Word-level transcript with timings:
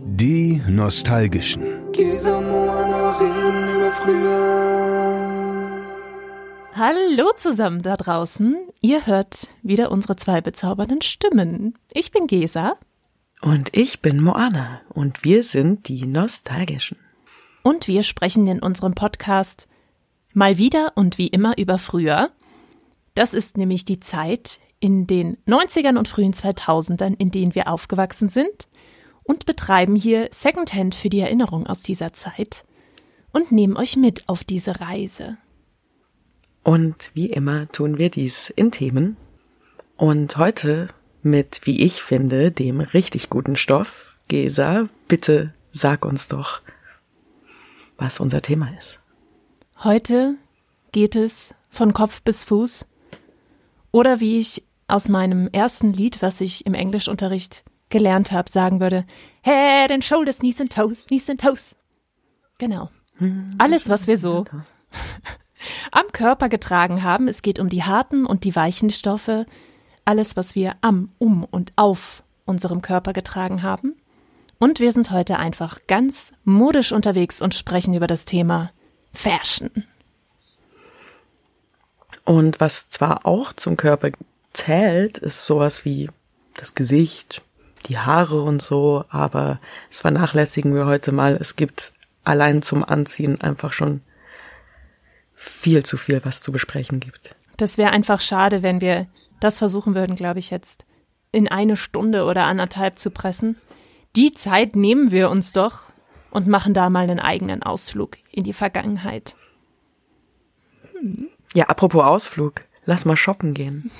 Die 0.00 0.62
Nostalgischen. 0.68 1.62
Hallo 6.74 7.32
zusammen 7.36 7.82
da 7.82 7.96
draußen. 7.98 8.56
Ihr 8.80 9.06
hört 9.06 9.48
wieder 9.62 9.90
unsere 9.90 10.16
zwei 10.16 10.40
bezaubernden 10.40 11.02
Stimmen. 11.02 11.76
Ich 11.92 12.10
bin 12.10 12.26
Gesa. 12.26 12.74
Und 13.42 13.76
ich 13.76 14.00
bin 14.00 14.22
Moana. 14.22 14.80
Und 14.88 15.24
wir 15.24 15.42
sind 15.42 15.88
die 15.88 16.06
Nostalgischen. 16.06 16.96
Und 17.62 17.86
wir 17.86 18.02
sprechen 18.02 18.46
in 18.46 18.60
unserem 18.60 18.94
Podcast 18.94 19.68
mal 20.32 20.56
wieder 20.56 20.92
und 20.94 21.18
wie 21.18 21.28
immer 21.28 21.58
über 21.58 21.76
früher. 21.76 22.30
Das 23.14 23.34
ist 23.34 23.58
nämlich 23.58 23.84
die 23.84 24.00
Zeit 24.00 24.58
in 24.80 25.06
den 25.06 25.36
90ern 25.46 25.98
und 25.98 26.08
frühen 26.08 26.32
2000ern, 26.32 27.14
in 27.18 27.30
denen 27.30 27.54
wir 27.54 27.68
aufgewachsen 27.68 28.30
sind 28.30 28.66
und 29.24 29.46
betreiben 29.46 29.96
hier 29.96 30.28
Secondhand 30.30 30.94
für 30.94 31.08
die 31.08 31.20
Erinnerung 31.20 31.66
aus 31.66 31.82
dieser 31.82 32.12
Zeit 32.12 32.64
und 33.32 33.52
nehmen 33.52 33.76
euch 33.76 33.96
mit 33.96 34.28
auf 34.28 34.44
diese 34.44 34.80
Reise. 34.80 35.36
Und 36.64 37.10
wie 37.14 37.26
immer 37.26 37.68
tun 37.68 37.98
wir 37.98 38.10
dies 38.10 38.50
in 38.50 38.70
Themen. 38.70 39.16
Und 39.96 40.36
heute 40.36 40.88
mit, 41.22 41.60
wie 41.64 41.82
ich 41.82 42.02
finde, 42.02 42.50
dem 42.50 42.80
richtig 42.80 43.30
guten 43.30 43.56
Stoff. 43.56 44.16
Gesa, 44.28 44.88
bitte 45.08 45.52
sag 45.72 46.04
uns 46.04 46.28
doch, 46.28 46.60
was 47.96 48.20
unser 48.20 48.42
Thema 48.42 48.68
ist. 48.78 49.00
Heute 49.82 50.36
geht 50.92 51.16
es 51.16 51.54
von 51.70 51.92
Kopf 51.92 52.22
bis 52.22 52.44
Fuß 52.44 52.86
oder 53.90 54.20
wie 54.20 54.38
ich 54.38 54.62
aus 54.88 55.08
meinem 55.08 55.48
ersten 55.48 55.92
Lied, 55.92 56.22
was 56.22 56.40
ich 56.40 56.66
im 56.66 56.74
Englischunterricht 56.74 57.64
gelernt 57.92 58.32
habe, 58.32 58.50
sagen 58.50 58.80
würde, 58.80 59.04
Head 59.42 59.92
and 59.92 60.04
Shoulders, 60.04 60.40
Knees 60.40 60.60
and 60.60 60.72
Toes, 60.72 61.06
Knees 61.06 61.30
and 61.30 61.40
Toes. 61.40 61.76
Genau. 62.58 62.90
Alles, 63.58 63.88
was 63.88 64.08
wir 64.08 64.18
so 64.18 64.44
am 65.92 66.06
Körper 66.12 66.48
getragen 66.48 67.04
haben. 67.04 67.28
Es 67.28 67.42
geht 67.42 67.60
um 67.60 67.68
die 67.68 67.84
harten 67.84 68.26
und 68.26 68.42
die 68.42 68.56
weichen 68.56 68.90
Stoffe. 68.90 69.46
Alles, 70.04 70.36
was 70.36 70.56
wir 70.56 70.74
am, 70.80 71.12
um 71.18 71.44
und 71.44 71.72
auf 71.76 72.24
unserem 72.44 72.82
Körper 72.82 73.12
getragen 73.12 73.62
haben. 73.62 73.94
Und 74.58 74.80
wir 74.80 74.92
sind 74.92 75.10
heute 75.10 75.38
einfach 75.38 75.80
ganz 75.86 76.32
modisch 76.44 76.92
unterwegs 76.92 77.42
und 77.42 77.54
sprechen 77.54 77.94
über 77.94 78.06
das 78.06 78.24
Thema 78.24 78.72
Fashion. 79.12 79.70
Und 82.24 82.60
was 82.60 82.88
zwar 82.88 83.26
auch 83.26 83.52
zum 83.52 83.76
Körper 83.76 84.10
zählt, 84.52 85.18
ist 85.18 85.46
sowas 85.46 85.84
wie 85.84 86.08
das 86.54 86.74
Gesicht, 86.74 87.42
die 87.88 87.98
Haare 87.98 88.42
und 88.42 88.62
so, 88.62 89.04
aber 89.08 89.58
das 89.90 90.00
vernachlässigen 90.00 90.74
wir 90.74 90.86
heute 90.86 91.12
mal. 91.12 91.36
Es 91.40 91.56
gibt 91.56 91.92
allein 92.24 92.62
zum 92.62 92.84
Anziehen 92.84 93.40
einfach 93.40 93.72
schon 93.72 94.02
viel 95.34 95.84
zu 95.84 95.96
viel, 95.96 96.24
was 96.24 96.40
zu 96.40 96.52
besprechen 96.52 97.00
gibt. 97.00 97.34
Das 97.56 97.78
wäre 97.78 97.90
einfach 97.90 98.20
schade, 98.20 98.62
wenn 98.62 98.80
wir 98.80 99.06
das 99.40 99.58
versuchen 99.58 99.94
würden, 99.94 100.16
glaube 100.16 100.38
ich, 100.38 100.50
jetzt 100.50 100.86
in 101.32 101.48
eine 101.48 101.76
Stunde 101.76 102.24
oder 102.24 102.44
anderthalb 102.44 102.98
zu 102.98 103.10
pressen. 103.10 103.56
Die 104.14 104.32
Zeit 104.32 104.76
nehmen 104.76 105.10
wir 105.10 105.30
uns 105.30 105.52
doch 105.52 105.88
und 106.30 106.46
machen 106.46 106.74
da 106.74 106.90
mal 106.90 107.02
einen 107.02 107.20
eigenen 107.20 107.62
Ausflug 107.62 108.18
in 108.30 108.44
die 108.44 108.52
Vergangenheit. 108.52 109.36
Ja, 111.54 111.66
apropos 111.66 112.04
Ausflug, 112.04 112.62
lass 112.84 113.04
mal 113.04 113.16
shoppen 113.16 113.54
gehen. 113.54 113.90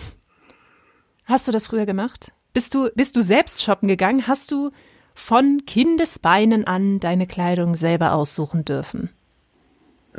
Hast 1.24 1.48
du 1.48 1.52
das 1.52 1.66
früher 1.66 1.86
gemacht? 1.86 2.32
Bist 2.52 2.74
du, 2.74 2.90
bist 2.94 3.16
du 3.16 3.22
selbst 3.22 3.62
shoppen 3.62 3.88
gegangen? 3.88 4.26
Hast 4.26 4.50
du 4.50 4.70
von 5.14 5.62
Kindesbeinen 5.66 6.66
an 6.66 7.00
deine 7.00 7.26
Kleidung 7.26 7.74
selber 7.74 8.12
aussuchen 8.12 8.64
dürfen? 8.64 9.10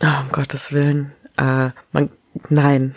Oh, 0.01 0.21
um 0.21 0.31
Gottes 0.31 0.71
Willen. 0.71 1.13
Äh, 1.37 1.69
man, 1.91 2.09
nein. 2.49 2.95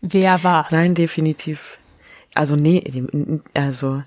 Wer 0.00 0.42
war's? 0.44 0.70
Nein, 0.70 0.94
definitiv. 0.94 1.78
Also 2.34 2.54
nee, 2.54 2.84
also 3.54 4.02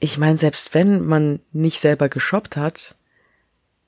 ich 0.00 0.18
meine, 0.18 0.36
selbst 0.36 0.74
wenn 0.74 1.06
man 1.06 1.40
nicht 1.52 1.78
selber 1.78 2.08
geshoppt 2.08 2.56
hat, 2.56 2.96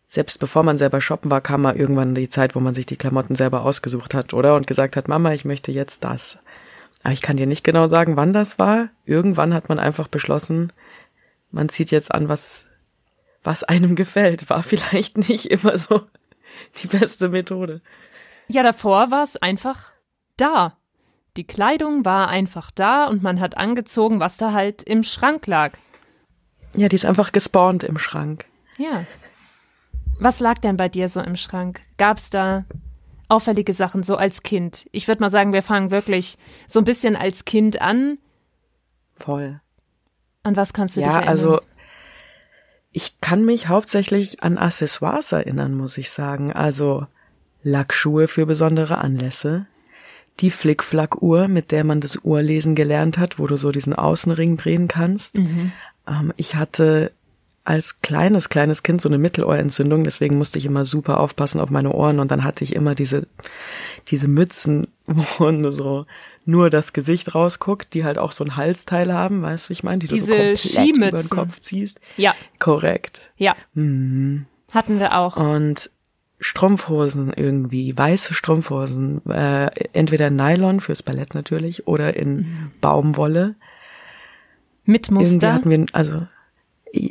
selbst 0.07 0.39
bevor 0.39 0.63
man 0.63 0.79
selber 0.79 1.01
shoppen 1.01 1.31
war, 1.31 1.41
kam 1.41 1.63
mal 1.63 1.77
irgendwann 1.77 2.15
die 2.15 2.29
Zeit, 2.29 2.55
wo 2.55 2.61
man 2.61 2.75
sich 2.75 2.87
die 2.87 2.97
Klamotten 2.97 3.35
selber 3.35 3.65
ausgesucht 3.65 4.15
hat, 4.15 4.33
oder? 4.33 4.55
Und 4.55 4.69
gesagt 4.69 4.97
hat, 4.97 5.09
Mama, 5.09 5.33
ich 5.33 5.45
möchte 5.45 5.73
jetzt 5.73 6.05
das. 6.05 6.39
Aber 7.05 7.13
ich 7.13 7.23
kann 7.23 7.37
dir 7.37 7.47
nicht 7.47 7.65
genau 7.65 7.87
sagen, 7.87 8.17
wann 8.17 8.33
das 8.33 8.59
war. 8.59 8.89
Irgendwann 9.05 9.55
hat 9.55 9.69
man 9.69 9.79
einfach 9.79 10.09
beschlossen, 10.09 10.73
man 11.51 11.69
zieht 11.69 11.91
jetzt 11.91 12.13
an, 12.13 12.29
was, 12.29 12.67
was 13.45 13.63
einem 13.63 13.95
gefällt. 13.95 14.51
War 14.51 14.63
vielleicht 14.63 15.19
nicht 15.19 15.47
immer 15.47 15.79
so 15.79 16.03
die 16.83 16.89
beste 16.89 17.29
Methode. 17.29 17.83
Ja, 18.49 18.63
davor 18.63 19.11
war 19.11 19.23
es 19.23 19.37
einfach 19.37 19.93
da. 20.37 20.79
Die 21.37 21.47
Kleidung 21.47 22.05
war 22.05 22.29
einfach 22.29 22.71
da 22.71 23.07
und 23.07 23.23
man 23.23 23.39
hat 23.41 23.57
angezogen, 23.57 24.19
was 24.19 24.37
da 24.37 24.53
halt 24.53 24.83
im 24.83 25.03
Schrank 25.03 25.47
lag. 25.47 25.77
Ja, 26.75 26.89
die 26.89 26.97
ist 26.97 27.05
einfach 27.05 27.33
gespawnt 27.33 27.85
im 27.85 27.99
Schrank. 27.99 28.47
Ja. 28.79 29.05
Was 30.19 30.41
lag 30.41 30.59
denn 30.59 30.77
bei 30.77 30.89
dir 30.89 31.09
so 31.09 31.21
im 31.21 31.37
Schrank? 31.37 31.83
Gab's 31.99 32.31
da 32.31 32.65
auffällige 33.29 33.73
Sachen 33.73 34.03
so 34.03 34.17
als 34.17 34.43
Kind? 34.43 34.87
Ich 34.93 35.09
würde 35.09 35.21
mal 35.21 35.31
sagen, 35.31 35.53
wir 35.53 35.63
fangen 35.63 35.91
wirklich 35.91 36.39
so 36.67 36.81
ein 36.81 36.85
bisschen 36.85 37.17
als 37.17 37.45
Kind 37.45 37.81
an. 37.81 38.19
Voll. 39.15 39.61
An 40.43 40.57
was 40.57 40.73
kannst 40.73 40.97
du 40.97 41.01
ja, 41.01 41.07
dich 41.07 41.17
erinnern? 41.17 41.31
also 41.31 41.61
ich 42.93 43.21
kann 43.21 43.45
mich 43.45 43.69
hauptsächlich 43.69 44.43
an 44.43 44.57
Accessoires 44.57 45.33
erinnern, 45.33 45.75
muss 45.75 45.99
ich 45.99 46.11
sagen. 46.11 46.53
Also 46.53 47.07
Lackschuhe 47.65 48.29
für 48.29 48.47
besondere 48.47 48.99
Anlässe, 48.99 49.67
die 50.41 50.51
Flickflack-Uhr, 50.51 51.49
mit 51.49 51.73
der 51.73 51.83
man 51.83 52.01
das 52.01 52.17
Uhrlesen 52.23 52.75
gelernt 52.75 53.19
hat, 53.19 53.39
wo 53.39 53.47
du 53.47 53.57
so 53.57 53.73
diesen 53.73 53.95
Außenring 53.95 54.57
drehen 54.57 54.87
kannst. 54.87 55.39
Mhm. 55.39 55.73
Ähm, 56.07 56.33
ich 56.37 56.55
hatte 56.55 57.11
als 57.65 58.03
kleines, 58.03 58.51
kleines 58.51 58.83
Kind 58.83 59.01
so 59.01 59.09
eine 59.09 59.17
Mittelohrentzündung, 59.19 60.05
deswegen 60.05 60.37
musste 60.37 60.59
ich 60.59 60.67
immer 60.67 60.85
super 60.85 61.19
aufpassen 61.19 61.61
auf 61.61 61.71
meine 61.71 61.93
Ohren 61.93 62.21
und 62.21 62.31
dann 62.31 62.45
hatte 62.45 62.63
ich 62.63 62.75
immer 62.75 62.95
diese, 62.95 63.27
diese 64.09 64.29
Mützen, 64.29 64.89
wo 65.07 65.71
so 65.71 66.05
nur 66.45 66.69
das 66.69 66.93
Gesicht 66.93 67.35
rausguckt, 67.35 67.95
die 67.95 68.05
halt 68.05 68.19
auch 68.19 68.33
so 68.33 68.45
ein 68.45 68.57
Halsteil 68.57 69.15
haben, 69.15 69.41
weißt 69.41 69.67
du, 69.67 69.69
wie 69.71 69.73
ich 69.73 69.83
meine? 69.83 69.99
Die 70.01 70.09
Diese 70.09 70.27
du 70.27 70.33
so 70.33 70.37
komplett 70.37 70.59
Skimützen. 70.59 71.09
über 71.09 71.19
den 71.23 71.29
Kopf 71.31 71.61
ziehst. 71.61 72.01
Ja, 72.19 72.35
Korrekt. 72.59 73.23
ja, 73.39 73.57
Mhm. 73.73 74.45
hatten 74.71 74.99
wir 75.01 75.19
auch. 75.19 75.37
Und 75.39 75.91
Strumpfhosen 76.41 77.33
irgendwie, 77.33 77.97
weiße 77.97 78.35
Strumpfhosen, 78.35 79.25
äh, 79.31 79.71
entweder 79.95 80.29
Nylon 80.29 80.81
fürs 80.81 81.03
Ballett 81.03 81.35
natürlich 81.35 81.87
oder 81.87 82.15
in 82.17 82.37
Mhm. 82.37 82.71
Baumwolle. 82.83 83.55
Mit 84.85 85.09
Irgendwie 85.09 85.31
Muster. 85.33 85.53
hatten 85.55 85.71
wir, 85.71 85.87
also 85.93 86.27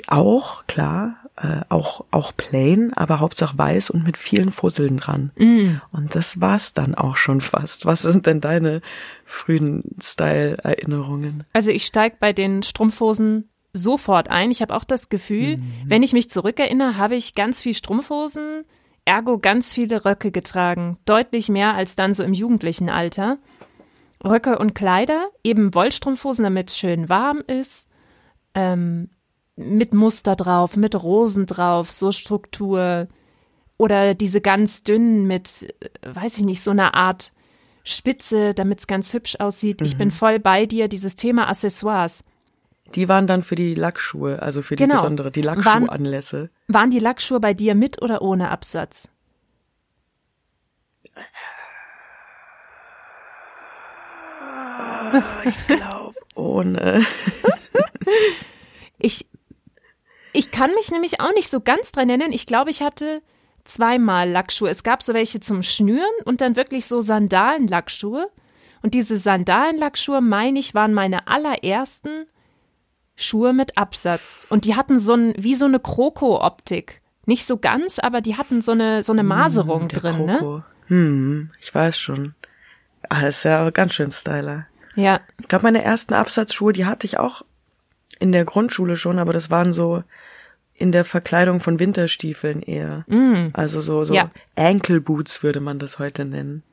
auch, 0.08 0.66
klar, 0.68 1.16
äh, 1.36 1.62
auch, 1.70 2.06
auch 2.12 2.32
plain, 2.36 2.94
aber 2.94 3.20
Hauptsache 3.20 3.58
weiß 3.58 3.90
und 3.90 4.04
mit 4.04 4.18
vielen 4.18 4.52
Fusseln 4.52 4.98
dran. 4.98 5.32
Mm. 5.38 5.78
Und 5.92 6.16
das 6.16 6.40
war's 6.40 6.74
dann 6.74 6.94
auch 6.96 7.18
schon 7.18 7.42
fast. 7.42 7.86
Was 7.86 8.04
sind 8.04 8.26
denn 8.28 8.40
deine 8.40 8.82
frühen 9.26 9.96
Style-Erinnerungen? 10.02 11.44
Also 11.54 11.72
ich 11.72 11.86
steig 11.86 12.20
bei 12.20 12.34
den 12.34 12.64
Strumpfhosen 12.64 13.50
sofort 13.74 14.30
ein. 14.30 14.52
Ich 14.52 14.62
habe 14.62 14.76
auch 14.76 14.84
das 14.84 15.10
Gefühl, 15.10 15.58
Mhm. 15.58 15.64
wenn 15.88 16.04
ich 16.04 16.14
mich 16.14 16.30
zurückerinnere, 16.30 16.98
habe 16.98 17.16
ich 17.16 17.34
ganz 17.34 17.62
viel 17.62 17.74
Strumpfhosen, 17.74 18.66
ergo 19.06 19.40
ganz 19.40 19.74
viele 19.74 20.06
Röcke 20.06 20.32
getragen. 20.32 20.98
Deutlich 21.06 21.50
mehr 21.50 21.74
als 21.74 21.96
dann 21.96 22.14
so 22.14 22.24
im 22.24 22.34
jugendlichen 22.34 22.90
Alter. 22.90 23.40
Röcke 24.24 24.60
und 24.60 24.76
Kleider, 24.76 25.30
eben 25.44 25.74
Wollstrumpfhosen, 25.74 26.44
damit 26.44 26.70
es 26.70 26.78
schön 26.78 27.10
warm 27.10 27.42
ist. 27.48 27.90
Ähm, 28.54 29.10
mit 29.56 29.94
Muster 29.94 30.36
drauf, 30.36 30.76
mit 30.78 31.02
Rosen 31.02 31.46
drauf, 31.46 31.92
so 31.92 32.12
Struktur. 32.12 33.08
Oder 33.78 34.14
diese 34.16 34.40
ganz 34.42 34.84
dünnen 34.84 35.26
mit, 35.28 35.76
äh, 36.02 36.16
weiß 36.16 36.38
ich 36.38 36.44
nicht, 36.44 36.62
so 36.62 36.72
einer 36.72 36.94
Art 36.94 37.32
Spitze, 37.84 38.54
damit 38.54 38.80
es 38.80 38.88
ganz 38.88 39.14
hübsch 39.14 39.36
aussieht. 39.40 39.82
Ich 39.82 39.98
bin 39.98 40.10
voll 40.12 40.40
bei 40.40 40.66
dir, 40.66 40.88
dieses 40.88 41.16
Thema 41.16 41.50
Accessoires. 41.50 42.24
Die 42.96 43.10
waren 43.10 43.28
dann 43.28 43.42
für 43.42 43.56
die 43.56 43.76
Lackschuhe, 43.76 44.42
also 44.42 44.62
für 44.62 44.76
die 44.76 44.84
Genau. 44.84 44.96
besondere, 45.02 45.32
die 45.32 45.44
Waren- 45.44 45.58
Lackschuhanlässe. 45.64 46.50
Waren 46.68 46.92
die 46.92 47.00
Lackschuhe 47.00 47.40
bei 47.40 47.54
dir 47.54 47.76
mit 47.76 48.02
oder 48.02 48.22
ohne 48.22 48.52
Absatz? 48.52 49.10
Ich 55.46 55.68
glaube, 55.68 56.16
ohne. 56.36 57.06
Ich, 59.00 59.28
ich 60.34 60.52
kann 60.52 60.74
mich 60.74 60.92
nämlich 60.92 61.20
auch 61.20 61.34
nicht 61.34 61.50
so 61.50 61.62
ganz 61.62 61.92
dran 61.92 62.10
erinnern. 62.10 62.32
Ich 62.32 62.46
glaube, 62.46 62.70
ich 62.72 62.82
hatte 62.82 63.22
zweimal 63.64 64.30
Lackschuhe. 64.30 64.70
Es 64.70 64.84
gab 64.84 65.04
so 65.04 65.14
welche 65.14 65.40
zum 65.40 65.64
Schnüren 65.64 66.04
und 66.26 66.42
dann 66.42 66.56
wirklich 66.56 66.86
so 66.86 67.02
Sandalenlackschuhe. 67.02 68.30
Und 68.82 68.94
diese 68.94 69.18
Sandalenlackschuhe, 69.18 70.22
meine 70.22 70.60
ich, 70.60 70.74
waren 70.74 70.94
meine 70.94 71.28
allerersten 71.28 72.26
Schuhe 73.16 73.54
mit 73.54 73.78
Absatz. 73.78 74.46
Und 74.50 74.66
die 74.66 74.76
hatten 74.76 75.00
so 75.00 75.14
ein, 75.14 75.34
wie 75.38 75.56
so 75.56 75.66
eine 75.66 75.80
Kroko-Optik. 75.80 77.02
Nicht 77.26 77.48
so 77.48 77.58
ganz, 77.58 78.00
aber 78.00 78.20
die 78.20 78.36
hatten 78.38 78.62
so 78.62 78.74
eine, 78.74 79.04
so 79.04 79.14
eine 79.14 79.24
Maserung 79.24 79.82
Hm, 79.82 79.88
der 79.88 80.00
drin, 80.00 80.26
ne? 80.26 80.38
Kroko. 80.38 80.64
Hm, 80.88 81.52
ich 81.62 81.74
weiß 81.74 81.98
schon. 81.98 82.36
Ah, 83.08 83.22
ist 83.22 83.44
ja 83.44 83.70
ganz 83.70 83.94
schön 83.94 84.12
styler. 84.12 84.66
Ja. 84.96 85.22
Ich 85.40 85.48
glaube, 85.48 85.64
meine 85.64 85.84
ersten 85.84 86.14
Absatzschuhe, 86.14 86.74
die 86.74 86.86
hatte 86.86 87.06
ich 87.06 87.18
auch 87.18 87.44
in 88.20 88.32
der 88.32 88.46
Grundschule 88.46 88.98
schon, 88.98 89.20
aber 89.20 89.34
das 89.34 89.50
waren 89.50 89.74
so 89.74 90.04
in 90.76 90.92
der 90.92 91.06
Verkleidung 91.06 91.60
von 91.60 91.80
Winterstiefeln 91.80 92.62
eher. 92.62 93.06
Also 93.54 93.82
so, 93.82 94.06
so 94.06 94.14
Ja. 94.14 94.32
Ankle 94.56 95.02
Boots 95.02 95.44
würde 95.44 95.60
man 95.60 95.80
das 95.80 96.00
heute 96.00 96.26
nennen. 96.26 96.64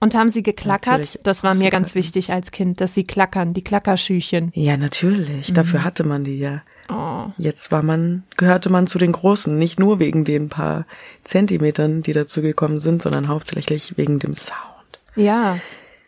Und 0.00 0.14
haben 0.14 0.30
sie 0.30 0.42
geklackert? 0.42 0.98
Natürlich. 0.98 1.20
Das 1.22 1.42
war 1.42 1.54
mir 1.54 1.70
ganz 1.70 1.94
wichtig 1.94 2.32
als 2.32 2.52
Kind, 2.52 2.80
dass 2.80 2.94
sie 2.94 3.04
klackern, 3.04 3.52
die 3.52 3.62
Klackerschüchen. 3.62 4.50
Ja, 4.54 4.78
natürlich. 4.78 5.52
Dafür 5.52 5.84
hatte 5.84 6.04
man 6.04 6.24
die 6.24 6.38
ja. 6.38 6.62
Oh. 6.88 7.26
Jetzt 7.36 7.70
war 7.70 7.82
man, 7.82 8.24
gehörte 8.36 8.70
man 8.70 8.86
zu 8.86 8.98
den 8.98 9.12
Großen, 9.12 9.56
nicht 9.56 9.78
nur 9.78 9.98
wegen 9.98 10.24
den 10.24 10.48
paar 10.48 10.86
Zentimetern, 11.22 12.02
die 12.02 12.14
dazu 12.14 12.40
gekommen 12.40 12.80
sind, 12.80 13.02
sondern 13.02 13.28
hauptsächlich 13.28 13.96
wegen 13.98 14.18
dem 14.18 14.34
Sound. 14.34 14.58
Ja. 15.16 15.58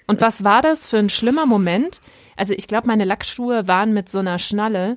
Und 0.07 0.21
was 0.23 0.43
war 0.43 0.63
das 0.63 0.87
für 0.87 0.99
ein 0.99 1.11
schlimmer 1.11 1.45
Moment? 1.45 2.01
Also 2.37 2.55
ich 2.55 2.67
glaube, 2.67 2.87
meine 2.87 3.05
Lackschuhe 3.05 3.69
waren 3.69 3.93
mit 3.93 4.09
so 4.09 4.21
einer 4.21 4.39
Schnalle. 4.39 4.97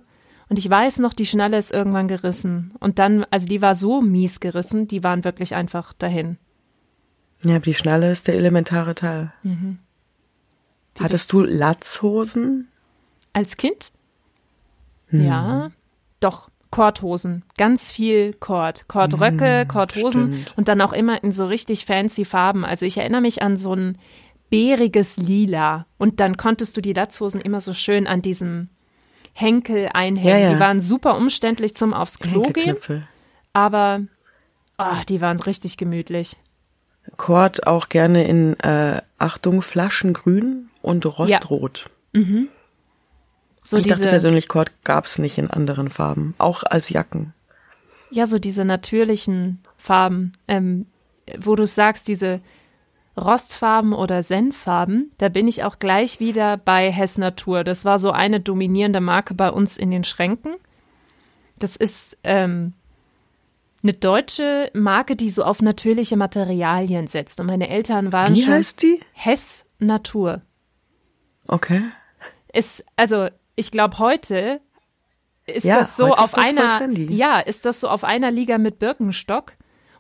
Und 0.50 0.60
ich 0.60 0.70
weiß 0.70 1.00
noch, 1.00 1.14
die 1.14 1.26
Schnalle 1.26 1.58
ist 1.58 1.72
irgendwann 1.72 2.08
gerissen. 2.08 2.74
Und 2.80 3.00
dann, 3.00 3.26
also 3.32 3.48
die 3.48 3.62
war 3.62 3.74
so 3.76 4.02
mies 4.02 4.40
gerissen, 4.40 4.88
die 4.88 5.04
waren 5.04 5.24
wirklich 5.24 5.56
einfach 5.56 5.94
dahin. 5.94 6.38
Ja, 7.44 7.60
die 7.60 7.74
Schnalle 7.74 8.12
ist 8.12 8.28
der 8.28 8.36
elementare 8.36 8.96
Teil. 8.96 9.34
Mhm. 9.44 9.80
Hattest 11.00 11.32
du 11.34 11.42
Latzhosen? 11.42 12.70
Als 13.34 13.58
Kind? 13.58 13.92
Hm. 15.08 15.26
Ja, 15.26 15.72
doch. 16.20 16.50
Korthosen, 16.72 17.46
ganz 17.58 17.90
viel 17.90 18.34
Kord. 18.34 18.90
Kordröcke, 18.90 19.66
Kordhosen 19.66 20.24
Hm, 20.24 20.34
stimmt. 20.42 20.58
und 20.58 20.68
dann 20.68 20.82
auch 20.82 20.92
immer 20.92 21.24
in 21.24 21.32
so 21.32 21.46
richtig 21.46 21.86
fancy 21.86 22.26
Farben. 22.26 22.66
Also 22.66 22.86
ich 22.86 22.98
erinnere 22.98 23.22
mich 23.22 23.42
an 23.42 23.56
so 23.56 23.74
ein 23.74 23.98
beeriges 24.50 25.16
Lila 25.16 25.86
und 25.98 26.20
dann 26.20 26.36
konntest 26.36 26.76
du 26.76 26.82
die 26.82 26.92
Latzhosen 26.92 27.40
immer 27.40 27.62
so 27.62 27.74
schön 27.74 28.08
an 28.08 28.22
diesem 28.22 28.68
Henkel 29.38 29.90
einhängen. 29.94 30.30
Ja, 30.30 30.38
ja. 30.38 30.54
Die 30.54 30.60
waren 30.62 30.80
super 30.80 31.18
umständlich 31.18 31.76
zum 31.76 31.94
aufs 31.94 32.20
Klo 32.20 32.44
gehen, 32.44 32.78
aber 33.52 34.02
ah, 34.78 35.04
die 35.10 35.20
waren 35.20 35.40
richtig 35.42 35.76
gemütlich. 35.76 36.38
Kord 37.18 37.68
auch 37.68 37.90
gerne 37.90 38.26
in, 38.26 38.58
äh, 38.62 39.02
Achtung, 39.18 39.62
Flaschengrün 39.62 40.70
und 40.82 41.06
Rostrot. 41.06 41.90
So 43.62 43.78
ich 43.78 43.88
dachte 43.88 43.98
diese, 43.98 44.10
persönlich, 44.10 44.48
Kord 44.48 44.72
gab's 44.86 45.20
nicht 45.20 45.38
in 45.38 45.52
anderen 45.52 45.90
Farben, 45.90 46.34
auch 46.38 46.64
als 46.64 46.88
Jacken. 46.90 47.34
ja, 48.12 48.28
so 48.28 48.40
diese 48.40 48.64
natürlichen 48.64 49.60
Farben, 49.78 50.32
ähm, 50.48 50.86
wo 51.38 51.56
du 51.58 51.68
sagst, 51.68 52.08
diese 52.08 52.40
Rostfarben 53.18 53.94
oder 53.94 54.24
Senffarben, 54.24 55.12
da 55.18 55.30
bin 55.30 55.48
ich 55.48 55.64
auch 55.64 55.80
gleich 55.80 56.20
wieder 56.20 56.58
bei 56.58 56.92
Hess 56.92 57.18
Natur. 57.18 57.64
Das 57.64 57.86
war 57.86 57.98
so 58.00 58.12
eine 58.12 58.40
dominierende 58.40 59.02
Marke 59.02 59.34
bei 59.34 59.50
uns 59.50 59.78
in 59.78 59.92
den 59.92 60.04
Schränken. 60.04 60.56
Das 61.58 61.78
ist 61.78 62.18
ähm, 62.24 62.74
eine 63.84 63.94
deutsche 63.94 64.70
Marke, 64.74 65.16
die 65.16 65.30
so 65.30 65.44
auf 65.44 65.62
natürliche 65.62 66.18
Materialien 66.18 67.08
setzt. 67.08 67.40
Und 67.40 67.46
meine 67.46 67.70
Eltern 67.70 68.12
waren 68.12 68.36
Wie 68.36 68.42
schon 68.42 68.54
heißt 68.56 68.82
die? 68.82 69.00
Hess 69.14 69.66
Natur. 69.80 70.42
Okay. 71.48 71.82
Ist, 72.52 72.84
also, 72.96 73.30
ich 73.56 73.72
glaube, 73.72 74.00
heute 74.00 74.60
ist 75.46 75.64
Ja, 75.64 75.80
das 75.80 75.96
so 75.96 76.06
heute 76.06 76.14
ist 76.14 76.20
auf 76.20 76.32
das 76.32 76.44
einer, 76.44 76.90
ja, 77.12 77.40
ist 77.40 77.66
das 77.66 77.80
so 77.80 77.88
auf 77.88 78.04
einer 78.04 78.32
Liga 78.32 78.58
mit 78.58 78.80
Birkenstock. 78.80 79.54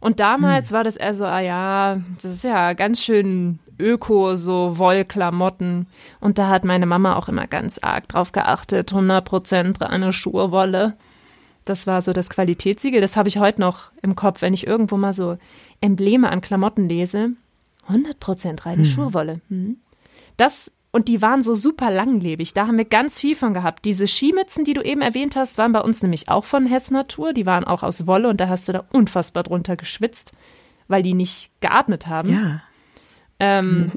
Und 0.05 0.19
damals 0.19 0.71
war 0.71 0.83
das 0.83 0.97
eher 0.97 1.15
so, 1.15 1.25
ah 1.25 1.39
ja, 1.39 1.99
das 2.21 2.31
ist 2.31 2.43
ja 2.43 2.73
ganz 2.73 3.01
schön 3.01 3.57
öko, 3.79 4.35
so 4.35 4.77
Wollklamotten. 4.77 5.87
Und 6.19 6.37
da 6.37 6.47
hat 6.47 6.63
meine 6.63 6.85
Mama 6.85 7.15
auch 7.15 7.27
immer 7.27 7.47
ganz 7.47 7.79
arg 7.79 8.07
drauf 8.09 8.31
geachtet, 8.31 8.93
100% 8.93 9.81
reine 9.81 10.13
Schurwolle. 10.13 10.95
Das 11.65 11.87
war 11.87 12.03
so 12.03 12.13
das 12.13 12.29
Qualitätssiegel. 12.29 13.01
Das 13.01 13.17
habe 13.17 13.29
ich 13.29 13.39
heute 13.39 13.59
noch 13.59 13.91
im 14.03 14.15
Kopf, 14.15 14.43
wenn 14.43 14.53
ich 14.53 14.67
irgendwo 14.67 14.95
mal 14.95 15.11
so 15.11 15.39
Embleme 15.81 16.29
an 16.29 16.41
Klamotten 16.41 16.87
lese. 16.87 17.31
100% 17.89 18.63
reine 18.63 18.85
Schurwolle. 18.85 19.41
Mhm. 19.49 19.77
Das, 20.37 20.71
und 20.95 21.09
die 21.09 21.21
waren 21.21 21.41
so 21.41 21.55
super 21.55 21.91
langlebig. 21.91 22.53
Da 22.53 22.67
haben 22.67 22.77
wir 22.77 22.85
ganz 22.85 23.19
viel 23.19 23.35
von 23.35 23.53
gehabt. 23.53 23.83
Diese 23.83 24.07
Skimützen, 24.07 24.63
die 24.63 24.73
du 24.73 24.81
eben 24.81 25.01
erwähnt 25.01 25.35
hast, 25.35 25.57
waren 25.57 25.73
bei 25.73 25.81
uns 25.81 26.01
nämlich 26.01 26.29
auch 26.29 26.45
von 26.45 26.65
Hess 26.65 26.89
Natur. 26.89 27.33
Die 27.33 27.45
waren 27.45 27.65
auch 27.65 27.83
aus 27.83 28.07
Wolle 28.07 28.29
und 28.29 28.39
da 28.39 28.47
hast 28.47 28.69
du 28.69 28.71
da 28.71 28.85
unfassbar 28.93 29.43
drunter 29.43 29.75
geschwitzt, 29.75 30.31
weil 30.87 31.03
die 31.03 31.13
nicht 31.13 31.51
geatmet 31.59 32.07
haben. 32.07 32.29
Ja. 32.29 32.61
Ähm, 33.41 33.91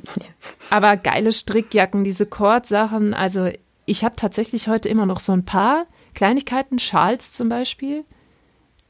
aber 0.71 0.97
geile 0.97 1.31
Strickjacken, 1.31 2.03
diese 2.03 2.27
Kordsachen. 2.27 3.15
Also 3.15 3.49
ich 3.87 4.03
habe 4.03 4.17
tatsächlich 4.17 4.67
heute 4.67 4.89
immer 4.89 5.07
noch 5.07 5.21
so 5.21 5.31
ein 5.31 5.45
paar 5.45 5.87
Kleinigkeiten, 6.17 6.81
Schals 6.81 7.31
zum 7.31 7.49
Beispiel, 7.49 8.05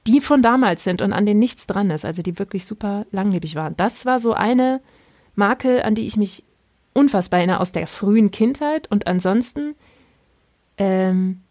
die 0.06 0.22
von 0.22 0.40
damals 0.40 0.82
sind 0.82 1.02
und 1.02 1.12
an 1.12 1.26
denen 1.26 1.40
nichts 1.40 1.66
dran 1.66 1.90
ist. 1.90 2.06
Also 2.06 2.22
die 2.22 2.38
wirklich 2.38 2.64
super 2.64 3.04
langlebig 3.10 3.54
waren. 3.54 3.76
Das 3.76 4.06
war 4.06 4.18
so 4.18 4.32
eine 4.32 4.80
Marke, 5.34 5.84
an 5.84 5.94
die 5.94 6.06
ich 6.06 6.16
mich 6.16 6.47
unfassbar 6.98 7.38
erinnere 7.38 7.60
aus 7.60 7.72
der 7.72 7.86
frühen 7.86 8.30
Kindheit. 8.30 8.90
Und 8.90 9.06
ansonsten 9.06 9.76
ähm, 10.76 11.42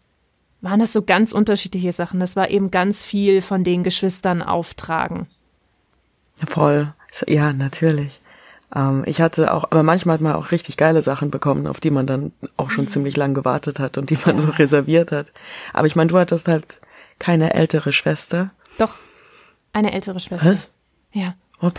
waren 0.60 0.80
das 0.80 0.92
so 0.92 1.02
ganz 1.02 1.32
unterschiedliche 1.32 1.92
Sachen. 1.92 2.20
Das 2.20 2.36
war 2.36 2.50
eben 2.50 2.70
ganz 2.70 3.02
viel 3.02 3.40
von 3.40 3.64
den 3.64 3.82
Geschwistern 3.82 4.42
auftragen. 4.42 5.26
Voll. 6.46 6.92
Ja, 7.26 7.52
natürlich. 7.52 8.20
Ähm, 8.74 9.02
ich 9.06 9.20
hatte 9.20 9.54
auch, 9.54 9.64
aber 9.64 9.82
manchmal 9.82 10.14
hat 10.14 10.20
man 10.20 10.34
auch 10.34 10.50
richtig 10.50 10.76
geile 10.76 11.00
Sachen 11.00 11.30
bekommen, 11.30 11.66
auf 11.66 11.80
die 11.80 11.90
man 11.90 12.06
dann 12.06 12.32
auch 12.58 12.70
schon 12.70 12.86
ziemlich 12.86 13.16
lang 13.16 13.32
gewartet 13.32 13.80
hat 13.80 13.96
und 13.96 14.10
die 14.10 14.18
man 14.24 14.38
so 14.38 14.50
reserviert 14.50 15.10
hat. 15.12 15.32
Aber 15.72 15.86
ich 15.86 15.96
meine, 15.96 16.10
du 16.10 16.18
hattest 16.18 16.48
halt 16.48 16.80
keine 17.18 17.54
ältere 17.54 17.92
Schwester. 17.92 18.50
Doch, 18.76 18.96
eine 19.72 19.92
ältere 19.92 20.20
Schwester. 20.20 20.52
Hä? 20.52 21.18
Ja. 21.18 21.34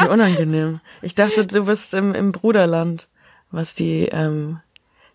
Wie 0.00 0.08
unangenehm. 0.08 0.80
Ich 1.02 1.14
dachte, 1.14 1.46
du 1.46 1.66
bist 1.66 1.94
im, 1.94 2.14
im 2.14 2.32
Bruderland, 2.32 3.08
was 3.50 3.74
die, 3.74 4.06
ähm, 4.06 4.60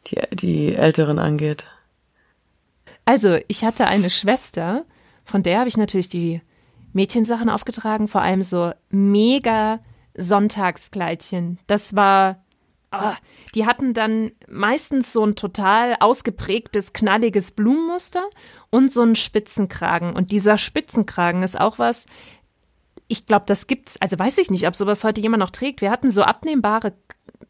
die, 0.08 0.22
die 0.36 0.76
Älteren 0.76 1.20
angeht. 1.20 1.66
Also, 3.06 3.40
ich 3.48 3.64
hatte 3.64 3.88
eine 3.88 4.10
Schwester, 4.10 4.86
von 5.26 5.44
der 5.44 5.60
habe 5.60 5.70
ich 5.70 5.78
natürlich 5.78 6.10
die 6.10 6.42
Mädchensachen 6.94 7.50
aufgetragen, 7.50 8.08
vor 8.08 8.22
allem 8.22 8.44
so 8.44 8.72
mega 8.90 9.80
Sonntagskleidchen. 10.16 11.60
Das 11.68 11.96
war, 11.96 12.44
ah, 12.92 13.16
die 13.56 13.66
hatten 13.66 13.94
dann 13.94 14.32
meistens 14.48 15.14
so 15.14 15.26
ein 15.26 15.36
total 15.36 15.96
ausgeprägtes, 16.00 16.94
knalliges 16.94 17.52
Blumenmuster 17.52 18.24
und 18.70 18.92
so 18.94 19.02
einen 19.02 19.16
Spitzenkragen. 19.16 20.14
Und 20.14 20.32
dieser 20.32 20.58
Spitzenkragen 20.58 21.44
ist 21.44 21.60
auch 21.60 21.80
was, 21.80 22.06
ich 23.10 23.26
glaube, 23.26 23.44
das 23.48 23.68
gibt's, 23.68 24.00
also 24.00 24.18
weiß 24.18 24.38
ich 24.38 24.50
nicht, 24.52 24.66
ob 24.68 24.76
sowas 24.78 25.04
heute 25.04 25.20
jemand 25.20 25.42
noch 25.42 25.50
trägt. 25.50 25.82
Wir 25.82 25.92
hatten 25.92 26.12
so 26.12 26.22
abnehmbare 26.24 26.94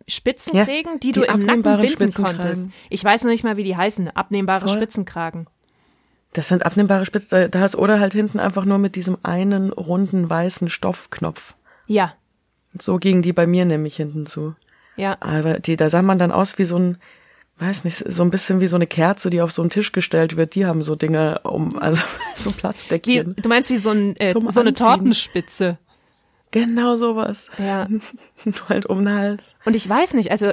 Spitzenkrägen, 0.07 0.93
Ja, 0.93 0.97
die 0.99 1.11
du 1.11 1.21
die 1.21 1.27
im 1.27 1.45
Nacken 1.45 1.61
binden 1.63 1.89
Spitzenkragen. 1.89 2.39
konntest. 2.41 2.67
Ich 2.89 3.03
weiß 3.03 3.23
noch 3.23 3.29
nicht 3.31 3.43
mal, 3.43 3.57
wie 3.57 3.63
die 3.63 3.77
heißen. 3.77 4.09
Abnehmbare 4.09 4.67
Voll. 4.67 4.77
Spitzenkragen. 4.77 5.47
Das 6.33 6.47
sind 6.47 6.65
abnehmbare 6.65 7.05
Spitze, 7.05 7.49
da 7.49 7.59
hast 7.59 7.75
oder 7.75 7.99
halt 7.99 8.13
hinten 8.13 8.39
einfach 8.39 8.65
nur 8.65 8.77
mit 8.77 8.95
diesem 8.95 9.17
einen 9.23 9.71
runden 9.71 10.29
weißen 10.29 10.69
Stoffknopf. 10.69 11.55
Ja, 11.87 12.13
So 12.77 12.97
gingen 12.97 13.21
die 13.23 13.33
bei 13.33 13.47
mir 13.47 13.65
nämlich 13.65 13.95
hinten 13.95 14.25
zu. 14.27 14.55
ja. 14.95 15.15
Aber 15.21 15.59
die, 15.59 15.75
da 15.75 15.89
sah 15.89 16.01
man 16.03 16.19
dann 16.19 16.31
aus 16.31 16.57
wie 16.59 16.65
so 16.65 16.77
ein, 16.77 16.97
weiß 17.59 17.83
nicht, 17.83 18.03
so 18.07 18.23
ein 18.23 18.29
bisschen 18.31 18.61
wie 18.61 18.67
so 18.67 18.75
eine 18.75 18.87
Kerze, 18.87 19.29
die 19.29 19.41
auf 19.41 19.51
so 19.51 19.61
einen 19.61 19.69
Tisch 19.69 19.91
gestellt 19.91 20.37
wird. 20.37 20.55
Die 20.55 20.65
haben 20.65 20.81
so 20.81 20.95
Dinge 20.95 21.39
um, 21.43 21.77
also 21.77 22.03
so 22.35 22.51
Wie, 22.51 22.55
Platzdeckchen. 22.55 23.35
du 23.41 23.49
meinst 23.49 23.69
wie 23.69 23.77
so, 23.77 23.89
ein, 23.89 24.15
äh, 24.17 24.33
so 24.33 24.59
eine. 24.59 24.73
Tortenspitze. 24.73 25.77
Genau 26.51 26.97
sowas. 26.97 27.47
Ja. 27.57 27.87
Nur 28.43 28.69
halt 28.69 28.85
um 28.85 29.05
den 29.05 29.13
Hals. 29.13 29.55
Und 29.65 29.75
ich 29.75 29.87
weiß 29.87 30.13
nicht, 30.13 30.31
also 30.31 30.51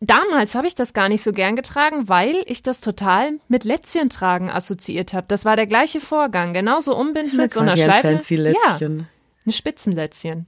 damals 0.00 0.54
habe 0.54 0.66
ich 0.66 0.74
das 0.74 0.92
gar 0.92 1.08
nicht 1.08 1.22
so 1.22 1.32
gern 1.32 1.56
getragen, 1.56 2.08
weil 2.08 2.42
ich 2.46 2.62
das 2.62 2.80
total 2.80 3.38
mit 3.48 3.64
Lätzchen 3.64 4.10
tragen 4.10 4.50
assoziiert 4.50 5.12
habe. 5.14 5.26
Das 5.28 5.44
war 5.44 5.56
der 5.56 5.66
gleiche 5.66 6.00
Vorgang. 6.00 6.52
Genauso 6.52 6.96
umbinden 6.96 7.34
ja 7.36 7.42
mit 7.42 7.52
so 7.52 7.60
einer 7.60 7.70
quasi 7.72 7.84
ein 7.84 7.90
Schleife. 7.90 8.08
fancy 8.08 8.34
Ja, 8.36 8.42
Lätzchen. 8.42 9.08
ein 9.46 9.52
Spitzenlätzchen. 9.52 10.46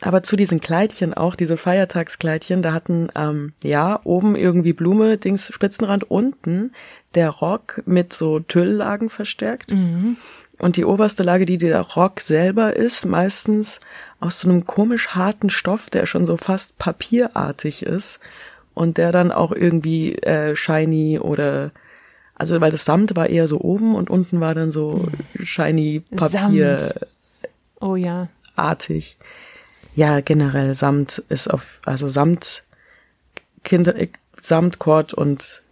Aber 0.00 0.22
zu 0.22 0.36
diesen 0.36 0.60
Kleidchen 0.60 1.12
auch, 1.14 1.34
diese 1.34 1.56
Feiertagskleidchen, 1.56 2.62
da 2.62 2.72
hatten, 2.72 3.08
ähm, 3.16 3.52
ja, 3.64 4.00
oben 4.04 4.36
irgendwie 4.36 4.72
Blume, 4.72 5.18
Dings, 5.18 5.52
Spitzenrand, 5.52 6.10
unten 6.10 6.72
der 7.14 7.30
Rock 7.30 7.82
mit 7.86 8.12
so 8.12 8.38
Tülllagen 8.40 9.10
verstärkt. 9.10 9.72
Und 10.58 10.76
die 10.76 10.84
oberste 10.84 11.22
Lage, 11.22 11.46
die 11.46 11.58
der 11.58 11.80
Rock 11.80 12.20
selber 12.20 12.76
ist, 12.76 13.06
meistens 13.06 13.80
aus 14.20 14.40
so 14.40 14.48
einem 14.48 14.66
komisch 14.66 15.08
harten 15.08 15.50
Stoff, 15.50 15.90
der 15.90 16.06
schon 16.06 16.26
so 16.26 16.36
fast 16.36 16.78
papierartig 16.78 17.82
ist 17.84 18.18
und 18.74 18.98
der 18.98 19.12
dann 19.12 19.32
auch 19.32 19.52
irgendwie 19.52 20.14
äh, 20.16 20.54
shiny 20.56 21.18
oder 21.18 21.72
Also 22.34 22.60
weil 22.60 22.70
das 22.70 22.84
Samt 22.84 23.16
war 23.16 23.28
eher 23.28 23.48
so 23.48 23.60
oben 23.60 23.94
und 23.94 24.10
unten 24.10 24.40
war 24.40 24.54
dann 24.54 24.70
so 24.70 25.08
shiny 25.40 26.02
Papier 26.14 26.78
Samt. 26.78 27.06
Oh 27.80 27.96
ja. 27.96 28.28
artig. 28.56 29.16
Ja, 29.98 30.20
generell 30.20 30.76
Samt 30.76 31.24
ist 31.28 31.52
auf, 31.52 31.80
also 31.84 32.06
Samt, 32.06 32.62
Kinder, 33.64 33.96
äh, 33.96 34.06
Samtkord 34.40 35.12
und, 35.12 35.64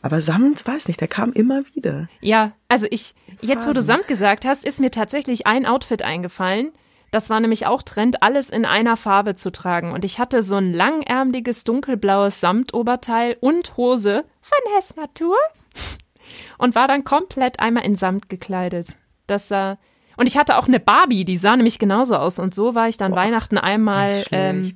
aber 0.00 0.22
Samt, 0.22 0.66
weiß 0.66 0.88
nicht, 0.88 1.02
der 1.02 1.08
kam 1.08 1.34
immer 1.34 1.62
wieder. 1.74 2.08
Ja, 2.22 2.52
also 2.68 2.86
ich, 2.88 3.14
jetzt 3.42 3.68
wo 3.68 3.74
du. 3.74 3.82
Samt 3.82 4.08
gesagt 4.08 4.46
hast, 4.46 4.64
ist 4.64 4.80
mir 4.80 4.90
tatsächlich 4.90 5.46
ein 5.46 5.66
Outfit 5.66 6.00
eingefallen. 6.00 6.72
Das 7.10 7.28
war 7.28 7.38
nämlich 7.40 7.66
auch 7.66 7.82
Trend, 7.82 8.22
alles 8.22 8.48
in 8.48 8.64
einer 8.64 8.96
Farbe 8.96 9.36
zu 9.36 9.52
tragen. 9.52 9.92
Und 9.92 10.06
ich 10.06 10.18
hatte 10.18 10.40
so 10.40 10.56
ein 10.56 10.72
langärmliches 10.72 11.62
dunkelblaues 11.64 12.40
Samtoberteil 12.40 13.36
und 13.40 13.76
Hose 13.76 14.24
von 14.40 14.74
Hess 14.76 14.96
Natur 14.96 15.36
und 16.56 16.74
war 16.74 16.86
dann 16.86 17.04
komplett 17.04 17.60
einmal 17.60 17.84
in 17.84 17.96
Samt 17.96 18.30
gekleidet. 18.30 18.96
Das 19.26 19.48
sah 19.48 19.76
und 20.16 20.26
ich 20.26 20.36
hatte 20.36 20.56
auch 20.58 20.66
eine 20.66 20.80
Barbie, 20.80 21.24
die 21.24 21.36
sah 21.36 21.56
nämlich 21.56 21.78
genauso 21.78 22.16
aus. 22.16 22.38
Und 22.38 22.54
so 22.54 22.74
war 22.74 22.88
ich 22.88 22.96
dann 22.96 23.12
Boah, 23.12 23.18
Weihnachten 23.18 23.58
einmal 23.58 24.24
ähm, 24.32 24.74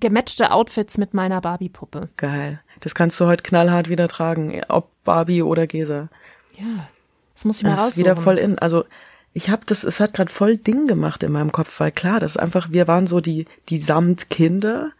gematchte 0.00 0.50
Outfits 0.50 0.98
mit 0.98 1.14
meiner 1.14 1.40
Barbie-Puppe. 1.40 2.08
Geil. 2.16 2.60
Das 2.80 2.94
kannst 2.94 3.18
du 3.20 3.26
heute 3.26 3.42
knallhart 3.42 3.88
wieder 3.88 4.08
tragen, 4.08 4.60
ob 4.68 4.90
Barbie 5.04 5.42
oder 5.42 5.66
Gesa. 5.66 6.08
Ja, 6.56 6.88
das 7.34 7.44
muss 7.44 7.58
ich 7.58 7.62
mal 7.64 7.70
Das 7.70 7.78
raussuchen. 7.80 7.92
ist 7.92 7.98
wieder 7.98 8.16
voll 8.16 8.38
in. 8.38 8.58
Also 8.58 8.84
ich 9.32 9.50
habe 9.50 9.62
das, 9.66 9.84
es 9.84 10.00
hat 10.00 10.14
gerade 10.14 10.32
voll 10.32 10.56
Ding 10.56 10.86
gemacht 10.86 11.22
in 11.22 11.32
meinem 11.32 11.52
Kopf, 11.52 11.78
weil 11.80 11.92
klar, 11.92 12.18
das 12.20 12.32
ist 12.32 12.36
einfach, 12.38 12.70
wir 12.70 12.88
waren 12.88 13.06
so 13.06 13.20
die 13.20 13.46
die 13.68 13.78
Samtkinder 13.78 14.90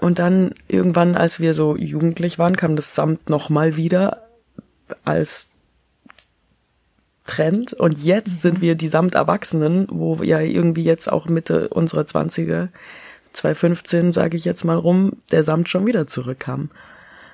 und 0.00 0.18
dann 0.18 0.54
irgendwann, 0.68 1.16
als 1.16 1.38
wir 1.40 1.54
so 1.54 1.76
jugendlich 1.76 2.38
waren, 2.38 2.56
kam 2.56 2.76
das 2.76 2.94
Samt 2.94 3.28
noch 3.28 3.50
mal 3.50 3.76
wieder 3.76 4.28
als 5.04 5.48
Trend 7.26 7.72
und 7.72 8.02
jetzt 8.02 8.40
sind 8.40 8.60
wir 8.60 8.74
die 8.74 8.88
Samterwachsenen, 8.88 9.86
wo 9.90 10.18
wir 10.18 10.26
ja 10.26 10.40
irgendwie 10.40 10.84
jetzt 10.84 11.10
auch 11.10 11.26
Mitte 11.26 11.68
unserer 11.68 12.06
Zwanziger, 12.06 12.68
2015, 13.32 14.12
sage 14.12 14.36
ich 14.36 14.44
jetzt 14.44 14.64
mal 14.64 14.76
rum, 14.76 15.12
der 15.30 15.44
Samt 15.44 15.68
schon 15.68 15.86
wieder 15.86 16.06
zurückkam. 16.06 16.70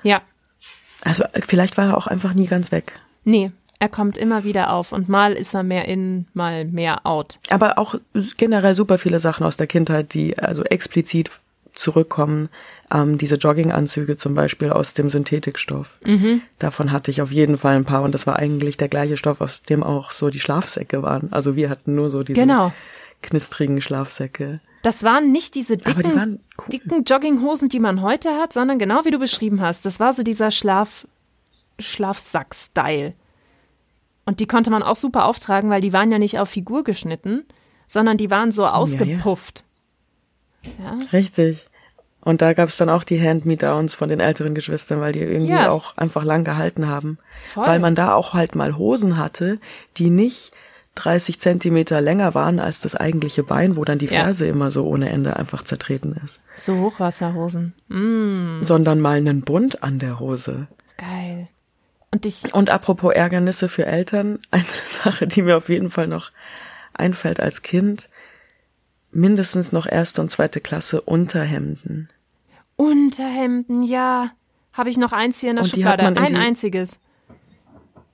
Ja, 0.03 0.21
Also 1.03 1.23
vielleicht 1.47 1.77
war 1.77 1.89
er 1.89 1.97
auch 1.97 2.07
einfach 2.07 2.33
nie 2.33 2.47
ganz 2.47 2.71
weg. 2.71 2.93
Nee, 3.23 3.51
er 3.79 3.89
kommt 3.89 4.17
immer 4.17 4.43
wieder 4.43 4.71
auf 4.71 4.91
und 4.91 5.09
mal 5.09 5.33
ist 5.33 5.53
er 5.53 5.63
mehr 5.63 5.87
in, 5.87 6.27
mal 6.33 6.65
mehr 6.65 7.05
out. 7.05 7.39
Aber 7.49 7.77
auch 7.77 7.95
generell 8.37 8.75
super 8.75 8.97
viele 8.97 9.19
Sachen 9.19 9.45
aus 9.45 9.57
der 9.57 9.67
Kindheit, 9.67 10.13
die 10.13 10.37
also 10.37 10.63
explizit 10.63 11.31
zurückkommen. 11.73 12.49
Ähm, 12.91 13.17
diese 13.17 13.35
Jogginganzüge 13.35 14.17
zum 14.17 14.33
Beispiel 14.35 14.71
aus 14.71 14.93
dem 14.93 15.09
Synthetikstoff. 15.09 15.97
Mhm. 16.05 16.41
Davon 16.59 16.91
hatte 16.91 17.11
ich 17.11 17.21
auf 17.21 17.31
jeden 17.31 17.57
Fall 17.57 17.75
ein 17.75 17.85
paar 17.85 18.01
und 18.03 18.13
das 18.13 18.25
war 18.27 18.37
eigentlich 18.37 18.77
der 18.77 18.87
gleiche 18.89 19.17
Stoff, 19.17 19.41
aus 19.41 19.61
dem 19.61 19.83
auch 19.83 20.11
so 20.11 20.29
die 20.29 20.39
Schlafsäcke 20.39 21.03
waren. 21.03 21.31
Also 21.31 21.55
wir 21.55 21.69
hatten 21.69 21.95
nur 21.95 22.09
so 22.09 22.23
diese 22.23 22.39
Genau. 22.41 22.73
knistrigen 23.21 23.81
Schlafsäcke. 23.81 24.59
Das 24.81 25.03
waren 25.03 25.31
nicht 25.31 25.55
diese 25.55 25.75
die 25.77 25.93
dicken, 25.93 26.15
waren 26.15 26.39
cool. 26.57 26.65
dicken 26.71 27.03
Jogginghosen, 27.03 27.67
die 27.69 27.79
man 27.81 28.01
heute 28.01 28.37
hat, 28.37 28.53
sondern 28.53 28.79
genau 28.79 29.03
wie 29.03 29.11
du 29.11 29.19
beschrieben 29.19 29.59
hast. 29.61 29.85
Das 29.85 29.99
war 29.99 30.13
so 30.13 30.23
dieser 30.23 30.51
Schlaf, 30.51 31.05
Schlafsack-Style. 31.79 33.13
Und 34.25 34.39
die 34.39 34.47
konnte 34.47 34.71
man 34.71 34.83
auch 34.83 34.95
super 34.95 35.25
auftragen, 35.25 35.69
weil 35.69 35.81
die 35.81 35.93
waren 35.93 36.11
ja 36.11 36.19
nicht 36.19 36.39
auf 36.39 36.49
Figur 36.49 36.83
geschnitten, 36.83 37.45
sondern 37.87 38.17
die 38.17 38.29
waren 38.29 38.51
so 38.51 38.67
ausgepufft. 38.67 39.59
Ja, 39.59 39.63
Richtig. 41.13 41.65
Und 42.21 42.41
da 42.41 42.53
gab 42.53 42.67
es 42.69 42.77
dann 42.77 42.89
auch 42.89 43.03
die 43.05 43.21
Hand-Me-Downs 43.21 43.95
von 43.95 44.09
den 44.09 44.19
älteren 44.19 44.53
Geschwistern, 44.53 44.99
weil 44.99 45.13
die 45.13 45.21
irgendwie 45.21 45.53
Ja. 45.53 45.69
auch 45.71 45.95
einfach 45.97 46.23
lang 46.23 46.43
gehalten 46.43 46.87
haben. 46.87 47.17
Voll. 47.47 47.65
Weil 47.65 47.79
man 47.79 47.95
da 47.95 48.13
auch 48.13 48.33
halt 48.33 48.55
mal 48.55 48.77
Hosen 48.77 49.17
hatte, 49.17 49.59
die 49.97 50.09
nicht 50.09 50.51
30 50.95 51.39
Zentimeter 51.39 52.01
länger 52.01 52.35
waren 52.35 52.59
als 52.59 52.81
das 52.81 52.95
eigentliche 52.95 53.41
Bein, 53.43 53.77
wo 53.77 53.85
dann 53.85 53.99
die 53.99 54.07
Ja. 54.07 54.23
Ferse 54.23 54.47
immer 54.47 54.69
so 54.69 54.85
ohne 54.85 55.09
Ende 55.09 55.37
einfach 55.37 55.63
zertreten 55.63 56.19
ist. 56.25 56.41
so 56.55 56.77
Hochwasserhosen. 56.81 57.73
Mm, 57.87 58.63
Sondern 58.63 58.99
mal 58.99 59.17
einen 59.17 59.43
Bund 59.43 59.81
an 59.81 59.99
der 59.99 60.19
Hose. 60.19 60.67
geil. 60.97 61.47
Und 62.11 62.25
ich, 62.25 62.53
Und 62.53 62.69
apropos 62.71 63.13
Ärgernisse 63.13 63.69
für 63.69 63.85
Eltern, 63.85 64.39
eine 64.51 64.65
Sache, 64.85 65.25
die 65.27 65.41
mir 65.43 65.55
auf 65.55 65.69
jeden 65.69 65.89
Fall 65.91 66.07
noch 66.07 66.31
einfällt 66.93 67.39
als 67.39 67.61
Kind, 67.61 68.09
mindestens 69.11 69.71
noch 69.71 69.85
erste 69.85 70.21
und 70.21 70.29
zweite 70.31 70.61
Klasse 70.61 71.01
Unterhemden. 71.01 72.09
Unterhemden, 72.75 73.81
ja. 73.83 74.31
Habe 74.73 74.89
ich 74.89 74.97
noch 74.97 75.11
eins 75.11 75.39
hier 75.39 75.49
in 75.49 75.57
der 75.57 75.63
Und 75.65 75.71
Schublade. 75.71 76.03
Ein 76.05 76.15
die- 76.27 76.35
einziges. 76.35 76.99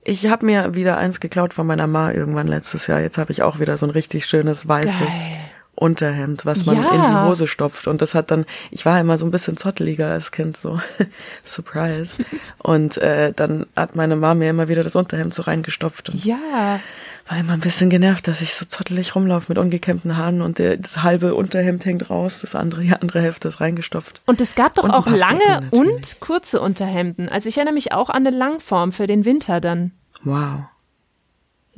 Ich 0.02 0.26
habe 0.28 0.46
mir 0.46 0.74
wieder 0.74 0.98
eins 0.98 1.18
geklaut 1.20 1.52
von 1.52 1.66
meiner 1.66 1.86
Ma 1.86 2.12
irgendwann 2.12 2.46
letztes 2.46 2.86
Jahr. 2.86 3.00
Jetzt 3.00 3.18
habe 3.18 3.32
ich 3.32 3.42
auch 3.42 3.58
wieder 3.58 3.76
so 3.76 3.86
ein 3.86 3.90
richtig 3.90 4.26
schönes 4.26 4.66
weißes 4.68 4.98
Geil. 4.98 5.38
Unterhemd, 5.74 6.46
was 6.46 6.64
man 6.64 6.76
Ja. 6.76 6.90
in 6.92 7.00
die 7.02 7.28
Hose 7.28 7.46
stopft. 7.46 7.86
Und 7.86 8.00
das 8.00 8.14
hat 8.14 8.30
dann, 8.30 8.46
ich 8.70 8.86
war 8.86 8.98
immer 8.98 9.18
so 9.18 9.26
ein 9.26 9.30
bisschen 9.30 9.56
zotteliger 9.58 10.10
als 10.10 10.30
Kind, 10.30 10.56
so 10.56 10.80
Surprise. 11.44 12.14
Und 12.58 12.96
äh, 12.98 13.32
dann 13.34 13.66
hat 13.76 13.94
meine 13.94 14.16
Mama 14.16 14.34
mir 14.36 14.50
immer 14.50 14.68
wieder 14.68 14.82
das 14.84 14.96
Unterhemd 14.96 15.34
so 15.34 15.42
reingestopft 15.42 16.08
und 16.08 16.24
Ja. 16.24 16.80
War 17.28 17.38
immer 17.38 17.54
ein 17.54 17.60
bisschen 17.60 17.90
genervt, 17.90 18.28
dass 18.28 18.40
ich 18.40 18.54
so 18.54 18.64
zottelig 18.66 19.14
rumlaufe 19.14 19.46
mit 19.48 19.58
ungekämmten 19.58 20.16
Haaren 20.16 20.42
und 20.42 20.58
der, 20.58 20.76
das 20.76 21.02
halbe 21.02 21.34
Unterhemd 21.34 21.84
hängt 21.84 22.08
raus, 22.08 22.40
das 22.40 22.54
andere, 22.54 22.82
die 22.82 22.92
andere 22.92 23.20
Hälfte 23.20 23.48
ist 23.48 23.60
reingestopft. 23.60 24.22
Und 24.26 24.40
es 24.40 24.54
gab 24.54 24.74
doch 24.74 24.84
Und 24.84 24.90
auch 24.92 25.06
lange 25.06 25.68
und 25.70 26.20
kurze 26.20 26.60
Unterhemden. 26.60 27.28
Also 27.28 27.48
ich 27.48 27.56
erinnere 27.56 27.74
mich 27.74 27.92
auch 27.92 28.10
an 28.10 28.26
eine 28.26 28.36
Langform 28.36 28.92
für 28.92 29.06
den 29.06 29.24
Winter 29.24 29.60
dann. 29.60 29.92
Wow. 30.22 30.66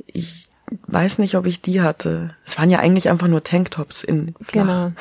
Ich 0.05 0.47
weiß 0.87 1.17
nicht, 1.17 1.35
ob 1.35 1.45
ich 1.45 1.61
die 1.61 1.81
hatte. 1.81 2.35
Es 2.45 2.59
waren 2.59 2.69
ja 2.69 2.79
eigentlich 2.79 3.09
einfach 3.09 3.27
nur 3.27 3.43
Tanktops 3.43 4.03
in 4.03 4.35
flach. 4.41 4.63
Genau. 4.63 4.91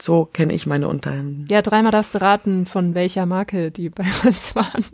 So 0.00 0.24
kenne 0.24 0.54
ich 0.54 0.66
meine 0.66 0.88
Unterhemden. 0.88 1.46
Ja, 1.50 1.62
dreimal 1.62 1.92
darfst 1.92 2.14
du 2.14 2.20
raten, 2.20 2.66
von 2.66 2.94
welcher 2.94 3.26
Marke 3.26 3.70
die 3.70 3.88
bei 3.88 4.06
uns 4.24 4.54
waren. 4.56 4.84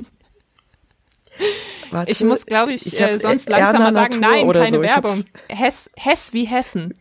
Warte, 1.91 2.11
Ich 2.11 2.23
muss, 2.23 2.47
glaube 2.47 2.73
ich, 2.73 2.87
ich 2.87 3.01
äh, 3.01 3.19
sonst 3.19 3.49
Erna 3.49 3.59
langsam 3.59 3.83
mal 3.83 3.93
sagen, 3.93 4.21
nein, 4.21 4.51
keine 4.53 4.77
so. 4.77 4.83
Werbung. 4.83 5.25
Hess, 5.49 5.91
Hess 5.97 6.33
wie 6.33 6.45
Hessen. 6.45 6.95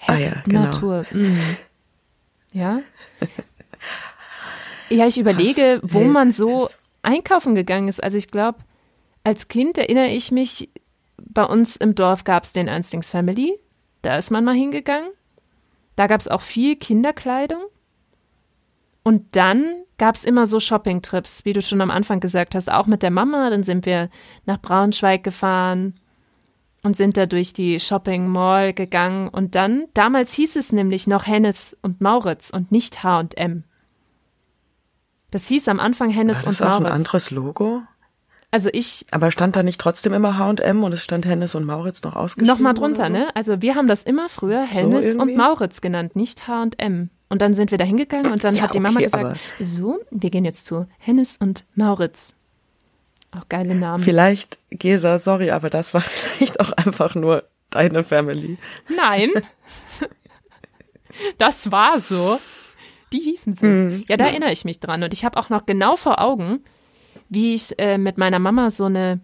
Ah 0.00 0.12
Hess 0.12 0.32
ja, 0.32 0.42
genau. 0.44 0.62
Natur. 0.62 1.04
Mm. 1.12 1.38
Ja? 2.52 2.80
Ja, 4.90 5.06
ich 5.06 5.18
überlege, 5.18 5.80
wo 5.82 6.04
man 6.04 6.32
so 6.32 6.68
einkaufen 7.02 7.54
gegangen 7.54 7.88
ist. 7.88 8.02
Also 8.02 8.16
ich 8.16 8.30
glaube, 8.30 8.60
als 9.24 9.48
Kind 9.48 9.76
erinnere 9.76 10.08
ich 10.08 10.30
mich, 10.30 10.70
bei 11.18 11.44
uns 11.44 11.76
im 11.76 11.94
Dorf 11.94 12.24
gab 12.24 12.44
es 12.44 12.52
den 12.52 12.68
Ernstings 12.68 13.10
Family. 13.10 13.58
Da 14.02 14.16
ist 14.16 14.30
man 14.30 14.44
mal 14.44 14.54
hingegangen. 14.54 15.10
Da 15.96 16.06
gab 16.06 16.20
es 16.20 16.28
auch 16.28 16.40
viel 16.40 16.76
Kinderkleidung. 16.76 17.60
Und 19.02 19.36
dann 19.36 19.64
gab 19.96 20.14
es 20.14 20.24
immer 20.24 20.46
so 20.46 20.60
Shopping-Trips, 20.60 21.44
wie 21.44 21.52
du 21.52 21.62
schon 21.62 21.80
am 21.80 21.90
Anfang 21.90 22.20
gesagt 22.20 22.54
hast, 22.54 22.70
auch 22.70 22.86
mit 22.86 23.02
der 23.02 23.10
Mama. 23.10 23.50
Dann 23.50 23.62
sind 23.62 23.86
wir 23.86 24.10
nach 24.46 24.60
Braunschweig 24.60 25.24
gefahren 25.24 25.94
und 26.82 26.96
sind 26.96 27.16
da 27.16 27.26
durch 27.26 27.52
die 27.52 27.80
Shopping 27.80 28.28
Mall 28.28 28.72
gegangen. 28.72 29.28
Und 29.28 29.54
dann, 29.54 29.86
damals 29.94 30.32
hieß 30.34 30.56
es 30.56 30.72
nämlich 30.72 31.06
noch 31.06 31.26
Hennes 31.26 31.76
und 31.82 32.00
Mauritz 32.00 32.50
und 32.50 32.70
nicht 32.70 33.02
H&M. 33.02 33.64
Das 35.30 35.46
hieß 35.48 35.68
am 35.68 35.80
Anfang 35.80 36.10
Hennes 36.10 36.38
War 36.38 36.44
das 36.46 36.60
und 36.60 36.66
auch 36.66 36.76
ein 36.76 36.82
Mauritz. 36.84 36.94
anderes 36.96 37.30
Logo? 37.30 37.82
Also 38.50 38.70
ich 38.72 39.04
Aber 39.10 39.30
stand 39.30 39.56
da 39.56 39.62
nicht 39.62 39.78
trotzdem 39.78 40.14
immer 40.14 40.38
H&M 40.38 40.82
und 40.82 40.92
es 40.94 41.02
stand 41.02 41.26
Hennes 41.26 41.54
und 41.54 41.64
Mauritz 41.64 42.02
noch 42.02 42.16
ausgeschrieben? 42.16 42.46
noch 42.54 42.60
mal 42.60 42.70
oder 42.70 42.80
drunter, 42.80 43.06
so? 43.06 43.12
ne? 43.12 43.28
Also 43.34 43.60
wir 43.60 43.74
haben 43.74 43.88
das 43.88 44.04
immer 44.04 44.28
früher 44.30 44.62
Hennes 44.62 45.16
und 45.16 45.28
irgendwie? 45.28 45.36
Mauritz 45.36 45.80
genannt, 45.82 46.16
nicht 46.16 46.48
H&M. 46.48 47.10
Und 47.28 47.42
dann 47.42 47.54
sind 47.54 47.70
wir 47.70 47.78
da 47.78 47.84
hingegangen 47.84 48.32
und 48.32 48.42
dann 48.42 48.54
Ja, 48.54 48.62
hat 48.62 48.74
die 48.74 48.80
Mama 48.80 48.96
okay, 48.96 49.04
gesagt, 49.04 49.40
so, 49.60 50.00
wir 50.10 50.30
gehen 50.30 50.44
jetzt 50.44 50.66
zu 50.66 50.86
Hennes 50.98 51.36
und 51.36 51.64
Mauritz. 51.74 52.34
Auch 53.30 53.48
geile 53.48 53.74
Namen. 53.74 54.02
Vielleicht, 54.02 54.58
Gesa, 54.70 55.18
sorry, 55.18 55.50
aber 55.50 55.68
das 55.68 55.92
war 55.92 56.00
vielleicht 56.02 56.60
auch 56.60 56.72
einfach 56.72 57.14
nur 57.14 57.44
deine 57.70 58.02
Family. 58.02 58.56
Nein. 58.94 59.30
das 61.38 61.70
war 61.70 62.00
so. 62.00 62.38
Die 63.12 63.20
hießen 63.20 63.54
so. 63.54 63.66
Hm. 63.66 64.04
Ja, 64.08 64.16
da 64.16 64.26
erinnere 64.26 64.52
ich 64.52 64.64
mich 64.64 64.80
dran. 64.80 65.02
Und 65.02 65.12
ich 65.12 65.24
habe 65.24 65.38
auch 65.38 65.50
noch 65.50 65.66
genau 65.66 65.96
vor 65.96 66.20
Augen, 66.20 66.64
wie 67.28 67.54
ich 67.54 67.78
äh, 67.78 67.98
mit 67.98 68.16
meiner 68.16 68.38
Mama 68.38 68.70
so 68.70 68.84
eine 68.84 69.20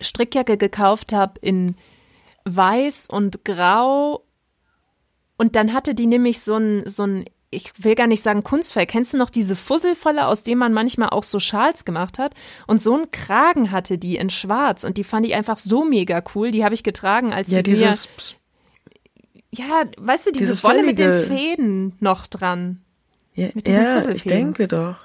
Strickjacke 0.00 0.56
gekauft 0.56 1.12
habe 1.12 1.38
in 1.40 1.76
weiß 2.44 3.08
und 3.10 3.44
grau. 3.44 4.24
Und 5.36 5.56
dann 5.56 5.72
hatte 5.72 5.94
die 5.94 6.06
nämlich 6.06 6.40
so 6.40 6.54
ein, 6.56 6.88
so 6.88 7.04
ein, 7.04 7.24
ich 7.50 7.72
will 7.78 7.94
gar 7.94 8.06
nicht 8.06 8.22
sagen 8.22 8.42
Kunstfell. 8.42 8.86
Kennst 8.86 9.14
du 9.14 9.18
noch 9.18 9.30
diese 9.30 9.56
Fusselvolle, 9.56 10.26
aus 10.26 10.42
dem 10.42 10.58
man 10.58 10.72
manchmal 10.72 11.10
auch 11.10 11.22
so 11.22 11.40
Schals 11.40 11.84
gemacht 11.84 12.18
hat? 12.18 12.34
Und 12.66 12.80
so 12.80 12.94
einen 12.94 13.10
Kragen 13.10 13.70
hatte 13.70 13.98
die 13.98 14.16
in 14.16 14.30
schwarz. 14.30 14.84
Und 14.84 14.96
die 14.96 15.04
fand 15.04 15.26
ich 15.26 15.34
einfach 15.34 15.58
so 15.58 15.84
mega 15.84 16.22
cool. 16.34 16.50
Die 16.50 16.64
habe 16.64 16.74
ich 16.74 16.82
getragen, 16.82 17.32
als 17.32 17.48
Ja, 17.48 17.62
die 17.62 17.70
mir 17.70 17.76
dieses, 17.76 18.08
ja, 19.52 19.84
weißt 19.98 20.26
du, 20.26 20.32
diese 20.32 20.46
Dieses 20.46 20.64
Wolle 20.64 20.82
mit 20.82 20.98
den 20.98 21.26
Fäden 21.26 21.96
noch 22.00 22.26
dran. 22.26 22.82
ja, 23.34 23.48
mit 23.54 23.66
diesen 23.66 23.82
ja 23.82 24.08
ich 24.08 24.24
denke 24.24 24.68
doch. 24.68 24.96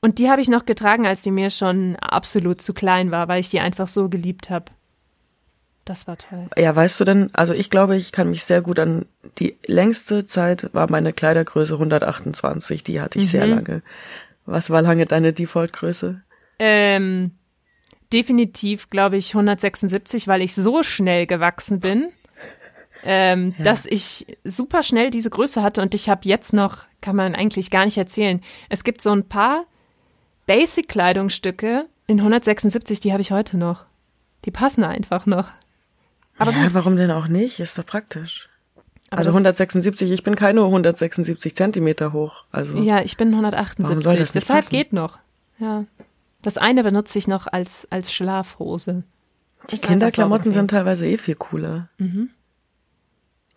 Und 0.00 0.18
die 0.18 0.30
habe 0.30 0.40
ich 0.40 0.48
noch 0.48 0.66
getragen, 0.66 1.06
als 1.06 1.22
die 1.22 1.30
mir 1.30 1.50
schon 1.50 1.96
absolut 1.96 2.60
zu 2.60 2.74
klein 2.74 3.10
war, 3.10 3.28
weil 3.28 3.40
ich 3.40 3.50
die 3.50 3.60
einfach 3.60 3.88
so 3.88 4.08
geliebt 4.08 4.50
habe. 4.50 4.66
Das 5.86 6.08
war 6.08 6.18
toll. 6.18 6.48
Ja, 6.58 6.74
weißt 6.74 6.98
du 6.98 7.04
denn, 7.04 7.30
also 7.32 7.54
ich 7.54 7.70
glaube, 7.70 7.96
ich 7.96 8.10
kann 8.10 8.28
mich 8.28 8.44
sehr 8.44 8.60
gut 8.60 8.80
an 8.80 9.06
die 9.38 9.56
längste 9.66 10.26
Zeit 10.26 10.68
war 10.74 10.90
meine 10.90 11.12
Kleidergröße 11.12 11.74
128, 11.74 12.82
die 12.82 13.00
hatte 13.00 13.18
ich 13.18 13.26
mhm. 13.26 13.28
sehr 13.28 13.46
lange. 13.46 13.82
Was 14.46 14.70
war 14.70 14.82
lange 14.82 15.06
deine 15.06 15.32
Default-Größe? 15.32 16.22
Ähm, 16.58 17.32
definitiv, 18.12 18.90
glaube 18.90 19.16
ich, 19.16 19.28
176, 19.34 20.26
weil 20.26 20.42
ich 20.42 20.54
so 20.54 20.82
schnell 20.82 21.26
gewachsen 21.26 21.78
bin, 21.78 22.08
ähm, 23.04 23.54
ja. 23.56 23.64
dass 23.64 23.86
ich 23.86 24.26
super 24.42 24.82
schnell 24.82 25.10
diese 25.10 25.30
Größe 25.30 25.62
hatte 25.62 25.82
und 25.82 25.94
ich 25.94 26.08
habe 26.08 26.22
jetzt 26.24 26.52
noch, 26.52 26.84
kann 27.00 27.14
man 27.14 27.36
eigentlich 27.36 27.70
gar 27.70 27.84
nicht 27.84 27.96
erzählen. 27.98 28.40
Es 28.70 28.82
gibt 28.82 29.02
so 29.02 29.12
ein 29.12 29.28
paar 29.28 29.66
Basic-Kleidungsstücke 30.46 31.86
in 32.08 32.18
176, 32.18 32.98
die 32.98 33.12
habe 33.12 33.22
ich 33.22 33.30
heute 33.30 33.56
noch. 33.56 33.86
Die 34.44 34.50
passen 34.50 34.82
einfach 34.82 35.26
noch. 35.26 35.46
Aber 36.38 36.52
ja, 36.52 36.72
warum 36.72 36.96
denn 36.96 37.10
auch 37.10 37.28
nicht? 37.28 37.60
Ist 37.60 37.78
doch 37.78 37.86
praktisch. 37.86 38.48
Aber 39.10 39.18
also 39.18 39.30
176, 39.30 40.10
ich 40.10 40.22
bin 40.24 40.34
keine 40.34 40.62
176 40.64 41.54
Zentimeter 41.54 42.12
hoch. 42.12 42.44
Also 42.50 42.76
ja, 42.76 43.00
ich 43.02 43.16
bin 43.16 43.28
178. 43.28 44.32
Deshalb 44.32 44.64
passen? 44.64 44.70
geht 44.70 44.92
noch. 44.92 45.18
Ja. 45.58 45.84
Das 46.42 46.58
eine 46.58 46.82
benutze 46.82 47.18
ich 47.18 47.28
noch 47.28 47.46
als, 47.46 47.86
als 47.90 48.12
Schlafhose. 48.12 49.04
Die 49.70 49.78
Kinderklamotten 49.78 50.52
sind 50.52 50.70
teilweise 50.70 51.06
eh 51.06 51.16
viel 51.16 51.34
cooler. 51.34 51.88
Mhm. 51.98 52.30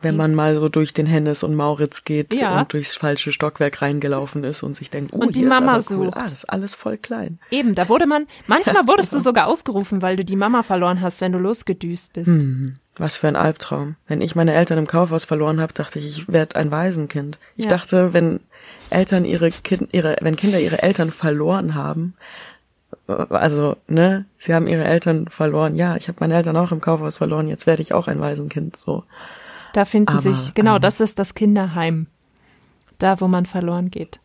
Wenn 0.02 0.16
man 0.16 0.34
mal 0.34 0.56
so 0.56 0.70
durch 0.70 0.94
den 0.94 1.06
Hennes 1.06 1.44
und 1.44 1.56
Mauritz 1.56 2.06
geht 2.06 2.34
ja. 2.34 2.60
und 2.60 2.72
durchs 2.72 2.96
falsche 2.96 3.34
Stockwerk 3.34 3.82
reingelaufen 3.82 4.44
ist 4.44 4.64
und 4.64 4.78
sich 4.78 4.90
denkt, 4.90 5.14
oh, 5.14 5.18
und 5.18 5.36
die 5.36 5.44
Mama 5.44 5.82
sucht. 5.82 6.00
Cool. 6.00 6.12
Ah, 6.14 6.24
das 6.24 6.34
ist 6.34 6.46
alles 6.46 6.76
voll 6.76 6.98
klein. 6.98 7.40
Eben, 7.52 7.76
da 7.76 7.90
wurde 7.90 8.08
man, 8.08 8.28
manchmal 8.48 8.88
wurdest 8.88 9.14
du 9.14 9.20
sogar 9.20 9.48
ausgerufen, 9.48 10.02
weil 10.02 10.16
du 10.16 10.24
die 10.24 10.38
Mama 10.38 10.64
verloren 10.64 11.02
hast, 11.02 11.20
wenn 11.22 11.34
du 11.34 11.40
losgedüst 11.40 12.14
bist. 12.14 12.30
Mhm. 12.30 12.78
Was 12.96 13.18
für 13.18 13.28
ein 13.28 13.36
Albtraum. 13.36 13.96
Wenn 14.08 14.22
ich 14.22 14.36
meine 14.36 14.54
Eltern 14.54 14.78
im 14.78 14.88
Kaufhaus 14.88 15.26
verloren 15.26 15.62
habe, 15.62 15.74
dachte 15.74 16.00
ich, 16.00 16.08
ich 16.08 16.28
werde 16.32 16.56
ein 16.56 16.72
Waisenkind. 16.72 17.38
Ich 17.56 17.66
ja. 17.66 17.72
dachte, 17.72 18.14
wenn 18.14 18.40
Eltern 18.90 19.26
ihre 19.26 19.52
kind, 19.52 19.94
ihre, 19.94 20.18
wenn 20.22 20.36
Kinder 20.36 20.60
ihre 20.60 20.82
Eltern 20.82 21.12
verloren 21.12 21.76
haben, 21.76 22.16
also, 23.08 23.76
ne, 23.88 24.26
sie 24.38 24.54
haben 24.54 24.68
ihre 24.68 24.84
Eltern 24.84 25.28
verloren. 25.28 25.76
Ja, 25.76 25.96
ich 25.96 26.08
habe 26.08 26.18
meine 26.22 26.36
Eltern 26.36 26.58
auch 26.58 26.72
im 26.72 26.82
Kaufhaus 26.82 27.18
verloren, 27.18 27.48
jetzt 27.48 27.68
werde 27.68 27.82
ich 27.82 27.94
auch 27.94 28.08
ein 28.08 28.20
Waisenkind, 28.20 28.76
so. 28.76 29.04
Da 29.74 29.86
finden 29.86 30.10
Aber, 30.10 30.20
sich, 30.20 30.54
genau, 30.54 30.76
ähm, 30.76 30.82
das 30.82 31.00
ist 31.00 31.20
das 31.20 31.36
Kinderheim. 31.36 32.08
Da, 32.98 33.22
wo 33.22 33.28
man 33.28 33.46
verloren 33.46 33.92
geht. 33.92 34.20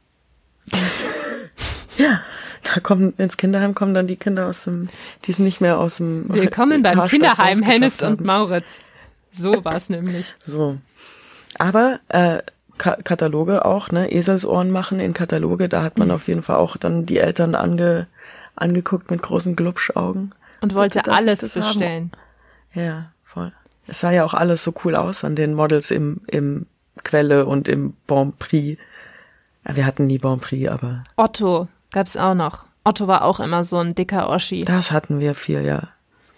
ja, 1.96 2.20
da 2.62 2.80
kommen, 2.80 3.14
ins 3.18 3.36
Kinderheim 3.36 3.74
kommen 3.74 3.94
dann 3.94 4.06
die 4.06 4.16
Kinder 4.16 4.46
aus 4.46 4.64
dem, 4.64 4.88
die 5.24 5.32
sind 5.32 5.44
nicht 5.44 5.60
mehr 5.60 5.78
aus 5.78 5.98
dem. 5.98 6.24
Willkommen 6.28 6.82
beim 6.82 7.06
Kinderheim 7.06 7.62
Hennes 7.62 8.02
und 8.02 8.22
Mauritz. 8.22 8.82
So 9.30 9.64
war 9.64 9.76
es 9.76 9.90
nämlich. 9.90 10.34
So. 10.40 10.78
Aber, 11.58 12.00
äh, 12.08 12.38
Ka 12.76 12.96
Kataloge 13.04 13.64
auch, 13.64 13.92
ne, 13.92 14.10
Eselsohren 14.10 14.70
machen 14.70 14.98
in 14.98 15.14
Kataloge, 15.14 15.68
da 15.68 15.82
hat 15.82 15.96
man 15.96 16.08
mhm. 16.08 16.14
auf 16.14 16.26
jeden 16.26 16.42
Fall 16.42 16.56
auch 16.56 16.76
dann 16.76 17.06
die 17.06 17.18
Eltern 17.18 17.54
ange, 17.54 18.08
angeguckt 18.56 19.10
mit 19.12 19.22
großen 19.22 19.54
Glubschaugen. 19.54 20.34
Und 20.60 20.74
wollte 20.74 21.04
alles 21.06 21.40
bestellen. 21.40 22.10
Haben. 22.74 22.84
Ja, 22.84 23.12
voll. 23.22 23.52
Es 23.86 24.00
sah 24.00 24.10
ja 24.10 24.24
auch 24.24 24.34
alles 24.34 24.64
so 24.64 24.72
cool 24.84 24.94
aus 24.94 25.24
an 25.24 25.36
den 25.36 25.54
Models 25.54 25.90
im, 25.90 26.20
im 26.26 26.66
Quelle 27.02 27.46
und 27.46 27.68
im 27.68 27.94
Bon 28.06 28.32
Prix. 28.38 28.80
Wir 29.64 29.86
hatten 29.86 30.06
nie 30.06 30.18
Bon 30.18 30.40
Prix, 30.40 30.70
aber. 30.70 31.04
Otto 31.16 31.68
gab's 31.92 32.16
auch 32.16 32.34
noch. 32.34 32.64
Otto 32.84 33.08
war 33.08 33.24
auch 33.24 33.40
immer 33.40 33.64
so 33.64 33.78
ein 33.78 33.94
dicker 33.94 34.28
Oschi. 34.28 34.62
Das 34.64 34.92
hatten 34.92 35.20
wir 35.20 35.34
viel, 35.34 35.64
ja. 35.64 35.88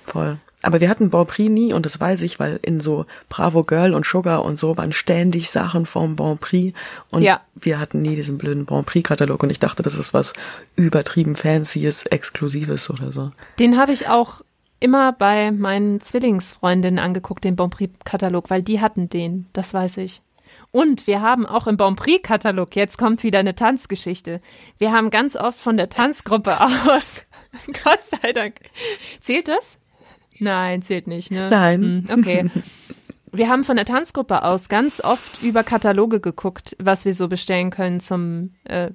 Voll. 0.04 0.38
Aber 0.62 0.80
wir 0.80 0.88
hatten 0.88 1.11
Bon 1.11 1.26
Prix 1.26 1.50
nie 1.50 1.72
und 1.72 1.87
das 1.87 2.00
weiß 2.00 2.22
ich, 2.22 2.40
weil 2.40 2.59
in 2.62 2.80
so 2.80 3.06
Bravo 3.28 3.62
Girl 3.62 3.94
und 3.94 4.06
Sugar 4.06 4.44
und 4.44 4.59
so 4.59 4.76
waren 4.76 4.92
ständig 4.92 5.50
Sachen 5.50 5.87
vom 5.87 6.16
Bon 6.16 6.38
Prix 6.38 6.76
und 7.11 7.22
ja. 7.22 7.40
wir 7.54 7.78
hatten 7.78 8.02
nie 8.02 8.16
diesen 8.16 8.38
blöden 8.38 8.64
Bon 8.64 8.85
Prix 8.85 9.06
Katalog 9.06 9.42
und 9.42 9.50
ich 9.50 9.59
dachte, 9.59 9.82
das 9.82 9.94
ist 9.94 10.14
was 10.14 10.32
übertrieben 10.74 11.37
Fancyes, 11.37 12.04
Exklusives 12.06 12.90
oder 12.90 13.12
so. 13.12 13.30
Den 13.59 13.78
habe 13.78 13.92
ich 13.92 14.09
auch 14.09 14.40
immer 14.80 15.12
bei 15.12 15.50
meinen 15.50 16.00
Zwillingsfreundinnen 16.00 16.98
angeguckt, 16.98 17.44
den 17.44 17.56
Bon 17.56 17.70
Prix-Katalog, 17.70 18.50
weil 18.50 18.62
die 18.62 18.80
hatten 18.80 19.08
den, 19.08 19.46
das 19.52 19.72
weiß 19.74 19.98
ich. 19.98 20.22
Und 20.70 21.06
wir 21.06 21.20
haben 21.22 21.46
auch 21.46 21.66
im 21.66 21.76
Bon 21.76 21.96
Prix-Katalog, 21.96 22.76
jetzt 22.76 22.98
kommt 22.98 23.22
wieder 23.22 23.38
eine 23.38 23.54
Tanzgeschichte. 23.54 24.40
Wir 24.78 24.92
haben 24.92 25.10
ganz 25.10 25.36
oft 25.36 25.58
von 25.58 25.76
der 25.76 25.88
Tanzgruppe 25.88 26.60
aus, 26.88 27.24
Gott 27.84 28.02
sei 28.04 28.32
Dank. 28.32 28.56
Zählt 29.20 29.48
das? 29.48 29.78
Nein, 30.38 30.82
zählt 30.82 31.06
nicht, 31.06 31.30
ne? 31.30 31.48
Nein. 31.50 32.06
Hm, 32.08 32.18
okay. 32.18 32.50
Wir 33.32 33.48
haben 33.48 33.64
von 33.64 33.76
der 33.76 33.84
Tanzgruppe 33.84 34.44
aus 34.44 34.68
ganz 34.68 35.00
oft 35.02 35.42
über 35.42 35.64
Kataloge 35.64 36.20
geguckt, 36.20 36.76
was 36.78 37.04
wir 37.04 37.14
so 37.14 37.28
bestellen 37.28 37.70
können 37.70 38.00
zum 38.00 38.54
äh, 38.64 38.90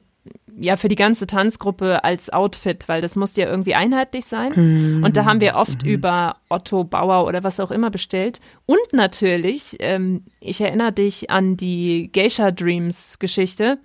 ja 0.58 0.76
für 0.76 0.88
die 0.88 0.96
ganze 0.96 1.28
Tanzgruppe 1.28 2.04
als 2.04 2.32
Outfit, 2.32 2.88
weil 2.88 3.02
das 3.02 3.16
musste 3.16 3.42
ja 3.42 3.48
irgendwie 3.48 3.76
einheitlich 3.76 4.26
sein. 4.26 4.54
Mhm. 4.56 5.04
Und 5.04 5.18
da 5.18 5.26
haben 5.26 5.42
wir 5.42 5.56
oft 5.56 5.84
mhm. 5.84 5.90
über 5.90 6.38
Otto 6.50 6.84
Bauer 6.84 7.26
oder 7.28 7.44
was 7.44 7.60
auch 7.60 7.72
immer 7.72 7.90
bestellt. 7.90 8.40
Und 8.66 8.94
natürlich, 8.94 9.78
ähm, 9.80 10.26
ich 10.40 10.62
erinnere 10.62 10.92
dich 10.92 11.30
an 11.30 11.58
die 11.58 12.10
Geisha 12.12 12.52
Dreams 12.52 13.20
Geschichte. 13.20 13.80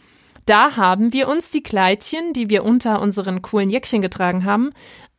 Da 0.45 0.77
haben 0.77 1.13
wir 1.13 1.29
uns 1.29 1.51
die 1.51 1.63
Kleidchen, 1.63 2.33
die 2.33 2.51
wir 2.51 2.65
unter 2.65 3.01
unseren 3.01 3.43
coolen 3.43 3.71
Jäckchen 3.71 4.03
getragen 4.03 4.45
haben, 4.45 4.71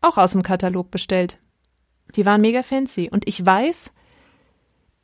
auch 0.01 0.17
aus 0.17 0.31
dem 0.31 0.43
Katalog 0.43 0.91
bestellt. 0.91 1.37
Die 2.15 2.25
waren 2.25 2.41
mega 2.41 2.63
fancy. 2.63 3.09
Und 3.11 3.27
ich 3.27 3.45
weiß, 3.45 3.91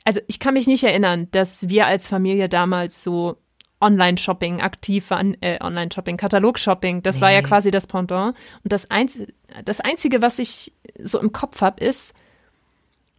also 0.06 0.20
ich 0.28 0.40
kann 0.40 0.54
mich 0.54 0.68
nicht 0.68 0.84
erinnern, 0.84 1.28
dass 1.32 1.70
wir 1.70 1.88
als 1.88 2.08
Familie 2.08 2.50
damals 2.50 3.04
so 3.04 3.38
Online-Shopping 3.84 4.62
aktiv 4.62 5.10
waren, 5.10 5.38
äh, 5.42 5.60
Online-Shopping, 5.62 6.18
Katalog-Shopping. 6.18 7.04
Das 7.04 7.18
nee. 7.18 7.22
war 7.22 7.32
ja 7.32 7.42
quasi 7.42 7.70
das 7.72 7.88
Pendant. 7.88 8.36
Und 8.64 8.74
das, 8.74 8.90
Einz 8.90 9.20
das 9.66 9.82
Einzige, 9.82 10.22
was 10.22 10.40
ich 10.40 10.74
so 11.02 11.20
im 11.20 11.32
Kopf 11.32 11.62
habe, 11.62 11.84
ist, 11.84 12.16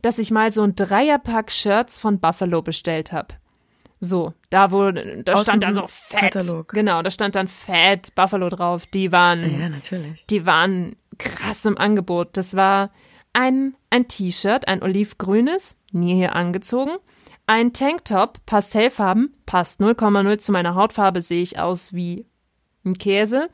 dass 0.03 0.19
ich 0.19 0.31
mal 0.31 0.53
so 0.53 0.63
ein 0.63 0.75
Dreierpack 0.75 1.51
Shirts 1.51 1.99
von 1.99 2.19
Buffalo 2.19 2.63
bestellt 2.63 3.13
habe. 3.13 3.29
So, 4.01 4.35
da 4.51 4.71
wo, 4.71 4.91
da 4.91 5.33
Aus 5.33 5.43
stand 5.43 5.63
dann 5.63 5.75
so 5.75 5.87
Fat. 5.87 6.33
Katalog. 6.33 6.69
Genau, 6.69 7.01
da 7.03 7.11
stand 7.11 7.37
dann 7.37 7.49
Fat 7.49 8.15
Buffalo 8.15 8.49
drauf. 8.49 8.87
Die 8.87 9.13
waren, 9.13 9.61
ja, 9.61 9.69
natürlich. 9.69 10.27
Die 10.27 10.45
waren 10.45 10.97
krass 11.19 11.65
im 11.65 11.79
Angebot. 11.79 12.37
Das 12.37 12.55
war 12.55 12.91
ein, 13.33 13.75
ein 13.91 14.09
T-Shirt, 14.09 14.69
ein 14.69 14.83
olivgrünes, 14.83 15.77
nie 15.93 16.15
hier 16.15 16.35
angezogen 16.35 16.99
ein 17.47 17.73
Tanktop, 17.73 18.45
Pastellfarben, 18.47 19.35
passt 19.47 19.81
0,0 19.81 20.39
zu 20.39 20.53
meiner 20.53 20.75
Hautfarbe, 20.75 21.21
sehe 21.21 21.43
ich 21.43 21.59
aus 21.59 21.93
wie 21.93 22.27
ein 22.85 22.95
Käse. 22.95 23.49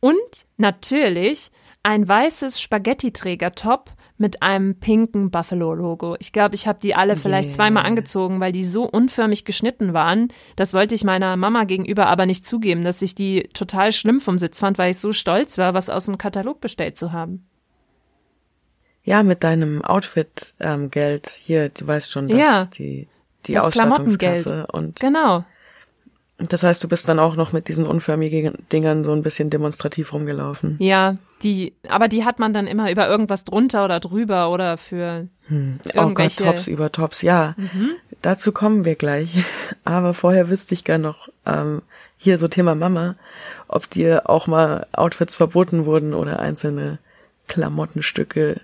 Und 0.00 0.46
natürlich 0.56 1.50
ein 1.82 2.06
weißes 2.06 2.60
Spaghetti-Träger-Top 2.60 3.90
mit 4.16 4.42
einem 4.42 4.78
pinken 4.78 5.30
Buffalo-Logo. 5.30 6.16
Ich 6.20 6.32
glaube, 6.32 6.54
ich 6.54 6.68
habe 6.68 6.78
die 6.80 6.94
alle 6.94 7.16
vielleicht 7.16 7.48
yeah. 7.48 7.56
zweimal 7.56 7.84
angezogen, 7.84 8.38
weil 8.38 8.52
die 8.52 8.64
so 8.64 8.84
unförmig 8.84 9.44
geschnitten 9.44 9.92
waren. 9.92 10.28
Das 10.54 10.74
wollte 10.74 10.94
ich 10.94 11.02
meiner 11.02 11.36
Mama 11.36 11.64
gegenüber 11.64 12.06
aber 12.06 12.26
nicht 12.26 12.46
zugeben, 12.46 12.84
dass 12.84 13.02
ich 13.02 13.16
die 13.16 13.48
total 13.52 13.90
schlimm 13.90 14.20
vom 14.20 14.38
Sitz 14.38 14.60
fand, 14.60 14.78
weil 14.78 14.92
ich 14.92 14.98
so 14.98 15.12
stolz 15.12 15.58
war, 15.58 15.74
was 15.74 15.90
aus 15.90 16.06
dem 16.06 16.18
Katalog 16.18 16.60
bestellt 16.60 16.96
zu 16.96 17.10
haben. 17.10 17.48
Ja, 19.02 19.24
mit 19.24 19.42
deinem 19.42 19.84
Outfit-Geld 19.84 21.26
ähm, 21.26 21.42
hier, 21.44 21.68
du 21.70 21.86
weißt 21.86 22.08
schon, 22.08 22.28
dass 22.28 22.38
ja. 22.38 22.66
die 22.66 23.08
die 23.46 23.54
das 23.54 23.64
Ausstattungskasse 23.64 24.66
und 24.68 25.00
genau. 25.00 25.44
Das 26.48 26.62
heißt, 26.62 26.82
du 26.82 26.88
bist 26.88 27.08
dann 27.08 27.18
auch 27.18 27.36
noch 27.36 27.52
mit 27.52 27.68
diesen 27.68 27.86
unförmigen 27.86 28.54
Dingern 28.72 29.04
so 29.04 29.12
ein 29.12 29.22
bisschen 29.22 29.50
demonstrativ 29.50 30.12
rumgelaufen. 30.12 30.76
Ja, 30.80 31.16
die, 31.42 31.74
aber 31.88 32.08
die 32.08 32.24
hat 32.24 32.38
man 32.38 32.52
dann 32.52 32.66
immer 32.66 32.90
über 32.90 33.08
irgendwas 33.08 33.44
drunter 33.44 33.84
oder 33.84 34.00
drüber 34.00 34.50
oder 34.50 34.76
für 34.78 35.28
hm. 35.46 35.80
irgendwelche. 35.94 36.42
Oh 36.42 36.46
Gott, 36.46 36.54
Tops 36.54 36.66
über 36.66 36.90
Tops, 36.90 37.22
ja. 37.22 37.54
Mhm. 37.56 37.90
Dazu 38.22 38.52
kommen 38.52 38.84
wir 38.84 38.94
gleich. 38.94 39.44
Aber 39.84 40.14
vorher 40.14 40.48
wüsste 40.48 40.74
ich 40.74 40.84
gern 40.84 41.02
noch, 41.02 41.28
ähm, 41.44 41.82
hier 42.16 42.38
so 42.38 42.46
Thema 42.46 42.74
Mama, 42.76 43.16
ob 43.66 43.90
dir 43.90 44.30
auch 44.30 44.46
mal 44.46 44.86
Outfits 44.92 45.34
verboten 45.36 45.86
wurden 45.86 46.14
oder 46.14 46.38
einzelne 46.38 46.98
Klamottenstücke. 47.48 48.60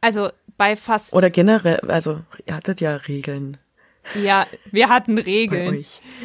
Also 0.00 0.30
bei 0.56 0.74
fast. 0.74 1.12
Oder 1.12 1.30
generell, 1.30 1.78
also 1.88 2.20
ihr 2.44 2.56
hattet 2.56 2.80
ja 2.80 2.96
Regeln. 2.96 3.58
Ja, 4.14 4.46
wir 4.70 4.88
hatten 4.88 5.18
Regeln. 5.18 5.84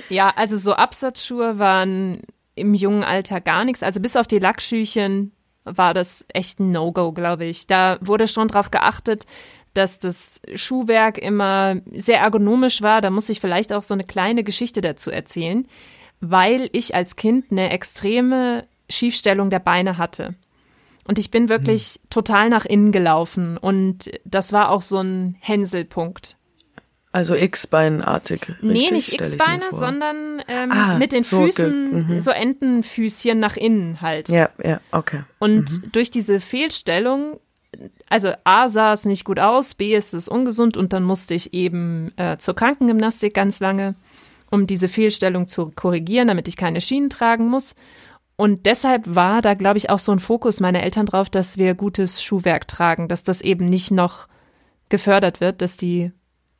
Ja, 0.10 0.30
also 0.36 0.58
so 0.58 0.74
Absatzschuhe 0.74 1.60
waren 1.60 2.22
im 2.56 2.74
jungen 2.74 3.04
Alter 3.04 3.42
gar 3.42 3.66
nichts. 3.66 3.84
Also 3.84 4.00
bis 4.00 4.16
auf 4.16 4.28
die 4.28 4.40
Lackschüchen 4.40 5.32
war 5.64 5.94
das 5.94 6.26
echt 6.34 6.60
ein 6.60 6.72
No-Go, 6.72 7.12
glaube 7.12 7.46
ich. 7.46 7.68
Da 7.68 7.98
wurde 8.02 8.28
schon 8.28 8.48
drauf 8.48 8.72
geachtet, 8.72 9.26
dass 9.74 10.00
das 10.00 10.42
Schuhwerk 10.56 11.18
immer 11.18 11.78
sehr 11.94 12.20
ergonomisch 12.20 12.82
war. 12.82 13.02
Da 13.02 13.10
muss 13.10 13.30
ich 13.30 13.40
vielleicht 13.40 13.72
auch 13.72 13.84
so 13.84 13.94
eine 13.94 14.04
kleine 14.04 14.44
Geschichte 14.44 14.82
dazu 14.82 15.12
erzählen, 15.12 15.68
weil 16.20 16.70
ich 16.74 16.94
als 16.94 17.16
Kind 17.16 17.52
eine 17.52 17.70
extreme 17.70 18.68
Schiefstellung 18.90 19.50
der 19.50 19.60
Beine 19.60 19.98
hatte. 19.98 20.36
Und 21.08 21.18
ich 21.18 21.32
bin 21.32 21.50
wirklich 21.50 21.94
hm. 21.94 22.10
total 22.10 22.50
nach 22.50 22.66
innen 22.66 22.92
gelaufen 22.92 23.58
und 23.58 24.12
das 24.24 24.54
war 24.54 24.70
auch 24.70 24.82
so 24.82 25.00
ein 25.00 25.36
Hänselpunkt. 25.42 26.38
Also 27.14 27.36
X-Beinartig. 27.36 28.54
Nee, 28.62 28.90
nicht 28.92 29.14
X-Beine, 29.14 29.66
sondern 29.72 30.42
ähm, 30.48 30.72
ah, 30.72 30.98
mit 30.98 31.12
den 31.12 31.26
Füßen, 31.26 31.92
so, 31.92 31.98
mhm. 31.98 32.22
so 32.22 32.32
Entenfüßchen 32.32 33.38
nach 33.38 33.58
innen 33.58 34.00
halt. 34.00 34.30
Ja, 34.30 34.50
ja, 34.64 34.80
okay. 34.92 35.24
Und 35.38 35.70
mhm. 35.70 35.92
durch 35.92 36.10
diese 36.10 36.40
Fehlstellung, 36.40 37.40
also 38.10 38.32
A 38.46 38.70
sah 38.70 38.94
es 38.94 39.06
nicht 39.06 39.26
gut 39.26 39.40
aus, 39.40 39.74
B 39.74 39.94
ist 39.94 40.14
es 40.14 40.30
ungesund 40.30 40.78
und 40.78 40.94
dann 40.94 41.04
musste 41.04 41.34
ich 41.34 41.54
eben 41.54 42.14
äh, 42.18 42.38
zur 42.38 42.56
Krankengymnastik 42.56 43.34
ganz 43.34 43.60
lange, 43.60 43.96
um 44.50 44.66
diese 44.66 44.88
Fehlstellung 44.88 45.50
zu 45.50 45.70
korrigieren, 45.76 46.30
damit 46.30 46.48
ich 46.48 46.56
keine 46.56 46.80
Schienen 46.80 47.10
tragen 47.10 47.50
muss. 47.50 47.76
Und 48.38 48.66
deshalb 48.66 49.04
war 49.06 49.42
da, 49.42 49.54
glaube 49.54 49.78
ich, 49.78 49.90
auch 49.90 50.00
so 50.00 50.14
ein 50.14 50.20
Fokus 50.20 50.62
meiner 50.62 50.82
Eltern 50.82 51.06
drauf, 51.06 51.30
dass 51.30 51.58
wir 51.58 51.76
gutes 51.76 52.24
Schuhwerk 52.24 52.70
tragen, 52.70 53.10
dass 53.10 53.22
das 53.22 53.42
eben 53.42 53.66
nicht 53.66 53.92
noch 53.92 54.28
gefördert 54.90 55.42
wird, 55.42 55.62
dass 55.62 55.76
die 55.76 56.12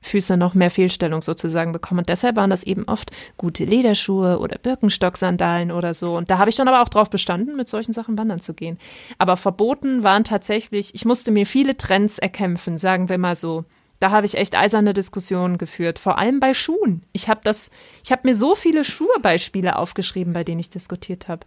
Füße 0.02 0.36
noch 0.36 0.54
mehr 0.54 0.72
Fehlstellung 0.72 1.22
sozusagen 1.22 1.72
bekommen. 1.72 2.00
Und 2.00 2.10
deshalb 2.10 2.36
waren 2.36 2.50
das 2.50 2.64
eben 2.64 2.86
oft 2.86 3.12
gute 3.38 3.66
Lederschuhe 3.66 4.40
oder 4.40 4.58
Birkenstock-Sandalen 4.58 5.72
oder 5.72 5.94
so. 5.94 6.18
Und 6.18 6.32
da 6.32 6.38
habe 6.38 6.50
ich 6.50 6.56
dann 6.56 6.68
aber 6.68 6.82
auch 6.82 6.90
drauf 6.90 7.10
bestanden, 7.10 7.56
mit 7.56 7.70
solchen 7.70 7.94
Sachen 7.94 8.18
wandern 8.18 8.42
zu 8.42 8.54
gehen. 8.54 8.80
Aber 9.20 9.38
verboten 9.38 10.04
waren 10.04 10.24
tatsächlich, 10.24 10.96
ich 10.96 11.06
musste 11.06 11.32
mir 11.32 11.46
viele 11.46 11.78
Trends 11.78 12.18
erkämpfen, 12.18 12.78
sagen 12.78 13.10
wir 13.10 13.18
mal 13.18 13.36
so. 13.36 13.66
Da 14.00 14.10
habe 14.10 14.26
ich 14.26 14.36
echt 14.36 14.56
eiserne 14.56 14.96
Diskussionen 14.96 15.60
geführt, 15.60 16.00
vor 16.00 16.18
allem 16.18 16.40
bei 16.40 16.56
Schuhen. 16.56 17.04
Ich 17.14 17.30
habe 17.30 17.42
das, 17.44 17.70
ich 18.04 18.12
habe 18.12 18.28
mir 18.28 18.34
so 18.34 18.56
viele 18.56 18.84
Schuhbeispiele 18.84 19.76
aufgeschrieben, 19.76 20.34
bei 20.34 20.44
denen 20.44 20.60
ich 20.60 20.72
diskutiert 20.72 21.28
habe. 21.28 21.46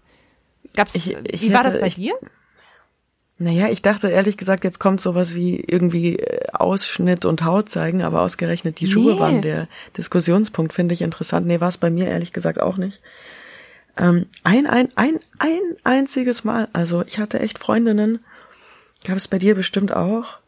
Gab's, 0.77 0.95
ich, 0.95 1.17
ich 1.17 1.43
wie 1.43 1.53
war 1.53 1.65
das 1.65 1.81
bei 1.81 1.89
ich, 1.89 1.97
dir? 1.97 2.15
Naja, 3.39 3.69
ich 3.69 3.83
dachte 3.83 4.09
ehrlich 4.09 4.37
gesagt, 4.37 4.63
jetzt 4.63 4.79
kommt 4.79 5.01
sowas 5.01 5.35
wie 5.35 5.57
irgendwie 5.57 6.19
äh, 6.19 6.47
Ausschnitt 6.53 7.25
und 7.25 7.45
Haut 7.45 7.69
zeigen, 7.69 8.03
aber 8.03 8.23
ausgerechnet 8.23 8.79
die 8.79 8.87
Schuhe 8.87 9.15
nee. 9.15 9.21
waren 9.21 9.43
der 9.43 9.67
Diskussionspunkt, 9.97 10.73
finde 10.73 10.95
ich 10.95 11.03
interessant. 11.03 11.47
Nee, 11.47 11.61
war 11.61 11.69
es 11.69 11.79
bei 11.79 11.91
mir 11.91 12.07
ehrlich 12.07 12.33
gesagt 12.33 12.61
auch 12.61 12.77
nicht. 12.77 13.01
Ähm, 13.97 14.27
ein, 14.45 14.67
ein, 14.67 14.89
ein, 14.95 15.19
ein 15.39 15.61
einziges 15.83 16.45
Mal, 16.45 16.69
also 16.73 17.03
ich 17.07 17.19
hatte 17.19 17.41
echt 17.41 17.59
Freundinnen, 17.59 18.21
gab 19.05 19.17
es 19.17 19.29
bei 19.29 19.39
dir 19.39 19.55
bestimmt 19.57 19.95
auch, 19.95 20.39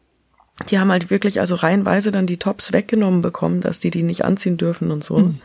die 0.69 0.79
haben 0.79 0.91
halt 0.91 1.09
wirklich 1.09 1.39
also 1.39 1.55
reihenweise 1.55 2.11
dann 2.11 2.25
die 2.25 2.37
Tops 2.37 2.73
weggenommen 2.73 3.21
bekommen, 3.21 3.61
dass 3.61 3.79
die 3.79 3.91
die 3.91 4.03
nicht 4.03 4.25
anziehen 4.25 4.57
dürfen 4.57 4.91
und 4.91 5.03
so. 5.03 5.19
Mhm. 5.19 5.41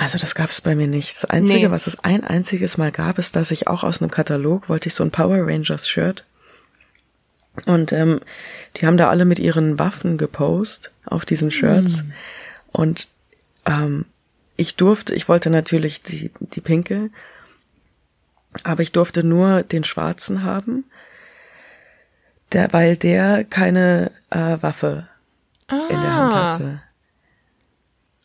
Also 0.00 0.16
das 0.16 0.34
gab 0.34 0.48
es 0.48 0.62
bei 0.62 0.74
mir 0.74 0.86
nicht. 0.86 1.12
Das 1.12 1.26
Einzige, 1.26 1.66
nee. 1.66 1.70
was 1.70 1.86
es 1.86 1.98
ein 1.98 2.24
einziges 2.24 2.78
Mal 2.78 2.90
gab, 2.90 3.18
ist, 3.18 3.36
dass 3.36 3.50
ich 3.50 3.68
auch 3.68 3.84
aus 3.84 4.00
einem 4.00 4.10
Katalog 4.10 4.70
wollte 4.70 4.88
ich 4.88 4.94
so 4.94 5.04
ein 5.04 5.10
Power 5.10 5.46
Rangers 5.46 5.86
Shirt. 5.86 6.24
Und 7.66 7.92
ähm, 7.92 8.22
die 8.76 8.86
haben 8.86 8.96
da 8.96 9.10
alle 9.10 9.26
mit 9.26 9.38
ihren 9.38 9.78
Waffen 9.78 10.16
gepost 10.16 10.90
auf 11.04 11.26
diesen 11.26 11.50
Shirts. 11.50 11.98
Mm. 11.98 12.12
Und 12.72 13.08
ähm, 13.66 14.06
ich 14.56 14.76
durfte, 14.76 15.14
ich 15.14 15.28
wollte 15.28 15.50
natürlich 15.50 16.02
die, 16.02 16.30
die 16.40 16.62
pinke, 16.62 17.10
aber 18.64 18.82
ich 18.82 18.92
durfte 18.92 19.22
nur 19.22 19.64
den 19.64 19.84
schwarzen 19.84 20.44
haben, 20.44 20.84
der, 22.52 22.72
weil 22.72 22.96
der 22.96 23.44
keine 23.44 24.12
äh, 24.30 24.56
Waffe 24.62 25.08
ah. 25.68 25.88
in 25.90 26.00
der 26.00 26.14
Hand 26.14 26.32
ah. 26.32 26.52
hatte. 26.54 26.82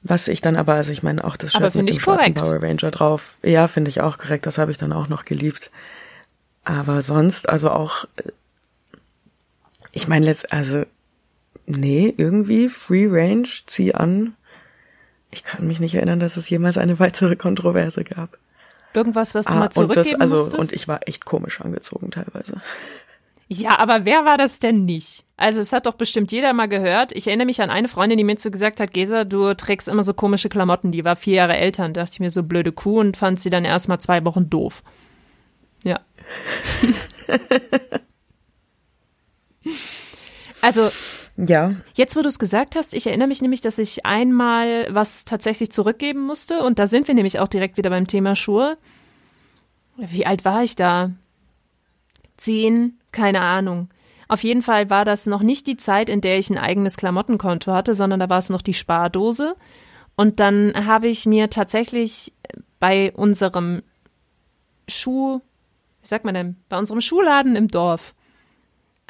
Was 0.08 0.28
ich 0.28 0.40
dann 0.40 0.56
aber, 0.56 0.76
also 0.76 0.92
ich 0.92 1.02
meine 1.02 1.24
auch 1.24 1.36
das 1.36 1.54
Shirt 1.54 1.74
mit 1.74 1.90
dem 1.90 2.00
schwarzen 2.00 2.36
Power 2.36 2.62
Ranger 2.62 2.92
drauf. 2.92 3.40
Ja, 3.42 3.68
finde 3.68 3.90
ich 3.90 4.02
auch 4.02 4.20
korrekt. 4.20 4.46
Das 4.46 4.60
habe 4.60 4.72
ich 4.72 4.78
dann 4.78 4.94
auch 4.94 5.08
noch 5.08 5.26
geliebt. 5.26 5.72
Aber 6.64 7.02
sonst, 7.02 7.50
also 7.50 7.72
auch, 7.72 8.06
äh, 8.18 8.30
ich 9.92 10.08
meine 10.08 10.28
letzt, 10.28 10.54
also 10.54 10.84
nee, 11.66 12.14
irgendwie 12.18 12.70
Free 12.70 13.08
Range, 13.10 13.48
zieh 13.66 13.96
an. 13.96 14.36
Ich 15.32 15.44
kann 15.44 15.66
mich 15.66 15.80
nicht 15.80 15.96
erinnern, 15.96 16.20
dass 16.20 16.38
es 16.38 16.52
jemals 16.52 16.78
eine 16.78 17.00
weitere 17.00 17.36
Kontroverse 17.36 18.04
gab. 18.04 18.38
Irgendwas, 18.94 19.34
was 19.34 19.48
du 19.48 19.54
ah, 19.54 19.56
mal 19.56 19.70
zurückgeben 19.72 19.98
und 19.98 20.06
das, 20.12 20.22
also, 20.22 20.36
musstest? 20.36 20.60
Und 20.60 20.72
ich 20.72 20.88
war 20.88 21.00
echt 21.08 21.26
komisch 21.26 21.62
angezogen 21.62 22.12
teilweise. 22.12 22.62
Ja, 23.48 23.78
aber 23.78 24.06
wer 24.06 24.26
war 24.26 24.38
das 24.38 24.60
denn 24.60 24.86
nicht? 24.86 25.24
Also 25.38 25.60
es 25.62 25.72
hat 25.72 25.86
doch 25.86 25.94
bestimmt 25.94 26.32
jeder 26.32 26.54
mal 26.54 26.68
gehört. 26.68 27.12
Ich 27.12 27.28
erinnere 27.28 27.46
mich 27.46 27.62
an 27.62 27.70
eine 27.70 27.88
Freundin, 27.88 28.18
die 28.18 28.24
mir 28.24 28.38
so 28.38 28.50
gesagt 28.50 28.80
hat, 28.80 28.92
Gesa, 28.92 29.24
du 29.24 29.54
trägst 29.54 29.88
immer 29.88 30.02
so 30.02 30.14
komische 30.14 30.50
Klamotten. 30.50 30.92
Die 30.92 31.06
war 31.06 31.16
vier 31.16 31.36
Jahre 31.36 31.56
älter 31.56 31.86
und 31.86 31.96
dachte 31.96 32.14
ich 32.14 32.20
mir 32.20 32.32
so 32.32 32.42
blöde 32.42 32.72
Kuh 32.72 33.00
und 33.00 33.18
fand 33.18 33.40
sie 33.40 33.52
dann 33.52 33.66
erst 33.66 33.88
mal 33.88 34.00
zwei 34.00 34.26
Wochen 34.26 34.50
doof. 34.50 34.82
Ja. 35.84 36.00
also 40.62 40.90
ja. 41.38 41.76
Jetzt, 41.96 42.16
wo 42.16 42.22
du 42.22 42.30
es 42.30 42.40
gesagt 42.40 42.76
hast, 42.76 42.94
ich 42.94 43.06
erinnere 43.08 43.28
mich 43.28 43.42
nämlich, 43.42 43.62
dass 43.62 43.78
ich 43.78 44.06
einmal 44.06 44.88
was 44.90 45.26
tatsächlich 45.26 45.72
zurückgeben 45.72 46.22
musste 46.22 46.64
und 46.64 46.80
da 46.80 46.88
sind 46.88 47.08
wir 47.08 47.14
nämlich 47.14 47.40
auch 47.40 47.50
direkt 47.50 47.78
wieder 47.78 47.90
beim 47.90 48.08
Thema 48.08 48.36
Schuhe. 48.36 48.78
Wie 49.98 50.26
alt 50.26 50.46
war 50.46 50.64
ich 50.64 50.76
da? 50.76 51.12
Zehn, 52.38 53.00
keine 53.16 53.42
Ahnung. 53.42 53.90
Auf 54.28 54.44
jeden 54.44 54.62
Fall 54.62 54.90
war 54.90 55.06
das 55.06 55.26
noch 55.26 55.42
nicht 55.42 55.66
die 55.66 55.78
Zeit, 55.78 56.10
in 56.10 56.22
der 56.22 56.38
ich 56.38 56.50
ein 56.50 56.58
eigenes 56.58 56.98
Klamottenkonto 56.98 57.72
hatte, 57.72 57.96
sondern 57.96 58.20
da 58.20 58.30
war 58.30 58.40
es 58.40 58.50
noch 58.50 58.62
die 58.62 58.74
Spardose. 58.74 59.56
Und 60.16 60.40
dann 60.40 60.74
habe 60.86 61.08
ich 61.08 61.26
mir 61.26 61.50
tatsächlich 61.50 62.34
bei 62.80 63.12
unserem 63.14 63.84
Schuh, 64.88 65.42
wie 66.02 66.08
sagt 66.08 66.26
man 66.26 66.36
denn, 66.36 66.56
bei 66.70 66.78
unserem 66.78 67.02
Schuhladen 67.02 67.56
im 67.56 67.68
Dorf, 67.68 68.14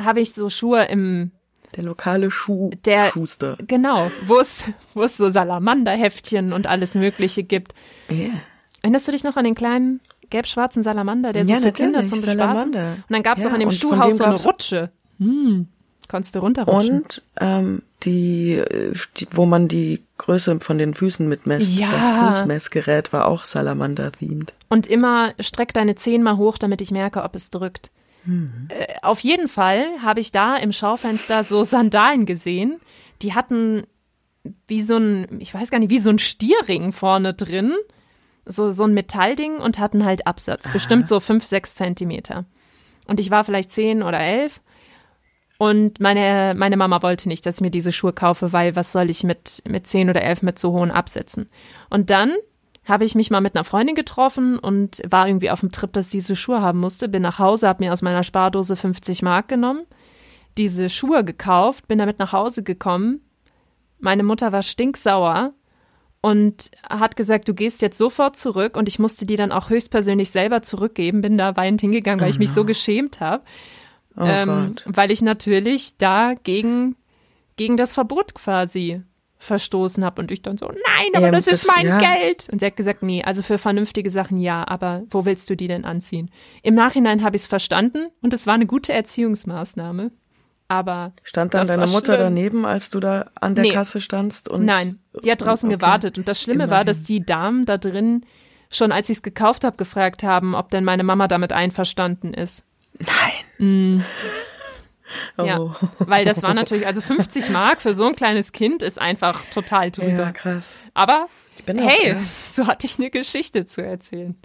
habe 0.02 0.22
ich 0.22 0.34
so 0.34 0.50
Schuhe 0.50 0.86
im 0.86 1.32
der 1.76 1.84
lokale 1.84 2.32
Schuh 2.32 2.72
der, 2.86 3.12
Schuster. 3.12 3.58
Genau, 3.68 4.10
wo 4.28 4.38
es 4.38 4.66
wo 4.94 5.04
es 5.04 5.18
so 5.18 5.30
Salamanderheftchen 5.30 6.54
und 6.54 6.68
alles 6.68 6.96
Mögliche 6.96 7.44
gibt. 7.44 7.74
Yeah. 8.10 8.32
Erinnerst 8.82 9.08
du 9.08 9.12
dich 9.12 9.24
noch 9.24 9.36
an 9.36 9.44
den 9.44 9.56
kleinen 9.56 10.00
gelb-schwarzen 10.30 10.84
Salamander, 10.84 11.34
der 11.34 11.44
ja, 11.44 11.58
so 11.58 11.66
für 11.66 11.72
Kinder 11.72 12.06
zum 12.06 12.20
Salamander. 12.20 12.94
Und 12.94 13.14
dann 13.14 13.24
gab 13.24 13.38
es 13.38 13.44
ja, 13.44 13.50
auch 13.50 13.54
in 13.54 13.60
dem 13.60 13.72
Schuhhaus 13.72 14.18
so 14.18 14.24
eine 14.24 14.36
Rutsche. 14.36 14.92
Hm, 15.20 15.68
konntest 16.08 16.36
du 16.36 16.40
runterrutschen. 16.40 17.02
Und 17.02 17.22
ähm, 17.40 17.82
die, 18.04 18.62
die, 19.18 19.28
wo 19.32 19.46
man 19.46 19.68
die 19.68 20.04
Größe 20.18 20.60
von 20.60 20.78
den 20.78 20.94
Füßen 20.94 21.28
mitmesst. 21.28 21.78
Ja. 21.78 21.90
Das 21.92 22.38
Fußmessgerät 22.38 23.14
war 23.14 23.28
auch 23.28 23.46
Salamander-themed. 23.46 24.54
Und 24.70 24.88
immer 24.88 25.34
streck 25.40 25.74
deine 25.74 25.96
Zehen 25.96 26.24
mal 26.24 26.38
hoch, 26.38 26.58
damit 26.58 26.82
ich 26.82 26.92
merke, 26.92 27.24
ob 27.24 27.36
es 27.36 27.50
drückt. 27.50 27.92
Mhm. 28.26 28.68
Äh, 28.70 28.96
auf 29.02 29.20
jeden 29.20 29.48
Fall 29.48 29.86
habe 30.02 30.20
ich 30.20 30.32
da 30.32 30.58
im 30.58 30.72
Schaufenster 30.72 31.44
so 31.44 31.64
Sandalen 31.64 32.26
gesehen. 32.26 32.80
Die 33.22 33.34
hatten 33.34 33.84
wie 34.68 34.82
so 34.82 34.98
ein, 34.98 35.40
ich 35.40 35.54
weiß 35.54 35.72
gar 35.72 35.80
nicht, 35.80 35.90
wie 35.90 36.00
so 36.00 36.10
ein 36.10 36.20
Stierring 36.20 36.92
vorne 36.92 37.34
drin 37.34 37.74
so, 38.46 38.72
so 38.72 38.86
ein 38.86 38.94
Metallding 38.94 39.58
und 39.58 39.80
hatten 39.80 40.06
halt 40.06 40.28
Absatz, 40.28 40.68
Aha. 40.68 40.74
bestimmt 40.74 41.08
so 41.08 41.20
fünf, 41.20 41.46
sechs 41.46 41.76
Zentimeter. 41.76 42.46
Und 43.08 43.20
ich 43.20 43.32
war 43.32 43.44
vielleicht 43.44 43.72
zehn 43.72 44.04
oder 44.04 44.20
elf. 44.20 44.62
Und 45.58 46.00
meine, 46.00 46.54
meine 46.56 46.78
Mama 46.78 47.02
wollte 47.02 47.30
nicht, 47.30 47.46
dass 47.46 47.56
ich 47.56 47.62
mir 47.62 47.72
diese 47.72 47.92
Schuhe 47.92 48.14
kaufe, 48.14 48.52
weil 48.52 48.76
was 48.76 48.92
soll 48.92 49.10
ich 49.10 49.24
mit, 49.24 49.64
mit 49.68 49.88
zehn 49.88 50.10
oder 50.10 50.22
elf 50.22 50.42
mit 50.42 50.60
so 50.60 50.74
hohen 50.74 50.92
Absätzen? 50.92 51.48
Und 51.90 52.10
dann 52.10 52.34
habe 52.86 53.04
ich 53.04 53.16
mich 53.16 53.32
mal 53.32 53.42
mit 53.42 53.56
einer 53.56 53.64
Freundin 53.64 53.96
getroffen 53.96 54.60
und 54.60 55.02
war 55.10 55.28
irgendwie 55.28 55.50
auf 55.50 55.62
dem 55.62 55.72
Trip, 55.72 55.92
dass 55.94 56.08
ich 56.08 56.12
diese 56.12 56.36
Schuhe 56.36 56.62
haben 56.62 56.80
musste. 56.80 57.08
Bin 57.08 57.22
nach 57.22 57.40
Hause, 57.40 57.68
habe 57.68 57.84
mir 57.84 57.94
aus 57.94 58.02
meiner 58.02 58.24
Spardose 58.24 58.76
50 58.76 59.22
Mark 59.22 59.48
genommen, 59.48 59.86
diese 60.58 60.90
Schuhe 60.90 61.24
gekauft, 61.24 61.88
bin 61.88 61.98
damit 61.98 62.20
nach 62.20 62.32
Hause 62.32 62.62
gekommen. 62.62 63.22
Meine 64.00 64.24
Mutter 64.24 64.52
war 64.52 64.62
stinksauer, 64.62 65.54
und 66.26 66.72
hat 66.90 67.18
gesagt, 67.18 67.48
du 67.48 67.54
gehst 67.54 67.84
jetzt 67.84 68.00
sofort 68.00 68.36
zurück 68.36 68.78
und 68.78 68.88
ich 68.88 68.98
musste 68.98 69.28
die 69.28 69.36
dann 69.36 69.52
auch 69.52 69.70
höchstpersönlich 69.70 70.32
selber 70.32 70.64
zurückgeben, 70.64 71.22
bin 71.22 71.38
da 71.38 71.56
weinend 71.56 71.82
hingegangen, 71.82 72.20
weil 72.20 72.30
oh 72.30 72.32
ich 72.32 72.40
mich 72.40 72.50
so 72.50 72.66
geschämt 72.66 73.20
habe, 73.20 73.44
oh 74.18 74.24
ähm, 74.26 74.74
weil 74.86 75.12
ich 75.12 75.22
natürlich 75.22 75.98
da 76.00 76.34
gegen, 76.42 76.96
gegen 77.58 77.78
das 77.78 77.94
Verbot 77.94 78.34
quasi 78.34 79.04
verstoßen 79.38 80.04
habe 80.04 80.20
und 80.20 80.32
ich 80.32 80.42
dann 80.42 80.58
so, 80.58 80.66
nein, 80.66 81.10
aber 81.14 81.28
ja, 81.28 81.32
das, 81.32 81.46
das, 81.46 81.62
ist 81.62 81.72
mein 81.76 81.86
ja. 81.86 82.00
Geld. 82.00 82.50
Und 82.52 82.58
sie 82.58 82.66
hat 82.66 82.76
gesagt, 82.76 83.04
nee, 83.04 83.22
also 83.24 83.44
für 83.44 83.60
vernünftige 83.60 84.10
Sachen 84.10 84.38
ja, 84.38 84.68
aber 84.68 85.04
wo 85.12 85.28
willst 85.28 85.48
du 85.52 85.56
die 85.56 85.68
denn 85.68 85.86
anziehen? 85.86 86.32
Im 86.64 86.74
Nachhinein 86.74 87.24
habe 87.24 87.36
ich 87.36 87.44
es 87.44 87.48
verstanden 87.48 88.08
und 88.24 88.34
es 88.34 88.48
war 88.48 88.56
eine 88.56 88.66
gute 88.66 88.94
Erziehungsmaßnahme. 88.94 90.10
Aber 90.68 91.14
stand 91.24 91.54
dann 91.54 91.68
deine 91.68 91.86
Mutter 91.88 92.16
schlimm. 92.16 92.36
daneben, 92.36 92.66
als 92.66 92.90
du 92.90 93.00
da 93.00 93.26
an 93.40 93.54
der 93.54 93.66
nee. 93.66 93.72
Kasse 93.72 94.02
standst 94.02 94.50
und 94.50 94.66
Nein, 94.66 95.00
die 95.24 95.32
hat 95.32 95.42
draußen 95.42 95.70
okay. 95.70 95.78
gewartet 95.78 96.18
und 96.18 96.28
das 96.28 96.42
Schlimme 96.42 96.64
Immerhin. 96.64 96.72
war, 96.72 96.86
dass 96.86 97.04
die 97.04 97.24
Damen 97.24 97.66
da 97.66 97.78
drin 97.78 98.26
schon 98.72 98.92
als 98.92 99.10
ich 99.10 99.18
es 99.18 99.24
gekauft 99.24 99.64
habe 99.64 99.78
gefragt 99.78 100.24
haben, 100.24 100.56
ob 100.56 100.72
denn 100.72 100.84
meine 100.84 101.04
Mama 101.04 101.28
damit 101.28 101.54
einverstanden 101.54 102.34
ist. 102.34 102.64
Nein. 103.00 103.96
Mm. 103.98 104.02
Ja, 105.38 105.60
oh. 105.60 105.72
weil 106.00 106.26
das 106.26 106.42
war 106.42 106.56
natürlich, 106.56 106.88
also 106.88 107.00
50 107.00 107.52
Mark 107.52 107.80
für 107.80 107.94
so 107.94 108.08
ein 108.08 108.16
kleines 108.16 108.52
Kind 108.54 108.82
ist 108.82 109.00
einfach 109.00 109.46
total 109.52 109.92
drüber. 109.92 110.10
Ja, 110.10 110.32
krass. 110.32 110.74
Aber 110.96 111.28
hey, 111.68 112.16
so 112.52 112.66
hatte 112.66 112.88
ich 112.88 112.98
eine 112.98 113.12
Geschichte 113.12 113.68
zu 113.68 113.84
erzählen. 113.84 114.36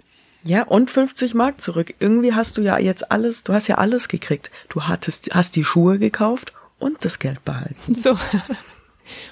Ja, 0.43 0.63
und 0.63 0.89
50 0.89 1.33
Mark 1.35 1.61
zurück. 1.61 1.93
Irgendwie 1.99 2.33
hast 2.33 2.57
du 2.57 2.61
ja 2.61 2.77
jetzt 2.79 3.11
alles, 3.11 3.43
du 3.43 3.53
hast 3.53 3.67
ja 3.67 3.75
alles 3.77 4.07
gekriegt. 4.07 4.49
Du 4.69 4.83
hattest, 4.83 5.33
hast 5.35 5.55
die 5.55 5.63
Schuhe 5.63 5.99
gekauft 5.99 6.53
und 6.79 7.03
das 7.05 7.19
Geld 7.19 7.43
behalten. 7.45 7.93
So. 7.95 8.17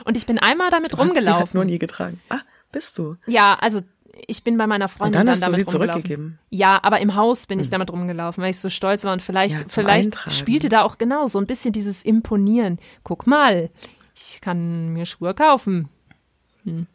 Und 0.04 0.18
ich 0.18 0.26
bin 0.26 0.38
einmal 0.40 0.70
damit 0.72 0.94
Du 0.94 0.98
hast 0.98 1.12
sie 1.12 1.16
halt 1.18 1.26
rumgelaufen. 1.28 1.58
nur 1.58 1.66
nie 1.66 1.80
getragen. 1.80 2.20
Ah, 2.30 2.40
bist 2.72 2.98
du? 2.98 3.16
Ja, 3.28 3.56
also 3.56 3.80
ich 4.28 4.44
bin 4.44 4.58
bei 4.58 4.68
meiner 4.68 4.90
Freundin 4.90 5.22
Und 5.22 5.28
dann 5.28 5.28
dann, 5.28 5.32
hast 5.36 5.42
du 5.42 5.46
damit 5.52 5.70
sie 5.70 5.76
rumgelaufen. 5.76 5.92
zurückgegeben. 6.04 6.26
Hm. 6.26 6.38
Ja, 6.50 6.80
aber 6.84 7.00
im 7.00 7.16
Haus 7.16 7.48
bin 7.48 7.60
ich 7.60 7.70
damit 7.70 7.90
rumgelaufen, 7.92 8.44
weil 8.44 8.50
ich 8.50 8.60
so 8.60 8.70
stolz 8.70 9.04
war 9.06 9.14
und 9.14 9.22
vielleicht, 9.22 9.60
Ja, 9.60 9.66
vielleicht 9.70 10.08
Eintragen. 10.08 10.32
spielte 10.36 10.68
da 10.70 10.82
auch 10.84 10.98
genau 10.98 11.28
so 11.28 11.40
ein 11.40 11.46
bisschen 11.48 11.72
dieses 11.72 12.04
Imponieren. 12.04 12.80
Guck 13.04 13.26
mal, 13.28 13.70
ich 14.16 14.42
kann 14.42 14.90
mir 14.90 15.06
Schuhe 15.06 15.34
kaufen. 15.34 15.88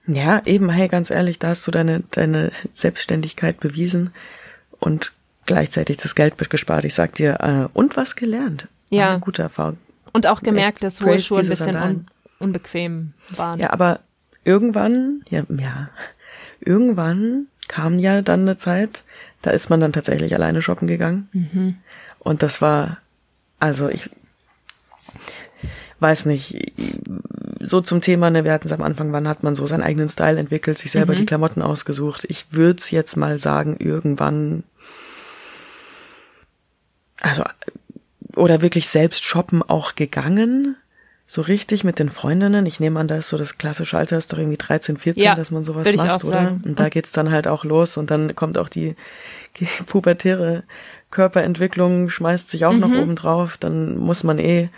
Ja, 0.06 0.42
eben, 0.44 0.70
hey, 0.70 0.88
ganz 0.88 1.10
ehrlich, 1.10 1.38
da 1.38 1.48
hast 1.48 1.66
du 1.66 1.70
deine, 1.70 2.02
deine 2.10 2.50
Selbstständigkeit 2.72 3.60
bewiesen 3.60 4.10
und 4.80 5.12
gleichzeitig 5.46 5.96
das 5.98 6.14
Geld 6.14 6.38
gespart. 6.50 6.84
Ich 6.84 6.94
sag 6.94 7.14
dir, 7.14 7.38
äh, 7.40 7.68
und 7.76 7.96
was 7.96 8.16
gelernt. 8.16 8.68
Ja. 8.90 9.10
Eine 9.10 9.20
gute 9.20 9.42
Erfahrung. 9.42 9.78
Und 10.12 10.26
auch 10.26 10.42
gemerkt, 10.42 10.82
Echt, 10.82 10.84
dass 10.84 11.00
hohe 11.00 11.20
Schuhe 11.20 11.40
ein 11.40 11.48
bisschen 11.48 11.76
un 11.76 12.06
unbequem 12.38 13.14
waren. 13.37 13.58
Ja, 13.58 13.72
aber 13.72 14.00
irgendwann, 14.44 15.22
ja, 15.30 15.44
ja, 15.48 15.88
irgendwann 16.60 17.46
kam 17.68 17.98
ja 17.98 18.22
dann 18.22 18.40
eine 18.40 18.56
Zeit, 18.56 19.04
da 19.42 19.50
ist 19.50 19.70
man 19.70 19.80
dann 19.80 19.92
tatsächlich 19.92 20.34
alleine 20.34 20.62
shoppen 20.62 20.87
gegangen. 20.87 21.28
Mhm. 21.32 21.76
Und 22.18 22.42
das 22.42 22.60
war, 22.60 22.98
also 23.58 23.88
ich 23.88 24.10
weiß 26.04 26.26
nicht, 26.26 26.72
so 27.60 27.80
zum 27.80 28.02
Thema, 28.02 28.28
ne, 28.30 28.44
wir 28.44 28.52
hatten 28.52 28.66
es 28.68 28.72
am 28.72 28.82
Anfang, 28.82 29.12
wann 29.12 29.26
hat 29.26 29.42
man 29.42 29.56
so 29.56 29.66
seinen 29.66 29.82
eigenen 29.82 30.10
Style 30.10 30.38
entwickelt, 30.38 30.76
sich 30.76 30.90
Mhm. 30.92 30.98
selber 30.98 31.14
die 31.14 31.24
Klamotten 31.24 31.62
ausgesucht. 31.62 32.26
Ich 32.28 32.46
würde 32.50 32.78
es 32.78 32.90
jetzt 32.90 33.16
mal 33.16 33.38
sagen, 33.38 33.76
irgendwann, 33.78 34.64
also, 37.20 37.42
oder 38.36 38.60
wirklich 38.62 38.88
selbst 38.88 39.24
shoppen 39.24 39.62
auch 39.62 39.94
gegangen. 39.94 40.76
So 41.26 41.40
richtig 41.40 41.84
mit 41.84 41.98
den 41.98 42.10
Freundinnen. 42.10 42.66
Ich 42.66 42.80
nehme 42.80 43.00
an, 43.00 43.08
da 43.08 43.16
ist 43.16 43.28
so 43.30 43.38
das 43.38 43.56
klassische 43.56 43.96
Alter, 43.96 44.18
ist 44.18 44.30
doch 44.32 44.38
irgendwie 44.38 44.58
13, 44.58 44.98
14, 44.98 45.24
Ja, 45.24 45.34
dass 45.34 45.50
man 45.50 45.64
sowas 45.64 45.90
macht, 45.96 46.24
oder? 46.24 46.42
sagen. 46.42 46.62
Und 46.66 46.78
da 46.78 46.90
geht's 46.90 47.12
dann 47.12 47.30
halt 47.30 47.48
auch 47.48 47.64
los 47.64 47.96
und 47.96 48.10
dann 48.10 48.36
kommt 48.36 48.58
auch 48.58 48.68
die, 48.68 48.94
die 49.56 49.64
pubertäre 49.86 50.64
Körperentwicklung, 51.10 52.10
schmeißt 52.10 52.50
sich 52.50 52.66
auch 52.66 52.74
noch 52.76 52.88
Mhm. 52.90 52.98
oben 53.00 53.16
drauf. 53.16 53.56
Dann 53.56 53.96
muss 53.96 54.22
man 54.22 54.38
eh, 54.38 54.68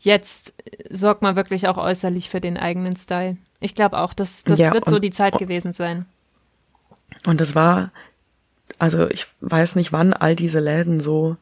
jetzt 0.00 0.54
sorgt 0.88 1.20
man 1.22 1.36
wirklich 1.36 1.68
auch 1.68 1.76
äußerlich 1.76 2.30
für 2.30 2.40
den 2.40 2.56
eigenen 2.56 2.96
Style. 2.96 3.36
Ich 3.60 3.74
glaube 3.74 3.98
auch, 3.98 4.14
das, 4.14 4.44
das 4.44 4.58
Ja, 4.58 4.72
wird 4.72 4.88
so 4.88 4.96
und- 4.96 5.04
die 5.04 5.10
Zeit 5.10 5.36
gewesen 5.38 5.74
sein. 5.74 6.06
Und 7.30 7.40
das 7.40 7.54
war, 7.54 7.92
also 8.80 9.08
ich 9.08 9.28
weiß 9.40 9.76
nicht, 9.76 9.92
wann 9.92 10.12
all 10.12 10.34
diese 10.34 10.58
Läden 10.58 10.98
so 10.98 11.36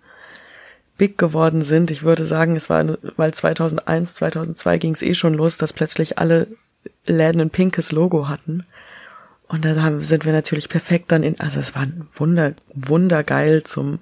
big 0.98 1.16
geworden 1.16 1.62
sind. 1.62 1.90
Ich 1.90 2.02
würde 2.02 2.26
sagen, 2.26 2.56
es 2.56 2.68
war, 2.68 2.98
weil 3.16 3.32
2001, 3.32 4.12
2002 4.16 4.76
ging 4.76 4.92
es 4.92 5.00
eh 5.00 5.14
schon 5.14 5.32
los, 5.32 5.56
dass 5.56 5.72
plötzlich 5.72 6.18
alle 6.18 6.46
Läden 7.06 7.40
ein 7.40 7.48
pinkes 7.48 7.90
Logo 7.90 8.28
hatten. 8.28 8.66
Und 9.46 9.64
da 9.64 10.00
sind 10.00 10.26
wir 10.26 10.32
natürlich 10.34 10.68
perfekt 10.68 11.10
dann 11.10 11.22
in, 11.22 11.40
also 11.40 11.58
es 11.58 11.74
war 11.74 11.86
wunder, 12.14 12.52
wundergeil 12.74 13.62
zum, 13.62 13.98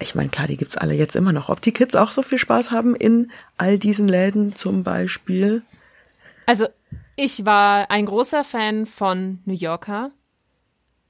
ich 0.00 0.16
meine, 0.16 0.30
klar, 0.30 0.48
die 0.48 0.56
gibt's 0.56 0.76
alle 0.76 0.94
jetzt 0.94 1.14
immer 1.14 1.32
noch. 1.32 1.48
Ob 1.48 1.60
die 1.60 1.72
Kids 1.72 1.94
auch 1.94 2.10
so 2.10 2.22
viel 2.22 2.38
Spaß 2.38 2.72
haben 2.72 2.96
in 2.96 3.30
all 3.56 3.78
diesen 3.78 4.08
Läden 4.08 4.56
zum 4.56 4.82
Beispiel? 4.82 5.62
Also 6.44 6.66
ich 7.14 7.44
war 7.44 7.88
ein 7.88 8.06
großer 8.06 8.42
Fan 8.42 8.86
von 8.86 9.38
New 9.44 9.54
Yorker 9.54 10.10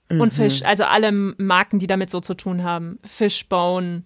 Mhm. 0.09 0.21
und 0.21 0.33
Fish, 0.33 0.63
also 0.63 0.85
alle 0.85 1.11
Marken, 1.13 1.79
die 1.79 1.87
damit 1.87 2.11
so 2.11 2.21
zu 2.21 2.35
tun 2.35 2.63
haben. 2.63 2.99
Fishbone, 3.05 4.05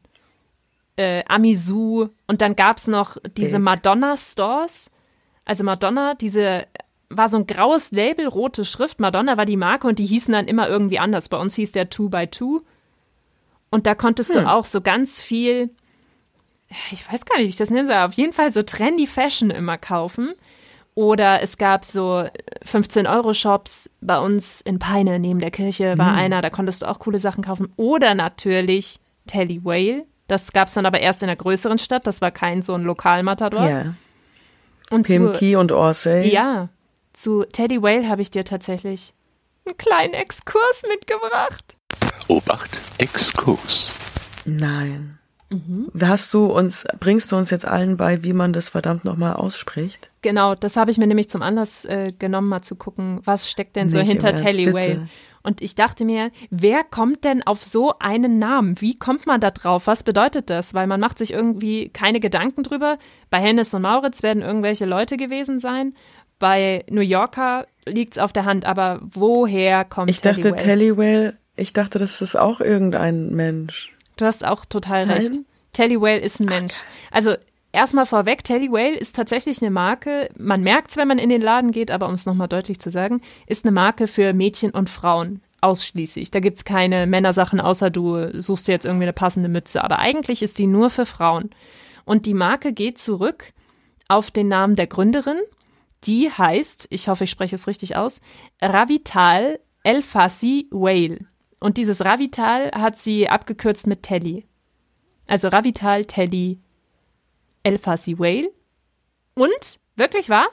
äh, 0.97 1.25
Amisu 1.29 2.09
und 2.27 2.41
dann 2.43 2.57
gab's 2.57 2.87
noch 2.87 3.17
diese. 3.37 3.59
Madonna-Stores. 3.59 4.91
Also 5.45 5.65
Madonna, 5.65 6.15
diese 6.15 6.67
war 7.09 7.29
so 7.29 7.39
ein 7.39 7.47
graues 7.47 7.91
Label, 7.91 8.27
rote 8.29 8.65
Schrift. 8.65 9.01
Madonna 9.01 9.37
war 9.37 9.45
die 9.47 9.57
Marke 9.57 9.89
und 9.89 9.99
die 9.99 10.07
hießen 10.07 10.33
dann 10.33 10.47
immer 10.49 10.69
irgendwie 10.69 10.99
anders. 10.99 11.29
Bei 11.29 11.39
uns 11.39 11.55
hieß 11.57 11.73
der 11.73 11.91
2x2. 11.91 12.61
Und 13.71 13.87
da 13.87 13.95
konntest 13.95 14.35
Hm. 14.35 14.43
du 14.43 14.51
auch 14.51 14.65
so 14.65 14.81
ganz 14.81 15.21
viel, 15.21 15.71
ich 16.93 17.11
weiß 17.13 17.25
gar 17.25 17.37
nicht, 17.37 17.47
wie 17.47 17.51
ich 17.51 17.57
das 17.57 17.71
nennen 17.71 17.87
soll, 17.87 17.97
auf 17.97 18.13
jeden 18.15 18.33
Fall 18.33 18.51
so 18.53 18.63
trendy 18.63 19.07
Fashion 19.07 19.51
immer 19.51 19.77
kaufen. 19.79 20.33
Oder 20.95 21.41
es 21.43 21.57
gab 21.57 21.85
so 21.85 22.27
15-Euro-Shops 22.67 23.89
bei 24.01 24.19
uns 24.19 24.61
in 24.61 24.79
Peine 24.79 25.19
neben 25.19 25.39
der 25.39 25.51
Kirche 25.51 25.97
war 25.97 26.13
einer, 26.13 26.41
da 26.41 26.51
konntest 26.51 26.83
du 26.83 26.87
auch 26.87 26.99
coole 26.99 27.19
Sachen 27.19 27.45
kaufen. 27.45 27.73
Oder 27.77 28.15
natürlich 28.15 28.99
Telly 29.27 29.65
Whale. 29.65 30.05
Das 30.27 30.53
gab 30.53 30.69
es 30.69 30.75
dann 30.75 30.87
aber 30.87 31.01
erst 31.01 31.23
in 31.23 31.29
einer 31.29 31.37
größeren 31.37 31.79
Stadt. 31.79 32.07
Das 32.07 32.21
war 32.21 32.31
kein 32.31 32.63
so 32.63 32.75
ein 32.75 32.83
Lokalmatador. 32.83 33.69
Ja. 33.69 33.95
Und 34.91 35.07
zu, 35.07 35.13
Pimki 35.13 35.57
und 35.57 35.73
Orsay. 35.73 36.29
ja, 36.29 36.69
zu 37.13 37.45
Teddy 37.45 37.83
Whale 37.83 38.09
habe 38.09 38.23
ich 38.23 38.31
dir 38.31 38.45
tatsächlich 38.45 39.15
einen 39.65 39.77
kleinen 39.77 40.15
Exkurs 40.15 40.83
mitgebracht. 40.89 41.77
Obacht, 42.29 42.79
Exkurs. 42.99 43.93
Nein. 44.45 45.20
Mhm. 45.51 45.89
Hast 46.01 46.33
du 46.33 46.47
uns, 46.47 46.85
bringst 47.01 47.33
du 47.33 47.37
uns 47.37 47.51
jetzt 47.51 47.67
allen 47.67 47.97
bei, 47.97 48.23
wie 48.23 48.33
man 48.33 48.53
das 48.53 48.69
verdammt 48.69 49.05
nochmal 49.05 49.35
ausspricht? 49.35 50.11
Genau, 50.23 50.55
das 50.55 50.77
habe 50.77 50.91
ich 50.91 50.99
mir 50.99 51.07
nämlich 51.07 51.29
zum 51.29 51.43
Anlass 51.43 51.85
äh, 51.85 52.13
genommen, 52.19 52.49
mal 52.49 52.63
zu 52.63 52.77
gucken, 52.77 53.21
was 53.25 53.51
steckt 53.51 53.77
denn 53.77 53.91
so 53.91 53.99
Nicht 53.99 54.07
im 54.07 54.13
hinter 54.13 54.29
Ernst, 54.29 54.45
Telly 54.45 54.73
bitte. 54.73 55.09
Und 55.43 55.63
ich 55.63 55.75
dachte 55.75 56.05
mir, 56.05 56.31
wer 56.51 56.85
kommt 56.85 57.25
denn 57.25 57.43
auf 57.43 57.65
so 57.65 57.95
einen 57.99 58.39
Namen? 58.39 58.81
Wie 58.81 58.97
kommt 58.97 59.27
man 59.27 59.41
da 59.41 59.51
drauf? 59.51 59.87
Was 59.87 60.03
bedeutet 60.03 60.51
das? 60.51 60.75
Weil 60.75 60.87
man 60.87 61.01
macht 61.01 61.19
sich 61.19 61.33
irgendwie 61.33 61.89
keine 61.89 62.21
Gedanken 62.21 62.63
drüber. 62.63 62.99
Bei 63.31 63.39
Hennes 63.39 63.73
und 63.73 63.83
Mauritz 63.83 64.23
werden 64.23 64.43
irgendwelche 64.43 64.85
Leute 64.85 65.17
gewesen 65.17 65.59
sein. 65.59 65.95
Bei 66.39 66.85
New 66.91 67.01
Yorker 67.01 67.67
liegt's 67.87 68.19
auf 68.19 68.35
der 68.35 68.45
Hand. 68.45 68.67
Aber 68.67 69.01
woher 69.03 69.87
kommt 69.87 70.11
Ich 70.11 70.21
dachte? 70.21 70.55
Tellywell, 70.55 71.39
ich 71.57 71.73
dachte, 71.73 71.99
das 71.99 72.21
ist 72.21 72.37
auch 72.37 72.61
irgendein 72.61 73.31
Mensch. 73.35 73.95
Du 74.21 74.27
hast 74.27 74.45
auch 74.45 74.65
total 74.65 75.07
Nein. 75.07 75.17
recht. 75.17 75.33
Telly 75.73 76.01
Whale 76.01 76.21
ist 76.21 76.41
ein 76.41 76.47
Mensch. 76.47 76.75
Also 77.11 77.37
erstmal 77.73 78.07
vorweg, 78.07 78.45
Telly 78.45 78.71
Whale 78.71 78.97
ist 78.97 79.17
tatsächlich 79.17 79.63
eine 79.63 79.71
Marke, 79.71 80.29
man 80.37 80.63
merkt 80.63 80.91
es, 80.91 80.97
wenn 80.97 81.09
man 81.09 81.19
in 81.19 81.31
den 81.31 81.41
Laden 81.41 81.73
geht, 81.73 81.91
aber 81.91 82.07
um 82.09 82.15
es 82.15 82.27
nochmal 82.27 82.49
deutlich 82.49 82.81
zu 82.81 82.91
sagen, 82.91 83.23
ist 83.47 83.65
eine 83.65 83.73
Marke 83.73 84.09
für 84.09 84.33
Mädchen 84.33 84.73
und 84.73 84.91
Frauen. 84.91 85.41
Ausschließlich. 85.63 86.31
Da 86.31 86.41
gibt's 86.41 86.65
keine 86.65 87.07
Männersachen, 87.07 87.61
außer 87.61 87.91
du 87.91 88.41
suchst 88.41 88.67
dir 88.67 88.73
jetzt 88.73 88.87
irgendwie 88.87 89.05
eine 89.05 89.13
passende 89.13 89.49
Mütze. 89.49 89.85
Aber 89.85 89.99
eigentlich 89.99 90.43
ist 90.43 90.59
die 90.59 90.67
nur 90.67 90.91
für 90.91 91.05
Frauen. 91.05 91.51
Und 92.05 92.25
die 92.27 92.35
Marke 92.35 92.73
geht 92.73 92.99
zurück 92.99 93.45
auf 94.09 94.31
den 94.31 94.49
Namen 94.49 94.75
der 94.75 94.87
Gründerin. 94.87 95.39
Die 96.05 96.31
heißt, 96.31 96.89
ich 96.91 97.09
hoffe, 97.09 97.25
ich 97.25 97.31
spreche 97.31 97.55
es 97.55 97.67
richtig 97.67 97.95
aus, 97.95 98.21
Ravital 98.63 99.61
El 99.83 100.03
Fassi 100.03 100.67
Whale. 100.71 101.30
Und 101.61 101.77
dieses 101.77 102.05
Ravital 102.05 102.73
hat 102.73 102.97
sie 102.97 103.29
abgekürzt 103.29 103.87
mit 103.87 104.03
Telly. 104.03 104.47
Also 105.27 105.49
Ravital 105.49 106.07
Telly 106.07 106.59
El 107.63 107.79
Fassi 107.79 108.19
Whale. 108.19 108.51
Und, 109.35 109.79
wirklich 109.95 110.29
wahr, 110.29 110.49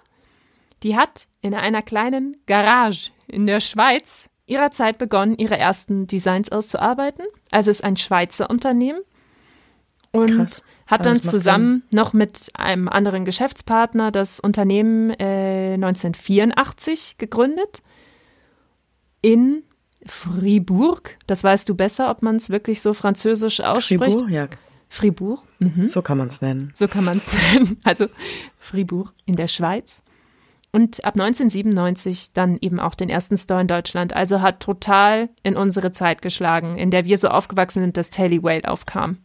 die 0.83 0.95
hat 0.95 1.27
in 1.41 1.53
einer 1.53 1.81
kleinen 1.81 2.37
Garage 2.45 3.11
in 3.27 3.47
der 3.47 3.61
Schweiz 3.61 4.29
ihrer 4.45 4.71
Zeit 4.71 4.97
begonnen, 4.97 5.35
ihre 5.37 5.57
ersten 5.57 6.07
Designs 6.07 6.51
auszuarbeiten. 6.51 7.25
Also 7.51 7.71
ist 7.71 7.83
ein 7.83 7.97
Schweizer 7.97 8.49
Unternehmen. 8.49 9.01
Und 10.11 10.37
Krass. 10.37 10.63
hat 10.87 11.05
dann 11.05 11.21
zusammen 11.21 11.83
noch 11.91 12.13
mit 12.13 12.49
einem 12.53 12.87
anderen 12.87 13.25
Geschäftspartner 13.25 14.11
das 14.11 14.39
Unternehmen 14.39 15.11
äh, 15.11 15.73
1984 15.73 17.17
gegründet. 17.17 17.81
In 19.21 19.63
Fribourg. 20.05 21.17
Das 21.27 21.43
weißt 21.43 21.67
du 21.67 21.75
besser, 21.75 22.09
ob 22.09 22.21
man 22.21 22.35
es 22.35 22.49
wirklich 22.49 22.81
so 22.81 22.93
französisch 22.93 23.61
ausspricht. 23.61 24.03
Fribourg? 24.03 24.29
Ja, 24.29 24.47
Fribourg. 24.89 25.43
Mhm. 25.59 25.89
so 25.89 26.01
kann 26.01 26.17
man 26.17 26.27
es 26.27 26.41
nennen. 26.41 26.71
So 26.75 26.87
kann 26.87 27.03
man 27.03 27.17
es 27.17 27.29
nennen. 27.53 27.77
Also 27.83 28.07
Fribourg 28.59 29.13
in 29.25 29.35
der 29.35 29.47
Schweiz. 29.47 30.03
Und 30.71 31.03
ab 31.05 31.15
1997 31.15 32.33
dann 32.33 32.57
eben 32.61 32.79
auch 32.79 32.93
den 32.93 33.09
ersten 33.09 33.37
Store 33.37 33.61
in 33.61 33.67
Deutschland. 33.67 34.13
Also 34.13 34.41
hat 34.41 34.59
total 34.59 35.29
in 35.41 35.55
unsere 35.55 35.91
Zeit 35.91 36.21
geschlagen, 36.21 36.77
in 36.77 36.91
der 36.91 37.05
wir 37.05 37.17
so 37.17 37.29
aufgewachsen 37.29 37.81
sind, 37.81 37.97
dass 37.97 38.09
Telly 38.09 38.43
Whale 38.43 38.67
aufkam. 38.67 39.17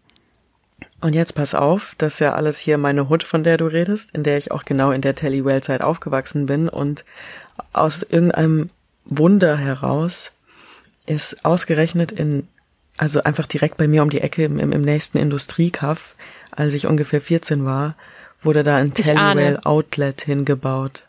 Und 1.01 1.15
jetzt 1.15 1.35
pass 1.35 1.55
auf, 1.55 1.95
das 1.99 2.15
ist 2.15 2.21
ja 2.21 2.35
alles 2.35 2.59
hier 2.59 2.79
meine 2.79 3.09
Hut, 3.09 3.23
von 3.23 3.45
der 3.45 3.57
du 3.57 3.67
redest, 3.67 4.15
in 4.15 4.23
der 4.23 4.39
ich 4.39 4.51
auch 4.51 4.65
genau 4.65 4.91
in 4.91 5.01
der 5.01 5.15
Telly 5.15 5.45
Well 5.45 5.63
Zeit 5.63 5.83
aufgewachsen 5.83 6.47
bin 6.47 6.69
und 6.69 7.05
aus 7.73 8.03
irgendeinem 8.03 8.71
Wunder 9.05 9.57
heraus 9.57 10.33
ist 11.07 11.45
ausgerechnet 11.45 12.12
in, 12.12 12.49
also 12.97 13.23
einfach 13.23 13.47
direkt 13.47 13.77
bei 13.77 13.88
mir 13.88 14.03
um 14.03 14.11
die 14.11 14.21
Ecke 14.21 14.45
im, 14.45 14.59
im 14.59 14.81
nächsten 14.81 15.19
Industriekaff, 15.19 16.15
als 16.51 16.75
ich 16.75 16.87
ungefähr 16.87 17.21
14 17.21 17.65
war, 17.65 17.97
wurde 18.43 18.62
da 18.62 18.77
ein. 18.77 18.93
Tellywell 18.93 19.59
Outlet 19.65 20.21
hingebaut. 20.23 21.07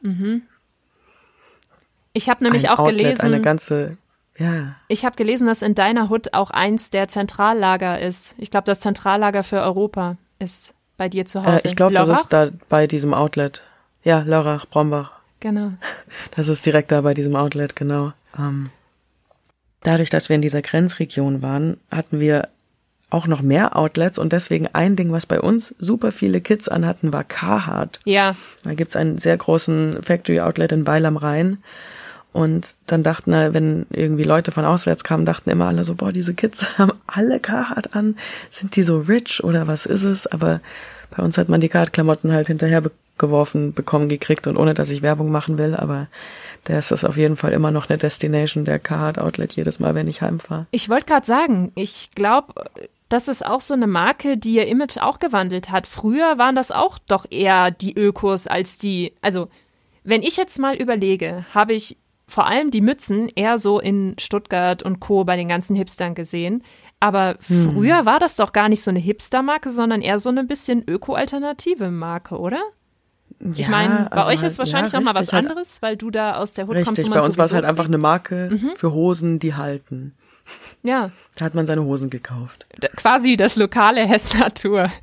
Ich 2.14 2.30
habe 2.30 2.44
nämlich 2.44 2.70
ein 2.70 2.76
auch 2.76 2.80
Outlet, 2.80 3.00
gelesen, 3.00 3.22
eine 3.22 3.42
ganze, 3.42 3.98
ja, 4.38 4.76
ich 4.88 5.06
habe 5.06 5.16
gelesen, 5.16 5.48
dass 5.48 5.62
in 5.62 5.76
deiner 5.76 6.10
Hut 6.10 6.34
auch 6.34 6.52
eins 6.52 6.90
der 6.90 7.08
Zentrallager 7.08 8.00
ist. 8.00 8.36
Ich 8.38 8.52
glaube, 8.52 8.66
das 8.66 8.80
Zentrallager 8.80 9.44
für 9.44 9.62
Europa 9.62 10.18
ist 10.40 10.74
bei 10.98 11.10
dir 11.10 11.26
zu 11.26 11.44
Hause. 11.44 11.58
äh, 11.58 11.68
ich 11.68 11.76
glaube, 11.76 11.96
das 11.96 12.08
ist 12.08 12.30
da 12.30 12.50
bei 12.70 12.88
diesem 12.88 13.14
Outlet. 13.14 13.64
Ja, 14.04 14.20
Lörrach, 14.20 14.66
Brombach. 14.66 15.12
Genau. 15.40 15.74
Das 16.36 16.48
ist 16.48 16.66
direkt 16.66 16.92
da 16.92 17.02
bei 17.02 17.14
diesem 17.14 17.36
Outlet, 17.36 17.76
genau. 17.76 18.14
Ähm, 18.38 18.70
dadurch, 19.84 20.10
dass 20.10 20.30
wir 20.30 20.36
in 20.36 20.42
dieser 20.42 20.62
Grenzregion 20.62 21.42
waren, 21.42 21.78
hatten 21.92 22.20
wir 22.20 22.50
auch 23.14 23.28
noch 23.28 23.42
mehr 23.42 23.78
Outlets 23.78 24.18
und 24.18 24.34
deswegen 24.34 24.68
ein 24.74 24.96
Ding, 24.96 25.12
was 25.12 25.28
bei 25.28 25.40
uns 25.40 25.76
super 25.78 26.12
viele 26.12 26.42
Kids 26.42 26.68
anhatten, 26.68 27.14
war 27.14 27.24
Carhartt. 27.24 28.00
Ja, 28.06 28.36
Da 28.64 28.74
gibt's 28.74 28.96
einen 28.96 29.20
sehr 29.20 29.38
großen 29.38 30.02
Factory 30.02 30.40
Outlet 30.40 30.72
in 30.72 30.88
Weil 30.88 31.06
am 31.06 31.18
Rhein. 31.18 31.60
Und 32.32 32.74
dann 32.88 33.04
dachten, 33.04 33.32
wenn 33.32 33.86
irgendwie 33.92 34.24
Leute 34.24 34.52
von 34.52 34.66
auswärts 34.66 35.04
kamen, 35.04 35.24
dachten 35.24 35.52
immer 35.52 35.68
alle 35.68 35.86
so, 35.86 35.94
boah, 35.94 36.12
diese 36.12 36.34
Kids 36.34 36.66
haben 36.80 36.94
alle 37.06 37.40
Carhartt 37.40 37.96
an. 37.96 38.16
Sind 38.50 38.76
die 38.76 38.84
so 38.84 38.98
rich 38.98 39.44
oder 39.44 39.68
was 39.68 39.86
ist 39.86 40.04
es? 40.04 40.26
Aber 40.26 40.60
bei 41.16 41.22
uns 41.22 41.38
hat 41.38 41.48
man 41.48 41.62
die 41.62 41.70
Carhartt-Klamotten 41.70 42.34
halt 42.34 42.48
hinterher 42.48 42.82
be 42.82 42.92
geworfen, 43.20 43.74
bekommen, 43.74 44.10
gekriegt 44.10 44.48
und 44.48 44.58
ohne, 44.58 44.74
dass 44.74 44.90
ich 44.90 45.04
Werbung 45.04 45.30
machen 45.32 45.60
will. 45.60 45.76
Aber 45.76 46.08
da 46.66 46.78
ist 46.80 46.92
das 46.92 47.04
auf 47.04 47.18
jeden 47.18 47.36
Fall 47.36 47.52
immer 47.54 47.72
noch 47.72 47.90
eine 47.90 47.98
Destination, 47.98 48.66
der 48.66 48.80
Carhartt 48.80 49.20
Outlet 49.20 49.54
jedes 49.54 49.80
Mal, 49.80 49.96
wenn 49.96 50.08
ich 50.08 50.22
heimfahre. 50.22 50.68
ich 50.72 50.90
wollte 50.90 51.06
gerade 51.06 51.26
sagen, 51.26 51.72
ich 51.76 52.12
glaube, 52.16 52.54
das 53.10 53.28
ist 53.28 53.46
auch 53.46 53.62
so 53.62 53.74
eine 53.74 53.88
Marke, 53.88 54.38
die 54.38 54.56
ihr 54.56 54.68
Image 54.68 54.98
auch 54.98 55.20
gewandelt 55.20 55.70
hat. 55.70 55.86
Früher 55.88 56.38
waren 56.38 56.56
das 56.56 56.72
auch 56.72 56.98
doch 57.00 57.26
eher 57.30 57.70
die 57.72 57.94
Ökos 57.96 58.48
als 58.48 58.78
die, 58.78 59.14
also 59.22 59.50
wenn 60.04 60.24
ich 60.24 60.36
jetzt 60.38 60.58
mal 60.60 60.76
überlege, 60.76 61.46
habe 61.54 61.74
ich 61.74 61.98
vor 62.28 62.48
allem 62.48 62.72
die 62.72 62.82
Mützen 62.82 63.30
eher 63.36 63.58
so 63.58 63.80
in 63.80 64.16
Stuttgart 64.18 64.82
und 64.82 65.00
Co. 65.00 65.24
bei 65.26 65.36
den 65.36 65.50
ganzen 65.50 65.76
Hipstern 65.76 66.16
gesehen. 66.16 66.64
Aber 67.00 67.38
Hm. 67.48 67.74
früher 67.74 68.06
war 68.06 68.20
das 68.20 68.38
doch 68.38 68.54
gar 68.54 68.70
nicht 68.70 68.82
so 68.82 68.90
eine 68.90 69.00
Hipster-Marke, 69.00 69.70
sondern 69.72 70.02
eher 70.02 70.20
so 70.20 70.30
eine 70.30 70.44
bisschen 70.46 70.84
öko-alternative 70.88 71.92
Marke, 71.92 72.40
oder? 72.40 72.62
Ich 73.56 73.68
meine, 73.68 74.08
bei 74.10 74.26
euch 74.28 74.42
ist 74.44 74.58
wahrscheinlich 74.58 74.94
noch 74.94 75.02
mal 75.02 75.16
was 75.16 75.30
anderes, 75.30 75.82
weil 75.82 75.98
du 75.98 76.12
da 76.12 76.36
aus 76.36 76.54
der 76.54 76.66
Hut 76.68 76.76
kommst. 76.76 76.90
Richtig, 76.92 77.06
wo 77.06 77.10
man 77.10 77.20
bei 77.20 77.26
uns 77.26 77.38
war 77.38 77.46
es 77.46 77.54
halt 77.54 77.66
einfach 77.66 77.86
eine 77.86 77.98
Marke 77.98 78.50
Mhm. 78.52 78.72
für 78.76 78.94
Hosen, 78.94 79.40
die 79.40 79.56
halten. 79.56 80.14
Ja, 80.84 81.12
Da 81.36 81.46
hat 81.46 81.56
man 81.56 81.66
seine 81.66 81.84
Hosen 81.84 82.10
gekauft. 82.10 82.66
d- 82.82 82.90
quasi 82.96 83.38
das 83.38 83.56
lokale 83.56 84.06
Hessnatur. 84.06 84.88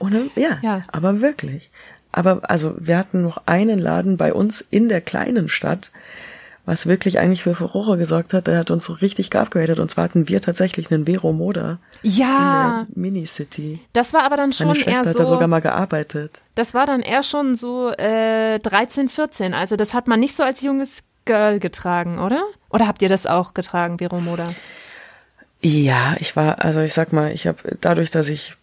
Ohne, 0.00 0.30
ja, 0.36 0.58
Ja. 0.62 0.82
aber 0.88 1.20
wirklich. 1.20 1.70
Aber 2.12 2.40
also 2.50 2.74
wir 2.78 2.98
hatten 2.98 3.22
noch 3.22 3.42
einen 3.46 3.78
Laden 3.78 4.16
bei 4.16 4.32
uns 4.32 4.64
in 4.70 4.88
der 4.88 5.00
kleinen 5.00 5.48
Stadt, 5.48 5.90
was 6.66 6.86
wirklich 6.86 7.18
eigentlich 7.18 7.42
für 7.44 7.54
Furore 7.54 7.96
gesorgt 7.96 8.34
hat. 8.34 8.46
Der 8.48 8.58
hat 8.58 8.70
uns 8.70 8.84
so 8.84 8.92
richtig 8.92 9.30
geupgradet. 9.30 9.78
Und 9.78 9.90
zwar 9.90 10.04
hatten 10.04 10.28
wir 10.28 10.40
tatsächlich 10.42 10.92
einen 10.92 11.06
Vero 11.06 11.32
Moda 11.32 11.78
Ja, 12.02 12.80
in 12.88 12.94
der 12.94 13.02
Mini-City. 13.02 13.80
das 13.94 14.12
war 14.12 14.24
aber 14.24 14.36
dann 14.36 14.52
schon 14.52 14.66
Meine 14.66 14.80
eher 14.80 14.84
Schwester 14.84 15.06
hat 15.08 15.12
so. 15.14 15.18
da 15.20 15.26
sogar 15.26 15.48
mal 15.48 15.60
gearbeitet. 15.60 16.42
Das 16.56 16.74
war 16.74 16.84
dann 16.84 17.00
eher 17.00 17.22
schon 17.22 17.54
so 17.54 17.90
äh, 17.92 18.58
13, 18.58 19.08
14. 19.08 19.54
Also 19.54 19.76
das 19.76 19.94
hat 19.94 20.06
man 20.08 20.20
nicht 20.20 20.36
so 20.36 20.42
als 20.42 20.60
junges 20.60 21.02
Girl 21.24 21.58
getragen, 21.58 22.18
oder? 22.18 22.42
Oder 22.68 22.86
habt 22.86 23.00
ihr 23.00 23.08
das 23.08 23.26
auch 23.26 23.54
getragen, 23.54 23.98
Vero 23.98 24.18
Moda? 24.20 24.44
Ja, 25.62 26.16
ich 26.20 26.36
war, 26.36 26.64
also 26.64 26.80
ich 26.80 26.92
sag 26.92 27.12
mal, 27.12 27.32
ich 27.32 27.46
habe 27.46 27.58
dadurch, 27.80 28.10
dass 28.10 28.28
ich 28.28 28.54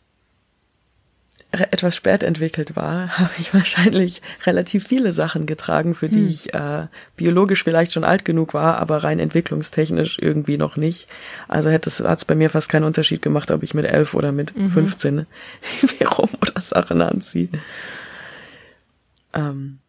etwas 1.54 1.96
spät 1.96 2.24
entwickelt 2.24 2.76
war, 2.76 3.10
habe 3.20 3.30
ich 3.38 3.54
wahrscheinlich 3.54 4.22
relativ 4.46 4.88
viele 4.88 5.14
Sachen 5.14 5.46
getragen, 5.46 5.94
für 5.96 6.10
die 6.10 6.26
ich 6.26 6.54
äh, 6.54 6.88
biologisch 7.16 7.64
vielleicht 7.64 7.92
schon 7.94 8.04
alt 8.04 8.26
genug 8.26 8.54
war, 8.54 8.78
aber 8.80 9.04
rein 9.04 9.20
entwicklungstechnisch 9.20 10.18
irgendwie 10.20 10.58
noch 10.58 10.76
nicht. 10.78 11.08
Also 11.48 11.70
hätte 11.70 11.90
es 11.90 12.00
hat's 12.00 12.26
bei 12.26 12.36
mir 12.36 12.50
fast 12.50 12.70
keinen 12.70 12.84
Unterschied 12.86 13.22
gemacht, 13.22 13.52
ob 13.52 13.64
ich 13.64 13.74
mit 13.74 13.86
elf 13.86 14.14
oder 14.16 14.32
mit 14.32 14.52
15 14.52 15.26
Vero 15.62 16.28
oder 16.42 16.60
Sachen 16.62 17.02
anziehe. 17.02 17.50
Ähm, 19.34 19.80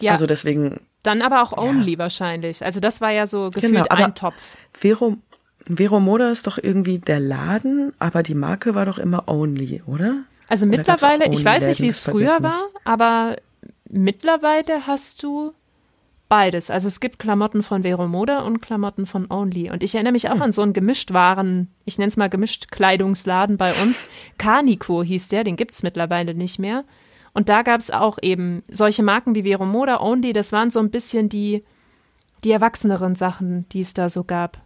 Ja, 0.00 0.12
Also 0.12 0.26
deswegen 0.26 0.80
dann 1.02 1.20
aber 1.22 1.42
auch 1.42 1.52
Only 1.56 1.98
wahrscheinlich. 1.98 2.64
Also 2.64 2.80
das 2.80 3.00
war 3.02 3.10
ja 3.10 3.26
so 3.26 3.50
gefühlt 3.50 3.72
Genau, 3.72 3.84
aber- 3.90 4.04
ein 4.06 4.14
Topf. 4.14 4.56
Vero 4.72 5.18
Vero 5.66 5.98
Moda 5.98 6.30
ist 6.30 6.46
doch 6.46 6.58
irgendwie 6.62 6.98
der 6.98 7.20
Laden, 7.20 7.92
aber 7.98 8.22
die 8.22 8.34
Marke 8.34 8.74
war 8.74 8.84
doch 8.86 8.98
immer 8.98 9.28
Only, 9.28 9.82
oder? 9.86 10.24
Also 10.48 10.66
mittlerweile, 10.66 11.30
ich 11.32 11.44
weiß 11.44 11.66
nicht, 11.66 11.80
wie 11.80 11.88
es 11.88 12.00
früher 12.00 12.42
war, 12.42 12.60
aber 12.84 13.36
mittlerweile 13.88 14.86
hast 14.86 15.22
du 15.22 15.52
beides. 16.28 16.70
Also 16.70 16.88
es 16.88 17.00
gibt 17.00 17.18
Klamotten 17.18 17.62
von 17.62 17.82
Vero 17.82 18.08
Moda 18.08 18.40
und 18.40 18.60
Klamotten 18.60 19.06
von 19.06 19.30
Only. 19.30 19.70
Und 19.70 19.82
ich 19.82 19.94
erinnere 19.94 20.12
mich 20.12 20.30
auch 20.30 20.40
an 20.40 20.52
so 20.52 20.62
einen 20.62 20.72
Gemischtwaren, 20.72 21.70
ich 21.84 21.98
nenne 21.98 22.08
es 22.08 22.16
mal 22.16 22.28
Gemischt-Kleidungsladen 22.28 23.56
bei 23.56 23.72
uns. 23.82 24.06
Carnico 24.38 25.02
hieß 25.02 25.28
der, 25.28 25.44
den 25.44 25.56
gibt's 25.56 25.82
mittlerweile 25.82 26.34
nicht 26.34 26.58
mehr. 26.58 26.84
Und 27.32 27.48
da 27.48 27.62
gab's 27.62 27.90
auch 27.90 28.18
eben 28.22 28.62
solche 28.68 29.02
Marken 29.02 29.34
wie 29.34 29.42
Vero 29.42 29.66
Moda, 29.66 30.00
Only, 30.00 30.32
das 30.32 30.52
waren 30.52 30.70
so 30.70 30.78
ein 30.78 30.90
bisschen 30.90 31.28
die, 31.28 31.64
die 32.44 32.52
erwachseneren 32.52 33.16
Sachen, 33.16 33.68
die 33.70 33.80
es 33.80 33.92
da 33.92 34.08
so 34.08 34.24
gab. 34.24 34.60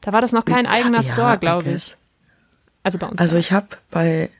Da 0.00 0.12
war 0.12 0.20
das 0.20 0.32
noch 0.32 0.44
kein 0.44 0.66
eigener 0.66 1.02
Ja, 1.02 1.12
Store, 1.12 1.38
glaube 1.38 1.70
ich. 1.70 1.96
Also 2.86 2.98
bei 2.98 3.08
uns. 3.08 3.18
Also 3.18 3.34
ja. 3.34 3.40
ich 3.40 3.50
habe 3.50 3.66
bei 3.90 4.30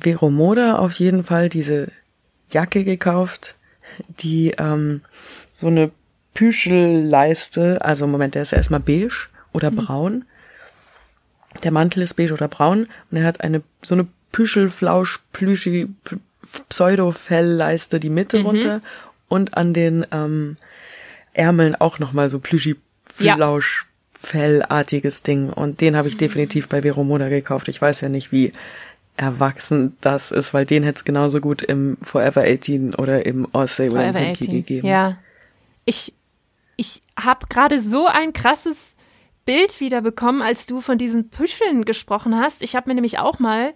Vero 0.00 0.30
Moda 0.30 0.76
auf 0.78 0.92
jeden 0.94 1.24
Fall 1.24 1.50
diese 1.50 1.92
Jacke 2.50 2.84
gekauft, 2.84 3.54
die 4.08 4.52
ähm, 4.56 5.02
so 5.52 5.66
eine 5.66 5.90
Püschelleiste, 6.32 7.84
also 7.84 8.06
Moment, 8.06 8.34
der 8.34 8.42
ist 8.42 8.54
erstmal 8.54 8.80
beige 8.80 9.28
oder 9.52 9.70
Mhm. 9.70 9.76
braun. 9.76 10.24
Der 11.62 11.70
Mantel 11.70 12.02
ist 12.02 12.14
beige 12.14 12.32
oder 12.32 12.48
braun 12.48 12.86
und 13.10 13.16
er 13.18 13.24
hat 13.24 13.42
eine 13.42 13.62
so 13.82 13.94
eine 13.94 14.06
Püschelflausch 14.32 15.20
plüschi 15.32 15.88
Pseudo-Fellleiste 16.70 18.00
die 18.00 18.10
Mitte 18.10 18.38
Mhm. 18.38 18.46
runter 18.46 18.80
und 19.28 19.56
an 19.56 19.74
den 19.74 20.06
ähm, 20.12 20.56
Ärmeln 21.34 21.74
auch 21.76 21.98
noch 21.98 22.12
mal 22.12 22.30
so 22.30 22.38
plüschi 22.38 22.76
Ja. 23.18 23.36
Fellartiges 24.24 25.22
Ding 25.22 25.50
und 25.50 25.80
den 25.80 25.96
habe 25.96 26.08
ich 26.08 26.16
definitiv 26.16 26.68
bei 26.68 26.82
Vero 26.82 27.04
Moda 27.04 27.28
gekauft. 27.28 27.68
Ich 27.68 27.80
weiß 27.80 28.00
ja 28.00 28.08
nicht, 28.08 28.32
wie 28.32 28.52
erwachsen 29.16 29.96
das 30.00 30.30
ist, 30.30 30.54
weil 30.54 30.66
den 30.66 30.82
hätte 30.82 30.98
es 30.98 31.04
genauso 31.04 31.40
gut 31.40 31.62
im 31.62 31.96
Forever 32.02 32.42
18 32.42 32.94
oder 32.94 33.24
im 33.26 33.46
Orsay 33.52 33.90
oder 33.90 34.08
im 34.08 34.14
Pinky 34.14 34.30
18. 34.30 34.50
gegeben. 34.50 34.88
Ja. 34.88 35.18
Ich, 35.84 36.14
ich 36.76 37.02
habe 37.18 37.46
gerade 37.48 37.78
so 37.78 38.06
ein 38.06 38.32
krasses 38.32 38.94
Bild 39.44 39.80
wieder 39.80 40.00
bekommen, 40.00 40.42
als 40.42 40.66
du 40.66 40.80
von 40.80 40.98
diesen 40.98 41.28
Püscheln 41.28 41.84
gesprochen 41.84 42.36
hast. 42.36 42.62
Ich 42.62 42.74
habe 42.74 42.88
mir 42.88 42.94
nämlich 42.94 43.18
auch 43.18 43.38
mal 43.38 43.72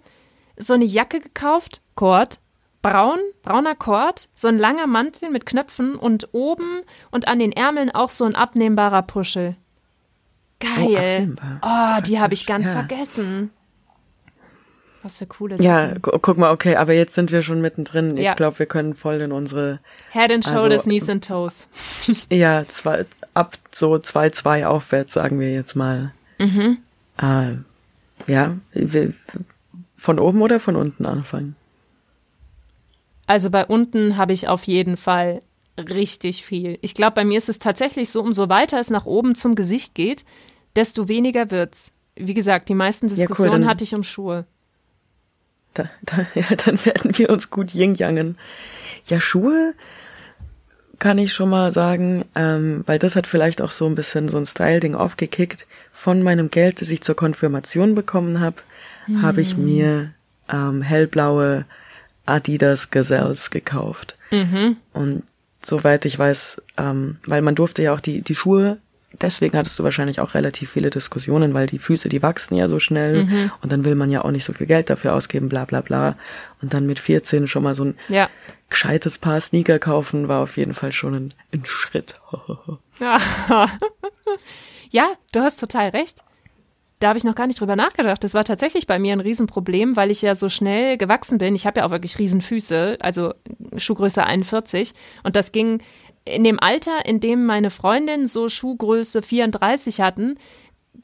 so 0.57 0.73
eine 0.73 0.85
Jacke 0.85 1.21
gekauft, 1.21 1.81
Kord, 1.95 2.39
braun, 2.81 3.19
brauner 3.43 3.75
Kord, 3.75 4.29
so 4.33 4.47
ein 4.47 4.57
langer 4.57 4.87
Mantel 4.87 5.29
mit 5.29 5.45
Knöpfen 5.45 5.95
und 5.95 6.29
oben 6.33 6.81
und 7.11 7.27
an 7.27 7.39
den 7.39 7.51
Ärmeln 7.51 7.91
auch 7.91 8.09
so 8.09 8.25
ein 8.25 8.35
abnehmbarer 8.35 9.03
Puschel. 9.03 9.55
Oh, 10.63 10.67
Geil. 10.93 11.21
abnehmbar. 11.21 11.59
Oh, 11.61 12.01
die 12.01 12.19
habe 12.19 12.33
ich 12.33 12.45
ganz 12.45 12.67
ja. 12.67 12.73
vergessen. 12.73 13.51
Was 15.01 15.17
für 15.17 15.25
coole 15.25 15.57
Sachen. 15.57 15.65
Ja, 15.65 15.93
gu 15.97 16.11
guck 16.21 16.37
mal, 16.37 16.51
okay, 16.51 16.75
aber 16.75 16.93
jetzt 16.93 17.13
sind 17.13 17.31
wir 17.31 17.41
schon 17.41 17.61
mittendrin. 17.61 18.17
Ja. 18.17 18.31
Ich 18.31 18.37
glaube, 18.37 18.59
wir 18.59 18.65
können 18.65 18.95
voll 18.95 19.21
in 19.21 19.31
unsere, 19.31 19.79
Head 20.11 20.31
and 20.31 20.45
Also- 20.45 20.59
Shoulders, 20.59 20.83
Knees 20.83 21.09
and 21.09 21.25
Toes. 21.25 21.67
ja, 22.29 22.65
zwei, 22.67 23.05
ab 23.33 23.57
so 23.71 23.93
2-2 23.93 24.65
aufwärts, 24.65 25.13
sagen 25.13 25.39
wir 25.39 25.53
jetzt 25.53 25.75
mal. 25.75 26.13
Mhm. 26.37 26.79
Äh, 27.21 28.31
ja, 28.31 28.55
von 29.95 30.19
oben 30.19 30.41
oder 30.41 30.59
von 30.59 30.75
unten 30.75 31.05
anfangen? 31.05 31.55
Also 33.27 33.49
bei 33.49 33.65
unten 33.65 34.17
habe 34.17 34.33
ich 34.33 34.47
auf 34.49 34.63
jeden 34.63 34.97
Fall 34.97 35.41
richtig 35.79 36.45
viel. 36.45 36.77
Ich 36.81 36.93
glaube, 36.93 37.15
bei 37.15 37.25
mir 37.25 37.37
ist 37.37 37.49
es 37.49 37.59
tatsächlich 37.59 38.09
so, 38.09 38.21
umso 38.21 38.49
weiter 38.49 38.79
es 38.79 38.89
nach 38.89 39.05
oben 39.05 39.35
zum 39.35 39.55
Gesicht 39.55 39.95
geht, 39.95 40.25
desto 40.75 41.07
weniger 41.07 41.51
wird's. 41.51 41.91
Wie 42.15 42.33
gesagt, 42.33 42.69
die 42.69 42.75
meisten 42.75 43.07
cool, 43.07 43.15
Diskussionen 43.15 43.51
dann- 43.51 43.67
hatte 43.67 43.83
ich 43.83 43.95
um 43.95 44.03
Schuhe. 44.03 44.45
Da, 45.73 45.89
da, 46.01 46.25
ja, 46.33 46.55
dann 46.65 46.83
werden 46.85 47.17
wir 47.17 47.29
uns 47.29 47.49
gut 47.49 47.73
yin-yangen. 47.73 48.37
Ja, 49.05 49.19
Schuhe 49.19 49.73
kann 50.97 51.17
ich 51.17 51.31
schon 51.31 51.49
mal 51.49 51.71
sagen, 51.71 52.25
ähm, 52.35 52.83
weil 52.85 52.99
das 52.99 53.15
hat 53.15 53.27
vielleicht 53.27 53.61
auch 53.61 53.71
so 53.71 53.85
ein 53.85 53.95
bisschen 53.95 54.27
so 54.27 54.37
ein 54.37 54.45
Style-Ding 54.45 54.95
aufgekickt. 54.95 55.65
Von 55.93 56.23
meinem 56.23 56.51
Geld, 56.51 56.81
das 56.81 56.89
ich 56.89 57.01
zur 57.01 57.15
Konfirmation 57.15 57.95
bekommen 57.95 58.41
habe, 58.41 58.57
hm. 59.05 59.21
habe 59.21 59.41
ich 59.41 59.55
mir 59.55 60.13
ähm, 60.51 60.81
hellblaue 60.81 61.65
Adidas 62.25 62.91
Gazelles 62.91 63.49
gekauft. 63.49 64.17
Mhm. 64.31 64.77
Und 64.93 65.23
soweit 65.61 66.05
ich 66.05 66.17
weiß, 66.17 66.61
ähm, 66.77 67.17
weil 67.25 67.41
man 67.41 67.55
durfte 67.55 67.81
ja 67.83 67.93
auch 67.93 67.99
die, 67.99 68.21
die 68.21 68.35
Schuhe, 68.35 68.77
deswegen 69.21 69.57
hattest 69.57 69.77
du 69.79 69.83
wahrscheinlich 69.83 70.19
auch 70.19 70.33
relativ 70.35 70.69
viele 70.71 70.89
Diskussionen, 70.89 71.53
weil 71.53 71.65
die 71.67 71.79
Füße, 71.79 72.09
die 72.09 72.21
wachsen 72.21 72.55
ja 72.55 72.67
so 72.67 72.79
schnell 72.79 73.23
Mhm. 73.25 73.51
und 73.61 73.71
dann 73.71 73.83
will 73.83 73.95
man 73.95 74.09
ja 74.11 74.23
auch 74.23 74.31
nicht 74.31 74.45
so 74.45 74.53
viel 74.53 74.67
Geld 74.67 74.89
dafür 74.89 75.13
ausgeben, 75.15 75.49
bla 75.49 75.65
bla 75.65 75.81
bla. 75.81 76.15
Und 76.61 76.73
dann 76.73 76.85
mit 76.85 76.99
14 76.99 77.47
schon 77.47 77.63
mal 77.63 77.75
so 77.75 77.85
ein 77.85 77.97
Ja. 78.07 78.29
gescheites 78.69 79.17
Paar 79.17 79.41
Sneaker 79.41 79.79
kaufen, 79.79 80.27
war 80.27 80.41
auf 80.43 80.57
jeden 80.57 80.73
Fall 80.73 80.91
schon 80.91 81.15
ein, 81.15 81.33
ein 81.53 81.65
Schritt. 81.65 82.15
Ja, 84.91 85.07
du 85.31 85.41
hast 85.41 85.59
total 85.59 85.89
recht. 85.89 86.23
Da 86.99 87.09
habe 87.09 87.17
ich 87.17 87.23
noch 87.23 87.35
gar 87.35 87.47
nicht 87.47 87.59
drüber 87.59 87.77
nachgedacht. 87.77 88.23
Das 88.23 88.33
war 88.33 88.43
tatsächlich 88.43 88.85
bei 88.85 88.99
mir 88.99 89.13
ein 89.13 89.21
Riesenproblem, 89.21 89.95
weil 89.95 90.11
ich 90.11 90.21
ja 90.21 90.35
so 90.35 90.49
schnell 90.49 90.97
gewachsen 90.97 91.37
bin. 91.37 91.55
Ich 91.55 91.65
habe 91.65 91.79
ja 91.79 91.85
auch 91.85 91.91
wirklich 91.91 92.19
Riesenfüße, 92.19 92.97
also 92.99 93.33
Schuhgröße 93.77 94.23
41. 94.23 94.93
Und 95.23 95.37
das 95.37 95.53
ging 95.53 95.81
in 96.25 96.43
dem 96.43 96.59
Alter, 96.59 97.05
in 97.05 97.21
dem 97.21 97.45
meine 97.45 97.69
Freundin 97.69 98.27
so 98.27 98.49
Schuhgröße 98.49 99.21
34 99.21 100.01
hatten, 100.01 100.35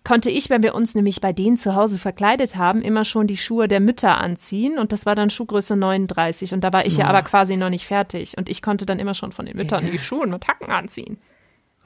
konnte 0.03 0.29
ich, 0.29 0.49
wenn 0.49 0.63
wir 0.63 0.75
uns 0.75 0.95
nämlich 0.95 1.21
bei 1.21 1.31
denen 1.31 1.57
zu 1.57 1.75
Hause 1.75 1.97
verkleidet 1.97 2.57
haben, 2.57 2.81
immer 2.81 3.05
schon 3.05 3.25
die 3.25 3.37
Schuhe 3.37 3.67
der 3.67 3.79
Mütter 3.79 4.17
anziehen. 4.17 4.77
Und 4.77 4.91
das 4.91 5.05
war 5.05 5.15
dann 5.15 5.29
Schuhgröße 5.29 5.77
39. 5.77 6.53
Und 6.53 6.61
da 6.61 6.73
war 6.73 6.85
ich 6.85 6.97
ja 6.97 7.07
aber 7.07 7.21
quasi 7.21 7.55
noch 7.55 7.69
nicht 7.69 7.85
fertig. 7.85 8.37
Und 8.37 8.49
ich 8.49 8.61
konnte 8.61 8.85
dann 8.85 8.99
immer 8.99 9.13
schon 9.13 9.31
von 9.31 9.45
den 9.45 9.55
Müttern 9.55 9.89
die 9.89 9.97
Schuhe 9.97 10.27
mit 10.27 10.47
Hacken 10.47 10.69
anziehen. 10.69 11.17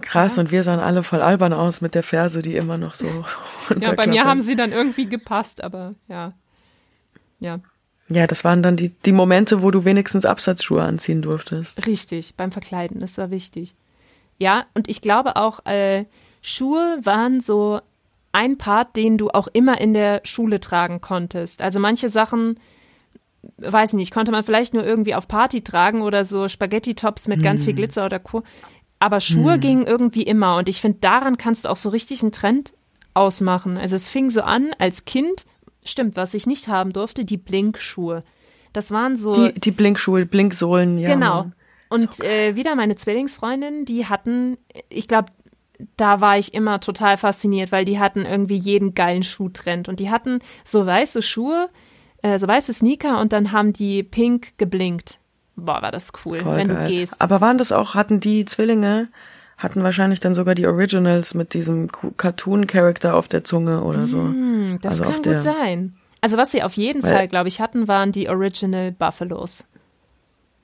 Krass, 0.01 0.37
und 0.37 0.51
wir 0.51 0.63
sahen 0.63 0.79
alle 0.79 1.03
voll 1.03 1.21
albern 1.21 1.53
aus 1.53 1.81
mit 1.81 1.95
der 1.95 2.03
Ferse, 2.03 2.41
die 2.41 2.55
immer 2.55 2.77
noch 2.77 2.93
so 2.93 3.07
Ja, 3.79 3.91
bei 3.95 4.07
mir 4.07 4.25
haben 4.25 4.41
sie 4.41 4.55
dann 4.55 4.71
irgendwie 4.71 5.05
gepasst, 5.05 5.63
aber 5.63 5.95
ja. 6.07 6.33
Ja, 7.39 7.59
Ja, 8.09 8.27
das 8.27 8.43
waren 8.43 8.63
dann 8.63 8.75
die, 8.75 8.89
die 8.89 9.11
Momente, 9.11 9.61
wo 9.63 9.71
du 9.71 9.85
wenigstens 9.85 10.25
Absatzschuhe 10.25 10.81
anziehen 10.81 11.21
durftest. 11.21 11.85
richtig, 11.85 12.35
beim 12.35 12.51
Verkleiden, 12.51 12.99
das 12.99 13.17
war 13.17 13.31
wichtig. 13.31 13.75
Ja, 14.37 14.65
und 14.73 14.87
ich 14.87 15.01
glaube 15.01 15.35
auch, 15.35 15.65
äh, 15.65 16.05
Schuhe 16.41 16.99
waren 17.03 17.41
so 17.41 17.81
ein 18.31 18.57
Part, 18.57 18.95
den 18.95 19.17
du 19.17 19.29
auch 19.29 19.47
immer 19.51 19.79
in 19.81 19.93
der 19.93 20.21
Schule 20.23 20.59
tragen 20.59 21.01
konntest. 21.01 21.61
Also 21.61 21.79
manche 21.79 22.09
Sachen, 22.09 22.59
weiß 23.57 23.93
nicht, 23.93 24.13
konnte 24.13 24.31
man 24.31 24.43
vielleicht 24.43 24.73
nur 24.73 24.85
irgendwie 24.85 25.15
auf 25.15 25.27
Party 25.27 25.61
tragen 25.61 26.01
oder 26.01 26.23
so 26.25 26.47
Spaghetti-Tops 26.47 27.27
mit 27.27 27.43
ganz 27.43 27.65
viel 27.65 27.73
Glitzer 27.73 28.05
oder 28.05 28.19
Co. 28.19 28.43
Aber 28.99 29.21
Schuhe 29.21 29.59
gingen 29.59 29.87
irgendwie 29.87 30.23
immer 30.23 30.57
und 30.57 30.67
ich 30.67 30.81
finde, 30.81 30.99
daran 30.99 31.37
kannst 31.37 31.65
du 31.65 31.69
auch 31.69 31.77
so 31.77 31.89
richtig 31.89 32.21
einen 32.21 32.33
Trend 32.33 32.73
ausmachen. 33.13 33.77
Also 33.77 33.95
es 33.95 34.09
fing 34.09 34.29
so 34.29 34.41
an 34.41 34.71
als 34.77 35.05
Kind, 35.05 35.45
stimmt, 35.83 36.15
was 36.17 36.33
ich 36.33 36.45
nicht 36.45 36.67
haben 36.67 36.91
durfte, 36.91 37.23
die 37.23 37.37
Blink-Schuhe. 37.37 38.23
Das 38.73 38.91
waren 38.91 39.15
so. 39.15 39.33
Die, 39.33 39.59
die 39.59 39.71
Blinkschuhe, 39.71 40.25
Blinksohlen, 40.25 40.99
ja. 40.99 41.13
Genau. 41.13 41.35
Mann. 41.43 41.55
Und 41.89 42.23
äh, 42.23 42.55
wieder 42.55 42.75
meine 42.75 42.95
Zwillingsfreundin, 42.95 43.83
die 43.85 44.05
hatten, 44.05 44.57
ich 44.89 45.07
glaube, 45.07 45.31
da 45.97 46.21
war 46.21 46.37
ich 46.37 46.53
immer 46.53 46.79
total 46.79 47.17
fasziniert, 47.17 47.71
weil 47.71 47.85
die 47.85 47.99
hatten 47.99 48.25
irgendwie 48.25 48.57
jeden 48.57 48.93
geilen 48.93 49.23
Schuhtrend. 49.23 49.89
Und 49.89 49.99
die 49.99 50.11
hatten 50.11 50.39
so 50.63 50.85
weiße 50.85 51.23
Schuhe, 51.23 51.69
äh, 52.21 52.37
so 52.37 52.47
weiße 52.47 52.73
Sneaker 52.73 53.19
und 53.19 53.33
dann 53.33 53.51
haben 53.51 53.73
die 53.73 54.03
pink 54.03 54.57
geblinkt. 54.57 55.18
Boah, 55.59 55.81
war 55.81 55.91
das 55.91 56.11
cool, 56.25 56.37
Voll 56.39 56.57
wenn 56.57 56.67
geil. 56.67 56.85
du 56.87 56.91
gehst. 56.91 57.19
Aber 57.21 57.41
waren 57.41 57.57
das 57.57 57.71
auch, 57.71 57.95
hatten 57.95 58.19
die 58.19 58.45
Zwillinge, 58.45 59.07
hatten 59.57 59.83
wahrscheinlich 59.83 60.19
dann 60.19 60.35
sogar 60.35 60.55
die 60.55 60.67
Originals 60.67 61.33
mit 61.33 61.53
diesem 61.53 61.87
Cartoon-Charakter 62.17 63.13
auf 63.15 63.27
der 63.27 63.43
Zunge 63.43 63.81
oder 63.83 64.07
so. 64.07 64.19
Hm, 64.19 64.79
das 64.81 64.99
Also 65.01 65.11
kann 65.11 65.21
gut 65.21 65.41
sein. 65.41 65.95
Also 66.21 66.37
was 66.37 66.51
sie 66.51 66.63
auf 66.63 66.73
jeden 66.73 67.01
Fall, 67.01 67.27
glaube 67.27 67.47
ich, 67.47 67.61
hatten, 67.61 67.87
waren 67.87 68.11
die 68.11 68.27
Original 68.29 68.91
Buffalos. 68.91 69.63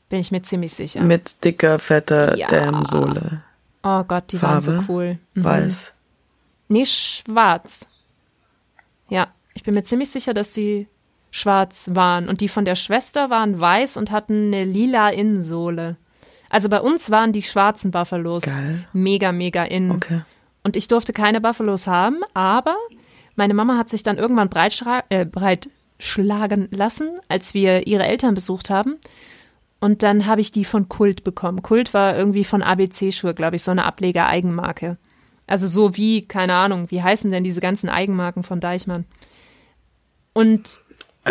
Bin 0.09 0.19
ich 0.19 0.31
mir 0.31 0.41
ziemlich 0.43 0.73
sicher. 0.73 1.01
Mit 1.01 1.43
dicker, 1.43 1.79
fetter 1.79 2.37
Ja. 2.37 2.47
Dämmsohle. 2.47 3.41
oh 3.83 4.03
Gott, 4.03 4.31
die 4.31 4.41
waren 4.41 4.61
Farbe? 4.61 4.83
so 4.85 4.93
cool. 4.93 5.17
Mhm. 5.33 5.43
Weiß. 5.43 5.93
Nee, 6.67 6.85
schwarz. 6.85 7.87
Ja, 9.09 9.27
ich 9.53 9.63
bin 9.63 9.73
mir 9.73 9.83
ziemlich 9.83 10.09
sicher, 10.11 10.33
dass 10.33 10.53
sie 10.53 10.87
schwarz 11.35 11.89
waren. 11.91 12.29
Und 12.29 12.39
die 12.39 12.47
von 12.47 12.63
der 12.63 12.75
Schwester 12.75 13.29
waren 13.29 13.59
weiß 13.59 13.97
und 13.97 14.09
hatten 14.09 14.53
eine 14.53 14.63
lila 14.63 15.09
Innensohle. 15.09 15.97
Also 16.49 16.69
bei 16.69 16.79
uns 16.79 17.11
waren 17.11 17.33
die 17.33 17.43
schwarzen 17.43 17.91
Buffalos 17.91 18.43
Geil. 18.43 18.85
mega, 18.93 19.33
mega 19.33 19.63
in. 19.63 19.91
Okay. 19.91 20.21
Und 20.63 20.77
ich 20.77 20.87
durfte 20.87 21.11
keine 21.11 21.41
Buffalos 21.41 21.87
haben, 21.87 22.21
aber 22.33 22.77
meine 23.35 23.53
Mama 23.53 23.77
hat 23.77 23.89
sich 23.89 24.01
dann 24.01 24.17
irgendwann 24.17 24.47
breitschra- 24.47 25.03
äh, 25.09 25.25
breitschlagen 25.25 26.69
lassen, 26.71 27.19
als 27.27 27.53
wir 27.53 27.85
ihre 27.85 28.05
Eltern 28.05 28.33
besucht 28.33 28.69
haben. 28.69 28.95
Und 29.81 30.03
dann 30.03 30.25
habe 30.27 30.39
ich 30.39 30.53
die 30.53 30.63
von 30.63 30.87
Kult 30.87 31.25
bekommen. 31.25 31.61
Kult 31.61 31.93
war 31.93 32.15
irgendwie 32.15 32.45
von 32.45 32.63
ABC-Schuhe, 32.63 33.33
glaube 33.33 33.57
ich, 33.57 33.63
so 33.63 33.71
eine 33.71 33.83
Ableger-Eigenmarke. 33.83 34.97
Also 35.47 35.67
so 35.67 35.97
wie, 35.97 36.25
keine 36.25 36.53
Ahnung, 36.53 36.89
wie 36.91 37.03
heißen 37.03 37.29
denn 37.29 37.43
diese 37.43 37.59
ganzen 37.59 37.89
Eigenmarken 37.89 38.43
von 38.43 38.61
Deichmann? 38.61 39.05
Und 40.33 40.79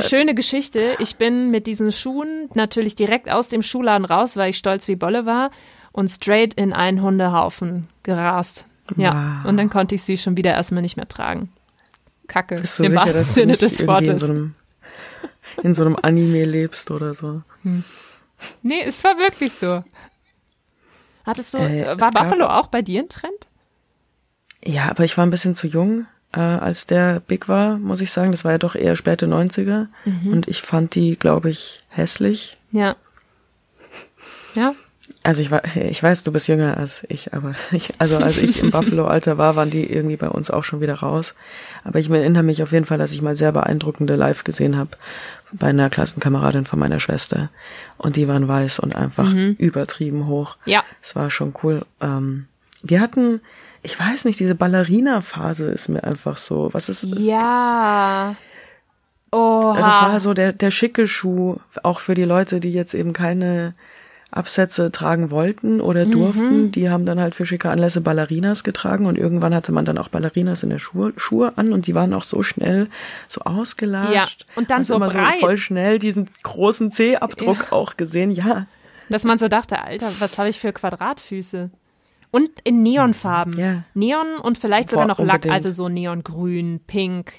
schöne 0.03 0.35
Geschichte, 0.35 0.97
ich 0.99 1.17
bin 1.17 1.51
mit 1.51 1.67
diesen 1.67 1.93
Schuhen 1.93 2.49
natürlich 2.55 2.95
direkt 2.97 3.31
aus 3.31 3.49
dem 3.49 3.63
Schuhladen 3.63 4.05
raus, 4.05 4.37
weil 4.37 4.51
ich 4.51 4.59
stolz 4.59 4.89
wie 4.89 4.97
Bolle 4.97 5.27
war 5.27 5.51
und 5.93 6.09
straight 6.09 6.55
in 6.55 6.73
einen 6.73 7.03
Hundehaufen 7.03 7.89
gerast. 8.03 8.67
Ja, 8.97 9.41
Wow. 9.43 9.49
und 9.51 9.57
dann 9.57 9.71
konnte 9.71 9.95
ich 9.95 10.03
sie 10.03 10.19
schon 10.19 10.37
wieder 10.37 10.53
erstmal 10.53 10.83
nicht 10.83 10.97
mehr 10.97 11.09
tragen. 11.09 11.51
Kacke, 12.27 12.57
Bist 12.61 12.79
du 12.79 12.85
im 12.85 12.91
sicher, 12.91 13.01
wahrsten 13.03 13.19
dass 13.21 13.29
du 13.29 13.35
Sinne 13.35 13.53
des 13.57 13.81
irgendwie 13.81 13.83
in 13.83 13.89
Wortes. 14.11 14.21
so, 14.21 14.27
einem, 14.33 14.55
in 15.63 15.75
so 15.75 15.83
einem 15.85 15.97
Anime 16.03 16.45
lebst 16.45 16.91
oder 16.91 17.15
so? 17.15 17.43
Nee, 18.63 18.83
es 18.85 19.03
war 19.05 19.17
wirklich 19.19 19.53
so. 19.55 19.85
Hattest 21.25 21.55
du, 21.55 21.59
Äh, 21.59 21.99
war 21.99 22.11
Buffalo 22.11 22.47
auch 22.47 22.67
bei 22.67 22.83
dir 22.83 23.01
ein 23.03 23.09
Trend? 23.09 23.33
Ja, 24.65 24.91
aber 24.91 25.05
ich 25.05 25.17
war 25.17 25.25
ein 25.25 25.31
bisschen 25.31 25.55
zu 25.55 25.67
jung, 25.67 26.07
äh, 26.37 26.41
als 26.41 26.87
der 26.87 27.21
big 27.21 27.49
war, 27.49 27.79
muss 27.79 28.01
ich 28.01 28.11
sagen. 28.11 28.31
Das 28.33 28.45
war 28.45 28.53
ja 28.53 28.59
doch 28.59 28.75
eher 28.75 28.97
späte 28.97 29.27
90er. 29.27 29.87
Mhm. 30.05 30.33
Und 30.33 30.49
ich 30.49 30.63
fand 30.63 30.95
die, 30.95 31.17
glaube 31.19 31.51
ich, 31.51 31.81
hässlich. 31.89 32.57
Ja. 32.73 32.97
Ja, 34.55 34.75
Also 35.25 35.43
ich 35.43 35.51
war, 35.51 35.63
ich 35.77 36.03
weiß, 36.03 36.23
du 36.25 36.33
bist 36.33 36.47
jünger 36.49 36.77
als 36.77 37.05
ich, 37.09 37.35
aber 37.35 37.55
ich, 37.73 37.93
also 37.99 38.19
als 38.19 38.37
ich 38.39 38.63
im 38.63 38.71
Buffalo-Alter 38.73 39.37
war, 39.39 39.57
waren 39.57 39.71
die 39.71 39.91
irgendwie 39.93 40.17
bei 40.17 40.29
uns 40.29 40.51
auch 40.51 40.65
schon 40.65 40.81
wieder 40.81 40.95
raus. 40.95 41.35
Aber 41.83 41.99
ich 41.99 42.09
erinnere 42.11 42.43
mich 42.43 42.63
auf 42.63 42.73
jeden 42.73 42.85
Fall, 42.85 42.99
dass 42.99 43.13
ich 43.13 43.23
mal 43.23 43.37
sehr 43.37 43.53
beeindruckende 43.53 44.17
Live 44.17 44.45
gesehen 44.45 44.77
habe 44.77 44.91
bei 45.53 45.69
einer 45.69 45.91
Klassenkameradin 45.91 46.65
von 46.65 46.79
meiner 46.79 47.01
Schwester. 47.01 47.51
Und 47.97 48.17
die 48.17 48.27
waren 48.29 48.49
weiß 48.49 48.81
und 48.81 48.97
einfach 48.97 49.33
übertrieben 49.33 50.27
hoch. 50.27 50.57
ja. 50.65 50.83
Es 51.01 51.15
war 51.15 51.31
schon 51.31 51.53
cool. 51.63 51.85
Ähm, 52.01 52.47
wir 52.83 53.01
hatten, 53.01 53.41
ich 53.85 53.99
weiß 54.01 54.25
nicht, 54.25 54.41
diese 54.41 54.55
Ballerina-Phase 54.57 55.67
ist 55.67 55.89
mir 55.89 56.03
einfach 56.03 56.37
so. 56.39 56.71
Was 56.73 56.89
ist 56.89 57.05
es? 57.05 57.23
Ja. 57.25 58.35
Oha. 59.31 59.73
Also 59.73 59.89
es 59.91 59.97
war 60.03 60.21
so 60.21 60.35
der, 60.35 60.53
der 60.53 60.71
schicke 60.71 61.07
Schuh, 61.07 61.57
auch 61.83 62.01
für 62.01 62.15
die 62.15 62.25
Leute, 62.25 62.61
die 62.61 62.73
jetzt 62.73 62.95
eben 62.95 63.13
keine 63.13 63.75
Absätze 64.31 64.91
tragen 64.91 65.31
wollten 65.31 65.77
Mhm. 65.77 65.81
oder 65.83 66.07
durften. 66.07 66.73
Die 66.73 66.91
haben 66.91 67.07
dann 67.07 67.21
halt 67.21 67.35
für 67.37 67.47
schicke 67.47 67.71
Anlässe 67.71 68.01
Ballerinas 68.01 68.65
getragen 68.65 69.07
und 69.07 69.17
irgendwann 69.17 69.55
hatte 69.55 69.71
man 69.71 69.85
dann 69.85 69.99
auch 69.99 70.09
Ballerinas 70.09 70.63
in 70.65 70.71
der 70.71 70.79
Schuhe, 70.81 71.13
Schuhe 71.17 71.53
an 71.57 71.73
und 71.73 71.87
die 71.87 71.95
waren 71.95 72.13
auch 72.15 72.25
so 72.25 72.43
schnell 72.43 72.89
so 73.29 73.43
ausgelatscht. 73.43 74.47
Ja, 74.49 74.57
und 74.57 74.71
dann 74.71 74.81
Hast 74.81 74.89
so 74.89 74.97
immer 74.97 75.09
breit. 75.09 75.35
so 75.35 75.41
voll 75.47 75.57
schnell 75.57 75.99
diesen 76.01 76.29
großen 76.43 76.91
C-Abdruck 76.91 77.59
Ja. 77.71 77.73
auch 77.73 77.97
gesehen. 77.97 78.31
Ja, 78.33 78.67
Dass 79.09 79.23
man 79.25 79.37
so 79.39 79.49
dachte, 79.49 79.81
Alter, 79.83 80.11
was 80.19 80.39
habe 80.39 80.49
ich 80.49 80.59
für 80.59 80.73
Quadratfüße? 80.73 81.71
Und 82.35 82.51
in 82.65 82.83
Neonfarben. 82.83 83.57
Ja. 83.59 83.85
Neon 83.95 84.39
und 84.43 84.59
vielleicht 84.59 84.91
sogar 84.91 85.07
noch 85.07 85.19
Lack, 85.21 85.35
unbedingt. 85.35 85.55
also 85.55 85.71
so 85.71 85.89
Neongrün, 85.89 86.81
Pink. 86.87 87.33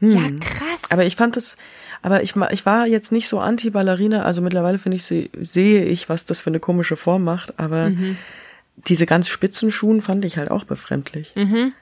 Ja, 0.00 0.22
krass. 0.40 0.82
Aber 0.90 1.04
ich 1.04 1.14
fand 1.16 1.36
das, 1.36 1.56
aber 2.02 2.22
ich, 2.24 2.34
ich 2.50 2.66
war 2.66 2.86
jetzt 2.86 3.12
nicht 3.12 3.28
so 3.28 3.38
anti-Ballerina, 3.38 4.22
also 4.24 4.42
mittlerweile 4.42 4.78
finde 4.78 4.96
ich, 4.96 5.04
sie, 5.04 5.30
sehe 5.40 5.84
ich, 5.84 6.08
was 6.08 6.24
das 6.24 6.40
für 6.40 6.50
eine 6.50 6.58
komische 6.60 6.96
Form 6.96 7.22
macht, 7.24 7.58
aber 7.60 7.90
Mhm. 7.90 8.16
diese 8.88 9.06
ganz 9.06 9.28
spitzen 9.28 9.70
Schuhen 9.70 10.02
fand 10.02 10.24
ich 10.24 10.36
halt 10.36 10.50
auch 10.50 10.64
befremdlich. 10.64 11.32
Mhm. 11.36 11.72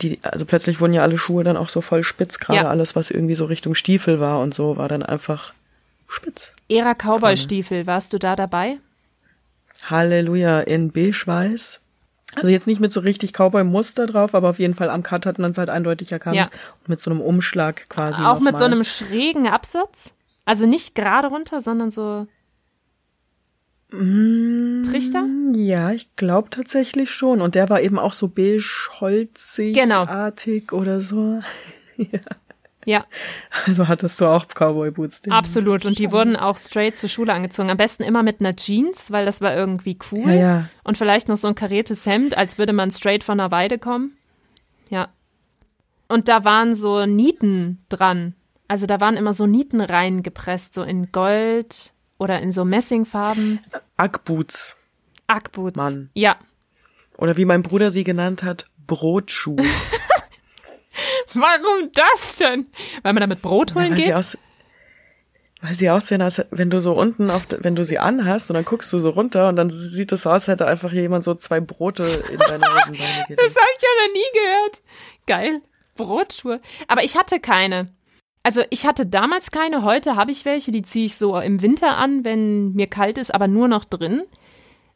Die, 0.00 0.18
also 0.22 0.44
plötzlich 0.44 0.80
wurden 0.80 0.92
ja 0.94 1.02
alle 1.02 1.16
Schuhe 1.18 1.44
dann 1.44 1.56
auch 1.56 1.68
so 1.68 1.80
voll 1.82 2.02
spitz, 2.02 2.40
gerade 2.40 2.64
Ja. 2.64 2.68
alles, 2.68 2.96
was 2.96 3.10
irgendwie 3.12 3.36
so 3.36 3.44
Richtung 3.44 3.76
Stiefel 3.76 4.18
war 4.18 4.40
und 4.40 4.52
so, 4.54 4.76
war 4.76 4.88
dann 4.88 5.04
einfach 5.04 5.52
spitz. 6.08 6.52
Ära 6.68 6.94
Cowboy-Stiefel, 6.94 7.86
warst 7.86 8.12
du 8.12 8.18
da 8.18 8.34
dabei? 8.34 8.78
Halleluja, 9.84 10.60
in 10.60 10.90
beige-weiß. 10.90 11.78
Also 12.36 12.48
jetzt 12.48 12.66
nicht 12.66 12.80
mit 12.80 12.92
so 12.92 13.00
richtig 13.00 13.32
Cowboy-Muster 13.32 14.06
drauf, 14.06 14.34
aber 14.34 14.50
auf 14.50 14.58
jeden 14.58 14.74
Fall 14.74 14.88
am 14.90 15.02
Cut 15.02 15.26
hat 15.26 15.38
man 15.38 15.50
es 15.50 15.58
halt 15.58 15.68
eindeutig 15.70 16.12
erkannt. 16.12 16.36
Ja. 16.36 16.44
Und 16.80 16.88
mit 16.88 17.00
so 17.00 17.10
einem 17.10 17.20
Umschlag 17.20 17.88
quasi. 17.88 18.22
Auch 18.22 18.40
mit 18.40 18.54
nochmal. 18.54 18.58
so 18.58 18.64
einem 18.64 18.84
schrägen 18.84 19.46
Absatz? 19.48 20.14
Also 20.44 20.66
nicht 20.66 20.94
gerade 20.94 21.28
runter, 21.28 21.60
sondern 21.60 21.90
so. 21.90 22.26
Trichter? 23.90 25.26
Ja, 25.54 25.92
ich 25.92 26.16
glaube 26.16 26.48
tatsächlich 26.50 27.10
schon. 27.10 27.42
Und 27.42 27.54
der 27.54 27.68
war 27.68 27.82
eben 27.82 27.98
auch 27.98 28.14
so 28.14 28.28
beige-holzig 28.28 29.74
Genau. 29.74 30.04
artig 30.06 30.72
oder 30.72 31.00
so. 31.00 31.40
Ja, 31.98 32.20
Also 33.66 33.88
hattest 33.88 34.20
du 34.20 34.26
auch 34.26 34.46
Cowboy-Boots. 34.46 35.22
absolut. 35.30 35.84
Und 35.84 35.98
die 35.98 36.10
wurden 36.10 36.36
auch 36.36 36.56
straight 36.56 36.96
zur 36.96 37.08
Schule 37.08 37.32
angezogen. 37.32 37.70
Am 37.70 37.76
besten 37.76 38.02
immer 38.02 38.22
mit 38.22 38.40
einer 38.40 38.56
Jeans, 38.56 39.10
weil 39.10 39.24
das 39.24 39.40
war 39.40 39.54
irgendwie 39.54 39.98
cool. 40.10 40.28
Ja, 40.28 40.34
ja. 40.34 40.68
Und 40.84 40.98
vielleicht 40.98 41.28
noch 41.28 41.36
so 41.36 41.48
ein 41.48 41.54
kariertes 41.54 42.06
Hemd, 42.06 42.36
als 42.36 42.58
würde 42.58 42.72
man 42.72 42.90
straight 42.90 43.24
von 43.24 43.38
der 43.38 43.50
Weide 43.50 43.78
kommen. 43.78 44.16
Ja. 44.90 45.08
Und 46.08 46.28
da 46.28 46.44
waren 46.44 46.74
so 46.74 47.06
Nieten 47.06 47.84
dran. 47.88 48.34
Also 48.68 48.86
da 48.86 49.00
waren 49.00 49.16
immer 49.16 49.32
so 49.32 49.46
Nieten 49.46 49.80
reingepresst, 49.80 50.74
so 50.74 50.82
in 50.82 51.12
Gold 51.12 51.92
oder 52.18 52.40
in 52.40 52.50
so 52.52 52.64
Messingfarben. 52.64 53.60
Ackboots. 53.96 54.76
Ackboots. 55.26 55.76
Mann. 55.76 56.10
Ja. 56.14 56.36
Oder 57.16 57.36
wie 57.36 57.44
mein 57.44 57.62
Bruder 57.62 57.90
sie 57.90 58.04
genannt 58.04 58.42
hat, 58.42 58.66
Brotschuh. 58.86 59.56
Warum 61.34 61.90
das 61.92 62.36
denn? 62.38 62.66
Weil 63.02 63.12
man 63.12 63.20
damit 63.20 63.42
Brot 63.42 63.74
holen 63.74 63.96
sie 63.96 64.02
geht? 64.04 64.14
aus, 64.14 64.38
weil 65.60 65.74
sie 65.74 65.90
aussehen, 65.90 66.22
als 66.22 66.44
wenn 66.50 66.70
du 66.70 66.80
so 66.80 66.92
unten 66.92 67.30
auf, 67.30 67.42
wenn 67.50 67.76
du 67.76 67.84
sie 67.84 67.98
anhast 67.98 68.50
und 68.50 68.54
dann 68.54 68.64
guckst 68.64 68.92
du 68.92 68.98
so 68.98 69.10
runter 69.10 69.48
und 69.48 69.56
dann 69.56 69.70
sieht 69.70 70.10
es 70.10 70.22
so 70.22 70.30
aus, 70.30 70.34
als 70.34 70.48
hätte 70.48 70.66
einfach 70.66 70.92
jemand 70.92 71.22
so 71.24 71.34
zwei 71.34 71.60
Brote 71.60 72.04
in 72.04 72.38
deine 72.38 72.64
Hosenbeine 72.74 73.24
gelegt. 73.28 73.42
Das 73.42 73.56
habe 73.56 73.68
ich 73.76 73.82
ja 73.82 73.88
noch 74.06 74.12
nie 74.12 74.40
gehört. 74.40 74.82
Geil. 75.26 75.62
Brotschuhe. 75.94 76.60
Aber 76.88 77.04
ich 77.04 77.16
hatte 77.16 77.38
keine. 77.38 77.92
Also 78.42 78.64
ich 78.70 78.86
hatte 78.86 79.06
damals 79.06 79.52
keine, 79.52 79.84
heute 79.84 80.16
habe 80.16 80.32
ich 80.32 80.44
welche, 80.44 80.72
die 80.72 80.82
ziehe 80.82 81.04
ich 81.04 81.16
so 81.16 81.38
im 81.38 81.62
Winter 81.62 81.96
an, 81.96 82.24
wenn 82.24 82.72
mir 82.72 82.88
kalt 82.88 83.18
ist, 83.18 83.32
aber 83.32 83.46
nur 83.46 83.68
noch 83.68 83.84
drin. 83.84 84.22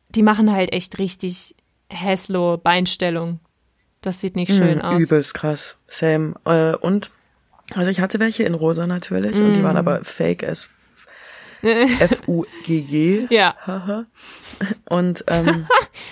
Die 0.09 0.23
machen 0.23 0.53
halt 0.53 0.73
echt 0.73 0.99
richtig 0.99 1.55
Häslo 1.89 2.57
Beinstellung. 2.57 3.39
Das 4.07 4.21
sieht 4.21 4.37
nicht 4.37 4.53
schön 4.53 4.79
Mm, 4.79 4.83
aus. 4.83 5.01
Übelst 5.01 5.35
krass. 5.35 5.77
Same. 5.89 6.35
Äh, 6.45 6.75
und, 6.77 7.11
also 7.75 7.91
ich 7.91 8.01
hatte 8.01 8.21
welche 8.21 8.45
in 8.45 8.55
rosa 8.55 8.87
natürlich 8.87 9.37
und 9.37 9.55
die 9.55 9.65
waren 9.65 9.77
aber 9.77 10.05
fake 10.05 10.45
as 10.45 10.69
F-U-G-G. 11.63 13.27
Ja. 13.31 13.57
Und 14.85 15.25
ähm, 15.27 15.67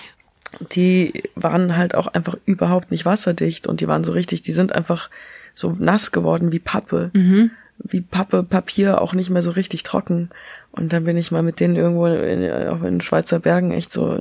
die 0.73 1.23
waren 1.35 1.77
halt 1.77 1.95
auch 1.95 2.07
einfach 2.07 2.35
überhaupt 2.45 2.91
nicht 2.91 3.05
wasserdicht 3.05 3.65
und 3.67 3.79
die 3.79 3.87
waren 3.87 4.03
so 4.03 4.11
richtig, 4.11 4.41
die 4.41 4.51
sind 4.51 4.75
einfach 4.75 5.09
so 5.53 5.73
nass 5.79 6.11
geworden 6.11 6.51
wie 6.51 6.59
Pappe. 6.59 7.11
Mhm. 7.13 7.51
Wie 7.77 8.01
Pappe, 8.01 8.43
Papier, 8.43 9.01
auch 9.01 9.13
nicht 9.13 9.29
mehr 9.29 9.41
so 9.41 9.51
richtig 9.51 9.83
trocken. 9.83 10.29
Und 10.71 10.91
dann 10.91 11.05
bin 11.05 11.15
ich 11.15 11.31
mal 11.31 11.43
mit 11.43 11.61
denen 11.61 11.75
irgendwo 11.77 12.07
in, 12.07 12.49
auch 12.69 12.79
in 12.79 12.95
den 12.95 13.01
Schweizer 13.01 13.39
Bergen 13.39 13.71
echt 13.71 13.91
so 13.93 14.19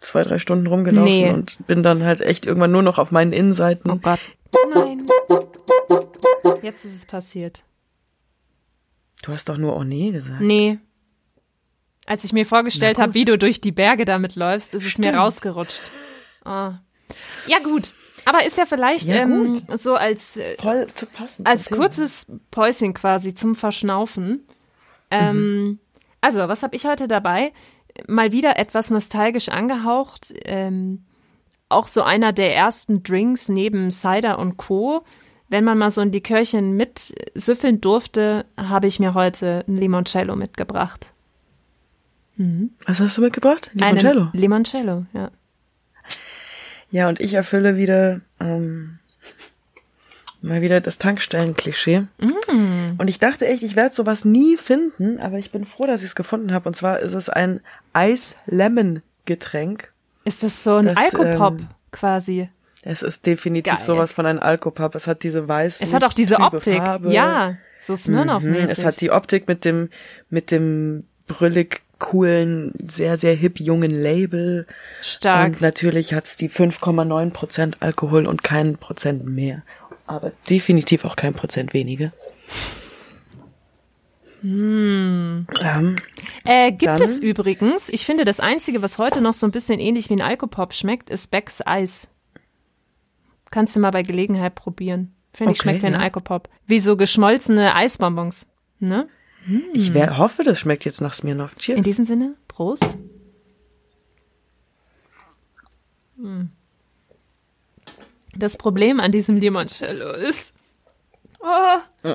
zwei, 0.00 0.22
drei 0.22 0.38
Stunden 0.38 0.66
rumgelaufen 0.66 1.04
Nee. 1.10 1.30
und 1.30 1.56
bin 1.66 1.82
dann 1.82 2.04
halt 2.04 2.20
echt 2.20 2.46
irgendwann 2.46 2.72
nur 2.72 2.82
noch 2.82 2.98
auf 2.98 3.10
meinen 3.10 3.32
Innenseiten. 3.32 3.90
Oh 3.90 3.96
Gott. 3.96 4.20
Nein. 4.74 5.06
Jetzt 6.62 6.84
ist 6.84 6.94
es 6.94 7.06
passiert. 7.06 7.62
Du 9.22 9.32
hast 9.32 9.48
doch 9.48 9.58
nur 9.58 9.76
Oh 9.76 9.84
nee 9.84 10.10
gesagt. 10.10 10.40
Nee. 10.40 10.78
Als 12.06 12.22
ich 12.24 12.32
mir 12.32 12.46
vorgestellt 12.46 12.98
habe, 13.00 13.14
wie 13.14 13.24
du 13.24 13.36
durch 13.36 13.60
die 13.60 13.72
Berge 13.72 14.04
damit 14.04 14.36
läufst, 14.36 14.74
ist 14.74 14.86
es 14.86 14.98
mir 14.98 15.04
Stimmt. 15.08 15.16
rausgerutscht. 15.18 15.82
Ah. 16.44 16.74
Ja, 17.48 17.58
gut. 17.58 17.92
Aber 18.24 18.44
ist 18.44 18.58
ja 18.58 18.66
vielleicht 18.66 19.06
Ja, 19.06 19.16
ähm, 19.22 19.62
so 19.74 19.94
als, 19.96 20.36
äh, 20.36 20.56
Voll 20.56 20.86
zu 20.94 21.06
passen. 21.06 21.46
als 21.46 21.70
kurzes 21.70 22.26
Päuschen 22.50 22.94
quasi 22.94 23.34
zum 23.34 23.54
Verschnaufen. 23.54 24.46
Ähm, 25.10 25.78
Also, 26.20 26.40
was 26.48 26.62
habe 26.64 26.74
ich 26.74 26.84
heute 26.86 27.06
dabei? 27.08 27.52
Mal 28.06 28.32
wieder 28.32 28.58
etwas 28.58 28.90
nostalgisch 28.90 29.48
angehaucht. 29.48 30.32
Ähm, 30.44 31.04
auch 31.68 31.88
so 31.88 32.02
einer 32.02 32.32
der 32.32 32.54
ersten 32.54 33.02
Drinks 33.02 33.48
neben 33.48 33.90
Cider 33.90 34.38
und 34.38 34.56
Co. 34.56 35.04
Wenn 35.48 35.64
man 35.64 35.78
mal 35.78 35.90
so 35.90 36.00
ein 36.00 36.12
Likörchen 36.12 36.72
mit 36.72 37.14
süffeln 37.34 37.80
durfte, 37.80 38.46
habe 38.56 38.86
ich 38.86 38.98
mir 38.98 39.14
heute 39.14 39.64
ein 39.68 39.76
Limoncello 39.76 40.34
mitgebracht. 40.36 41.12
Was 42.86 43.00
hast 43.00 43.16
du 43.16 43.22
mitgebracht? 43.22 43.70
Limoncello. 43.72 44.20
Einen 44.22 44.30
Limoncello, 44.32 45.06
ja. 45.12 45.30
Ja, 46.90 47.08
und 47.08 47.18
ich 47.20 47.34
erfülle 47.34 47.76
wieder 47.76 48.20
ähm, 48.40 48.98
mal 50.46 50.62
wieder 50.62 50.80
das 50.80 50.98
Tankstellen-Klischee. 50.98 52.04
Mm. 52.18 52.98
Und 52.98 53.08
ich 53.08 53.18
dachte 53.18 53.46
echt, 53.46 53.62
ich 53.62 53.76
werde 53.76 53.94
sowas 53.94 54.24
nie 54.24 54.56
finden, 54.56 55.18
aber 55.20 55.38
ich 55.38 55.50
bin 55.50 55.64
froh, 55.64 55.86
dass 55.86 56.00
ich 56.00 56.08
es 56.08 56.14
gefunden 56.14 56.52
habe. 56.52 56.68
Und 56.68 56.74
zwar 56.74 57.00
ist 57.00 57.12
es 57.12 57.28
ein 57.28 57.60
Eis-Lemon-Getränk. 57.92 59.92
Ist 60.24 60.42
das 60.42 60.64
so 60.64 60.76
ein 60.76 60.86
Das, 60.86 60.96
Alkopop 60.96 61.60
ähm, 61.60 61.68
quasi? 61.92 62.48
Es 62.82 63.02
ist 63.02 63.26
definitiv 63.26 63.74
Geil. 63.74 63.82
sowas 63.84 64.12
von 64.12 64.26
einem 64.26 64.38
Alkopop. 64.38 64.94
Es 64.94 65.06
hat 65.06 65.22
diese 65.22 65.48
weiß. 65.48 65.82
Es 65.82 65.92
hat 65.92 66.04
auch 66.04 66.12
diese 66.12 66.38
Optik. 66.38 66.76
Farbe. 66.76 67.12
Ja, 67.12 67.56
so 67.78 67.94
Mhm. 67.94 67.98
Smirnoff-mäßig. 67.98 68.70
Es 68.70 68.84
hat 68.84 69.00
die 69.00 69.10
Optik 69.10 69.48
mit 69.48 69.64
dem, 69.64 69.90
mit 70.30 70.50
dem 70.50 71.04
brüllig 71.26 71.82
coolen, 71.98 72.72
sehr, 72.86 73.16
sehr 73.16 73.34
hip 73.34 73.58
jungen 73.58 73.90
Label. 73.90 74.66
Stark. 75.02 75.46
Und 75.46 75.60
natürlich 75.60 76.12
hat's 76.12 76.36
die 76.36 76.50
5,9 76.50 77.30
Prozent 77.30 77.78
Alkohol 77.80 78.26
und 78.26 78.42
kein 78.42 78.76
Prozent 78.76 79.26
mehr. 79.26 79.62
Aber 80.06 80.32
definitiv 80.48 81.04
auch 81.04 81.16
kein 81.16 81.34
Prozent 81.34 81.74
weniger. 81.74 82.12
Hm. 84.42 85.46
Ähm, 85.62 85.96
Äh, 86.44 86.70
gibt 86.70 86.84
Dann- 86.84 87.02
es 87.02 87.18
übrigens, 87.18 87.88
ich 87.88 88.04
finde, 88.06 88.24
das 88.24 88.38
Einzige, 88.38 88.82
was 88.82 88.98
heute 88.98 89.20
noch 89.20 89.34
so 89.34 89.46
ein 89.46 89.50
bisschen 89.50 89.80
ähnlich 89.80 90.08
wie 90.10 90.14
ein 90.14 90.20
Alkopop 90.22 90.74
schmeckt, 90.74 91.10
ist 91.10 91.30
Becks 91.30 91.60
Eis. 91.66 92.08
Kannst 93.50 93.74
du 93.74 93.80
mal 93.80 93.90
bei 93.90 94.02
Gelegenheit 94.02 94.54
probieren. 94.54 95.14
Finde 95.32 95.52
ich, 95.52 95.58
Okay, 95.60 95.68
schmeckt 95.70 95.82
wie 95.82 95.86
ein 95.88 95.92
ja. 95.94 95.98
Alkopop. 96.00 96.48
Wie 96.66 96.78
so 96.78 96.96
geschmolzene 96.96 97.74
Eisbonbons. 97.74 98.46
Ne? 98.78 99.08
Ich 99.74 99.94
wär, 99.94 100.18
hoffe, 100.18 100.42
das 100.44 100.58
schmeckt 100.58 100.84
jetzt 100.84 101.00
nach 101.00 101.14
Smirnoff. 101.14 101.52
In 101.54 101.58
Cheers. 101.58 101.82
diesem 101.82 102.04
Sinne, 102.04 102.34
Prost. 102.48 102.98
Hm. 106.18 106.50
Das 108.38 108.56
Problem 108.56 109.00
an 109.00 109.12
diesem 109.12 109.36
Limoncello 109.36 110.12
ist, 110.12 110.54
oh, 111.40 112.12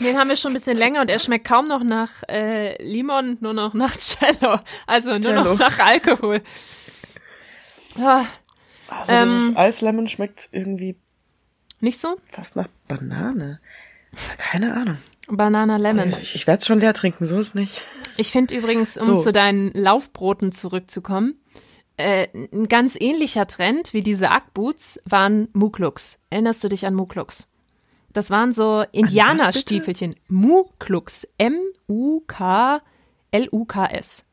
den 0.00 0.18
haben 0.18 0.28
wir 0.28 0.36
schon 0.36 0.50
ein 0.50 0.54
bisschen 0.54 0.76
länger 0.76 1.00
und 1.02 1.10
er 1.10 1.18
schmeckt 1.20 1.46
kaum 1.46 1.68
noch 1.68 1.84
nach 1.84 2.22
äh, 2.28 2.82
Limon, 2.82 3.36
nur 3.40 3.54
noch 3.54 3.74
nach 3.74 3.96
Cello. 3.96 4.58
Also 4.86 5.10
nur 5.12 5.20
Cello. 5.20 5.44
noch 5.44 5.58
nach 5.58 5.78
Alkohol. 5.78 6.42
Ah, 7.96 8.24
Also 8.88 9.12
ähm, 9.12 9.38
dieses 9.40 9.56
Eislemon 9.56 10.08
schmeckt 10.08 10.48
irgendwie 10.52 10.96
nicht 11.80 12.00
so? 12.00 12.16
fast 12.32 12.56
nach 12.56 12.68
Banane. 12.88 13.60
Keine 14.38 14.74
Ahnung. 14.74 14.98
Banana 15.28 15.76
Lemon. 15.76 16.12
Ich, 16.22 16.34
ich 16.34 16.46
werde 16.46 16.60
es 16.60 16.66
schon 16.66 16.80
leer 16.80 16.94
trinken, 16.94 17.24
so 17.26 17.38
ist 17.38 17.54
nicht. 17.54 17.82
Ich 18.16 18.32
finde 18.32 18.54
übrigens, 18.56 18.96
um 18.96 19.04
So. 19.04 19.16
zu 19.18 19.32
deinen 19.32 19.70
Laufbroten 19.72 20.50
zurückzukommen, 20.52 21.38
äh, 21.98 22.28
ein 22.34 22.68
ganz 22.68 22.96
ähnlicher 22.98 23.46
Trend 23.46 23.92
wie 23.92 24.02
diese 24.02 24.30
Ackboots 24.30 25.00
waren 25.04 25.48
Mukluks. 25.52 26.18
Erinnerst 26.30 26.64
du 26.64 26.68
dich 26.68 26.86
an 26.86 26.94
Mukluks? 26.94 27.48
Das 28.12 28.30
waren 28.30 28.52
so 28.52 28.84
Indianerstiefelchen. 28.92 30.16
Mukluks. 30.28 31.26
M-U-K-L-U-K-S. 31.38 32.24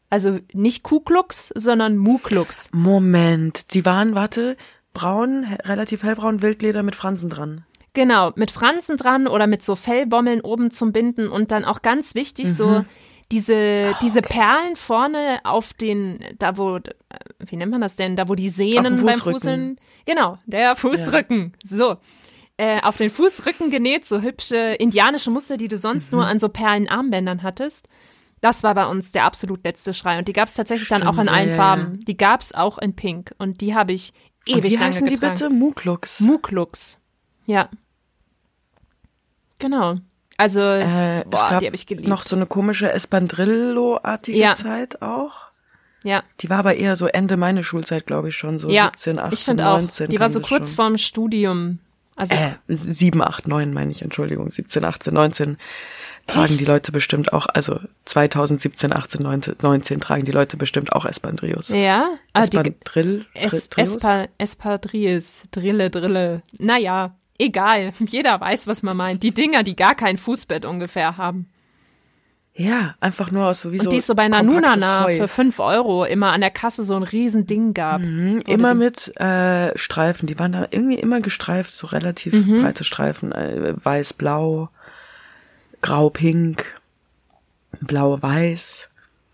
Also 0.09 0.39
nicht 0.53 0.84
Kuklux, 0.84 1.51
sondern 1.55 1.97
Mukluks. 1.97 2.70
Moment, 2.72 3.74
die 3.74 3.84
waren, 3.84 4.16
warte, 4.16 4.55
braun, 4.93 5.45
relativ 5.63 6.03
hellbraun 6.03 6.41
Wildleder 6.41 6.84
mit 6.84 6.95
Fransen 6.95 7.30
dran. 7.30 7.66
Genau, 7.93 8.32
mit 8.36 8.51
Fransen 8.51 8.97
dran 8.97 9.28
oder 9.28 9.47
mit 9.47 9.63
so 9.63 9.76
Fellbommeln 9.76 10.41
oben 10.41 10.70
zum 10.70 10.91
Binden 10.91 11.30
und 11.30 11.51
dann 11.51 11.66
auch 11.66 11.82
ganz 11.82 12.13
wichtig, 12.13 12.53
so 12.53 12.86
diese, 13.32 13.95
diese 14.01 14.21
Perlen 14.21 14.76
vorne 14.76 15.39
auf 15.43 15.73
den, 15.73 16.23
da 16.38 16.57
wo, 16.57 16.78
äh, 16.78 16.82
wie 17.39 17.55
nennt 17.57 17.71
man 17.71 17.82
das 17.82 17.95
denn, 17.95 18.15
da 18.15 18.28
wo 18.30 18.36
die 18.36 18.49
Sehnen 18.49 19.03
beim. 19.03 19.19
Fußeln, 19.19 19.80
genau, 20.05 20.38
der 20.45 20.76
Fußrücken, 20.76 21.53
so. 21.63 21.97
Äh, 22.57 22.82
auf 22.82 22.95
den 22.95 23.09
Fußrücken 23.09 23.69
genäht, 23.69 24.05
so 24.05 24.21
hübsche 24.21 24.76
indianische 24.80 25.30
Muster, 25.30 25.57
die 25.57 25.67
du 25.67 25.78
sonst 25.78 26.13
nur 26.13 26.26
an 26.26 26.39
so 26.39 26.47
Perlenarmbändern 26.47 27.43
hattest. 27.43 27.89
Das 28.39 28.63
war 28.63 28.76
bei 28.76 28.86
uns 28.86 29.11
der 29.11 29.26
absolut 29.26 29.63
letzte 29.65 29.93
Schrei. 29.93 30.17
Und 30.19 30.28
die 30.28 30.34
gab 30.34 30.47
es 30.47 30.53
tatsächlich 30.53 30.88
dann 30.88 31.03
auch 31.03 31.17
in 31.17 31.23
Stimmt, 31.23 31.28
ja, 31.28 31.34
allen 31.34 31.49
ja, 31.49 31.55
ja. 31.55 31.61
Farben. 31.61 32.05
Die 32.05 32.15
gab 32.15 32.41
es 32.41 32.53
auch 32.53 32.78
in 32.78 32.95
Pink. 32.95 33.34
Und 33.39 33.59
die 33.59 33.76
habe 33.76 33.91
ich 33.91 34.13
Und 34.47 34.57
ewig 34.57 34.71
wie 34.71 34.76
lange 34.76 34.88
heißen 34.88 35.07
die 35.07 35.15
getragen. 35.15 35.34
bitte? 35.34 35.49
Muklux. 35.49 36.19
Muklux. 36.21 36.97
Ja. 37.45 37.69
Genau. 39.59 39.95
Also, 40.38 40.59
Äh, 40.59 41.23
boah, 41.25 41.33
es 41.33 41.41
gab 41.49 41.59
die 41.59 41.65
habe 41.67 41.75
ich 41.75 41.88
geliebt. 41.88 42.09
noch 42.09 42.23
so 42.23 42.36
eine 42.36 42.45
komische 42.45 42.91
Espandrillo-artige 42.91 44.38
Ja. 44.38 44.55
Zeit 44.55 45.01
auch. 45.01 45.33
ja, 46.03 46.23
Die 46.41 46.49
war 46.49 46.59
aber 46.59 46.75
eher 46.75 46.95
so 46.95 47.07
Ende 47.07 47.38
meine 47.38 47.63
Schulzeit, 47.63 48.05
glaube 48.05 48.29
ich 48.29 48.36
schon, 48.36 48.59
so 48.59 48.69
ja. 48.69 48.91
17, 48.93 49.19
18, 49.19 49.55
ich 49.57 49.63
auch, 49.63 49.77
19. 49.79 50.09
die 50.09 50.19
war 50.19 50.29
so 50.29 50.39
kurz 50.39 50.67
schon. 50.69 50.75
vorm 50.75 50.97
Studium. 50.97 51.79
Also, 52.17 52.36
Äh, 52.36 52.51
7, 52.67 53.21
8, 53.21 53.47
9 53.47 53.73
meine 53.73 53.91
ich, 53.91 54.01
Entschuldigung, 54.01 54.49
17, 54.49 54.86
18, 54.86 55.13
19. 55.13 55.57
tragen 56.27 56.45
Echt? 56.45 56.59
die 56.59 56.65
Leute 56.65 56.91
bestimmt 56.91 57.33
auch, 57.33 57.45
also 57.53 57.79
2017, 58.05 58.93
18, 58.93 59.21
19, 59.21 59.55
19 59.61 59.99
tragen 59.99 60.25
die 60.25 60.31
Leute 60.31 60.57
bestimmt 60.57 60.93
auch 60.93 61.05
Espandrillos. 61.05 61.69
Ja, 61.69 62.07
ah, 62.33 62.41
die, 62.45 62.57
Espandrill, 62.57 63.25
es, 63.33 63.69
Espadrilles, 64.38 65.43
Drille, 65.51 65.89
Drille. 65.89 66.41
Naja, 66.57 67.15
egal. 67.38 67.91
Jeder 67.99 68.39
weiß, 68.39 68.67
was 68.67 68.83
man 68.83 68.97
meint. 68.97 69.23
Die 69.23 69.33
Dinger, 69.33 69.63
die 69.63 69.75
gar 69.75 69.95
kein 69.95 70.17
Fußbett 70.17 70.65
ungefähr 70.65 71.17
haben. 71.17 71.47
Ja, 72.57 72.95
einfach 73.01 73.31
nur 73.31 73.47
aus 73.47 73.59
sowieso. 73.61 73.83
Und 73.86 73.91
die 73.91 73.97
es 73.97 74.07
so 74.07 74.15
bei 74.15 74.29
Nanunana 74.29 75.07
für 75.07 75.27
fünf 75.27 75.59
Euro 75.59 76.05
immer 76.05 76.31
an 76.31 76.39
der 76.39 76.51
Kasse 76.51 76.86
so 76.86 76.95
ein 76.95 77.03
riesen 77.03 77.47
Ding 77.47 77.73
gab. 77.73 77.99
Mhm, 77.99 78.43
immer 78.47 78.71
die- 78.73 78.79
mit 78.79 79.17
äh, 79.19 79.77
Streifen. 79.77 80.25
Die 80.25 80.39
waren 80.39 80.53
da 80.53 80.65
irgendwie 80.71 80.97
immer 80.97 81.19
gestreift, 81.19 81.75
so 81.75 81.88
relativ 81.88 82.31
Mhm. 82.33 82.61
breite 82.61 82.86
Streifen. 82.86 83.33
Äh, 83.33 83.73
Weiß-Blau, 83.83 84.69
Grau-Pink, 85.81 86.79
Blau-Weiß. 87.81 88.89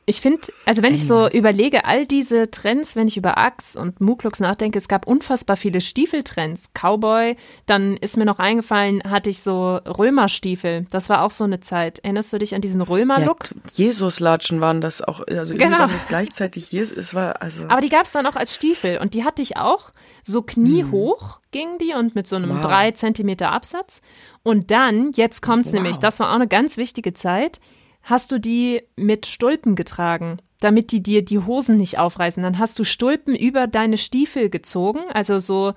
Ich 0.08 0.20
finde, 0.20 0.42
also 0.66 0.82
wenn 0.82 0.96
ich 0.96 1.06
so 1.08 1.30
überlege, 1.30 1.86
all 1.86 2.08
diese 2.08 2.50
Trends, 2.50 2.96
wenn 2.96 3.08
ich 3.08 3.18
über 3.18 3.38
Axe 3.38 3.80
und 3.80 4.02
Muklux 4.02 4.40
nachdenke, 4.40 4.80
es 4.80 4.88
gab 4.88 5.06
unfassbar 5.06 5.56
viele 5.56 5.80
Stiefeltrends. 5.80 6.72
Cowboy, 6.74 7.38
dann 7.68 7.98
ist 7.98 8.18
mir 8.18 8.26
noch 8.26 8.40
eingefallen, 8.40 9.04
hatte 9.08 9.30
ich 9.30 9.42
so 9.42 9.76
Römerstiefel. 9.76 10.88
Das 10.90 11.08
war 11.10 11.22
auch 11.22 11.32
so 11.32 11.44
eine 11.44 11.60
Zeit. 11.60 12.00
Erinnerst 12.00 12.34
du 12.34 12.40
dich 12.40 12.56
an 12.56 12.62
diesen 12.62 12.82
Römerlook? 12.82 13.52
Ja, 13.52 13.58
Jesus-Latschen 13.74 14.60
waren 14.60 14.82
das 14.82 15.02
auch. 15.02 15.22
Also 15.28 15.56
Genau. 15.56 15.80
waren 15.80 15.92
das 15.92 16.08
gleichzeitig 16.08 16.72
Jesus. 16.72 16.98
Es 16.98 17.14
war 17.14 17.42
also. 17.42 17.64
Aber 17.66 17.82
die 17.82 17.90
gab 17.90 18.06
es 18.06 18.12
dann 18.12 18.26
auch 18.26 18.36
als 18.36 18.56
Stiefel 18.56 18.98
und 18.98 19.14
die 19.14 19.24
hatte 19.24 19.42
ich 19.44 19.58
auch. 19.58 19.92
So 20.24 20.42
kniehoch 20.42 21.40
gingen 21.52 21.78
die 21.78 21.94
und 21.94 22.16
mit 22.16 22.28
so 22.28 22.36
einem 22.36 22.50
Wow. 22.56 22.62
drei 22.62 22.92
Zentimeter 22.92 23.52
Absatz. 23.52 24.02
Und 24.44 24.72
dann, 24.72 25.12
jetzt 25.14 25.42
kommt's 25.42 25.68
Wow. 25.70 25.76
nämlich, 25.76 25.98
das 25.98 26.20
war 26.20 26.32
auch 26.32 26.36
eine 26.36 26.48
ganz 26.48 26.78
wichtige 26.78 27.14
Zeit, 27.14 27.60
hast 28.04 28.32
du 28.32 28.40
die 28.40 28.82
mit 28.96 29.26
Stulpen 29.26 29.76
getragen, 29.76 30.38
damit 30.60 30.92
die 30.92 31.02
dir 31.04 31.24
die 31.24 31.40
Hosen 31.40 31.78
nicht 31.78 31.98
aufreißen. 32.00 32.42
Dann 32.44 32.60
hast 32.60 32.78
du 32.80 32.84
Stulpen 32.84 33.36
über 33.36 33.68
deine 33.68 33.98
Stiefel 33.98 34.50
gezogen, 34.50 35.00
also 35.14 35.40
so 35.40 35.74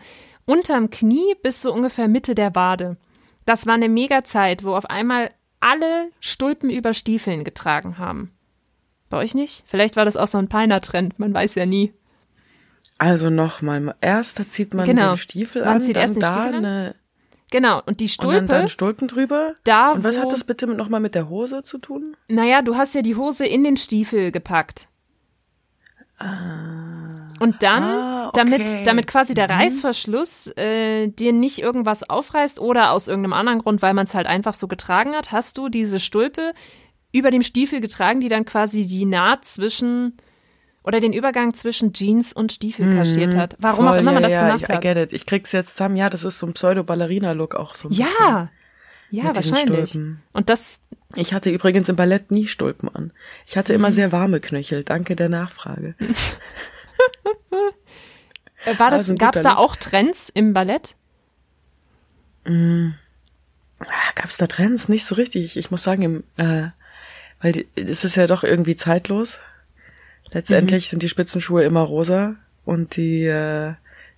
unterm 0.47 0.91
Knie 0.91 1.35
bis 1.43 1.63
so 1.63 1.73
ungefähr 1.73 2.09
Mitte 2.09 2.35
der 2.35 2.55
Wade. 2.55 2.97
Das 3.47 3.67
war 3.67 3.75
eine 3.75 3.89
mega 3.89 4.25
Zeit, 4.25 4.65
wo 4.65 4.75
auf 4.75 4.87
einmal 4.87 5.31
alle 5.61 6.11
Stulpen 6.21 6.71
über 6.71 6.93
Stiefeln 6.95 7.45
getragen 7.45 7.99
haben. 7.99 8.31
Bei 9.11 9.19
euch 9.19 9.35
nicht? 9.35 9.65
Vielleicht 9.67 9.97
war 9.97 10.05
das 10.05 10.17
auch 10.17 10.27
so 10.27 10.39
ein 10.39 10.49
Peiner-Trend, 10.49 11.19
man 11.19 11.33
weiß 11.33 11.55
ja 11.55 11.67
nie. 11.67 11.93
Also 12.99 13.31
nochmal, 13.31 13.95
erst 14.01 14.53
zieht 14.53 14.75
man 14.75 14.87
Genau. 14.87 15.13
den 15.13 15.17
Stiefel 15.17 15.63
Man 15.65 15.77
an, 15.77 15.83
zieht 15.83 15.97
dann 15.97 16.03
erst 16.03 16.17
den 16.17 16.21
da 16.21 16.33
Stiefel 16.35 16.55
an, 16.59 16.65
eine 16.65 16.95
Genau, 17.55 17.81
und 17.87 18.01
die 18.01 18.07
und 18.07 18.11
Stulpe, 18.11 18.47
dann, 18.47 18.63
dann 18.63 18.69
Stulpen 18.69 19.07
drüber. 19.07 19.53
da 19.63 19.93
und 19.93 20.03
was 20.03 20.17
wo, 20.17 20.23
hat 20.23 20.33
das 20.33 20.43
bitte 20.43 20.67
nochmal 20.67 20.99
mit 20.99 21.15
der 21.15 21.29
Hose 21.29 21.63
zu 21.63 21.79
tun? 21.79 22.17
naja, 22.27 22.63
du 22.63 22.75
hast 22.75 22.97
ja 22.97 23.03
die 23.03 23.15
Hose 23.15 23.47
in 23.47 23.63
den 23.63 23.77
Stiefel 23.77 24.33
gepackt. 24.33 24.89
Und 27.39 27.63
dann, 27.63 27.83
Ah, 27.85 28.29
okay. 28.29 28.41
damit, 28.45 28.87
damit 28.89 29.07
quasi 29.07 29.35
der 29.35 29.49
Reißverschluss 29.51 30.49
äh, 30.57 31.07
dir 31.07 31.33
nicht 31.33 31.61
irgendwas 31.61 32.09
aufreißt 32.11 32.59
oder 32.59 32.91
aus 32.91 33.07
irgendeinem 33.07 33.35
anderen 33.35 33.61
Grund, 33.61 33.83
weil 33.83 33.95
man 33.95 34.05
es 34.07 34.15
halt 34.15 34.27
einfach 34.27 34.55
so 34.55 34.67
getragen 34.67 35.15
hat, 35.15 35.31
hast 35.31 35.57
du 35.57 35.69
diese 35.69 36.01
Stulpe 36.01 36.55
über 37.13 37.31
dem 37.31 37.43
Stiefel 37.43 37.81
getragen, 37.81 38.19
die 38.19 38.29
dann 38.29 38.45
quasi 38.45 38.85
die 38.85 39.05
Naht 39.05 39.45
zwischen 39.45 40.17
oder 40.85 41.01
den 41.01 41.13
Übergang 41.13 41.53
zwischen 41.55 41.93
Jeans 41.93 42.33
und 42.33 42.53
Stiefel 42.53 42.95
kaschiert 42.95 43.35
hat. 43.35 43.55
Warum 43.59 43.87
auch 43.87 43.91
Voll, 43.93 43.99
immer 44.01 44.13
man 44.13 44.23
ja, 44.23 44.29
das 44.29 44.33
ja, 44.37 44.47
gemacht 44.47 44.63
ich, 44.63 44.69
I 44.69 44.73
hat. 44.75 44.81
get 44.83 44.97
it. 44.99 45.13
Ich 45.13 45.27
krieg's 45.27 45.51
jetzt 45.53 45.71
zusammen. 45.71 45.97
Ja, 45.97 46.09
das 46.11 46.23
ist 46.25 46.39
so 46.39 46.47
ein 46.47 46.53
Pseudo-Ballerina-Look 46.53 47.55
auch 47.57 47.75
so 47.75 47.89
ein 47.89 47.91
bisschen. 47.91 48.07
Ja, 48.21 48.51
ja, 49.11 49.35
wahrscheinlich. 49.35 49.99
Und 50.33 50.49
das, 50.51 50.81
Ich 51.17 51.33
hatte 51.33 51.51
übrigens 51.51 51.89
im 51.89 51.97
Ballett 51.97 52.31
nie 52.31 52.47
Stulpen 52.49 52.89
an. 52.89 53.13
Ich 53.47 53.57
hatte 53.57 53.73
Mhm. 53.73 53.79
immer 53.81 53.93
sehr 53.93 54.13
warme 54.13 54.41
Knöchel. 54.41 54.85
Danke 54.85 55.17
der 55.17 55.29
Nachfrage. 55.29 55.95
war 58.79 58.91
das, 58.91 59.01
Also 59.01 59.15
gab 59.15 59.37
es 59.37 59.43
da 59.43 59.57
auch 59.57 59.77
Trends 59.77 60.29
im 60.33 60.53
Ballett? 60.53 60.97
Ah, 62.47 62.91
Gab's 64.15 64.37
da 64.37 64.47
Trends? 64.47 64.89
Nicht 64.89 65.07
so 65.07 65.15
richtig. 65.15 65.57
Ich 65.57 65.71
muss 65.71 65.83
sagen, 65.83 66.03
im, 66.03 66.25
äh, 66.37 66.69
weil 67.41 67.53
die, 67.53 67.69
es 67.77 68.05
ist 68.05 68.17
ja 68.17 68.27
doch 68.27 68.43
irgendwie 68.45 68.77
zeitlos. 68.77 69.39
Letztendlich 70.33 70.89
sind 70.89 71.03
die 71.03 71.09
Spitzenschuhe 71.09 71.65
immer 71.65 71.81
rosa 71.83 72.37
und 72.65 72.97
die, 72.97 73.25
äh, 73.25 73.75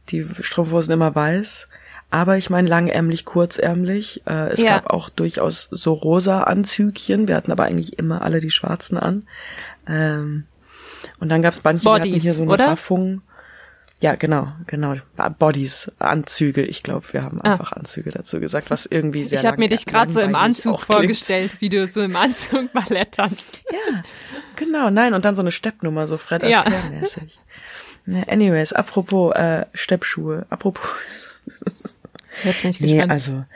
die 0.09 0.27
Strumpfhosen 0.41 0.93
immer 0.93 1.15
weiß. 1.15 1.69
Aber 2.11 2.37
ich 2.39 2.51
meine 2.51 2.69
langärmlich, 2.69 3.25
kurzärmlich. 3.25 4.23
Äh, 4.27 4.51
es 4.51 4.63
Ja. 4.63 4.77
gab 4.79 4.91
auch 4.93 5.09
durchaus 5.09 5.69
so 5.71 5.93
rosa 5.93 6.45
Anzügchen. 6.45 7.27
Wir 7.29 7.35
hatten 7.37 7.51
aber 7.53 7.65
eigentlich 7.65 7.99
immer 7.99 8.23
alle 8.23 8.41
die 8.41 8.51
schwarzen 8.53 8.97
an. 8.97 9.27
Ähm, 9.89 10.45
und 11.19 11.29
dann 11.29 11.43
gab's 11.43 11.61
manche, 11.65 11.85
die 11.85 11.91
hatten 11.91 12.03
Bodies, 12.05 12.23
hier 12.23 12.35
so 12.35 12.43
eine 12.45 12.53
oder? 12.53 12.69
Raffung. 12.69 13.23
Ja, 14.01 14.15
genau, 14.15 14.49
genau. 14.67 14.97
Bodies, 15.39 15.91
Anzüge. 15.99 16.63
Ich 16.63 16.83
glaube, 16.83 17.07
wir 17.13 17.23
haben 17.23 17.41
Ah. 17.41 17.53
einfach 17.53 17.73
Anzüge 17.73 18.11
dazu 18.11 18.41
gesagt, 18.41 18.71
was 18.71 18.85
irgendwie 18.85 19.25
sehr 19.25 19.39
Ich 19.41 19.47
habe 19.47 19.57
mir 19.59 19.69
dich 19.71 19.87
gerade 19.87 20.13
so 20.13 20.21
im 20.21 20.35
Anzug 20.35 20.75
auch 20.75 20.85
klingt. 20.85 21.01
vorgestellt, 21.01 21.57
wie 21.61 21.71
du 21.71 21.87
so 21.89 22.03
im 22.03 22.15
Anzug 22.15 22.71
Ballett 22.75 23.13
tanzt. 23.13 23.61
Ja, 23.73 24.03
genau, 24.55 24.91
nein, 24.91 25.15
und 25.15 25.25
dann 25.25 25.35
so 25.35 25.41
eine 25.43 25.51
Steppnummer, 25.51 26.07
so 26.07 26.19
Fred 26.19 26.43
Ja. 26.43 26.61
Astaire-mäßig. 26.61 27.39
Ja, 28.07 28.23
anyways, 28.25 28.73
apropos 28.75 29.35
äh, 29.35 29.65
Steppschuhe, 29.73 30.45
apropos. 30.51 30.85
Jetzt 32.45 32.63
bin 32.63 32.71
ich 32.73 32.81
Nee, 32.81 32.93
gespannt. 32.93 33.13
also 33.13 33.33
äh, 33.33 33.35
d- 33.35 33.47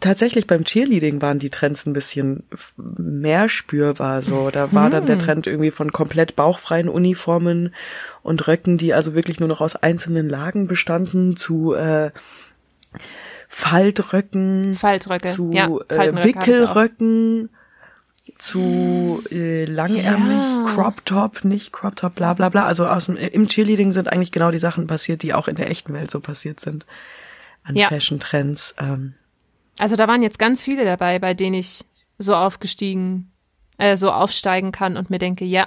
tatsächlich 0.00 0.46
beim 0.46 0.64
Cheerleading 0.64 1.20
waren 1.22 1.38
die 1.38 1.50
Trends 1.50 1.86
ein 1.86 1.92
bisschen 1.92 2.44
mehr 2.76 3.48
spürbar 3.48 4.22
so. 4.22 4.50
Da 4.50 4.72
war 4.72 4.90
dann 4.90 5.06
der 5.06 5.18
Trend 5.18 5.46
irgendwie 5.46 5.72
von 5.72 5.92
komplett 5.92 6.36
bauchfreien 6.36 6.88
Uniformen 6.88 7.74
und 8.22 8.46
Röcken, 8.46 8.78
die 8.78 8.94
also 8.94 9.14
wirklich 9.14 9.40
nur 9.40 9.48
noch 9.48 9.60
aus 9.60 9.74
einzelnen 9.76 10.28
Lagen 10.28 10.68
bestanden, 10.68 11.36
zu 11.36 11.74
äh, 11.74 12.10
Faltröcken, 13.48 14.74
Faltröcke. 14.74 15.28
zu 15.28 15.52
ja, 15.52 15.68
äh. 15.88 16.24
Wickelröcken, 16.24 17.50
zu 18.38 19.22
äh, 19.30 19.64
langärmlich, 19.64 20.38
Ja. 20.38 20.62
Crop 20.64 21.04
Top, 21.04 21.44
nicht 21.44 21.72
Crop 21.72 21.96
Top, 21.96 22.14
bla 22.14 22.34
bla 22.34 22.48
bla. 22.50 22.66
Also 22.66 22.86
aus 22.86 23.06
dem, 23.06 23.16
im 23.16 23.48
Cheerleading 23.48 23.92
sind 23.92 24.08
eigentlich 24.08 24.32
genau 24.32 24.52
die 24.52 24.58
Sachen 24.58 24.86
passiert, 24.86 25.22
die 25.22 25.34
auch 25.34 25.48
in 25.48 25.56
der 25.56 25.70
echten 25.70 25.92
Welt 25.92 26.10
so 26.10 26.20
passiert 26.20 26.60
sind. 26.60 26.86
An 27.64 27.74
Ja. 27.76 27.88
Fashion 27.88 28.18
Trends. 28.20 28.74
Ähm, 28.78 29.14
Also 29.78 29.96
da 29.96 30.06
waren 30.08 30.22
jetzt 30.22 30.38
ganz 30.38 30.62
viele 30.62 30.84
dabei, 30.84 31.18
bei 31.18 31.34
denen 31.34 31.54
ich 31.54 31.84
so 32.18 32.34
aufgestiegen, 32.36 33.30
äh, 33.78 33.96
so 33.96 34.10
aufsteigen 34.12 34.70
kann 34.72 34.96
und 34.96 35.10
mir 35.10 35.18
denke, 35.18 35.44
ja, 35.44 35.66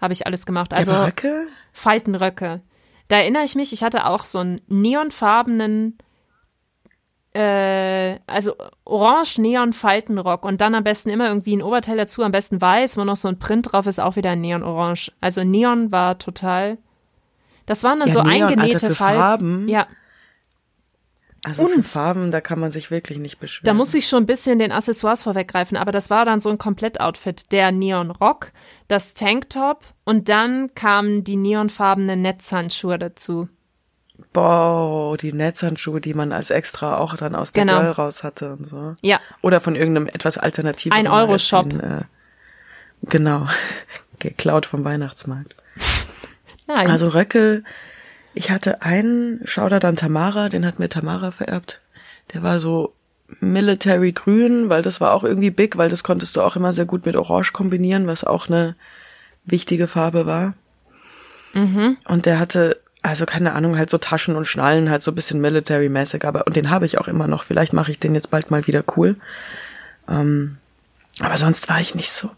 habe 0.00 0.12
ich 0.12 0.26
alles 0.26 0.46
gemacht. 0.46 0.72
Also 0.72 0.92
ja, 0.92 1.04
Röcke? 1.04 1.46
Faltenröcke. 1.72 2.60
Da 3.08 3.16
erinnere 3.16 3.44
ich 3.44 3.54
mich, 3.54 3.72
ich 3.72 3.82
hatte 3.82 4.06
auch 4.06 4.24
so 4.24 4.38
einen 4.38 4.60
neonfarbenen, 4.68 5.96
äh, 7.34 8.18
also 8.26 8.54
orange-neon-Faltenrock 8.84 10.44
und 10.44 10.60
dann 10.60 10.74
am 10.74 10.84
besten 10.84 11.10
immer 11.10 11.28
irgendwie 11.28 11.56
ein 11.56 11.62
Oberteil 11.62 11.96
dazu, 11.96 12.22
am 12.22 12.32
besten 12.32 12.60
weiß, 12.60 12.96
wo 12.96 13.04
noch 13.04 13.16
so 13.16 13.28
ein 13.28 13.38
Print 13.38 13.72
drauf 13.72 13.86
ist, 13.86 14.00
auch 14.00 14.16
wieder 14.16 14.30
ein 14.30 14.40
Neon-Orange. 14.40 15.12
Also 15.20 15.44
Neon 15.44 15.92
war 15.92 16.18
total. 16.18 16.78
Das 17.66 17.82
waren 17.82 17.98
dann 17.98 18.08
Ja, 18.08 18.14
so 18.14 18.22
Neon, 18.22 18.32
Alter, 18.42 18.46
eingenähte 18.48 18.86
für 18.88 18.94
Falten. 18.94 19.20
Farben. 19.20 19.68
Ja, 19.68 19.86
Also 21.46 21.64
Und- 21.64 21.86
Farben, 21.86 22.30
da 22.32 22.40
kann 22.40 22.58
man 22.58 22.72
sich 22.72 22.90
wirklich 22.90 23.18
nicht 23.18 23.38
beschweren. 23.38 23.64
Da 23.66 23.72
muss 23.74 23.94
ich 23.94 24.08
schon 24.08 24.24
ein 24.24 24.26
bisschen 24.26 24.58
den 24.58 24.72
Accessoires 24.72 25.22
vorweggreifen, 25.22 25.76
aber 25.76 25.92
das 25.92 26.10
war 26.10 26.24
dann 26.24 26.40
so 26.40 26.50
ein 26.50 26.58
Komplettoutfit. 26.58 27.52
Der 27.52 27.70
Neon-Rock, 27.72 28.52
das 28.88 29.14
Tanktop 29.14 29.84
und 30.04 30.28
dann 30.28 30.74
kamen 30.74 31.22
die 31.22 31.36
neonfarbenen 31.36 32.20
Netzhandschuhe 32.20 32.98
dazu. 32.98 33.48
Boah, 34.32 35.16
die 35.18 35.32
Netzhandschuhe, 35.32 36.00
die 36.00 36.14
man 36.14 36.32
als 36.32 36.50
extra 36.50 36.98
auch 36.98 37.16
dann 37.16 37.34
aus 37.34 37.52
der 37.52 37.64
Genau. 37.64 37.80
Girl 37.80 37.90
raus 37.92 38.24
hatte 38.24 38.52
und 38.52 38.66
so. 38.66 38.96
Ja, 39.02 39.20
Oder 39.42 39.60
von 39.60 39.76
irgendeinem 39.76 40.08
etwas 40.08 40.38
alternativen 40.38 40.98
Ein 40.98 41.06
Euro-Shop. 41.06 41.72
Äh, 41.72 42.02
genau. 43.02 43.46
Geklaut 44.18 44.64
vom 44.66 44.84
Weihnachtsmarkt. 44.84 45.54
nein. 46.66 46.90
Also 46.90 47.08
Röcke, 47.08 47.62
ich 48.36 48.50
hatte 48.50 48.82
einen, 48.82 49.40
Shoutout 49.46 49.86
an 49.86 49.96
Tamara, 49.96 50.50
den 50.50 50.66
hat 50.66 50.78
mir 50.78 50.90
Tamara 50.90 51.30
vererbt. 51.30 51.80
Der 52.34 52.42
war 52.42 52.60
so 52.60 52.94
Military 53.40 54.12
Grün, 54.12 54.68
weil 54.68 54.82
das 54.82 55.00
war 55.00 55.14
auch 55.14 55.24
irgendwie 55.24 55.50
big, 55.50 55.78
weil 55.78 55.88
das 55.88 56.04
konntest 56.04 56.36
du 56.36 56.42
auch 56.42 56.54
immer 56.54 56.74
sehr 56.74 56.84
gut 56.84 57.06
mit 57.06 57.16
Orange 57.16 57.54
kombinieren, 57.54 58.06
was 58.06 58.24
auch 58.24 58.48
eine 58.48 58.76
wichtige 59.46 59.88
Farbe 59.88 60.26
war. 60.26 60.52
Mhm. 61.54 61.96
Und 62.06 62.26
der 62.26 62.38
hatte, 62.38 62.78
also 63.00 63.24
keine 63.24 63.54
Ahnung, 63.54 63.78
halt 63.78 63.88
so 63.88 63.96
Taschen 63.96 64.36
und 64.36 64.44
Schnallen, 64.44 64.90
halt 64.90 65.02
so 65.02 65.12
ein 65.12 65.14
bisschen 65.14 65.40
Military-mäßig, 65.40 66.26
aber, 66.26 66.46
und 66.46 66.56
den 66.56 66.68
habe 66.68 66.84
ich 66.84 66.98
auch 66.98 67.08
immer 67.08 67.26
noch. 67.26 67.42
Vielleicht 67.42 67.72
mache 67.72 67.90
ich 67.90 67.98
den 67.98 68.14
jetzt 68.14 68.30
bald 68.30 68.50
mal 68.50 68.66
wieder 68.66 68.84
cool. 68.98 69.16
Ähm, 70.10 70.58
aber 71.20 71.38
sonst 71.38 71.70
war 71.70 71.80
ich 71.80 71.94
nicht 71.94 72.12
so 72.12 72.30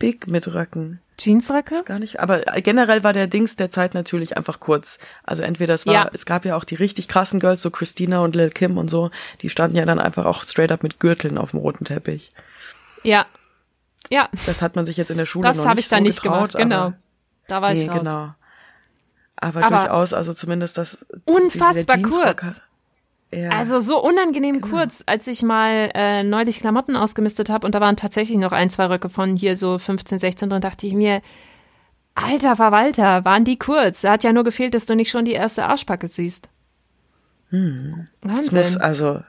big 0.00 0.26
mit 0.26 0.52
Röcken. 0.52 0.98
Jeansröcke? 1.18 1.82
Gar 1.84 1.98
nicht. 2.00 2.20
Aber 2.20 2.40
generell 2.40 3.04
war 3.04 3.12
der 3.12 3.26
Dings 3.26 3.56
der 3.56 3.70
Zeit 3.70 3.94
natürlich 3.94 4.36
einfach 4.36 4.60
kurz. 4.60 4.98
Also 5.22 5.42
entweder 5.42 5.74
es 5.74 5.86
war, 5.86 5.94
Ja. 5.94 6.10
es 6.12 6.26
gab 6.26 6.44
ja 6.44 6.56
auch 6.56 6.64
die 6.64 6.74
richtig 6.74 7.08
krassen 7.08 7.40
Girls, 7.40 7.62
so 7.62 7.70
Christina 7.70 8.20
und 8.20 8.34
Lil 8.34 8.50
Kim 8.50 8.78
und 8.78 8.88
so, 8.90 9.10
die 9.40 9.48
standen 9.50 9.76
ja 9.76 9.84
dann 9.84 10.00
einfach 10.00 10.24
auch 10.26 10.44
straight 10.44 10.72
up 10.72 10.82
mit 10.82 10.98
Gürteln 11.00 11.38
auf 11.38 11.52
dem 11.52 11.60
roten 11.60 11.84
Teppich. 11.84 12.32
Ja. 13.02 13.26
Ja, 14.10 14.28
Das 14.46 14.60
hat 14.60 14.76
man 14.76 14.84
sich 14.84 14.96
jetzt 14.98 15.10
in 15.10 15.16
der 15.16 15.24
Schule 15.24 15.48
das 15.48 15.56
noch 15.58 15.64
habe 15.66 15.76
nicht 15.76 15.86
ich 15.86 15.88
da 15.90 15.96
so 15.96 16.02
nicht 16.02 16.22
getraut, 16.22 16.52
gemacht. 16.52 16.56
Genau. 16.56 16.80
Aber, 16.86 16.94
Da 17.48 17.62
war 17.62 17.72
ich 17.72 17.78
nee, 17.80 17.88
raus. 17.88 17.98
genau. 18.00 18.34
Aber, 19.36 19.64
Aber- 19.64 19.78
durchaus, 19.78 20.12
also 20.12 20.32
zumindest 20.34 20.76
das. 20.78 20.98
Unfassbar 21.24 21.98
kurz. 21.98 22.60
Ja. 23.34 23.50
Also 23.50 23.80
so 23.80 24.02
unangenehm 24.02 24.60
Genau. 24.60 24.76
kurz, 24.76 25.02
als 25.06 25.26
ich 25.26 25.42
mal 25.42 25.90
äh, 25.94 26.22
neulich 26.22 26.60
Klamotten 26.60 26.96
ausgemistet 26.96 27.50
habe 27.50 27.66
und 27.66 27.74
da 27.74 27.80
waren 27.80 27.96
tatsächlich 27.96 28.38
noch 28.38 28.52
ein, 28.52 28.70
zwei 28.70 28.86
Röcke 28.86 29.08
von 29.08 29.36
hier 29.36 29.56
so 29.56 29.78
15, 29.78 30.18
16 30.18 30.50
drin, 30.50 30.60
dachte 30.60 30.86
ich 30.86 30.94
mir, 30.94 31.20
alter 32.14 32.56
Verwalter, 32.56 33.24
waren 33.24 33.44
die 33.44 33.58
kurz. 33.58 34.02
Da 34.02 34.12
hat 34.12 34.24
ja 34.24 34.32
nur 34.32 34.44
gefehlt, 34.44 34.74
dass 34.74 34.86
du 34.86 34.94
nicht 34.94 35.10
schon 35.10 35.24
die 35.24 35.32
erste 35.32 35.64
Arschbacke 35.64 36.08
siehst. 36.08 36.50
Hm. 37.50 38.08
Wahnsinn. 38.22 38.58
muss 38.58 38.76
also, 38.76 39.20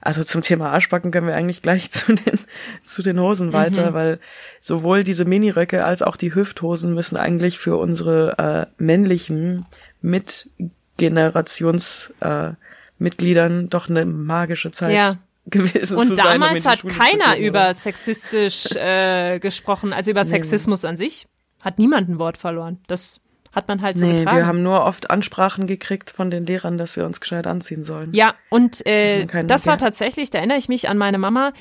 also 0.00 0.22
zum 0.22 0.42
Thema 0.42 0.70
Arschbacken 0.70 1.10
können 1.10 1.26
wir 1.26 1.34
eigentlich 1.34 1.62
gleich 1.62 1.90
zu 1.90 2.14
den, 2.14 2.38
zu 2.84 3.02
den 3.02 3.20
Hosen 3.20 3.52
weiter, 3.52 3.94
weil 3.94 4.20
sowohl 4.60 5.04
diese 5.04 5.24
Miniröcke 5.24 5.84
als 5.84 6.02
auch 6.02 6.16
die 6.16 6.34
Hüfthosen 6.34 6.94
müssen 6.94 7.16
eigentlich 7.16 7.58
für 7.58 7.76
unsere 7.76 8.38
äh, 8.38 8.66
männlichen 8.82 9.66
Mitgenerations 10.02 12.12
äh, 12.20 12.52
Mitgliedern 12.98 13.68
doch 13.68 13.88
eine 13.88 14.04
magische 14.06 14.70
Zeit 14.70 14.92
Ja. 14.94 15.16
gewesen 15.46 15.96
und 15.96 16.06
zu 16.08 16.16
sein. 16.16 16.26
um 16.26 16.32
in 16.34 16.40
damals 16.40 16.62
die 16.62 16.68
hat 16.68 16.78
Schule 16.80 16.94
keiner 16.94 17.38
über 17.38 17.72
sexistisch 17.74 18.66
äh, 18.76 19.38
gesprochen, 19.38 19.92
also 19.92 20.10
über 20.10 20.24
Sexismus 20.24 20.84
an 20.84 20.96
sich. 20.96 21.26
Hat 21.62 21.78
niemand 21.78 22.08
ein 22.08 22.18
Wort 22.18 22.36
verloren. 22.38 22.78
Das 22.86 23.20
hat 23.52 23.68
man 23.68 23.80
halt 23.80 23.98
so 23.98 24.04
Nee, 24.06 24.18
getragen. 24.18 24.36
wir 24.36 24.46
haben 24.46 24.62
nur 24.62 24.84
oft 24.84 25.10
Ansprachen 25.10 25.66
gekriegt 25.66 26.10
von 26.10 26.30
den 26.30 26.44
Lehrern, 26.46 26.76
dass 26.78 26.96
wir 26.96 27.06
uns 27.06 27.20
gescheit 27.20 27.46
anziehen 27.46 27.84
sollen. 27.84 28.12
Ja, 28.12 28.34
und 28.50 28.84
äh, 28.86 29.26
das 29.44 29.66
war 29.66 29.78
tatsächlich, 29.78 30.28
da 30.30 30.38
erinnere 30.38 30.58
ich 30.58 30.68
mich 30.68 30.88
an 30.90 30.98
meine 30.98 31.16
Mama 31.18 31.52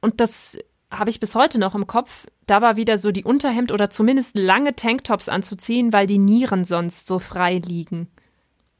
und 0.00 0.20
das 0.20 0.58
habe 0.90 1.10
ich 1.10 1.20
bis 1.20 1.34
heute 1.34 1.58
noch 1.58 1.74
im 1.74 1.86
Kopf. 1.86 2.26
Da 2.46 2.62
war 2.62 2.76
wieder 2.76 2.96
so 2.96 3.10
die 3.12 3.24
Unterhemd 3.24 3.70
oder 3.72 3.90
zumindest 3.90 4.36
lange 4.38 4.74
Tanktops 4.76 5.28
anzuziehen, 5.28 5.92
weil 5.92 6.06
die 6.06 6.18
Nieren 6.18 6.64
sonst 6.64 7.06
so 7.06 7.18
frei 7.18 7.58
liegen. 7.58 8.08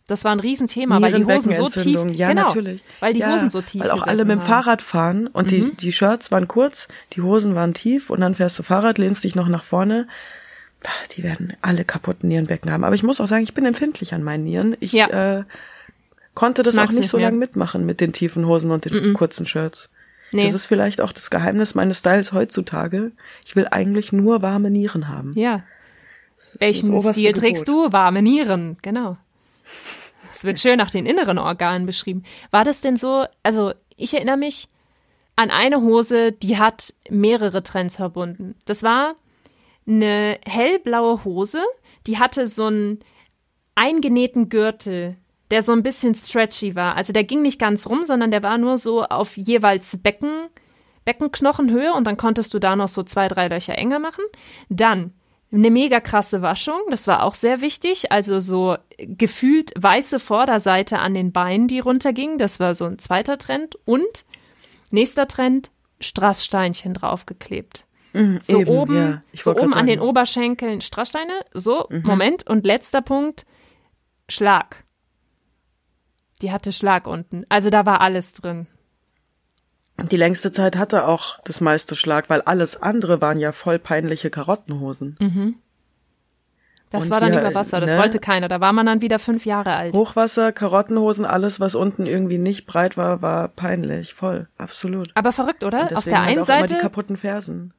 Das 0.09 0.25
war 0.25 0.31
ein 0.31 0.39
Riesenthema, 0.41 1.01
weil 1.03 1.13
die 1.13 1.25
Hosen 1.25 1.53
so 1.55 1.69
tief, 1.69 1.99
ja, 2.13 2.29
genau, 2.29 2.47
natürlich. 2.47 2.81
weil 3.01 3.13
die 3.13 3.21
ja, 3.21 3.35
Hosen 3.35 3.51
so 3.51 3.61
tief 3.61 3.83
Weil 3.83 3.91
auch 3.91 4.07
alle 4.07 4.25
mit 4.25 4.39
dem. 4.39 4.41
Fahrrad 4.41 4.81
fahren 4.81 5.27
und 5.27 5.51
die, 5.51 5.75
die 5.75 5.91
Shirts 5.91 6.31
waren 6.31 6.47
kurz, 6.47 6.87
die 7.15 7.23
Hosen 7.23 7.57
waren 7.57 7.75
tief 7.75 8.09
und 8.11 8.21
dann 8.21 8.37
fährst 8.37 8.57
du 8.59 8.63
Fahrrad, 8.63 8.99
lehnst 8.99 9.25
dich 9.25 9.35
noch 9.35 9.49
nach 9.49 9.65
vorne. 9.65 10.07
Die 11.17 11.25
werden 11.25 11.55
alle 11.61 11.85
kaputten 11.85 12.29
Nierenbecken 12.29 12.71
haben. 12.71 12.85
Aber 12.85 12.95
ich 12.95 13.03
muss 13.03 13.21
auch 13.21 13.27
sagen, 13.27 13.43
ich 13.43 13.55
bin 13.55 13.65
empfindlich 13.65 14.15
an 14.15 14.23
meinen 14.23 14.45
Nieren. 14.45 14.77
Ich 14.79 14.93
Ja. 14.93 15.39
äh, 15.39 15.45
konnte 16.35 16.63
das 16.63 16.79
auch 16.79 16.83
nicht 16.89 16.99
nicht 17.01 17.09
so 17.09 17.19
lange 17.19 17.37
mitmachen 17.37 17.85
mit 17.85 18.01
den 18.01 18.13
tiefen 18.13 18.47
Hosen 18.47 18.71
und 18.71 18.85
den 18.85 19.13
kurzen 19.15 19.47
Shirts. 19.47 19.91
Nee. 20.31 20.45
Das 20.45 20.55
ist 20.55 20.67
vielleicht 20.67 21.01
auch 21.01 21.13
das 21.13 21.31
Geheimnis 21.31 21.75
meines 21.75 21.99
Styles 21.99 22.33
heutzutage. 22.33 23.11
Ich 23.45 23.57
will 23.57 23.67
eigentlich 23.71 24.13
nur 24.13 24.43
warme 24.43 24.71
Nieren 24.71 25.09
haben. 25.09 25.33
Ja. 25.35 25.65
Welchen 26.59 27.01
Stil 27.01 27.33
trägst 27.33 27.67
Gebot. 27.67 27.87
du? 27.89 27.93
Warme 27.93 28.23
Nieren, 28.23 28.77
genau. 28.83 29.17
Es 30.33 30.45
wird 30.45 30.61
schön 30.61 30.79
nach 30.79 30.91
den 30.91 31.07
inneren 31.07 31.39
Organen 31.39 31.87
beschrieben. 31.87 32.23
War 32.51 32.65
das 32.65 32.81
denn 32.81 32.97
so, 32.97 33.25
also 33.43 33.73
ich 33.97 34.13
erinnere 34.15 34.37
mich 34.37 34.69
an 35.37 35.51
eine 35.51 35.81
Hose, 35.83 36.33
die 36.33 36.59
hat 36.59 36.95
mehrere 37.11 37.63
Trends 37.63 37.97
verbunden. 37.97 38.55
Das 38.65 38.83
war 38.83 39.15
eine 39.87 40.39
hellblaue 40.45 41.25
Hose, 41.25 41.63
die 42.07 42.19
hatte 42.19 42.47
so 42.47 42.67
einen 42.67 43.01
eingenähten 43.75 44.49
Gürtel, 44.49 45.17
der 45.51 45.63
so 45.63 45.73
ein 45.73 45.83
bisschen 45.83 46.15
stretchy 46.15 46.75
war. 46.75 46.97
Also 46.97 47.13
der 47.13 47.25
ging 47.25 47.43
nicht 47.43 47.61
ganz 47.61 47.87
rum, 47.87 48.05
sondern 48.05 48.31
der 48.31 48.43
war 48.43 48.59
nur 48.59 48.79
so 48.79 49.05
auf 49.05 49.37
jeweils 49.37 49.97
Becken, 50.03 50.49
Beckenknochenhöhe 51.05 51.93
und 51.95 52.07
dann 52.07 52.17
konntest 52.17 52.53
du 52.53 52.59
da 52.59 52.75
noch 52.75 52.89
so 52.89 53.03
zwei, 53.03 53.29
drei 53.29 53.49
Löcher 53.49 53.79
enger 53.79 54.01
machen. 54.01 54.25
Dann 54.69 55.13
eine 55.53 55.71
mega 55.71 56.01
krasse 56.01 56.43
Waschung, 56.43 56.81
das 56.91 57.07
war 57.07 57.23
auch 57.23 57.35
sehr 57.35 57.61
wichtig. 57.61 58.11
Also 58.13 58.41
so 58.41 58.77
gefühlt 58.99 59.73
weiße 59.77 60.19
Vorderseite 60.19 60.99
an 60.99 61.15
den 61.15 61.33
Beinen, 61.33 61.69
die 61.69 61.79
runterging. 61.79 62.39
Das 62.39 62.59
war 62.61 62.75
so 62.75 62.85
ein 62.85 62.99
zweiter 62.99 63.39
Trend. 63.39 63.77
Und 63.85 64.25
nächster 64.91 65.29
Trend, 65.29 65.71
Strasssteinchen 66.01 66.95
draufgeklebt. 66.95 67.85
Mhm, 68.13 68.39
So 68.43 68.61
eben, 68.61 68.71
oben, 68.71 68.97
ja. 68.97 69.23
So 69.35 69.53
oben 69.53 69.73
an 69.75 69.87
den 69.87 69.99
sagen. 69.99 70.05
Mhm. 70.05 70.09
Oberschenkeln 70.11 70.81
Strasssteine. 70.81 71.45
So, 71.55 71.87
Moment. 71.91 72.47
Und 72.49 72.67
letzter 72.67 73.03
Punkt, 73.03 73.47
Schlag. 74.29 74.85
Die 76.43 76.51
hatte 76.53 76.73
Schlag 76.73 77.07
unten. 77.07 77.45
Also 77.49 77.71
da 77.71 77.87
war 77.87 78.01
alles 78.01 78.33
drin. 78.33 78.67
Die 79.99 80.17
längste 80.17 80.53
Zeit 80.53 80.77
hatte 80.77 81.07
auch 81.07 81.39
das 81.45 81.61
meiste 81.61 81.97
Schlag, 81.97 82.29
weil 82.29 82.43
alles 82.43 82.83
andere 82.83 83.21
waren 83.21 83.39
ja 83.39 83.53
voll 83.53 83.79
peinliche 83.79 84.31
Karottenhosen. 84.31 85.17
Das 86.91 87.05
Und 87.05 87.11
war 87.11 87.21
dann 87.21 87.33
wir, 87.33 87.41
über 87.41 87.55
Wasser. 87.55 87.81
Das 87.81 87.93
ne? 87.93 87.99
wollte 87.99 88.21
keiner. 88.21 88.49
Da 88.49 88.61
war 88.61 88.73
man 88.73 88.87
dann 88.87 89.01
wieder 89.01 89.19
fünf 89.19 89.45
Jahre 89.45 89.75
alt. 89.75 89.95
Hochwasser, 89.95 90.53
Karottenhosen, 90.53 91.25
alles, 91.25 91.59
was 91.59 91.75
unten 91.75 92.07
irgendwie 92.07 92.39
nicht 92.39 92.67
breit 92.67 92.97
war, 92.97 93.23
war 93.23 93.49
peinlich. 93.49 94.15
Voll, 94.15 94.49
absolut. 94.57 95.11
Aber 95.15 95.33
verrückt, 95.33 95.65
oder? 95.65 95.89
Auf 95.95 96.05
der 96.05 96.19
halt 96.19 96.29
einen 96.29 96.37
immer 96.37 96.45
Seite 96.45 96.75
die 96.75 96.81
kaputten 96.81 97.17
Fersen. 97.17 97.75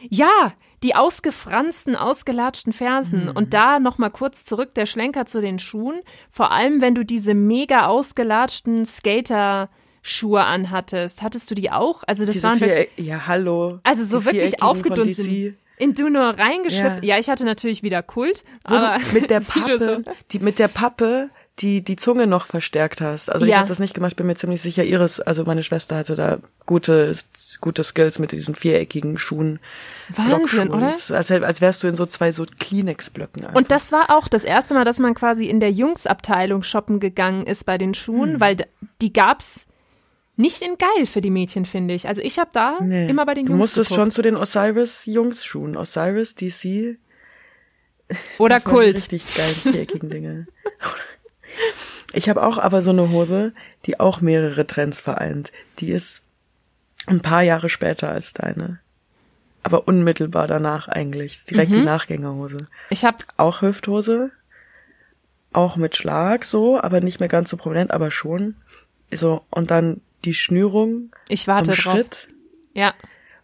Ja, 0.00 0.52
die 0.82 0.96
ausgefransten, 0.96 1.94
ausgelatschten 1.94 2.72
Fersen. 2.72 3.26
Mhm. 3.26 3.36
Und 3.36 3.54
da 3.54 3.78
nochmal 3.78 4.10
kurz 4.10 4.44
zurück 4.44 4.74
der 4.74 4.86
Schlenker 4.86 5.26
zu 5.26 5.40
den 5.40 5.58
Schuhen. 5.58 6.00
Vor 6.30 6.50
allem, 6.50 6.80
wenn 6.80 6.94
du 6.94 7.04
diese 7.04 7.34
mega 7.34 7.86
ausgelatschten 7.86 8.84
Skater-Schuhe 10.02 10.44
anhattest. 10.44 11.22
Hattest 11.22 11.50
du 11.50 11.54
die 11.54 11.70
auch? 11.70 12.02
Also 12.06 12.24
das 12.24 12.34
Diese 12.34 12.48
waren 12.48 12.58
vier, 12.58 12.86
ja, 12.96 13.26
hallo. 13.26 13.80
also 13.84 14.04
so 14.04 14.24
wirklich 14.24 14.62
aufgedunsen. 14.62 15.56
In 15.78 15.94
du 15.94 16.10
nur 16.10 16.22
reingeschliffen. 16.38 17.02
Ja. 17.02 17.14
Ja. 17.14 17.18
ich 17.18 17.30
hatte 17.30 17.44
natürlich 17.46 17.82
wieder 17.82 18.02
Kult. 18.02 18.44
Wo 18.68 18.74
aber 18.74 18.98
mit 19.14 19.30
der 19.30 19.40
Pappe, 19.40 20.04
die, 20.30 20.38
mit 20.38 20.58
der 20.58 20.68
Pappe, 20.68 21.30
die 21.60 21.82
die 21.82 21.96
Zunge 21.96 22.26
noch 22.26 22.44
verstärkt 22.44 23.00
hast. 23.00 23.32
Also 23.32 23.46
ich 23.46 23.52
Ja. 23.52 23.58
habe 23.60 23.68
das 23.68 23.78
nicht 23.78 23.94
gemacht, 23.94 24.14
bin 24.16 24.26
mir 24.26 24.34
ziemlich 24.34 24.60
sicher, 24.60 24.84
Iris, 24.84 25.20
also 25.20 25.44
meine 25.44 25.62
Schwester 25.62 25.96
hatte 25.96 26.16
da 26.16 26.36
gute, 26.66 27.16
gute 27.62 27.82
Skills 27.82 28.18
mit 28.18 28.32
diesen 28.32 28.54
viereckigen 28.54 29.16
Schuhen. 29.16 29.58
Wahnsinn, 30.10 30.68
oder? 30.70 30.88
Als, 30.88 31.10
als 31.30 31.60
wärst 31.62 31.82
du 31.82 31.86
in 31.88 31.96
so 31.96 32.04
zwei 32.04 32.32
so 32.32 32.44
Kleenex-Blöcken. 32.58 33.46
Und 33.54 33.70
das 33.70 33.90
war 33.90 34.10
auch 34.14 34.28
das 34.28 34.44
erste 34.44 34.74
Mal, 34.74 34.84
dass 34.84 34.98
man 34.98 35.14
quasi 35.14 35.46
in 35.46 35.60
der 35.60 35.70
Jungsabteilung 35.70 36.62
shoppen 36.62 37.00
gegangen 37.00 37.46
ist 37.46 37.64
bei 37.64 37.78
den 37.78 37.94
Schuhen, 37.94 38.34
Hm. 38.34 38.40
weil 38.40 38.56
die 39.00 39.14
gab's 39.14 39.66
nicht 40.40 40.62
in 40.62 40.76
geil 40.78 41.06
für 41.06 41.20
die 41.20 41.30
Mädchen, 41.30 41.66
finde 41.66 41.94
ich. 41.94 42.08
Also 42.08 42.22
ich 42.22 42.38
habe 42.38 42.50
da 42.52 42.78
Nee. 42.80 43.08
immer 43.08 43.26
bei 43.26 43.34
den 43.34 43.46
Du 43.46 43.52
Jungs 43.52 43.60
musstest 43.60 43.90
geguckt. 43.90 44.00
schon 44.00 44.10
zu 44.10 44.22
den 44.22 44.36
Osiris-Jungs-Schuhen. 44.36 45.76
Osiris, 45.76 46.34
DC. 46.34 46.98
Oder 48.38 48.56
das 48.56 48.64
die 48.64 48.70
Kult. 48.70 48.96
richtig 48.96 49.34
geilen 49.34 49.54
viereckigen 49.54 50.10
Dinge. 50.10 50.46
Ich 52.12 52.28
habe 52.28 52.42
auch 52.42 52.58
aber 52.58 52.82
so 52.82 52.90
eine 52.90 53.10
Hose, 53.10 53.52
die 53.86 54.00
auch 54.00 54.20
mehrere 54.20 54.66
Trends 54.66 54.98
vereint. 54.98 55.52
Die 55.78 55.92
ist 55.92 56.22
ein 57.06 57.20
paar 57.20 57.42
Jahre 57.42 57.68
später 57.68 58.10
als 58.10 58.32
deine. 58.32 58.80
Aber 59.62 59.86
unmittelbar 59.86 60.48
danach 60.48 60.88
eigentlich. 60.88 61.32
Ist 61.34 61.50
direkt 61.52 61.70
Mhm. 61.70 61.74
die 61.76 61.82
Nachgängerhose. 61.82 62.66
Ich 62.88 63.04
habe 63.04 63.18
Auch 63.36 63.62
Hüfthose. 63.62 64.32
Auch 65.52 65.76
mit 65.76 65.94
Schlag 65.96 66.44
so, 66.44 66.80
aber 66.80 67.00
nicht 67.00 67.20
mehr 67.20 67.28
ganz 67.28 67.50
so 67.50 67.56
prominent, 67.56 67.92
aber 67.92 68.10
schon. 68.10 68.56
So, 69.12 69.42
und 69.50 69.70
dann 69.70 70.00
die 70.24 70.34
Schnürung 70.34 71.10
ich 71.28 71.46
warte 71.48 71.70
am 71.72 71.76
drauf. 71.76 71.94
Schritt 71.94 72.28
Ja. 72.74 72.94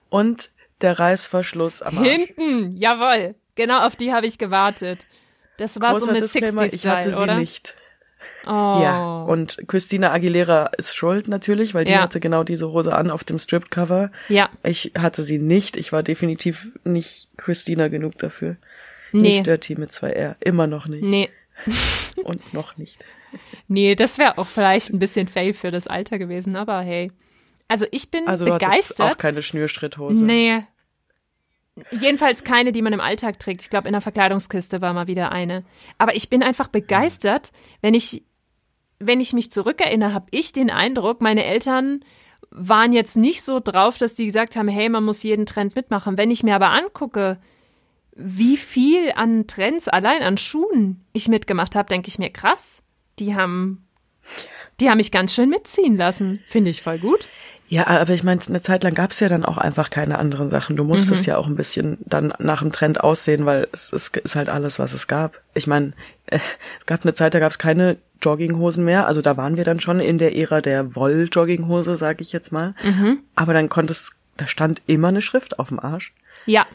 und 0.08 0.50
der 0.80 0.98
Reißverschluss 0.98 1.82
am 1.82 1.98
Arsch. 1.98 2.08
Hinten, 2.08 2.76
jawohl. 2.76 3.34
Genau 3.54 3.80
auf 3.86 3.96
die 3.96 4.12
habe 4.12 4.26
ich 4.26 4.36
gewartet. 4.38 5.06
Das 5.56 5.80
war 5.80 5.94
so 5.94 6.00
Großer 6.00 6.10
eine 6.10 6.20
Disclaimer, 6.20 6.60
60 6.60 6.84
ich 6.84 6.86
hatte 6.90 7.12
sie 7.12 7.22
oder? 7.22 7.36
nicht. 7.36 7.74
Oh. 8.44 8.50
Ja, 8.50 9.22
und 9.22 9.56
Christina 9.66 10.12
Aguilera 10.12 10.66
ist 10.78 10.94
schuld 10.94 11.26
natürlich, 11.28 11.74
weil 11.74 11.84
die 11.84 11.92
Ja. 11.92 12.02
hatte 12.02 12.20
genau 12.20 12.44
diese 12.44 12.70
Hose 12.70 12.94
an 12.94 13.10
auf 13.10 13.24
dem 13.24 13.38
Strip-Cover. 13.38 14.12
Ja. 14.28 14.50
Ich 14.62 14.92
hatte 14.96 15.22
sie 15.22 15.38
nicht. 15.38 15.76
Ich 15.76 15.90
war 15.92 16.02
definitiv 16.02 16.70
nicht 16.84 17.28
Christina 17.38 17.88
genug 17.88 18.18
dafür. 18.18 18.56
Nee. 19.12 19.22
Nicht 19.22 19.46
Dirty 19.46 19.74
mit 19.76 19.90
zwei 19.92 20.10
R. 20.10 20.36
Immer 20.40 20.66
noch 20.66 20.86
nicht. 20.86 21.02
Nee. 21.02 21.30
Und 22.22 22.52
noch 22.52 22.76
nicht. 22.76 23.04
Nee, 23.68 23.95
das 23.95 24.18
wäre 24.18 24.39
auch 24.39 24.47
vielleicht 24.47 24.91
ein 24.91 24.99
bisschen 24.99 25.28
fail 25.28 25.53
für 25.55 25.70
das 25.70 25.87
Alter 25.87 26.18
gewesen, 26.18 26.57
aber 26.57 26.80
hey. 26.80 27.11
Also 27.68 27.87
ich 27.91 28.11
bin 28.11 28.26
Also 28.28 28.45
du 28.45 28.53
begeistert. 28.53 29.12
auch 29.12 29.16
keine 29.16 29.43
Schnürschritthose. 29.43 30.24
Nee. 30.24 30.62
Jedenfalls 31.91 32.43
keine, 32.45 32.72
die 32.72 32.80
man 32.80 32.93
im 32.93 33.01
Alltag 33.01 33.39
trägt. 33.39 33.61
Ich 33.61 33.70
glaube, 33.70 33.89
in 33.89 33.93
der 33.93 34.01
Verkleidungskiste 34.01 34.80
war 34.80 34.95
mal 34.95 35.09
wieder 35.09 35.30
eine. 35.30 35.64
Aber 35.99 36.14
ich 36.14 36.30
bin 36.30 36.43
einfach 36.43 36.68
begeistert, 36.68 37.53
wenn 37.82 37.93
ich, 37.93 38.22
wenn 38.99 39.20
ich 39.20 39.32
mich 39.34 39.53
zurückerinnere, 39.53 40.14
habe 40.14 40.26
ich 40.30 40.53
den 40.53 40.70
Eindruck, 40.70 41.20
meine 41.20 41.45
Eltern 41.45 42.01
waren 42.51 42.93
jetzt 42.95 43.16
nicht 43.16 43.43
so 43.43 43.61
drauf, 43.61 43.99
dass 43.99 44.14
die 44.14 44.24
gesagt 44.24 44.57
haben, 44.57 44.68
hey, 44.68 44.89
man 44.89 45.05
muss 45.05 45.22
jeden 45.22 45.45
Trend 45.45 45.74
mitmachen. 45.74 46.16
Wenn 46.16 46.30
ich 46.30 46.43
mir 46.43 46.55
aber 46.55 46.70
angucke, 46.70 47.39
wie 48.14 48.57
viel 48.57 49.12
an 49.14 49.47
Trends 49.47 49.89
allein 49.89 50.22
an 50.22 50.39
Schuhen 50.39 51.05
ich 51.12 51.28
mitgemacht 51.28 51.76
habe, 51.76 51.89
denke 51.89 52.09
ich 52.09 52.18
mir 52.18 52.30
krass. 52.30 52.82
Die 53.18 53.34
haben, 53.34 53.86
die 54.80 54.88
haben 54.90 54.98
mich 54.98 55.10
ganz 55.12 55.34
schön 55.34 55.48
mitziehen 55.48 55.96
lassen. 55.96 56.40
Finde 56.46 56.70
ich 56.70 56.82
voll 56.82 56.98
gut. 56.98 57.26
Ja, 57.68 57.88
aber 57.88 58.12
ich 58.14 58.22
meine, 58.22 58.40
eine 58.48 58.60
Zeit 58.62 58.84
lang 58.84 58.94
gab 58.94 59.10
es 59.10 59.18
ja 59.18 59.28
dann 59.28 59.44
auch 59.44 59.58
einfach 59.58 59.90
keine 59.90 60.18
anderen 60.18 60.48
Sachen. 60.50 60.76
Du 60.76 60.84
musstest 60.84 61.22
Mhm. 61.26 61.30
ja 61.30 61.36
auch 61.36 61.48
ein 61.48 61.56
bisschen 61.56 61.98
dann 62.04 62.32
nach 62.38 62.60
dem 62.62 62.70
Trend 62.70 63.00
aussehen, 63.02 63.44
weil 63.44 63.66
es, 63.72 63.92
es 63.92 64.08
ist 64.08 64.36
halt 64.36 64.48
alles, 64.48 64.78
was 64.78 64.92
es 64.92 65.08
gab. 65.08 65.40
Ich 65.54 65.66
meine, 65.66 65.92
es 66.26 66.86
gab 66.86 67.02
eine 67.02 67.14
Zeit, 67.14 67.34
da 67.34 67.40
gab 67.40 67.50
es 67.50 67.58
keine 67.58 67.96
Jogginghosen 68.22 68.84
mehr. 68.84 69.08
Also 69.08 69.20
da 69.20 69.36
waren 69.36 69.56
wir 69.56 69.64
dann 69.64 69.80
schon 69.80 69.98
in 69.98 70.18
der 70.18 70.36
Ära 70.36 70.60
der 70.60 70.94
Woll-Jogginghose, 70.94 71.96
sag 71.96 72.20
ich 72.20 72.32
jetzt 72.32 72.52
mal. 72.52 72.72
Mhm. 72.84 73.18
Aber 73.34 73.52
dann 73.52 73.68
konntest, 73.68 74.12
da 74.36 74.46
stand 74.46 74.80
immer 74.86 75.08
eine 75.08 75.20
Schrift 75.20 75.58
auf 75.58 75.68
dem 75.68 75.80
Arsch. 75.80 76.12
Ja. 76.46 76.66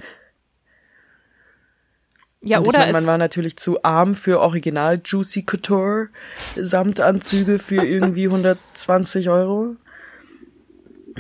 Ja, 2.44 2.58
Und 2.60 2.68
oder 2.68 2.80
ich 2.80 2.86
mein, 2.86 3.04
man 3.04 3.06
war 3.06 3.18
natürlich 3.18 3.56
zu 3.58 3.84
arm 3.84 4.16
für 4.16 4.40
Original 4.40 5.00
Juicy 5.04 5.44
Couture 5.44 6.10
Samtanzüge 6.56 7.60
für 7.60 7.86
irgendwie 7.86 8.26
120 8.26 9.30
Euro. 9.30 9.76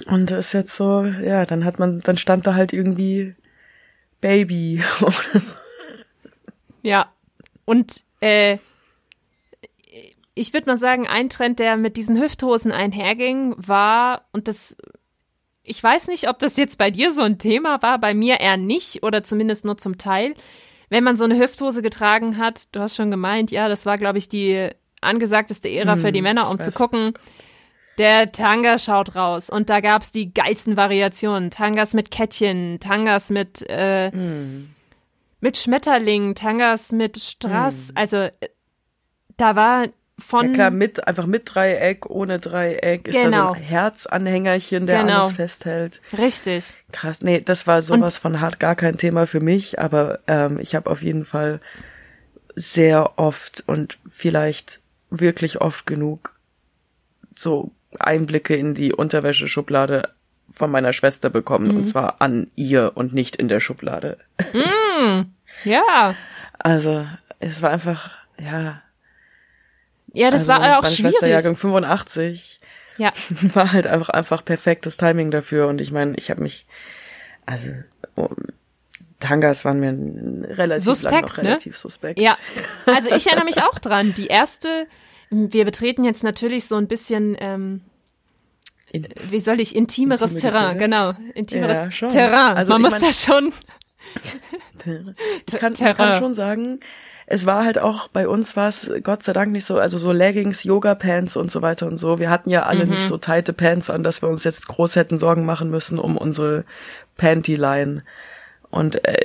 Und 0.07 0.31
das 0.31 0.47
ist 0.47 0.53
jetzt 0.53 0.75
so, 0.75 1.03
ja, 1.03 1.45
dann 1.45 1.63
hat 1.63 1.77
man, 1.77 2.01
dann 2.01 2.17
stand 2.17 2.47
da 2.47 2.55
halt 2.55 2.73
irgendwie 2.73 3.35
Baby 4.19 4.83
oder 5.01 5.39
so. 5.39 5.53
ja. 6.81 7.11
Und 7.65 8.01
äh, 8.21 8.57
ich 10.33 10.53
würde 10.53 10.69
mal 10.69 10.77
sagen, 10.77 11.07
ein 11.07 11.29
Trend, 11.29 11.59
der 11.59 11.77
mit 11.77 11.97
diesen 11.97 12.19
Hüfthosen 12.19 12.71
einherging, 12.71 13.53
war, 13.57 14.25
und 14.31 14.47
das, 14.47 14.75
ich 15.63 15.81
weiß 15.83 16.07
nicht, 16.07 16.29
ob 16.29 16.39
das 16.39 16.57
jetzt 16.57 16.77
bei 16.77 16.89
dir 16.89 17.11
so 17.11 17.21
ein 17.21 17.37
Thema 17.37 17.81
war, 17.81 17.99
bei 17.99 18.13
mir 18.13 18.39
eher 18.39 18.57
nicht 18.57 19.03
oder 19.03 19.23
zumindest 19.23 19.65
nur 19.65 19.77
zum 19.77 19.97
Teil. 19.97 20.33
Wenn 20.91 21.05
man 21.05 21.15
so 21.15 21.23
eine 21.23 21.39
Hüfthose 21.39 21.81
getragen 21.81 22.37
hat, 22.37 22.75
du 22.75 22.81
hast 22.81 22.97
schon 22.97 23.09
gemeint, 23.09 23.49
ja, 23.49 23.69
das 23.69 23.85
war, 23.85 23.97
glaube 23.97 24.17
ich, 24.17 24.27
die 24.27 24.69
angesagteste 24.99 25.69
Ära 25.69 25.95
für 25.95 26.11
die 26.11 26.21
Männer, 26.21 26.51
um 26.51 26.59
zu 26.59 26.69
gucken, 26.71 27.13
der 27.97 28.31
Tanga 28.33 28.77
schaut 28.77 29.15
raus. 29.15 29.49
Und 29.49 29.69
da 29.69 29.79
gab's 29.79 30.11
die 30.11 30.33
geilsten 30.33 30.75
Variationen. 30.75 31.49
Tangas 31.49 31.93
mit 31.93 32.11
Kettchen, 32.11 32.79
Tangas 32.81 33.29
mit, 33.29 33.63
äh, 33.69 34.11
mit 35.39 35.57
Schmetterling, 35.57 36.35
Tangas 36.35 36.91
mit 36.91 37.17
Strass. 37.19 37.91
Also 37.95 38.17
äh, 38.17 38.31
da 39.37 39.55
war 39.55 39.87
von 40.21 40.47
Ja 40.49 40.53
klar, 40.53 40.71
mit, 40.71 41.07
einfach 41.07 41.25
mit 41.25 41.43
Dreieck, 41.53 42.09
ohne 42.09 42.39
Dreieck, 42.39 43.07
ist 43.07 43.17
da 43.17 43.23
Genau. 43.23 43.47
so 43.49 43.53
ein 43.59 43.61
Herzanhängerchen, 43.63 44.85
der 44.87 45.01
Genau. 45.01 45.21
alles 45.21 45.33
festhält. 45.33 46.01
richtig. 46.17 46.73
Krass, 46.91 47.21
nee, 47.21 47.41
das 47.41 47.67
war 47.67 47.81
sowas 47.81 48.17
von 48.17 48.39
hart 48.41 48.59
gar 48.59 48.75
kein 48.75 48.97
Thema 48.97 49.27
für 49.27 49.39
mich, 49.41 49.79
aber 49.79 50.19
ähm, 50.27 50.59
ich 50.59 50.75
habe 50.75 50.89
auf 50.89 51.01
jeden 51.01 51.25
Fall 51.25 51.59
sehr 52.55 53.17
oft 53.17 53.63
und 53.67 53.97
vielleicht 54.09 54.79
wirklich 55.09 55.61
oft 55.61 55.85
genug 55.85 56.37
so 57.35 57.71
Einblicke 57.99 58.55
in 58.55 58.73
die 58.73 58.93
Unterwäscheschublade 58.93 60.09
von 60.53 60.69
meiner 60.69 60.91
Schwester 60.93 61.29
bekommen 61.29 61.75
und 61.75 61.85
zwar 61.85 62.17
an 62.21 62.51
ihr 62.55 62.91
und 62.95 63.13
nicht 63.13 63.37
in 63.37 63.47
der 63.47 63.59
Schublade. 63.61 64.17
Ja. 65.63 66.15
Also 66.63 67.07
es 67.39 67.63
war 67.63 67.71
einfach, 67.71 68.11
ja. 68.39 68.83
Ja, 70.13 70.29
das 70.31 70.49
also 70.49 70.61
war 70.61 70.77
auch 70.77 70.81
meine 70.83 70.93
schwierig. 70.95 71.11
Schwester 71.13 71.27
Jahrgang 71.27 71.55
85 71.55 72.59
Ja. 72.97 73.13
war 73.53 73.71
halt 73.73 73.87
einfach 73.87 74.09
einfach 74.09 74.43
perfektes 74.45 74.97
Timing 74.97 75.31
dafür 75.31 75.67
und 75.67 75.81
ich 75.81 75.91
meine, 75.91 76.15
ich 76.17 76.29
habe 76.29 76.41
mich 76.43 76.65
also 77.45 77.71
oh, 78.15 78.29
Tangas 79.19 79.65
waren 79.65 79.79
mir 79.79 80.47
relativ 80.57 80.83
Suspekt, 80.85 81.21
noch 81.21 81.37
ne? 81.37 81.43
relativ 81.49 81.77
suspekt. 81.77 82.19
Ja, 82.19 82.35
also 82.87 83.09
ich 83.15 83.27
erinnere 83.27 83.45
mich 83.45 83.61
auch 83.61 83.77
dran. 83.79 84.13
Die 84.15 84.27
erste, 84.27 84.87
wir 85.29 85.63
betreten 85.65 86.03
jetzt 86.03 86.23
natürlich 86.23 86.65
so 86.65 86.75
ein 86.75 86.87
bisschen, 86.87 87.37
ähm, 87.39 87.81
In- 88.91 89.07
wie 89.29 89.39
soll 89.39 89.59
ich, 89.61 89.75
intimeres 89.75 90.21
Intime 90.33 90.41
Terrain, 90.41 90.77
Gefühle? 90.77 90.77
genau, 90.83 91.13
intimeres 91.35 91.99
Ja. 91.99 92.07
Terrain. 92.09 92.57
Also 92.57 92.73
Man 92.73 92.81
muss 92.81 92.91
mein- 92.91 93.01
da 93.01 93.13
schon, 93.13 93.53
Ich 95.47 95.53
kann, 95.59 95.73
Terrain. 95.75 95.95
kann 95.95 96.19
schon 96.19 96.35
sagen, 96.35 96.79
es 97.31 97.45
war 97.45 97.63
halt 97.63 97.79
auch, 97.79 98.07
bei 98.09 98.27
uns 98.27 98.55
war 98.55 98.67
es 98.67 98.91
Gott 99.03 99.23
sei 99.23 99.33
Dank 99.33 99.51
nicht 99.51 99.65
so, 99.65 99.77
also 99.77 99.97
so 99.97 100.11
Leggings, 100.11 100.63
Yoga-Pants 100.63 101.37
und 101.37 101.49
so 101.49 101.61
weiter 101.61 101.87
und 101.87 101.97
so. 101.97 102.19
Wir 102.19 102.29
hatten 102.29 102.49
ja 102.49 102.63
alle 102.63 102.85
Mhm. 102.85 102.91
nicht 102.91 103.03
so 103.07 103.17
tighte 103.17 103.53
Pants 103.53 103.89
an, 103.89 104.03
dass 104.03 104.21
wir 104.21 104.29
uns 104.29 104.43
jetzt 104.43 104.67
groß 104.67 104.95
hätten 104.95 105.17
Sorgen 105.17 105.45
machen 105.45 105.69
müssen 105.69 105.97
um 105.99 106.17
unsere 106.17 106.65
Panty-Line. 107.17 108.03
Und 108.69 109.05
äh, 109.07 109.17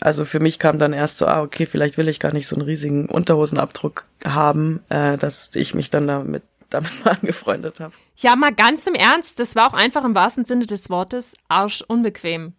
also 0.00 0.24
für 0.24 0.40
mich 0.40 0.58
kam 0.58 0.78
dann 0.78 0.92
erst 0.92 1.18
so, 1.18 1.26
ah, 1.26 1.42
okay, 1.42 1.66
vielleicht 1.66 1.96
will 1.98 2.08
ich 2.08 2.20
gar 2.20 2.32
nicht 2.32 2.46
so 2.48 2.56
einen 2.56 2.64
riesigen 2.64 3.06
Unterhosenabdruck 3.08 4.06
haben, 4.24 4.80
äh, 4.88 5.16
dass 5.16 5.50
ich 5.54 5.74
mich 5.74 5.90
dann 5.90 6.06
damit, 6.06 6.42
damit 6.70 6.90
mal 7.04 7.16
angefreundet 7.20 7.80
habe. 7.80 7.94
ja 8.16 8.34
mal 8.36 8.52
ganz 8.52 8.86
im 8.86 8.94
Ernst, 8.94 9.38
das 9.40 9.54
war 9.56 9.68
auch 9.68 9.74
einfach 9.74 10.04
im 10.04 10.14
wahrsten 10.14 10.44
Sinne 10.44 10.66
des 10.66 10.90
Wortes 10.90 11.34
arschunbequem. 11.48 12.52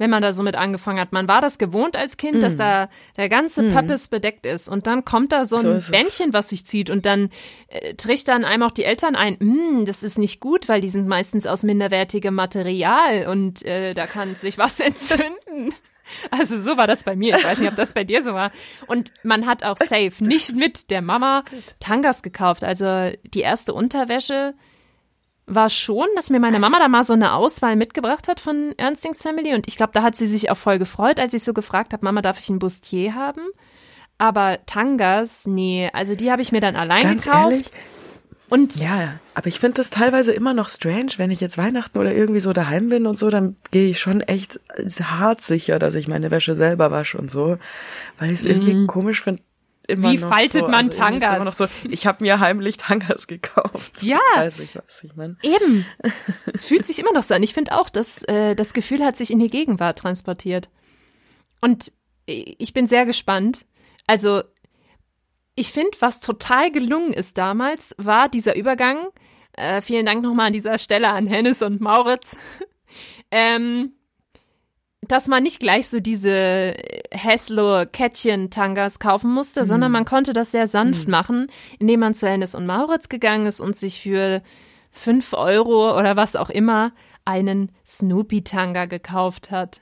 Wenn 0.00 0.08
man 0.08 0.22
da 0.22 0.32
so 0.32 0.42
mit 0.42 0.56
angefangen 0.56 0.98
hat. 0.98 1.12
Man 1.12 1.28
war 1.28 1.42
das 1.42 1.58
gewohnt 1.58 1.94
als 1.94 2.16
Kind, 2.16 2.42
dass 2.42 2.56
da 2.56 2.88
der 3.18 3.28
ganze 3.28 3.70
Pappes 3.70 4.08
bedeckt 4.08 4.46
ist. 4.46 4.66
Und 4.66 4.86
dann 4.86 5.04
kommt 5.04 5.30
da 5.30 5.44
so 5.44 5.56
ein. 5.56 5.62
So 5.62 5.70
es. 5.72 5.90
Bändchen, 5.90 6.32
was 6.32 6.48
sich 6.48 6.66
zieht. 6.66 6.88
Und 6.88 7.04
dann 7.04 7.28
äh, 7.68 7.92
trichtern 7.94 8.46
einem 8.46 8.62
auch 8.62 8.70
die 8.70 8.84
Eltern 8.84 9.14
ein, 9.14 9.36
"Hm, 9.38 9.84
das 9.84 10.02
ist 10.02 10.18
nicht 10.18 10.40
gut, 10.40 10.70
weil 10.70 10.80
die 10.80 10.88
sind 10.88 11.06
meistens 11.06 11.46
aus 11.46 11.64
minderwertigem 11.64 12.34
Material 12.34 13.26
und 13.28 13.62
äh, 13.66 13.92
da 13.92 14.06
kann 14.06 14.36
sich 14.36 14.56
was 14.56 14.80
entzünden. 14.80 15.74
Also 16.30 16.58
so 16.58 16.78
war 16.78 16.86
das 16.86 17.04
bei 17.04 17.14
mir. 17.14 17.36
Ich 17.36 17.44
weiß 17.44 17.58
nicht, 17.58 17.68
ob 17.70 17.76
das 17.76 17.92
bei 17.92 18.04
dir 18.04 18.22
so 18.22 18.32
war. 18.32 18.50
Und 18.86 19.12
man 19.22 19.44
hat 19.46 19.64
auch 19.64 19.76
safe 19.76 20.12
nicht 20.20 20.54
mit 20.56 20.90
der 20.90 21.02
Mama 21.02 21.44
Tangas 21.78 22.22
gekauft. 22.22 22.64
Also 22.64 23.10
die 23.22 23.40
erste 23.42 23.74
Unterwäsche 23.74 24.54
war 25.54 25.68
schon, 25.68 26.06
dass 26.14 26.30
mir 26.30 26.40
meine 26.40 26.60
Mama 26.60 26.78
da 26.78 26.88
mal 26.88 27.02
so 27.02 27.12
eine 27.12 27.34
Auswahl 27.34 27.76
mitgebracht 27.76 28.28
hat 28.28 28.40
von 28.40 28.72
Ernstings 28.76 29.22
Family. 29.22 29.52
Und 29.54 29.66
ich 29.66 29.76
glaube, 29.76 29.92
da 29.92 30.02
hat 30.02 30.16
sie 30.16 30.26
sich 30.26 30.50
auch 30.50 30.56
voll 30.56 30.78
gefreut, 30.78 31.18
als 31.18 31.34
ich 31.34 31.42
so 31.42 31.52
gefragt 31.52 31.92
habe, 31.92 32.04
Mama, 32.04 32.22
darf 32.22 32.40
ich 32.40 32.48
ein 32.48 32.58
Bustier 32.58 33.14
haben? 33.14 33.42
Aber 34.16 34.58
Tangas, 34.66 35.46
nee, 35.46 35.90
also 35.92 36.14
die 36.14 36.30
habe 36.30 36.42
ich 36.42 36.52
mir 36.52 36.60
dann 36.60 36.76
allein 36.76 37.02
Ganz 37.02 37.24
gekauft. 37.24 37.52
ehrlich, 37.52 37.70
Und 38.48 38.76
Ja, 38.76 39.18
aber 39.34 39.46
ich 39.46 39.58
finde 39.58 39.76
das 39.76 39.90
teilweise 39.90 40.32
immer 40.32 40.54
noch 40.54 40.68
strange, 40.68 41.12
wenn 41.16 41.30
ich 41.30 41.40
jetzt 41.40 41.56
Weihnachten 41.56 41.98
oder 41.98 42.14
irgendwie 42.14 42.40
so 42.40 42.52
daheim 42.52 42.88
bin 42.88 43.06
und 43.06 43.18
so, 43.18 43.30
dann 43.30 43.56
gehe 43.70 43.90
ich 43.90 43.98
schon 43.98 44.20
echt 44.20 44.60
hart 45.02 45.40
sicher, 45.40 45.78
dass 45.78 45.94
ich 45.94 46.06
meine 46.06 46.30
Wäsche 46.30 46.54
selber 46.54 46.90
wasche 46.90 47.18
und 47.18 47.30
so, 47.30 47.58
weil 48.18 48.28
ich 48.30 48.40
es 48.40 48.44
irgendwie 48.44 48.86
komisch 48.86 49.22
finde. 49.22 49.42
Immer. 49.90 50.12
Wie 50.12 50.18
noch 50.18 50.28
faltet 50.28 50.62
so, 50.62 50.68
man 50.68 50.86
also 50.86 50.98
Tangas? 50.98 51.36
Immer 51.36 51.44
noch 51.44 51.52
so, 51.52 51.66
ich 51.88 52.06
habe 52.06 52.22
mir 52.22 52.40
heimlich 52.40 52.76
Tangas 52.76 53.26
gekauft. 53.26 54.02
Ja. 54.02 54.20
Weiß 54.36 54.58
ich, 54.60 54.76
was 54.76 55.02
ich 55.04 55.16
meine. 55.16 55.36
Eben. 55.42 55.84
es 56.52 56.64
fühlt 56.64 56.86
sich 56.86 56.98
immer 56.98 57.12
noch 57.12 57.22
so 57.22 57.34
an. 57.34 57.42
Ich 57.42 57.54
finde 57.54 57.78
auch, 57.78 57.90
dass 57.90 58.22
äh, 58.24 58.54
das 58.54 58.72
Gefühl 58.72 59.04
hat 59.04 59.16
sich 59.16 59.30
in 59.30 59.38
die 59.38 59.48
Gegenwart 59.48 59.98
transportiert. 59.98 60.68
Und 61.60 61.92
ich 62.26 62.72
bin 62.72 62.86
sehr 62.86 63.06
gespannt. 63.06 63.66
Also, 64.06 64.42
ich 65.54 65.72
finde, 65.72 65.90
was 66.00 66.20
total 66.20 66.70
gelungen 66.70 67.12
ist 67.12 67.36
damals, 67.36 67.94
war 67.98 68.28
dieser 68.28 68.56
Übergang. 68.56 69.08
Äh, 69.52 69.82
vielen 69.82 70.06
Dank 70.06 70.22
nochmal 70.22 70.48
an 70.48 70.52
dieser 70.52 70.78
Stelle 70.78 71.08
an 71.08 71.26
Hennes 71.26 71.62
und 71.62 71.80
Mauritz. 71.80 72.36
ähm, 73.30 73.92
dass 75.06 75.28
man 75.28 75.42
nicht 75.42 75.60
gleich 75.60 75.88
so 75.88 75.98
diese 76.00 76.74
Haslo-Kettchen-Tangas 77.14 78.98
kaufen 78.98 79.32
musste, 79.32 79.64
sondern 79.64 79.92
man 79.92 80.04
konnte 80.04 80.32
das 80.32 80.50
sehr 80.50 80.66
sanft 80.66 81.08
machen, 81.08 81.46
indem 81.78 82.00
man 82.00 82.14
zu 82.14 82.28
Hennes 82.28 82.54
und 82.54 82.66
Mauritz 82.66 83.08
gegangen 83.08 83.46
ist 83.46 83.60
und 83.60 83.76
sich 83.76 84.00
für 84.00 84.42
fünf 84.90 85.32
Euro 85.32 85.96
oder 85.98 86.16
was 86.16 86.36
auch 86.36 86.50
immer 86.50 86.92
einen 87.24 87.72
Snoopy-Tanga 87.86 88.86
gekauft 88.86 89.50
hat. 89.50 89.80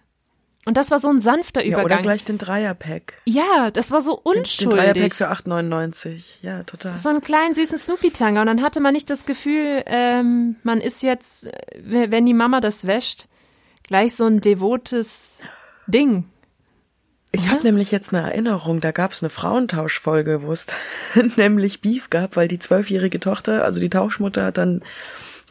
Und 0.67 0.77
das 0.77 0.91
war 0.91 0.99
so 0.99 1.09
ein 1.09 1.21
sanfter 1.21 1.65
Ja, 1.65 1.77
oder 1.77 1.85
Übergang. 1.87 2.03
gleich 2.03 2.25
den 2.25 2.37
Dreierpack. 2.37 3.15
Ja, 3.25 3.71
das 3.71 3.91
war 3.91 4.03
so 4.03 4.17
Den, 4.17 4.33
den 4.35 4.41
unschuldig. 4.43 4.79
Dreierpack 4.79 5.15
für 5.15 5.31
8,99. 5.31 6.25
Ja, 6.43 6.63
total. 6.65 6.97
so 6.99 7.09
einen 7.09 7.23
kleinen 7.23 7.55
süßen 7.55 7.79
Snoopy-Tanga. 7.79 8.41
Und 8.43 8.49
dann 8.49 8.63
hatte 8.63 8.81
man 8.81 8.93
nicht 8.93 9.09
das 9.09 9.25
Gefühl, 9.25 9.83
ähm, 9.87 10.57
man 10.65 10.81
ist 10.83 11.03
jetzt, 11.03 11.47
äh, 11.47 12.11
wenn 12.11 12.27
die 12.27 12.35
Mama 12.35 12.61
das 12.61 12.87
wäscht, 12.87 13.29
gleich 13.89 14.15
so 14.15 14.27
ein 14.27 14.41
devotes 14.41 15.43
Ding. 15.87 16.25
Ich 17.31 17.49
habe 17.49 17.63
nämlich 17.63 17.91
jetzt 17.91 18.15
eine 18.15 18.27
Erinnerung, 18.31 18.81
da 18.81 18.91
gab 18.91 19.13
es 19.13 19.23
eine 19.23 19.29
Frauentauschfolge, 19.31 20.43
wo 20.43 20.53
es 20.53 20.67
nämlich 21.37 21.83
Beef 21.83 22.09
gab, 22.09 22.37
weil 22.37 22.49
die 22.49 22.59
zwölfjährige 22.59 23.21
Tochter, 23.21 23.65
also 23.65 23.81
die 23.81 23.91
Tauschmutter, 23.91 24.45
hat 24.47 24.57
dann 24.59 24.83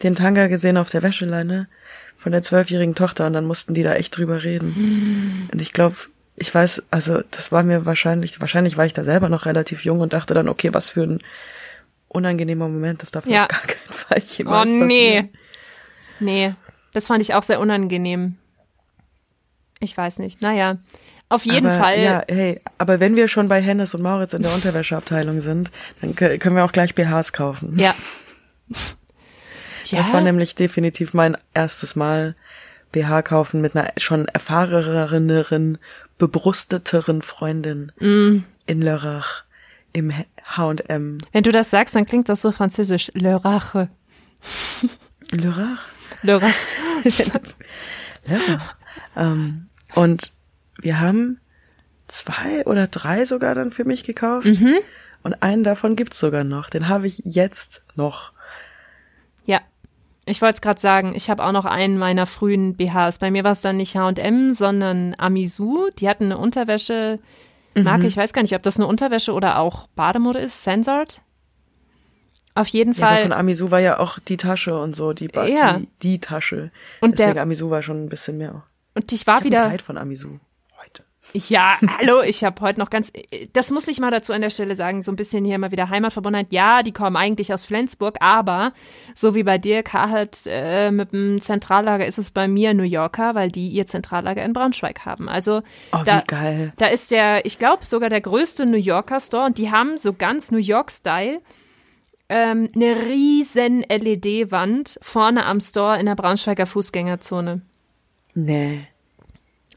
den 0.02 0.14
Tanga 0.16 0.46
gesehen 0.48 0.76
auf 0.76 0.90
der 0.90 1.02
Wäscheleine 1.02 1.68
von 2.16 2.32
der 2.32 2.42
zwölfjährigen 2.42 2.96
Tochter 2.96 3.26
und 3.26 3.32
dann 3.32 3.44
mussten 3.46 3.74
die 3.74 3.84
da 3.84 3.94
echt 3.94 4.16
drüber 4.16 4.42
reden. 4.42 5.48
Und 5.52 5.62
ich 5.62 5.72
glaube, 5.72 5.94
ich 6.34 6.52
weiß, 6.52 6.82
also 6.90 7.20
das 7.30 7.52
war 7.52 7.62
mir 7.62 7.86
wahrscheinlich, 7.86 8.40
wahrscheinlich 8.40 8.76
war 8.76 8.86
ich 8.86 8.92
da 8.92 9.04
selber 9.04 9.28
noch 9.28 9.46
relativ 9.46 9.84
jung 9.84 10.00
und 10.00 10.12
dachte 10.12 10.34
dann, 10.34 10.48
okay, 10.48 10.70
was 10.74 10.88
für 10.90 11.02
ein 11.04 11.22
unangenehmer 12.08 12.68
Moment, 12.68 13.02
das 13.02 13.12
darf 13.12 13.26
Ja. 13.26 13.44
auf 13.44 13.48
gar 13.48 13.60
keinen 13.60 13.92
Fall 13.92 14.18
Oh 14.20 14.32
jemals 14.36 14.70
nee. 14.70 14.80
passieren. 14.80 15.28
Nee, 16.20 16.54
das 16.98 17.06
fand 17.06 17.20
ich 17.22 17.32
auch 17.34 17.44
sehr 17.44 17.60
unangenehm. 17.60 18.36
Ich 19.78 19.96
weiß 19.96 20.18
nicht. 20.18 20.42
Naja. 20.42 20.78
Auf 21.28 21.44
jeden 21.44 21.66
aber, 21.68 21.78
Fall. 21.78 22.00
Ja, 22.00 22.22
hey, 22.28 22.60
aber 22.78 22.98
wenn 22.98 23.14
wir 23.14 23.28
schon 23.28 23.46
bei 23.48 23.60
Hennes 23.60 23.94
und 23.94 24.02
Mauritz 24.02 24.32
in 24.32 24.42
der 24.42 24.52
Unterwäscheabteilung 24.52 25.40
sind, 25.40 25.70
dann 26.00 26.14
kö- 26.16 26.38
können 26.38 26.56
wir 26.56 26.64
auch 26.64 26.72
gleich 26.72 26.94
BHs 26.96 27.32
kaufen. 27.32 27.78
Ja. 27.78 27.94
Das 29.90 30.12
war 30.12 30.20
nämlich 30.20 30.54
definitiv 30.54 31.14
mein 31.14 31.38
erstes 31.54 31.96
Mal 31.96 32.34
BH 32.92 33.22
kaufen 33.22 33.62
mit 33.62 33.74
einer 33.74 33.90
schon 33.96 34.28
erfahreneren, 34.28 35.78
bebrusteteren 36.18 37.22
Freundin 37.22 37.90
Mm. 37.98 38.40
in 38.66 38.82
Lörrach 38.82 39.44
im 39.94 40.12
H&M. 40.44 41.18
Wenn 41.32 41.42
du 41.42 41.52
das 41.52 41.70
sagst, 41.70 41.94
dann 41.94 42.04
klingt 42.04 42.28
das 42.28 42.42
so 42.42 42.52
französisch. 42.52 43.10
Le 43.14 43.42
Rache. 43.42 43.88
Lörrach? 46.22 46.54
Lörrach. 48.26 48.74
ähm, 49.16 49.68
und 49.94 50.32
wir 50.80 51.00
haben 51.00 51.40
zwei 52.06 52.64
oder 52.66 52.86
drei 52.86 53.24
sogar 53.24 53.54
dann 53.54 53.70
für 53.70 53.84
mich 53.84 54.04
gekauft. 54.04 54.46
Mhm. 54.46 54.76
Und 55.22 55.42
einen 55.42 55.64
davon 55.64 55.96
gibt's 55.96 56.18
sogar 56.18 56.44
noch. 56.44 56.70
Den 56.70 56.88
habe 56.88 57.06
ich 57.06 57.22
jetzt 57.24 57.84
noch. 57.96 58.32
Ja. 59.44 59.60
Ich 60.24 60.42
wollte 60.42 60.54
es 60.54 60.60
gerade 60.60 60.80
sagen, 60.80 61.14
ich 61.14 61.30
habe 61.30 61.44
auch 61.44 61.52
noch 61.52 61.64
einen 61.64 61.98
meiner 61.98 62.26
frühen 62.26 62.76
BHs. 62.76 63.18
Bei 63.18 63.30
mir 63.30 63.44
war 63.44 63.52
es 63.52 63.60
dann 63.60 63.78
nicht 63.78 63.96
H&M, 63.96 64.52
sondern 64.52 65.14
Amisu. 65.18 65.88
Die 65.98 66.08
hatten 66.08 66.24
eine 66.24 66.38
Unterwäsche 66.38 67.18
Marke, 67.84 68.06
ich 68.06 68.16
weiß 68.16 68.32
gar 68.32 68.42
nicht, 68.42 68.54
ob 68.54 68.62
das 68.62 68.76
eine 68.76 68.86
Unterwäsche 68.86 69.32
oder 69.32 69.58
auch 69.58 69.86
Bademode 69.88 70.38
ist. 70.38 70.62
Sensort? 70.62 71.22
Auf 72.60 72.68
jeden 72.68 72.92
Ja, 72.94 73.04
aber 73.06 73.14
Fall. 73.16 73.22
von 73.24 73.32
Amisu 73.32 73.70
war 73.70 73.80
ja 73.80 73.98
auch 73.98 74.18
die 74.18 74.36
Tasche 74.36 74.78
und 74.78 74.96
so, 74.96 75.12
die, 75.12 75.28
ba 75.28 75.46
Ja. 75.46 75.78
die, 75.78 75.88
die 76.02 76.18
Tasche. 76.20 76.70
Und 77.00 77.18
der- 77.18 77.26
Deswegen 77.28 77.40
Amisu 77.40 77.70
war 77.70 77.82
schon 77.82 78.04
ein 78.04 78.08
bisschen 78.08 78.38
mehr. 78.38 78.54
auch. 78.54 78.62
und 78.94 79.12
ich 79.12 79.26
war 79.26 79.36
Ich 79.36 79.40
ein 79.42 79.44
wieder. 79.46 79.66
Kleid 79.66 79.82
von 79.82 79.96
Amisu. 79.96 80.38
Heute. 80.82 81.04
Ja, 81.34 81.76
hallo, 81.98 82.22
ich 82.22 82.42
habe 82.42 82.60
heute 82.62 82.80
noch 82.80 82.88
ganz, 82.90 83.12
das 83.52 83.70
muss 83.70 83.86
ich 83.86 84.00
mal 84.00 84.10
dazu 84.10 84.32
an 84.32 84.40
der 84.40 84.48
Stelle 84.50 84.74
sagen, 84.74 85.02
so 85.02 85.12
ein 85.12 85.16
bisschen 85.16 85.44
hier 85.44 85.58
mal 85.58 85.70
wieder 85.70 85.88
Heimatverbundenheit. 85.90 86.52
Ja, 86.52 86.82
die 86.82 86.90
kommen 86.92 87.16
eigentlich 87.16 87.52
aus 87.52 87.64
Flensburg, 87.66 88.16
aber 88.20 88.72
so 89.14 89.34
wie 89.34 89.42
bei 89.42 89.58
dir, 89.58 89.82
Carhartt, 89.82 90.38
äh, 90.46 90.90
mit 90.90 91.12
dem 91.12 91.40
Zentrallager 91.42 92.06
ist 92.06 92.16
es 92.18 92.30
bei 92.30 92.48
mir 92.48 92.72
New 92.74 92.82
Yorker, 92.82 93.34
weil 93.34 93.50
die 93.50 93.68
ihr 93.68 93.84
Zentrallager 93.86 94.42
in 94.42 94.52
Braunschweig 94.54 95.04
haben. 95.04 95.28
Also 95.28 95.62
Oh, 95.92 95.98
da, 96.04 96.20
wie 96.22 96.24
geil. 96.26 96.72
da 96.78 96.86
ist 96.86 97.10
der, 97.10 97.44
ich 97.44 97.58
glaube 97.58 97.84
sogar 97.84 98.08
der 98.08 98.22
größte 98.22 98.64
New 98.66 98.78
Yorker 98.78 99.20
Store 99.20 99.44
und 99.46 99.58
die 99.58 99.70
haben 99.70 99.98
so 99.98 100.14
ganz 100.14 100.50
New 100.50 100.58
York-Style 100.58 101.40
ähm, 102.28 102.70
eine 102.74 103.06
riesen 103.06 103.80
LED-Wand 103.88 104.98
vorne 105.02 105.46
am 105.46 105.60
Store 105.60 105.98
in 105.98 106.06
der 106.06 106.14
Braunschweiger 106.14 106.66
Fußgängerzone. 106.66 107.62
Nee. 108.34 108.86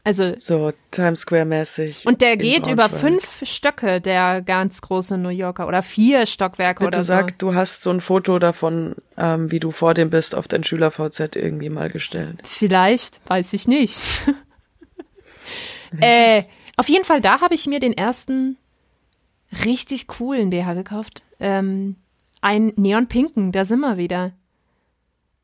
Also 0.04 0.34
So 0.36 0.72
Times 0.90 1.20
Square 1.20 1.44
mäßig. 1.44 2.06
Und 2.06 2.22
der 2.22 2.36
geht 2.36 2.66
über 2.66 2.88
fünf 2.88 3.42
Stöcke, 3.44 4.00
der 4.00 4.42
ganz 4.42 4.80
große 4.80 5.16
New 5.16 5.28
Yorker, 5.28 5.68
oder 5.68 5.80
vier 5.80 6.26
Stockwerke 6.26 6.84
Bitte 6.84 6.98
oder 6.98 7.04
so. 7.04 7.08
sag, 7.08 7.38
du 7.38 7.54
hast 7.54 7.82
so 7.82 7.90
ein 7.90 8.00
Foto 8.00 8.40
davon, 8.40 8.96
ähm, 9.16 9.52
wie 9.52 9.60
du 9.60 9.70
vor 9.70 9.94
dem 9.94 10.10
bist, 10.10 10.34
auf 10.34 10.48
dein 10.48 10.64
Schüler-VZ 10.64 11.36
irgendwie 11.36 11.68
mal 11.68 11.88
gestellt. 11.88 12.40
Vielleicht, 12.42 13.20
weiß 13.28 13.52
ich 13.52 13.68
nicht. 13.68 14.02
äh, 16.00 16.42
auf 16.76 16.88
jeden 16.88 17.04
Fall, 17.04 17.20
da 17.20 17.40
habe 17.40 17.54
ich 17.54 17.68
mir 17.68 17.78
den 17.78 17.92
ersten 17.92 18.56
richtig 19.64 20.08
coolen 20.08 20.50
BH 20.50 20.74
gekauft. 20.74 21.22
Ähm, 21.38 21.94
ein 22.42 22.72
Neon-Pinken, 22.76 23.52
da 23.52 23.64
sind 23.64 23.80
wir 23.80 23.96
wieder. 23.96 24.32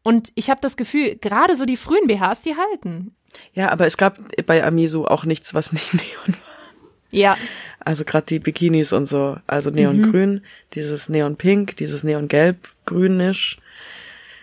Und 0.03 0.31
ich 0.35 0.51
habe 0.51 0.61
das 0.61 0.77
Gefühl, 0.77 1.17
gerade 1.17 1.55
so 1.57 1.65
die 1.65 1.77
frühen 1.77 2.07
BHs, 2.07 2.43
die 2.43 2.57
halten. 2.57 3.15
Ja, 3.55 3.71
aber 3.71 3.87
es 3.87 3.97
gab 3.97 4.19
bei 4.47 4.65
Amisu 4.65 5.05
auch 5.05 5.25
nichts, 5.25 5.55
was 5.55 5.73
nicht 5.73 5.95
Neon 5.95 6.29
war. 6.29 6.35
Ja, 7.11 7.37
Also 7.81 8.05
gerade 8.05 8.27
die 8.27 8.39
Bikinis 8.39 8.93
und 8.93 9.07
so. 9.07 9.39
Also 9.47 9.71
Neongrün, 9.71 10.43
dieses 10.75 11.09
Neonpink, 11.09 11.77
dieses 11.77 12.05
Neongelb, 12.05 12.69
grünisch, 12.85 13.59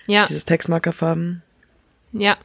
ja, 0.08 0.26
dieses 0.26 0.45
Textmarkerfarben. 0.45 1.43
ja. 2.12 2.38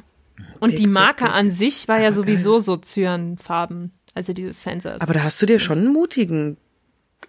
Und 0.59 0.71
Big, 0.71 0.79
die 0.79 0.87
Marke 0.87 1.25
big. 1.25 1.35
an 1.35 1.51
sich 1.51 1.87
war 1.87 1.99
ja 1.99 2.07
Aber 2.07 2.13
sowieso 2.13 2.59
so 2.61 2.77
Cyanfarben. 2.79 3.93
Also 4.15 4.33
dieses 4.33 4.61
Censored. 4.63 5.03
Aber 5.03 5.13
da 5.13 5.23
hast 5.23 5.41
du 5.43 5.47
dir 5.47 5.59
schon 5.59 5.79
einen 5.79 5.93
mutigen 5.93 6.57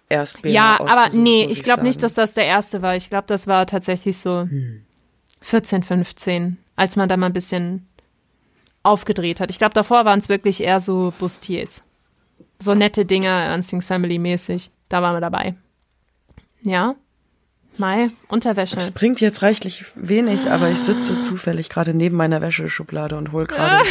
erst 0.08 0.38
Ja, 0.44 0.78
aber 0.80 1.08
nee, 1.12 1.44
muss 1.44 1.58
ich 1.58 1.62
glaube 1.64 1.82
nicht, 1.82 2.02
dass 2.02 2.14
das 2.14 2.34
der 2.34 2.46
erste 2.46 2.82
war. 2.82 2.96
Ich 2.96 3.08
glaube, 3.08 3.26
das 3.26 3.46
war 3.46 3.66
tatsächlich 3.66 4.18
so 4.18 4.42
Hm. 4.42 4.82
14, 5.40 5.82
15, 5.82 6.58
als 6.76 6.96
man 6.96 7.08
da 7.08 7.16
mal 7.16 7.26
ein 7.26 7.32
bisschen 7.32 7.88
aufgedreht 8.82 9.40
hat. 9.40 9.50
Ich 9.50 9.58
glaube, 9.58 9.74
davor 9.74 10.04
waren 10.04 10.18
es 10.18 10.28
wirklich 10.28 10.62
eher 10.62 10.80
so 10.80 11.12
Bustiers. 11.18 11.82
So 12.58 12.74
nette 12.74 13.04
Dinger, 13.04 13.28
Ernstings 13.28 13.86
Family 13.86 14.18
mäßig. 14.18 14.70
Da 14.88 15.02
waren 15.02 15.16
wir 15.16 15.20
dabei. 15.20 15.56
Ja. 16.62 16.94
Mai, 17.78 18.10
Unterwäsche. 18.28 18.76
Es 18.76 18.90
bringt 18.90 19.20
jetzt 19.20 19.42
reichlich 19.42 19.84
wenig, 19.94 20.50
aber 20.50 20.70
ich 20.70 20.78
sitze 20.78 21.18
zufällig 21.18 21.70
gerade 21.70 21.94
neben 21.94 22.16
meiner 22.16 22.40
Wäscheschublade 22.40 23.16
und 23.16 23.32
hol 23.32 23.46
gerade 23.46 23.84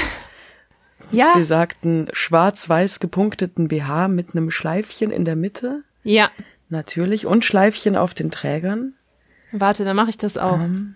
Ja, 1.10 1.34
besagten 1.34 2.08
schwarz-weiß 2.14 3.00
gepunkteten 3.00 3.68
BH 3.68 4.08
mit 4.08 4.36
einem 4.36 4.52
Schleifchen 4.52 5.12
in 5.12 5.26
der 5.26 5.36
Mitte, 5.36 5.84
ja. 6.04 6.30
natürlich, 6.70 7.26
und 7.26 7.44
Schleifchen 7.46 7.96
auf 7.96 8.14
den 8.14 8.32
Trägern. 8.32 8.94
Warte, 9.52 9.84
dann 9.84 9.96
mache 9.96 10.10
ich 10.10 10.18
das 10.18 10.38
auch. 10.38 10.60
Ähm. 10.60 10.96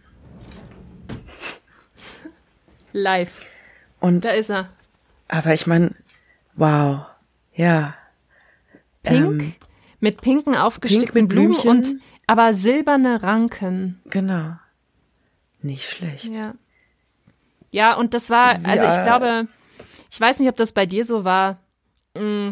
Live. 2.93 3.45
Und 3.99 4.23
Da 4.25 4.31
ist 4.31 4.49
er. 4.49 4.69
aber 5.27 5.53
ich 5.53 5.67
meine, 5.67 5.95
wow, 6.55 7.05
ja. 7.53 7.95
Pink 9.03 9.41
Ähm, 9.41 9.53
mit 9.99 10.21
pinken 10.21 10.55
aufgestickten 10.55 11.23
mit 11.23 11.29
Blumen 11.29 11.51
Blümchen. 11.53 11.69
und 11.71 12.01
aber 12.27 12.53
silberne 12.53 13.21
Ranken. 13.23 13.99
genau. 14.09 14.57
Nicht 15.61 15.89
schlecht. 15.89 16.33
Ja. 16.33 16.53
Ja, 17.71 17.95
und 17.95 18.13
das 18.13 18.29
war, 18.29 18.59
also 18.63 18.85
ich 18.85 18.97
äh, 18.97 19.03
glaube, 19.03 19.47
ich 20.11 20.21
weiß 20.21 20.39
nicht, 20.39 20.47
ob 20.49 20.55
das 20.55 20.71
bei 20.73 20.85
dir 20.85 21.03
so 21.03 21.23
war. 21.23 21.57
Mm, 22.15 22.51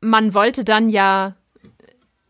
Man 0.00 0.34
wollte 0.34 0.64
dann 0.64 0.88
ja 0.90 1.36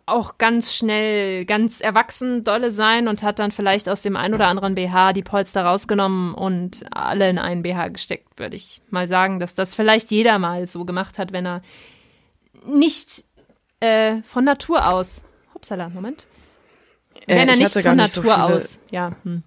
auch 0.08 0.38
ganz 0.38 0.72
schnell 0.74 1.44
ganz 1.44 1.80
erwachsen 1.80 2.44
dolle 2.44 2.70
sein 2.70 3.08
und 3.08 3.24
hat 3.24 3.40
dann 3.40 3.50
vielleicht 3.50 3.88
aus 3.88 4.02
dem 4.02 4.16
ein 4.16 4.34
oder 4.34 4.46
anderen 4.46 4.76
BH 4.76 5.12
die 5.12 5.24
Polster 5.24 5.64
rausgenommen 5.64 6.32
und 6.32 6.84
alle 6.92 7.28
in 7.28 7.38
einen 7.38 7.62
BH 7.62 7.88
gesteckt, 7.88 8.38
würde 8.38 8.54
ich 8.54 8.80
mal 8.90 9.08
sagen, 9.08 9.40
dass 9.40 9.54
das 9.54 9.74
vielleicht 9.74 10.12
jeder 10.12 10.38
mal 10.38 10.66
so 10.68 10.84
gemacht 10.84 11.18
hat, 11.18 11.32
wenn 11.32 11.44
er 11.46 11.60
nicht 12.66 13.24
äh, 13.80 14.22
von 14.22 14.44
Natur 14.44 14.88
aus, 14.88 15.24
hupsala, 15.54 15.88
Moment, 15.88 16.26
Äh, 17.26 17.36
wenn 17.36 17.48
er 17.48 17.54
ich 17.54 17.60
nicht 17.60 17.72
von 17.72 17.96
nicht 17.96 18.12
so 18.12 18.20
Natur 18.22 18.34
viele- 18.34 18.56
aus, 18.56 18.80
ja, 18.90 19.12
hm. 19.24 19.42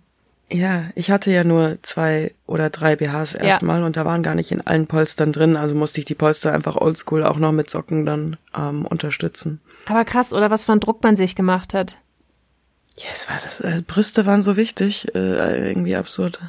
Ja, 0.51 0.85
ich 0.95 1.11
hatte 1.11 1.29
ja 1.29 1.43
nur 1.43 1.77
zwei 1.83 2.33
oder 2.47 2.71
drei 2.71 2.95
BHs 2.95 3.35
erstmal 3.35 3.83
und 3.83 3.95
da 3.97 4.03
waren 4.05 4.23
gar 4.23 4.33
nicht 4.33 4.51
in 4.51 4.65
allen 4.65 4.87
Polstern 4.87 5.31
drin, 5.31 5.55
also 5.55 5.75
musste 5.75 5.99
ich 5.99 6.05
die 6.05 6.15
Polster 6.15 6.51
einfach 6.53 6.75
oldschool 6.75 7.23
auch 7.23 7.37
noch 7.37 7.51
mit 7.51 7.69
Socken 7.69 8.03
dann 8.07 8.35
ähm, 8.57 8.83
unterstützen. 8.85 9.61
Aber 9.85 10.05
krass, 10.05 10.33
oder 10.33 10.51
was 10.51 10.65
für 10.65 10.71
einen 10.71 10.81
Druck 10.81 11.03
man 11.03 11.15
sich 11.15 11.35
gemacht 11.35 11.73
hat. 11.73 11.97
Ja, 12.97 13.07
es 13.11 13.29
war 13.29 13.37
das, 13.41 13.61
also 13.61 13.81
Brüste 13.85 14.25
waren 14.25 14.41
so 14.41 14.57
wichtig, 14.57 15.07
äh, 15.15 15.69
irgendwie 15.69 15.95
absurd. 15.95 16.39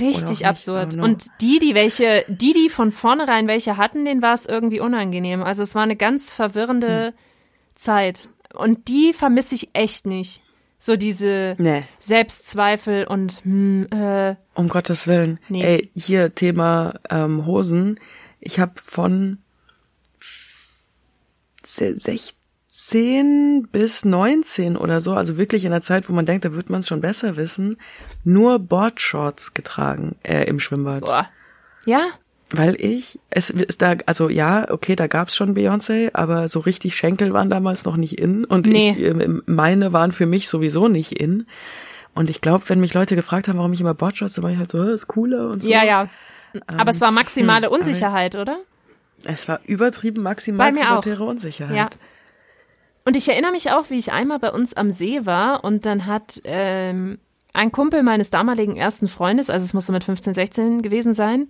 Richtig 0.00 0.46
absurd. 0.46 0.94
Und 0.94 1.26
die, 1.40 1.60
die 1.60 1.74
welche, 1.74 2.24
die, 2.28 2.52
die 2.52 2.68
von 2.68 2.90
vornherein 2.90 3.46
welche 3.46 3.76
hatten, 3.76 4.04
denen 4.04 4.20
war 4.20 4.34
es 4.34 4.46
irgendwie 4.46 4.80
unangenehm. 4.80 5.42
Also 5.42 5.62
es 5.62 5.74
war 5.76 5.84
eine 5.84 5.96
ganz 5.96 6.32
verwirrende 6.32 7.06
hm. 7.06 7.12
Zeit. 7.76 8.28
Und 8.52 8.88
die 8.88 9.12
vermisse 9.12 9.54
ich 9.54 9.70
echt 9.74 10.06
nicht. 10.06 10.42
So 10.78 10.96
diese 10.96 11.54
nee. 11.58 11.84
Selbstzweifel 12.00 13.06
und 13.06 13.44
hm, 13.44 13.86
äh, 13.90 14.34
Um 14.54 14.68
Gottes 14.68 15.06
Willen. 15.06 15.38
Nee. 15.48 15.62
Ey, 15.62 15.90
hier 15.94 16.34
Thema 16.34 16.94
ähm, 17.08 17.46
Hosen. 17.46 17.98
Ich 18.40 18.58
habe 18.58 18.74
von 18.82 19.38
16, 21.64 22.34
10 22.76 23.68
bis 23.72 24.04
19 24.04 24.76
oder 24.76 25.00
so, 25.00 25.14
also 25.14 25.38
wirklich 25.38 25.64
in 25.64 25.70
der 25.70 25.80
Zeit, 25.80 26.10
wo 26.10 26.12
man 26.12 26.26
denkt, 26.26 26.44
da 26.44 26.52
wird 26.52 26.68
man 26.68 26.80
es 26.80 26.88
schon 26.88 27.00
besser 27.00 27.38
wissen, 27.38 27.78
nur 28.22 28.58
Boardshorts 28.58 29.54
getragen 29.54 30.16
äh, 30.22 30.44
im 30.44 30.60
Schwimmbad. 30.60 31.00
Boah. 31.00 31.26
Ja. 31.86 32.08
Weil 32.50 32.76
ich, 32.78 33.18
es 33.30 33.48
ist 33.48 33.80
da, 33.80 33.94
also 34.04 34.28
ja, 34.28 34.70
okay, 34.70 34.94
da 34.94 35.06
gab's 35.06 35.34
schon 35.34 35.56
Beyoncé, 35.56 36.10
aber 36.12 36.48
so 36.48 36.60
richtig 36.60 36.96
Schenkel 36.96 37.32
waren 37.32 37.48
damals 37.48 37.86
noch 37.86 37.96
nicht 37.96 38.18
in 38.18 38.44
und 38.44 38.66
nee. 38.66 38.90
Ähm, 38.90 39.42
ich, 39.46 39.48
meine 39.48 39.94
waren 39.94 40.12
für 40.12 40.26
mich 40.26 40.50
sowieso 40.50 40.88
nicht 40.88 41.18
in. 41.18 41.46
Und 42.14 42.28
ich 42.28 42.42
glaube, 42.42 42.68
wenn 42.68 42.80
mich 42.80 42.92
Leute 42.92 43.16
gefragt 43.16 43.48
haben, 43.48 43.56
warum 43.56 43.72
ich 43.72 43.80
immer 43.80 43.94
Boardshorts, 43.94 44.34
dann 44.34 44.44
war 44.44 44.50
ich 44.50 44.58
halt 44.58 44.72
so, 44.72 44.84
das 44.84 44.90
ist 44.90 45.06
cooler 45.06 45.48
und 45.48 45.62
so. 45.62 45.70
Ja, 45.70 45.82
ja. 45.82 46.10
Aber 46.66 46.82
ähm, 46.82 46.88
es 46.88 47.00
war 47.00 47.10
maximale 47.10 47.68
hm, 47.68 47.74
Unsicherheit, 47.74 48.34
oder? 48.34 48.58
Es 49.24 49.48
war 49.48 49.60
übertrieben 49.64 50.22
maximal 50.22 50.74
pubertäre 50.74 51.24
Unsicherheit. 51.24 51.74
Ja. 51.74 51.88
Und 53.06 53.14
ich 53.14 53.28
erinnere 53.28 53.52
mich 53.52 53.70
auch, 53.70 53.88
wie 53.88 53.98
ich 53.98 54.12
einmal 54.12 54.40
bei 54.40 54.50
uns 54.50 54.74
am 54.74 54.90
See 54.90 55.24
war 55.24 55.62
und 55.62 55.86
dann 55.86 56.06
hat 56.06 56.40
ähm, 56.42 57.18
ein 57.52 57.70
Kumpel 57.70 58.02
meines 58.02 58.30
damaligen 58.30 58.76
ersten 58.76 59.06
Freundes, 59.06 59.48
also 59.48 59.64
es 59.64 59.72
muss 59.74 59.86
so 59.86 59.92
mit 59.92 60.02
15, 60.02 60.34
16 60.34 60.82
gewesen 60.82 61.12
sein, 61.12 61.48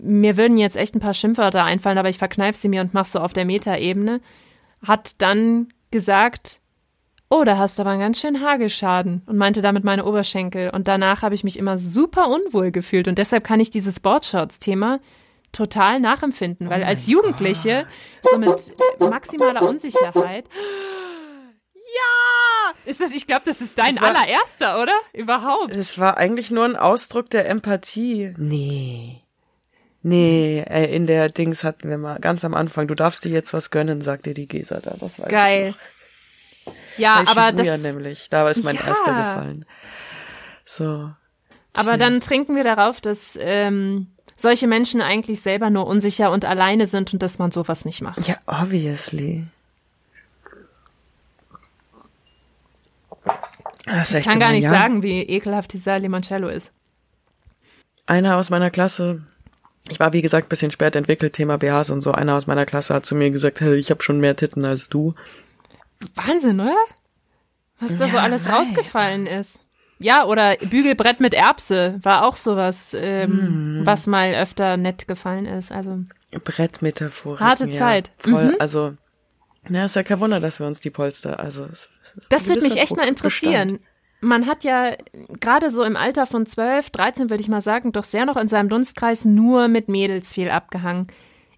mir 0.00 0.38
würden 0.38 0.56
jetzt 0.56 0.78
echt 0.78 0.94
ein 0.94 1.00
paar 1.00 1.12
Schimpfwörter 1.12 1.64
einfallen, 1.64 1.98
aber 1.98 2.08
ich 2.08 2.16
verkneife 2.16 2.56
sie 2.56 2.70
mir 2.70 2.80
und 2.80 2.94
mache 2.94 3.10
so 3.10 3.18
auf 3.18 3.34
der 3.34 3.44
Metaebene, 3.44 4.22
hat 4.82 5.20
dann 5.20 5.68
gesagt, 5.90 6.60
oh, 7.28 7.44
da 7.44 7.58
hast 7.58 7.78
du 7.78 7.82
aber 7.82 7.90
einen 7.90 8.00
ganz 8.00 8.20
schön 8.20 8.40
Hagelschaden 8.40 9.20
und 9.26 9.36
meinte 9.36 9.60
damit 9.60 9.84
meine 9.84 10.06
Oberschenkel. 10.06 10.70
Und 10.70 10.88
danach 10.88 11.20
habe 11.20 11.34
ich 11.34 11.44
mich 11.44 11.58
immer 11.58 11.76
super 11.76 12.28
unwohl 12.28 12.70
gefühlt 12.70 13.06
und 13.06 13.18
deshalb 13.18 13.44
kann 13.44 13.60
ich 13.60 13.70
dieses 13.70 14.00
Boardshorts-Thema 14.00 14.98
total 15.52 16.00
nachempfinden, 16.00 16.68
weil 16.70 16.82
Oh 16.82 16.86
als 16.86 17.06
Jugendliche 17.06 17.86
so 18.22 18.38
mit 18.38 18.72
maximaler 18.98 19.62
Unsicherheit. 19.62 20.44
Ja! 21.74 22.72
Ist 22.84 23.00
das, 23.00 23.12
ich 23.12 23.26
glaube, 23.26 23.42
das 23.46 23.60
ist 23.60 23.78
dein 23.78 23.96
Das 23.96 24.02
war- 24.04 24.10
allererster, 24.16 24.80
oder? 24.80 24.92
Überhaupt. 25.12 25.72
Es 25.74 25.98
war 25.98 26.16
eigentlich 26.16 26.50
nur 26.50 26.64
ein 26.64 26.76
Ausdruck 26.76 27.30
der 27.30 27.48
Empathie. 27.48 28.34
Nee. 28.38 29.22
Nee, 30.02 30.60
äh, 30.66 30.94
in 30.94 31.06
der 31.06 31.28
Dings 31.28 31.62
hatten 31.62 31.90
wir 31.90 31.98
mal 31.98 32.18
ganz 32.20 32.44
am 32.44 32.54
Anfang, 32.54 32.88
du 32.88 32.94
darfst 32.94 33.24
dir 33.24 33.30
jetzt 33.30 33.52
was 33.52 33.70
gönnen, 33.70 34.00
sagt 34.00 34.24
dir 34.26 34.32
die 34.34 34.46
Gesa 34.48 34.80
da. 34.80 34.94
Das 34.98 35.18
war 35.18 35.26
Geil. 35.28 35.74
Ja, 36.96 37.22
Bei 37.22 37.30
aber 37.32 37.48
Shibuya 37.48 37.72
das. 37.72 37.82
nämlich. 37.82 38.28
Da 38.30 38.48
ist 38.48 38.64
mein 38.64 38.76
Ja. 38.76 38.86
erster 38.86 39.12
gefallen. 39.14 39.66
So. 40.64 41.10
Aber 41.72 41.96
dann 41.98 42.20
trinken 42.20 42.56
wir 42.56 42.64
darauf, 42.64 43.00
dass 43.00 43.38
ähm, 43.40 44.08
solche 44.40 44.66
Menschen 44.66 45.02
eigentlich 45.02 45.40
selber 45.40 45.70
nur 45.70 45.86
unsicher 45.86 46.30
und 46.30 46.44
alleine 46.44 46.86
sind 46.86 47.12
und 47.12 47.22
dass 47.22 47.38
man 47.38 47.50
sowas 47.50 47.84
nicht 47.84 48.00
macht. 48.00 48.26
Ja, 48.26 48.36
obviously. 48.46 49.46
Ich 53.86 54.24
kann 54.24 54.40
gar 54.40 54.52
nicht 54.52 54.64
ja. 54.64 54.70
sagen, 54.70 55.02
wie 55.02 55.22
ekelhaft 55.22 55.72
dieser 55.72 55.98
Limoncello 55.98 56.48
ist. 56.48 56.72
Einer 58.06 58.36
aus 58.36 58.50
meiner 58.50 58.70
Klasse, 58.70 59.22
ich 59.88 60.00
war 60.00 60.12
wie 60.12 60.22
gesagt 60.22 60.46
ein 60.46 60.48
bisschen 60.48 60.70
spät 60.70 60.96
entwickelt, 60.96 61.32
Thema 61.34 61.58
BHs 61.58 61.90
und 61.90 62.00
so, 62.00 62.12
einer 62.12 62.34
aus 62.34 62.46
meiner 62.46 62.66
Klasse 62.66 62.94
hat 62.94 63.04
zu 63.04 63.14
mir 63.14 63.30
gesagt, 63.30 63.60
hey, 63.60 63.74
ich 63.74 63.90
habe 63.90 64.02
schon 64.02 64.20
mehr 64.20 64.36
Titten 64.36 64.64
als 64.64 64.88
du. 64.88 65.14
Wahnsinn, 66.14 66.60
oder? 66.60 66.76
Was 67.78 67.96
da 67.96 68.08
so 68.08 68.18
alles 68.18 68.44
mei. 68.44 68.54
rausgefallen 68.54 69.26
ist. 69.26 69.60
Ja, 70.02 70.24
oder 70.24 70.56
Bügelbrett 70.56 71.20
mit 71.20 71.34
Erbse 71.34 71.98
war 72.02 72.24
auch 72.26 72.34
sowas, 72.36 72.96
ähm, 72.98 73.30
Hm. 73.30 73.80
was 73.84 74.06
mal 74.06 74.34
öfter 74.34 74.76
nett 74.78 75.06
gefallen 75.06 75.44
ist. 75.46 75.70
Also, 75.70 75.98
Brettmetaphorik. 76.42 77.40
Harte 77.40 77.66
ja, 77.66 77.70
Zeit. 77.70 78.10
Voll, 78.18 78.44
Mhm. 78.52 78.56
also, 78.58 78.94
na, 79.68 79.84
ist 79.84 79.96
ja 79.96 80.02
kein 80.02 80.20
Wunder, 80.20 80.40
dass 80.40 80.58
wir 80.58 80.66
uns 80.66 80.80
die 80.80 80.90
Polster, 80.90 81.38
also. 81.38 81.66
das 82.30 82.44
ein 82.48 82.48
würde 82.56 82.62
mich 82.66 82.76
echt 82.80 82.96
mal 82.96 83.06
interessieren. 83.06 83.72
Bestand. 83.72 83.86
Man 84.22 84.46
hat 84.46 84.64
ja 84.64 84.92
gerade 85.40 85.70
so 85.70 85.82
im 85.82 85.96
Alter 85.96 86.26
von 86.26 86.44
12, 86.44 86.90
13 86.90 87.30
würde 87.30 87.42
ich 87.42 87.48
mal 87.48 87.60
sagen, 87.62 87.92
doch 87.92 88.04
sehr 88.04 88.26
noch 88.26 88.36
in 88.36 88.48
seinem 88.48 88.68
Dunstkreis 88.68 89.24
nur 89.24 89.68
mit 89.68 89.88
Mädels 89.88 90.34
viel 90.34 90.50
abgehangen. 90.50 91.06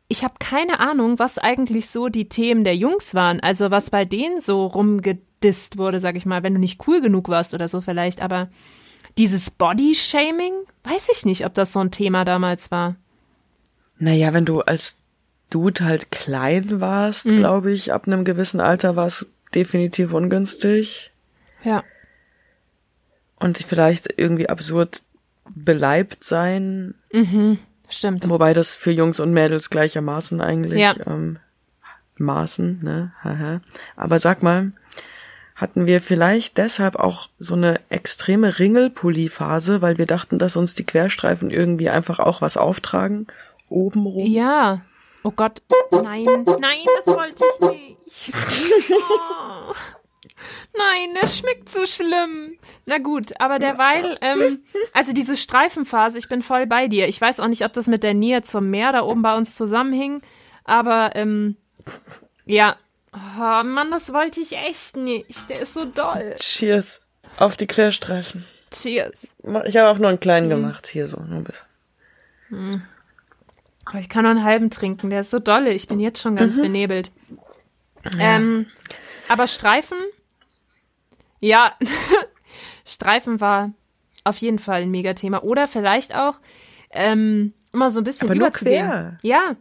Ich 0.06 0.22
habe 0.22 0.34
keine 0.38 0.78
Ahnung, 0.78 1.18
was 1.18 1.38
eigentlich 1.38 1.88
so 1.88 2.08
die 2.08 2.28
Themen 2.28 2.62
der 2.64 2.76
Jungs 2.76 3.14
waren. 3.16 3.40
Also 3.40 3.70
was 3.72 3.90
bei 3.90 4.04
denen 4.04 4.40
so 4.40 4.66
rumgedisst 5.42 5.78
wurde, 5.78 6.00
sag 6.00 6.16
ich 6.16 6.26
mal, 6.26 6.42
wenn 6.42 6.54
du 6.54 6.60
nicht 6.60 6.86
cool 6.86 7.00
genug 7.00 7.28
warst 7.28 7.54
oder 7.54 7.68
so 7.68 7.80
vielleicht. 7.80 8.20
Aber 8.22 8.48
dieses 9.18 9.50
Body-Shaming, 9.50 10.52
weiß 10.84 11.08
ich 11.12 11.24
nicht, 11.24 11.44
ob 11.44 11.54
das 11.54 11.72
so 11.72 11.80
ein 11.80 11.90
Thema 11.90 12.24
damals 12.24 12.70
war. 12.70 12.96
Naja, 13.98 14.32
wenn 14.32 14.44
du 14.44 14.60
als 14.60 14.98
Dude 15.50 15.84
halt 15.84 16.10
klein 16.10 16.80
warst, 16.80 17.26
Mhm. 17.26 17.36
glaube 17.36 17.72
ich, 17.72 17.92
ab 17.92 18.06
einem 18.06 18.24
gewissen 18.24 18.60
Alter 18.60 18.96
war 18.96 19.06
es 19.06 19.26
definitiv 19.54 20.12
ungünstig. 20.14 21.12
Ja. 21.62 21.84
Und 23.38 23.58
vielleicht 23.58 24.14
irgendwie 24.16 24.48
absurd 24.48 25.02
beleibt 25.54 26.24
sein, 26.24 26.94
Stimmt. 27.88 28.30
wobei 28.30 28.54
das 28.54 28.74
für 28.76 28.92
Jungs 28.92 29.20
und 29.20 29.32
Mädels 29.32 29.68
gleichermaßen 29.68 30.40
eigentlich 30.40 30.80
Ja. 30.80 30.94
ähm, 31.06 31.38
Maßen, 32.16 32.78
ne? 32.82 33.12
Haha. 33.22 33.60
Aber 33.96 34.20
sag 34.20 34.42
mal, 34.42 34.72
hatten 35.62 35.86
wir 35.86 36.02
vielleicht 36.02 36.58
deshalb 36.58 36.96
auch 36.96 37.28
so 37.38 37.54
eine 37.54 37.78
extreme 37.88 38.58
Ringelpulli-Phase, 38.58 39.80
weil 39.80 39.96
wir 39.96 40.06
dachten, 40.06 40.38
dass 40.38 40.56
uns 40.56 40.74
die 40.74 40.84
Querstreifen 40.84 41.50
irgendwie 41.50 41.88
einfach 41.88 42.18
auch 42.18 42.42
was 42.42 42.56
auftragen? 42.56 43.28
Obenrum? 43.68 44.26
Ja. 44.26 44.82
Oh 45.22 45.30
Gott. 45.30 45.62
Nein. 45.92 46.24
Nein, 46.24 46.84
das 46.96 47.06
wollte 47.06 47.44
ich 47.54 47.68
nicht. 47.70 47.96
Oh. 48.90 49.72
Nein, 50.76 51.16
das 51.20 51.38
schmeckt 51.38 51.70
so 51.70 51.86
schlimm. 51.86 52.58
Na 52.86 52.98
gut, 52.98 53.40
aber 53.40 53.60
derweil, 53.60 54.18
ähm, 54.20 54.64
also 54.92 55.12
diese 55.12 55.36
Streifenphase, 55.36 56.18
ich 56.18 56.28
bin 56.28 56.42
voll 56.42 56.66
bei 56.66 56.88
dir. 56.88 57.06
Ich 57.06 57.20
weiß 57.20 57.38
auch 57.38 57.46
nicht, 57.46 57.64
ob 57.64 57.72
das 57.72 57.86
mit 57.86 58.02
der 58.02 58.14
Nähe 58.14 58.42
zum 58.42 58.68
Meer 58.68 58.90
da 58.90 59.02
oben 59.02 59.22
bei 59.22 59.36
uns 59.36 59.54
zusammenhing, 59.54 60.20
aber 60.64 61.14
ähm, 61.14 61.56
ja. 62.46 62.76
Oh 63.14 63.62
Mann, 63.64 63.90
das 63.90 64.12
wollte 64.12 64.40
ich 64.40 64.56
echt 64.56 64.96
nicht. 64.96 65.48
Der 65.50 65.60
ist 65.60 65.74
so 65.74 65.84
doll. 65.84 66.36
Cheers. 66.38 67.00
Auf 67.38 67.56
die 67.56 67.66
Querstreifen. 67.66 68.44
Cheers. 68.70 69.28
Ich 69.66 69.76
habe 69.76 69.88
auch 69.88 69.98
nur 69.98 70.08
einen 70.08 70.20
kleinen 70.20 70.46
Mhm. 70.46 70.50
gemacht, 70.50 70.86
hier 70.86 71.06
so. 71.08 71.20
Nur 71.20 71.38
ein 71.38 71.44
bisschen. 71.44 72.82
Oh, 73.92 73.98
ich 73.98 74.08
kann 74.08 74.22
nur 74.22 74.30
einen 74.30 74.44
halben 74.44 74.70
trinken, 74.70 75.10
der 75.10 75.20
ist 75.20 75.30
so 75.30 75.38
dolle. 75.38 75.70
Ich 75.72 75.88
bin 75.88 76.00
jetzt 76.00 76.20
schon 76.22 76.36
ganz 76.36 76.60
benebelt. 76.60 77.10
Ähm, 78.18 78.66
aber 79.28 79.46
Streifen? 79.46 79.98
Ja, 81.40 81.76
Streifen 82.86 83.40
war 83.40 83.72
auf 84.24 84.36
jeden 84.38 84.58
Fall 84.58 84.82
ein 84.82 84.90
Megathema. 84.90 85.38
Oder 85.40 85.66
vielleicht 85.68 86.14
auch 86.14 86.40
ähm, 86.90 87.52
immer 87.72 87.90
so 87.90 88.00
ein 88.00 88.04
bisschen 88.04 88.28
Aber 88.28 88.34
nur 88.38 88.48
überzugehen. 88.48 88.86
quer. 88.86 89.16
Ja. 89.22 89.56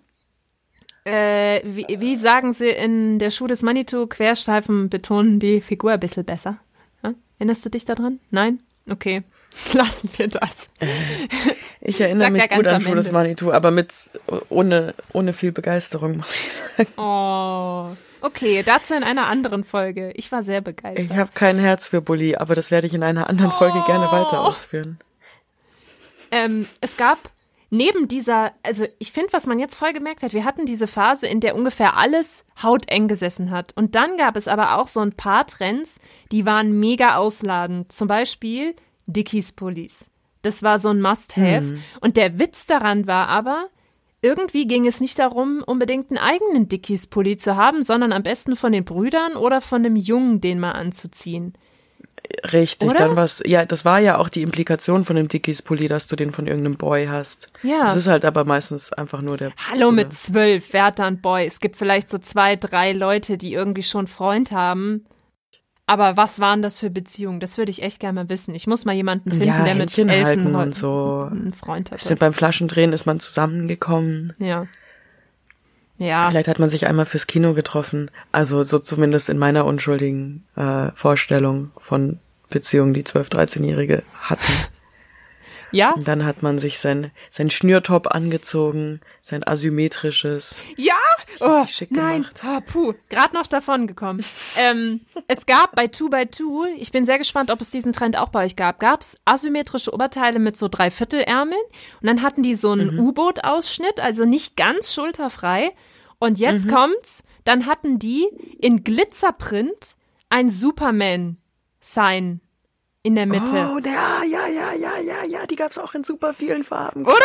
Äh, 1.03 1.61
wie, 1.63 1.87
wie 1.99 2.15
sagen 2.15 2.53
sie 2.53 2.69
in 2.69 3.17
der 3.17 3.31
Schule 3.31 3.49
des 3.49 3.63
Manitou, 3.63 4.05
Querstreifen 4.05 4.89
betonen 4.89 5.39
die 5.39 5.61
Figur 5.61 5.91
ein 5.91 5.99
bisschen 5.99 6.25
besser. 6.25 6.57
Ja? 7.03 7.13
Erinnerst 7.39 7.65
du 7.65 7.69
dich 7.69 7.85
daran? 7.85 8.19
Nein? 8.29 8.59
Okay. 8.89 9.23
Lassen 9.73 10.09
wir 10.17 10.27
das. 10.27 10.67
Ich 11.83 11.99
erinnere 11.99 12.25
Sag 12.25 12.31
mich 12.31 12.47
gut 12.47 12.67
an 12.67 12.79
Schules 12.79 13.07
Ende. 13.07 13.17
Manitou, 13.17 13.51
aber 13.51 13.71
mit 13.71 14.11
ohne 14.49 14.93
ohne 15.13 15.33
viel 15.33 15.51
Begeisterung 15.51 16.17
muss 16.17 16.35
ich 16.35 16.53
sagen. 16.53 16.89
Oh. 16.95 17.95
Okay, 18.21 18.61
dazu 18.61 18.93
in 18.93 19.03
einer 19.03 19.25
anderen 19.25 19.63
Folge. 19.63 20.11
Ich 20.11 20.31
war 20.31 20.43
sehr 20.43 20.61
begeistert. 20.61 21.09
Ich 21.09 21.17
habe 21.17 21.31
kein 21.33 21.57
Herz 21.57 21.87
für 21.87 21.99
Bulli, 21.99 22.35
aber 22.35 22.53
das 22.53 22.69
werde 22.69 22.85
ich 22.85 22.93
in 22.93 23.01
einer 23.01 23.27
anderen 23.27 23.51
Folge 23.51 23.81
gerne 23.87 24.11
weiter 24.11 24.41
ausführen. 24.41 24.99
Ähm, 26.29 26.67
es 26.81 26.97
gab 26.97 27.17
neben 27.71 28.07
dieser, 28.07 28.51
also 28.61 28.85
ich 28.99 29.11
finde, 29.11 29.33
was 29.33 29.47
man 29.47 29.57
jetzt 29.57 29.75
voll 29.75 29.93
gemerkt 29.93 30.21
hat, 30.21 30.33
wir 30.33 30.45
hatten 30.45 30.65
diese 30.65 30.85
Phase, 30.85 31.25
in 31.25 31.39
der 31.39 31.55
ungefähr 31.55 31.97
alles 31.97 32.45
hauteng 32.61 33.07
gesessen 33.07 33.49
hat. 33.49 33.75
Und 33.75 33.95
dann 33.95 34.17
gab 34.17 34.35
es 34.35 34.47
aber 34.47 34.77
auch 34.77 34.87
so 34.87 34.99
ein 34.99 35.13
paar 35.13 35.47
Trends, 35.47 35.99
die 36.31 36.45
waren 36.45 36.79
mega 36.79 37.15
ausladend. 37.15 37.91
Zum 37.91 38.07
Beispiel 38.07 38.75
Dickies 39.07 39.53
Pullis. 39.53 40.11
Das 40.43 40.63
war 40.63 40.77
so 40.77 40.89
ein 40.89 41.01
Must-Have. 41.01 41.77
Und 42.01 42.17
der 42.17 42.39
Witz 42.39 42.65
daran 42.65 43.07
war 43.07 43.27
aber, 43.27 43.67
irgendwie 44.21 44.67
ging 44.67 44.85
es 44.85 44.99
nicht 44.99 45.17
darum, 45.17 45.63
unbedingt 45.65 46.11
einen 46.11 46.19
eigenen 46.19 46.67
Dickies-Pulli 46.67 47.37
zu 47.37 47.55
haben, 47.55 47.81
sondern 47.81 48.11
am 48.13 48.21
besten 48.21 48.55
von 48.55 48.71
den 48.71 48.85
Brüdern 48.85 49.35
oder 49.35 49.61
von 49.61 49.83
einem 49.83 49.95
Jungen, 49.95 50.41
den 50.41 50.59
mal 50.59 50.73
anzuziehen. 50.73 51.53
Richtig, 52.53 52.89
Oder? 52.89 52.97
dann 52.99 53.15
war's 53.15 53.41
ja, 53.45 53.65
das 53.65 53.85
war 53.85 53.99
ja 53.99 54.17
auch 54.17 54.29
die 54.29 54.41
Implikation 54.41 55.05
von 55.05 55.15
dem 55.15 55.27
Dickies 55.27 55.61
Pulli, 55.61 55.87
dass 55.87 56.07
du 56.07 56.15
den 56.15 56.31
von 56.31 56.47
irgendeinem 56.47 56.77
Boy 56.77 57.07
hast. 57.07 57.49
Ja. 57.63 57.85
Das 57.85 57.95
ist 57.95 58.07
halt 58.07 58.25
aber 58.25 58.45
meistens 58.45 58.91
einfach 58.93 59.21
nur 59.21 59.37
der 59.37 59.51
Hallo 59.69 59.91
mit 59.91 60.13
zwölf, 60.13 60.73
wer 60.73 60.85
hat 60.85 60.99
da 60.99 61.07
einen 61.07 61.21
Boy? 61.21 61.45
Es 61.45 61.59
gibt 61.59 61.75
vielleicht 61.75 62.09
so 62.09 62.17
zwei, 62.17 62.55
drei 62.55 62.91
Leute, 62.93 63.37
die 63.37 63.53
irgendwie 63.53 63.83
schon 63.83 63.99
einen 64.01 64.07
Freund 64.07 64.51
haben. 64.51 65.05
Aber 65.87 66.15
was 66.15 66.39
waren 66.39 66.61
das 66.61 66.79
für 66.79 66.89
Beziehungen? 66.89 67.39
Das 67.41 67.57
würde 67.57 67.69
ich 67.71 67.81
echt 67.81 67.99
gerne 67.99 68.21
mal 68.23 68.29
wissen. 68.29 68.55
Ich 68.55 68.65
muss 68.65 68.85
mal 68.85 68.93
jemanden 68.95 69.31
finden, 69.31 69.47
Ja, 69.47 69.63
der 69.65 69.73
mit 69.75 69.81
Händchen 69.89 70.09
Elfen 70.09 70.25
halten 70.45 70.55
und 70.55 70.75
so. 70.75 71.27
einen 71.29 71.51
Freund 71.53 71.89
Sind 71.89 72.01
hatte. 72.01 72.15
beim 72.15 72.33
Flaschendrehen 72.33 72.93
ist 72.93 73.05
man 73.05 73.19
zusammengekommen. 73.19 74.33
Ja. 74.39 74.67
Ja. 76.01 76.29
Vielleicht 76.29 76.47
hat 76.47 76.59
man 76.59 76.69
sich 76.69 76.87
einmal 76.87 77.05
fürs 77.05 77.27
Kino 77.27 77.53
getroffen. 77.53 78.11
Also 78.31 78.63
so 78.63 78.79
zumindest 78.79 79.29
in 79.29 79.37
meiner 79.37 79.65
unschuldigen 79.65 80.45
äh, 80.55 80.91
Vorstellung 80.95 81.71
von 81.77 82.19
Beziehungen, 82.49 82.93
die 82.93 83.03
12-, 83.03 83.31
13-Jährige 83.31 84.03
hatten. 84.21 84.51
Ja? 85.71 85.91
Und 85.91 86.07
dann 86.07 86.25
hat 86.25 86.43
man 86.43 86.59
sich 86.59 86.79
sein, 86.79 87.11
sein 87.29 87.49
Schnürtop 87.49 88.13
angezogen, 88.13 88.99
sein 89.21 89.47
asymmetrisches. 89.47 90.63
Ja? 90.75 90.93
Oh, 91.39 91.65
schick 91.65 91.91
nein. 91.91 92.23
gemacht. 92.23 92.41
Oh, 92.45 92.59
puh. 92.71 92.93
Gerade 93.09 93.33
noch 93.33 93.47
davon 93.47 93.87
gekommen. 93.87 94.23
ähm, 94.57 95.01
es 95.27 95.45
gab 95.45 95.75
bei 95.75 95.85
2x2, 95.85 96.75
ich 96.77 96.91
bin 96.91 97.05
sehr 97.05 97.17
gespannt, 97.17 97.51
ob 97.51 97.61
es 97.61 97.69
diesen 97.69 97.93
Trend 97.93 98.17
auch 98.17 98.29
bei 98.29 98.45
euch 98.45 98.55
gab, 98.55 98.79
gab 98.79 99.01
es 99.01 99.17
asymmetrische 99.25 99.93
Oberteile 99.93 100.39
mit 100.39 100.57
so 100.57 100.67
Dreiviertelärmeln 100.67 101.61
und 102.01 102.07
dann 102.07 102.21
hatten 102.21 102.43
die 102.43 102.55
so 102.55 102.71
einen 102.71 102.99
U-Boot-Ausschnitt, 102.99 103.99
also 103.99 104.25
nicht 104.25 104.57
ganz 104.57 104.93
schulterfrei. 104.93 105.71
Und 106.21 106.37
jetzt 106.39 106.69
kommt's, 106.69 107.23
dann 107.45 107.65
hatten 107.65 107.97
die 107.97 108.27
in 108.59 108.83
Glitzerprint 108.83 109.95
ein 110.29 110.49
Superman-Sign 110.51 112.41
in 113.03 113.15
der 113.15 113.25
Mitte. 113.25 113.69
Oh, 113.75 113.79
der, 113.79 114.21
ja, 114.29 114.47
ja, 114.47 114.73
ja, 114.73 114.99
ja, 114.99 115.23
ja, 115.25 115.47
die 115.47 115.55
gab's 115.55 115.79
auch 115.79 115.95
in 115.95 116.03
super 116.03 116.33
vielen 116.35 116.63
Farben. 116.63 117.05
Oder? 117.05 117.15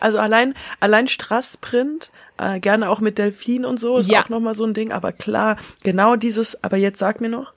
Also 0.00 0.18
allein, 0.18 0.54
allein 0.80 1.08
Strassprint, 1.08 2.10
äh, 2.36 2.60
gerne 2.60 2.90
auch 2.90 3.00
mit 3.00 3.16
Delfin 3.16 3.64
und 3.64 3.80
so, 3.80 3.96
ist 3.96 4.10
Ja. 4.10 4.22
auch 4.24 4.28
nochmal 4.28 4.54
so 4.54 4.64
ein 4.64 4.74
Ding. 4.74 4.92
Aber 4.92 5.12
klar, 5.12 5.56
genau 5.82 6.16
dieses, 6.16 6.62
aber 6.62 6.76
jetzt 6.76 6.98
sag 6.98 7.22
mir 7.22 7.30
noch, 7.30 7.54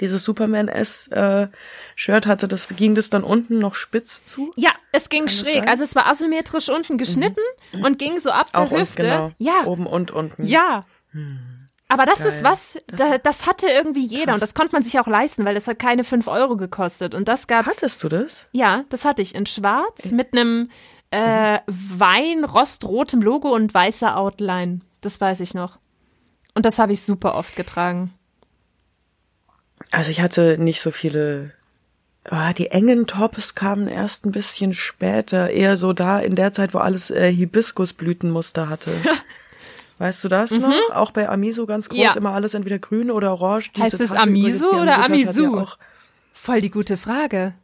dieses 0.00 0.24
Superman 0.24 0.68
S 0.68 1.08
äh, 1.08 1.48
Shirt 1.94 2.26
hatte, 2.26 2.48
das 2.48 2.68
ging 2.68 2.94
das 2.94 3.10
dann 3.10 3.24
unten 3.24 3.58
noch 3.58 3.74
spitz 3.74 4.24
zu? 4.24 4.52
Ja, 4.56 4.70
es 4.92 5.08
ging 5.08 5.26
das 5.26 5.38
schräg. 5.40 5.62
Mhm. 5.64 5.68
Also 5.68 5.84
es 5.84 5.94
war 5.94 6.06
asymmetrisch 6.06 6.68
unten 6.68 6.98
geschnitten 6.98 7.40
und 7.82 7.98
ging 7.98 8.18
so 8.18 8.30
ab 8.30 8.52
der 8.52 8.60
Auch 8.62 8.70
Hüfte. 8.70 9.02
genau. 9.02 9.32
Ja, 9.38 9.64
Oben 9.64 9.86
und 9.86 10.10
unten. 10.10 10.44
ja. 10.44 10.84
Aber 11.88 12.04
das 12.04 12.20
ist 12.20 12.42
Geil. 12.42 12.52
was, 12.52 12.78
da, 12.88 13.16
das 13.18 13.46
hatte 13.46 13.68
irgendwie 13.68 14.04
jeder 14.04 14.34
und 14.34 14.42
das 14.42 14.54
konnte 14.54 14.72
man 14.72 14.82
sich 14.82 14.98
auch 14.98 15.06
leisten, 15.06 15.44
weil 15.44 15.54
das 15.54 15.68
hat 15.68 15.78
keine 15.78 16.02
fünf 16.02 16.26
Euro 16.26 16.56
gekostet. 16.56 17.14
Und 17.14 17.28
das 17.28 17.46
gab's. 17.46 17.68
Hattest 17.68 18.02
du 18.02 18.08
das? 18.08 18.46
Ja, 18.50 18.84
das 18.88 19.04
hatte 19.04 19.22
ich 19.22 19.36
in 19.36 19.46
schwarz 19.46 20.10
mit 20.10 20.32
einem 20.32 20.68
äh, 21.12 21.60
Wein-rostrotem 21.66 23.22
Logo 23.22 23.54
und 23.54 23.72
weißer 23.72 24.16
Outline. 24.16 24.80
Das 25.00 25.20
weiß 25.20 25.38
ich 25.40 25.54
noch. 25.54 25.78
Und 26.54 26.66
das 26.66 26.78
habe 26.80 26.92
ich 26.92 27.02
super 27.02 27.34
oft 27.36 27.54
getragen. 27.54 28.12
Also 29.90 30.10
ich 30.10 30.20
hatte 30.20 30.58
nicht 30.58 30.80
so 30.80 30.90
viele. 30.90 31.52
Ah, 32.28 32.52
die 32.52 32.72
engen 32.72 33.06
Tops 33.06 33.54
kamen 33.54 33.86
erst 33.86 34.26
ein 34.26 34.32
bisschen 34.32 34.74
später, 34.74 35.50
eher 35.50 35.76
so 35.76 35.92
da 35.92 36.18
in 36.18 36.34
der 36.34 36.50
Zeit, 36.52 36.74
wo 36.74 36.78
alles 36.78 37.10
äh, 37.12 37.30
Hibiskusblütenmuster 37.32 38.68
hatte. 38.68 38.90
Weißt 39.98 40.24
du 40.24 40.28
das 40.28 40.50
noch? 40.50 40.74
Auch 40.92 41.12
bei 41.12 41.28
Amiso 41.28 41.66
ganz 41.66 41.88
groß, 41.88 41.96
Mhm. 41.98 42.04
Ja. 42.04 42.14
immer 42.14 42.32
alles 42.32 42.52
entweder 42.54 42.78
grün 42.80 43.10
oder 43.12 43.32
orange. 43.32 43.70
Diese 43.72 43.84
Heißt 43.84 44.00
es 44.00 44.10
Tasche 44.10 44.20
Amiso 44.22 44.68
oder 44.70 44.84
ja 44.92 45.04
Amisu? 45.04 45.56
auch 45.58 45.78
Voll 46.34 46.60
die 46.60 46.70
gute 46.70 46.96
Frage. 46.96 47.54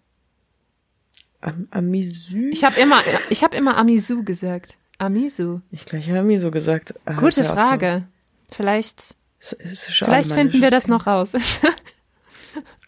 Am 1.41 1.67
Amisu? 1.73 2.39
Ich 2.53 2.63
habe 2.65 2.81
immer, 2.81 3.01
ich 3.31 3.43
habe 3.43 3.57
immer 3.57 3.77
Amisu 3.77 4.23
gesagt. 4.23 4.77
Amisu. 4.99 5.61
Ich 5.73 5.85
glaube, 5.85 6.05
ich 6.05 6.09
habe 6.09 6.21
Amiso 6.21 6.51
gesagt. 6.53 6.95
Ah, 7.05 7.15
Gute 7.15 7.43
ja 7.43 7.53
Frage. 7.53 8.05
Vielleicht, 8.51 9.15
So. 9.41 9.57
Es 9.59 9.73
ist 9.89 9.93
schade, 9.95 10.13
vielleicht 10.13 10.33
finden 10.33 10.63
wir 10.63 10.71
das 10.71 10.87
noch 10.87 11.07
raus. 11.09 11.33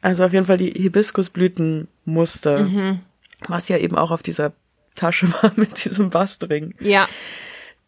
Also 0.05 0.24
auf 0.24 0.32
jeden 0.35 0.44
Fall 0.47 0.59
die 0.59 0.70
Hibiskusblütenmuster, 0.70 2.59
Mhm. 2.64 3.01
was 3.48 3.68
ja 3.68 3.78
eben 3.78 3.97
auch 3.97 4.10
auf 4.10 4.22
dieser 4.22 4.52
Tasche 4.94 5.26
war 5.43 5.52
mit 5.56 5.85
diesem 5.85 6.10
Bastring. 6.10 6.74
ja, 6.81 7.09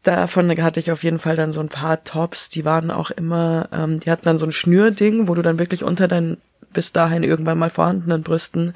Davon 0.02 0.48
hatte 0.62 0.78
ich 0.78 0.92
auf 0.92 1.02
jeden 1.02 1.18
Fall 1.18 1.34
dann 1.34 1.52
so 1.52 1.58
ein 1.60 1.68
paar 1.68 2.04
Tops, 2.04 2.48
die 2.48 2.64
waren 2.64 2.92
auch 2.92 3.10
immer, 3.10 3.68
ähm, 3.72 3.98
die 3.98 4.08
hatten 4.10 4.24
dann 4.24 4.38
so 4.38 4.46
ein 4.46 4.52
Schnürding, 4.52 5.26
wo 5.26 5.34
du 5.34 5.42
dann 5.42 5.58
wirklich 5.58 5.82
unter 5.82 6.06
deinen 6.06 6.36
bis 6.72 6.92
dahin 6.92 7.24
irgendwann 7.24 7.58
mal 7.58 7.70
vorhandenen 7.70 8.22
Brüsten 8.22 8.72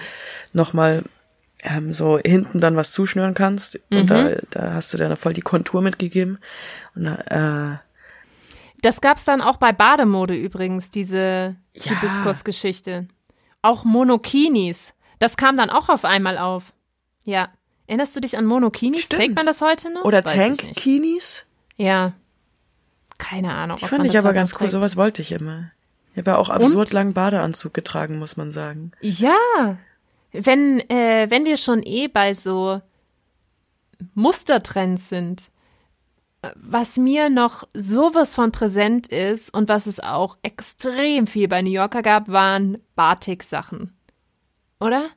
nochmal 0.53 1.05
ähm, 1.63 1.93
so 1.93 2.19
hinten 2.19 2.59
dann 2.61 2.75
was 2.75 2.91
zuschnüren 2.91 3.35
kannst. 3.35 3.79
Und 3.91 4.11
da, 4.11 4.23
Mhm. 4.25 4.37
da 4.51 4.73
hast 4.75 4.93
du 4.93 4.99
dann 4.99 5.17
voll 5.17 5.33
die 5.33 5.41
Kontur 5.43 5.83
mitgegeben. 5.83 6.39
Und 6.97 7.07
äh, 7.07 7.77
das 8.83 9.01
gab's 9.01 9.25
dann 9.25 9.41
auch 9.41 9.59
bei 9.59 9.71
Bademode 9.73 10.35
übrigens, 10.35 10.91
diese 10.91 11.55
Ja. 11.75 11.83
Hibiskus-Geschichte. 12.01 13.07
Auch 13.63 13.85
Monokinis. 13.85 14.95
Das 15.19 15.37
kam 15.37 15.57
dann 15.57 15.71
auch 15.71 15.89
auf 15.89 16.05
einmal 16.05 16.39
auf. 16.39 16.73
Ja. 17.25 17.49
Erinnerst 17.87 18.15
du 18.17 18.21
dich 18.21 18.39
an 18.39 18.47
Monokinis? 18.47 19.03
Stimmt. 19.03 19.21
Trägt 19.21 19.35
man 19.35 19.47
das 19.47 19.61
heute 19.61 19.93
noch? 19.93 20.05
oder. 20.05 20.23
Tankkinis. 20.23 21.45
Ja. 21.77 22.13
Keine 23.19 23.53
Ahnung. 23.53 23.77
Die 23.77 23.87
fand 23.87 24.07
ich 24.07 24.19
aber 24.19 24.33
ganz 24.33 24.55
cool, 24.61 24.71
sowas 24.71 24.97
wollte 24.97 25.23
ich 25.23 25.33
immer. 25.33 25.73
Ich 26.13 26.19
habe 26.19 26.33
ja 26.33 26.37
auch 26.39 26.49
absurd 26.49 26.93
langen 26.93 27.13
Badeanzug 27.13 27.75
getragen, 27.75 28.19
muss 28.19 28.37
man 28.37 28.51
sagen. 28.53 28.93
Ja, 29.01 29.77
wenn, 30.33 30.81
äh, 30.91 31.27
wenn 31.29 31.45
wir 31.45 31.57
schon 31.57 31.83
eh 31.83 32.09
bei 32.09 32.35
so 32.35 32.81
Mustertrends 34.15 35.09
sind, 35.09 35.51
was 36.55 36.97
mir 36.97 37.29
noch 37.29 37.65
sowas 37.75 38.35
von 38.35 38.53
präsent 38.53 39.09
ist 39.09 39.53
und 39.53 39.69
was 39.69 39.87
es 39.87 40.01
auch 40.01 40.39
extrem 40.43 41.27
viel 41.27 41.49
bei 41.49 41.63
New 41.63 41.71
Yorker 41.71 42.03
gab, 42.03 42.29
waren 42.29 42.79
Batik-Sachen. 42.97 43.95
Oder? 44.81 45.11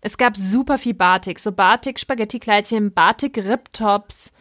Es 0.00 0.18
gab 0.18 0.36
super 0.36 0.78
viel 0.78 0.94
Batik, 0.94 1.38
so 1.38 1.52
Batik-Spaghetti-Kleidchen, 1.52 2.92
Batik-Riptops, 2.92 4.32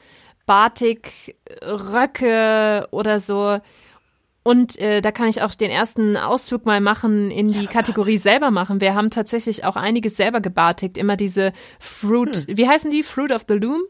Batik-Röcke 0.45 2.87
oder 2.91 3.19
so. 3.19 3.59
Und 4.43 4.79
äh, 4.79 5.01
da 5.01 5.11
kann 5.11 5.27
ich 5.27 5.41
auch 5.41 5.55
den 5.55 5.71
ersten 5.71 6.17
Ausflug 6.17 6.65
mal 6.65 6.81
machen 6.81 7.31
in 7.31 7.47
die 7.47 7.65
Kategorie 7.65 8.17
selber 8.17 8.51
machen. 8.51 8.79
Wir 8.79 8.93
haben 8.93 9.09
tatsächlich 9.09 9.63
auch 9.63 9.75
einiges 9.75 10.17
selber 10.17 10.39
gebartigt. 10.39 10.97
Immer 10.97 11.17
diese 11.17 11.51
Fruit, 11.79 12.45
wie 12.47 12.67
heißen 12.67 12.91
die? 12.91 13.01
Fruit 13.01 13.31
of 13.31 13.45
the 13.47 13.55
Loom 13.55 13.81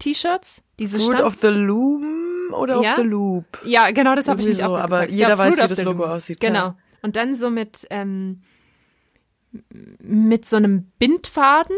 T-Shirts? 0.00 0.62
Diese 0.80 0.98
Fruit 0.98 1.14
Stamm- 1.14 1.26
of 1.26 1.36
the 1.40 1.46
Loom 1.48 2.52
oder 2.52 2.82
Ja? 2.82 2.92
of 2.92 2.96
the 2.98 3.02
Loop? 3.04 3.44
Ja, 3.64 3.90
genau, 3.92 4.16
das 4.16 4.26
habe 4.26 4.40
ich 4.40 4.48
mich 4.48 4.58
so, 4.58 4.64
auch 4.64 4.76
aber 4.78 5.08
jeder 5.08 5.28
ja, 5.30 5.38
weiß, 5.38 5.56
wie 5.56 5.66
das 5.68 5.82
Logo 5.84 6.02
Loom. 6.02 6.10
aussieht, 6.10 6.40
Genau. 6.40 6.52
klar. 6.60 6.78
Und 7.02 7.14
dann 7.16 7.34
so 7.34 7.48
mit, 7.50 7.86
ähm, 7.90 8.42
mit 10.02 10.44
so 10.44 10.56
einem 10.56 10.90
Bindfaden, 10.98 11.76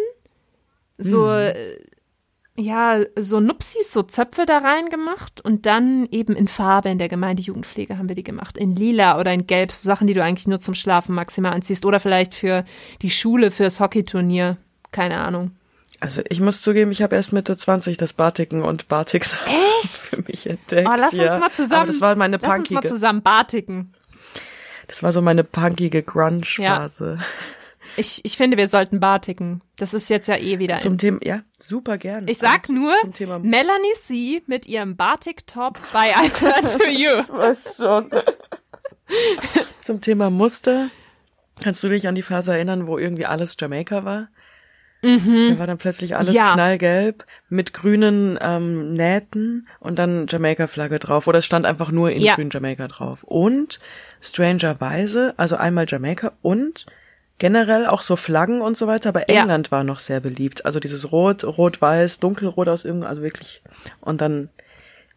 so, 0.99 1.29
äh, 1.31 1.79
ja, 2.57 3.01
so 3.19 3.41
Nupsis, 3.41 3.93
so 3.93 4.03
Zöpfe 4.03 4.45
da 4.45 4.59
rein 4.59 4.89
gemacht 4.91 5.41
und 5.43 5.65
dann 5.65 6.07
eben 6.11 6.37
in 6.37 6.49
Farbe 6.49 6.91
in 6.91 6.99
der 6.99 7.09
Gemeindejugendpflege 7.09 7.97
haben 7.97 8.09
wir 8.09 8.15
die 8.15 8.23
gemacht. 8.23 8.59
In 8.59 8.77
lila 8.77 9.19
oder 9.19 9.33
in 9.33 9.47
gelb, 9.47 9.73
so 9.73 9.87
Sachen, 9.87 10.07
die 10.07 10.13
du 10.15 10.23
eigentlich 10.23 10.47
nur 10.47 10.61
zum 10.61 10.75
Schlafen 10.75 11.15
maximal 11.15 11.53
anziehst 11.55 11.87
oder 11.87 11.99
vielleicht 11.99 12.35
für 12.35 12.65
die 13.01 13.11
Schule, 13.11 13.51
fürs 13.51 13.81
Hockeyturnier. 13.81 14.59
Keine 14.91 15.19
Ahnung. 15.19 15.53
Also 16.03 16.21
ich 16.29 16.41
muss 16.41 16.61
zugeben, 16.61 16.91
ich 16.91 17.01
habe 17.01 17.15
erst 17.15 17.33
Mitte 17.33 17.57
20 17.57 17.97
das 17.97 18.13
Batiken 18.13 18.63
und 18.63 18.89
Batiks 18.89 19.37
Echt? 19.81 20.03
für 20.17 20.23
mich 20.23 20.49
entdeckt. 20.49 20.89
Oh, 20.91 20.95
lass 20.99 21.13
uns 21.15 21.23
ja. 21.23 21.39
mal 21.39 21.53
zusammen. 21.53 21.83
Aber 21.83 21.87
das 21.93 22.01
war 22.01 22.17
meine 22.17 22.39
Lass 22.39 22.43
uns 22.59 22.71
mal 22.71 22.81
punkige, 22.81 22.89
zusammen 22.95 23.23
batiken. 23.23 23.95
das 24.89 25.05
war 25.05 25.13
so 25.13 25.23
meine 25.23 25.45
punkige 25.45 26.03
Grunge-Phase. 26.03 27.19
Ich, 27.97 28.21
ich 28.25 28.37
finde, 28.37 28.57
wir 28.57 28.67
sollten 28.67 28.99
batiken. 28.99 29.61
Das 29.77 29.95
ist 29.95 30.09
jetzt 30.09 30.27
ja 30.27 30.37
eh 30.39 30.59
wieder 30.59 30.79
Zum. 30.79 30.99
Thema, 30.99 31.21
ja, 31.23 31.43
super 31.61 31.99
gern. 31.99 32.27
Ich 32.27 32.39
sag 32.39 32.63
Also, 32.63 32.73
nur, 32.73 32.95
zum 33.01 33.13
Thema 33.13 33.39
Melanie 33.39 33.93
C. 33.95 34.43
mit 34.47 34.67
ihrem 34.67 34.97
Batik-Top 34.97 35.79
bei 35.93 36.11
I 36.11 36.29
Turn 36.31 36.63
to 36.67 36.85
You. 36.89 37.23
was 37.29 37.77
schon. 37.77 38.11
zum 39.81 40.01
Thema 40.01 40.31
Muster. 40.31 40.89
Kannst 41.63 41.85
du 41.85 41.89
dich 41.91 42.09
an 42.09 42.15
die 42.17 42.23
Phase 42.23 42.53
erinnern, 42.55 42.87
wo 42.89 42.99
irgendwie 42.99 43.27
alles 43.27 43.57
Jamaika 43.61 44.05
war? 44.05 44.29
Da 45.03 45.59
war 45.59 45.67
dann 45.67 45.79
plötzlich 45.79 46.15
alles 46.17 46.31
Mhm. 46.31 46.37
Ja. 46.37 46.53
knallgelb 46.53 47.25
mit 47.49 47.73
grünen 47.75 48.39
ähm, 48.41 48.93
Nähten 48.93 49.67
und 49.81 49.99
dann 49.99 50.27
Jamaika-Flagge 50.29 51.01
drauf. 51.01 51.27
Oder 51.27 51.41
es 51.41 51.45
stand 51.47 51.67
einfach 51.67 51.91
nur 51.91 52.11
in 52.13 52.23
Ja. 52.23 52.37
grün 52.37 52.51
Jamaika 52.53 52.87
drauf. 52.87 53.25
Und 53.25 53.81
strangerweise, 54.21 55.35
also 55.37 55.57
einmal 55.57 55.87
Jamaika 55.89 56.33
und 56.43 56.87
generell 57.39 57.87
auch 57.87 58.03
so 58.03 58.15
Flaggen 58.17 58.61
und 58.61 58.77
so 58.77 58.87
weiter. 58.87 59.09
Aber 59.09 59.29
Ja. 59.31 59.41
England 59.43 59.71
war 59.73 59.83
noch 59.85 59.99
sehr 59.99 60.21
beliebt. 60.21 60.65
Also 60.65 60.79
dieses 60.81 61.11
Rot, 61.11 61.45
Rot-Weiß, 61.45 62.21
Dunkelrot 62.21 62.69
aus 62.69 62.85
irgendeinem, 62.85 63.11
also 63.11 63.23
wirklich. 63.23 63.63
Und 64.01 64.21
dann 64.21 64.49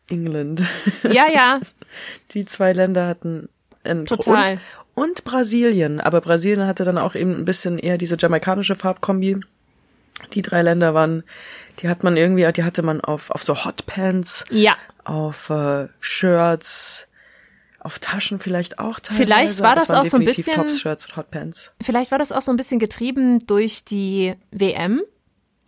England. 0.09 0.63
Ja, 1.03 1.25
ja. 1.33 1.59
Die 2.31 2.45
zwei 2.45 2.73
Länder 2.73 3.07
hatten 3.07 3.49
ein 3.83 4.05
Total. 4.05 4.59
Und, 4.95 5.03
und 5.09 5.23
Brasilien. 5.25 5.99
Aber 5.99 6.21
Brasilien 6.21 6.65
hatte 6.67 6.85
dann 6.85 6.97
auch 6.97 7.15
eben 7.15 7.35
ein 7.35 7.45
bisschen 7.45 7.77
eher 7.77 7.97
diese 7.97 8.17
jamaikanische 8.17 8.75
Farbkombi. 8.75 9.41
Die 10.33 10.41
drei 10.41 10.61
Länder 10.61 10.93
waren, 10.93 11.23
die 11.79 11.89
hat 11.89 12.03
man 12.03 12.15
irgendwie, 12.17 12.49
die 12.53 12.63
hatte 12.63 12.83
man 12.83 13.01
auf, 13.01 13.31
auf 13.31 13.43
so 13.43 13.65
Hotpants, 13.65 14.43
Ja. 14.49 14.75
auf 15.03 15.49
äh, 15.49 15.87
Shirts, 15.99 17.07
auf 17.79 17.99
Taschen 17.99 18.39
vielleicht 18.39 18.79
auch 18.79 18.99
teilweise. 18.99 19.23
Vielleicht 19.23 19.59
war 19.61 19.75
das 19.75 19.91
auch 19.91 20.05
so 20.05 20.17
ein 20.17 20.25
bisschen- 20.25 20.55
Tops, 20.55 20.79
Shirts 20.79 21.05
und 21.07 21.17
Hotpants. 21.17 21.71
Vielleicht 21.81 22.11
war 22.11 22.17
das 22.17 22.31
auch 22.31 22.41
so 22.41 22.51
ein 22.51 22.57
bisschen 22.57 22.79
getrieben 22.79 23.45
durch 23.45 23.83
die 23.85 24.35
WM. 24.51 25.01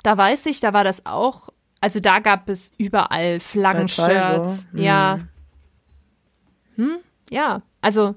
Da 0.04 0.18
weiß 0.18 0.46
ich, 0.48 0.60
da 0.62 0.74
war 0.74 0.84
das 0.84 1.06
auch. 1.06 1.50
Also 1.82 2.00
da 2.00 2.20
gab 2.20 2.50
es 2.50 2.72
überall 2.78 3.36
2-2 3.36 3.40
Flaggenshirts. 3.40 4.68
so. 4.74 4.78
Ja. 4.80 5.20
Hm, 6.76 6.98
ja. 7.30 7.62
Also 7.82 8.16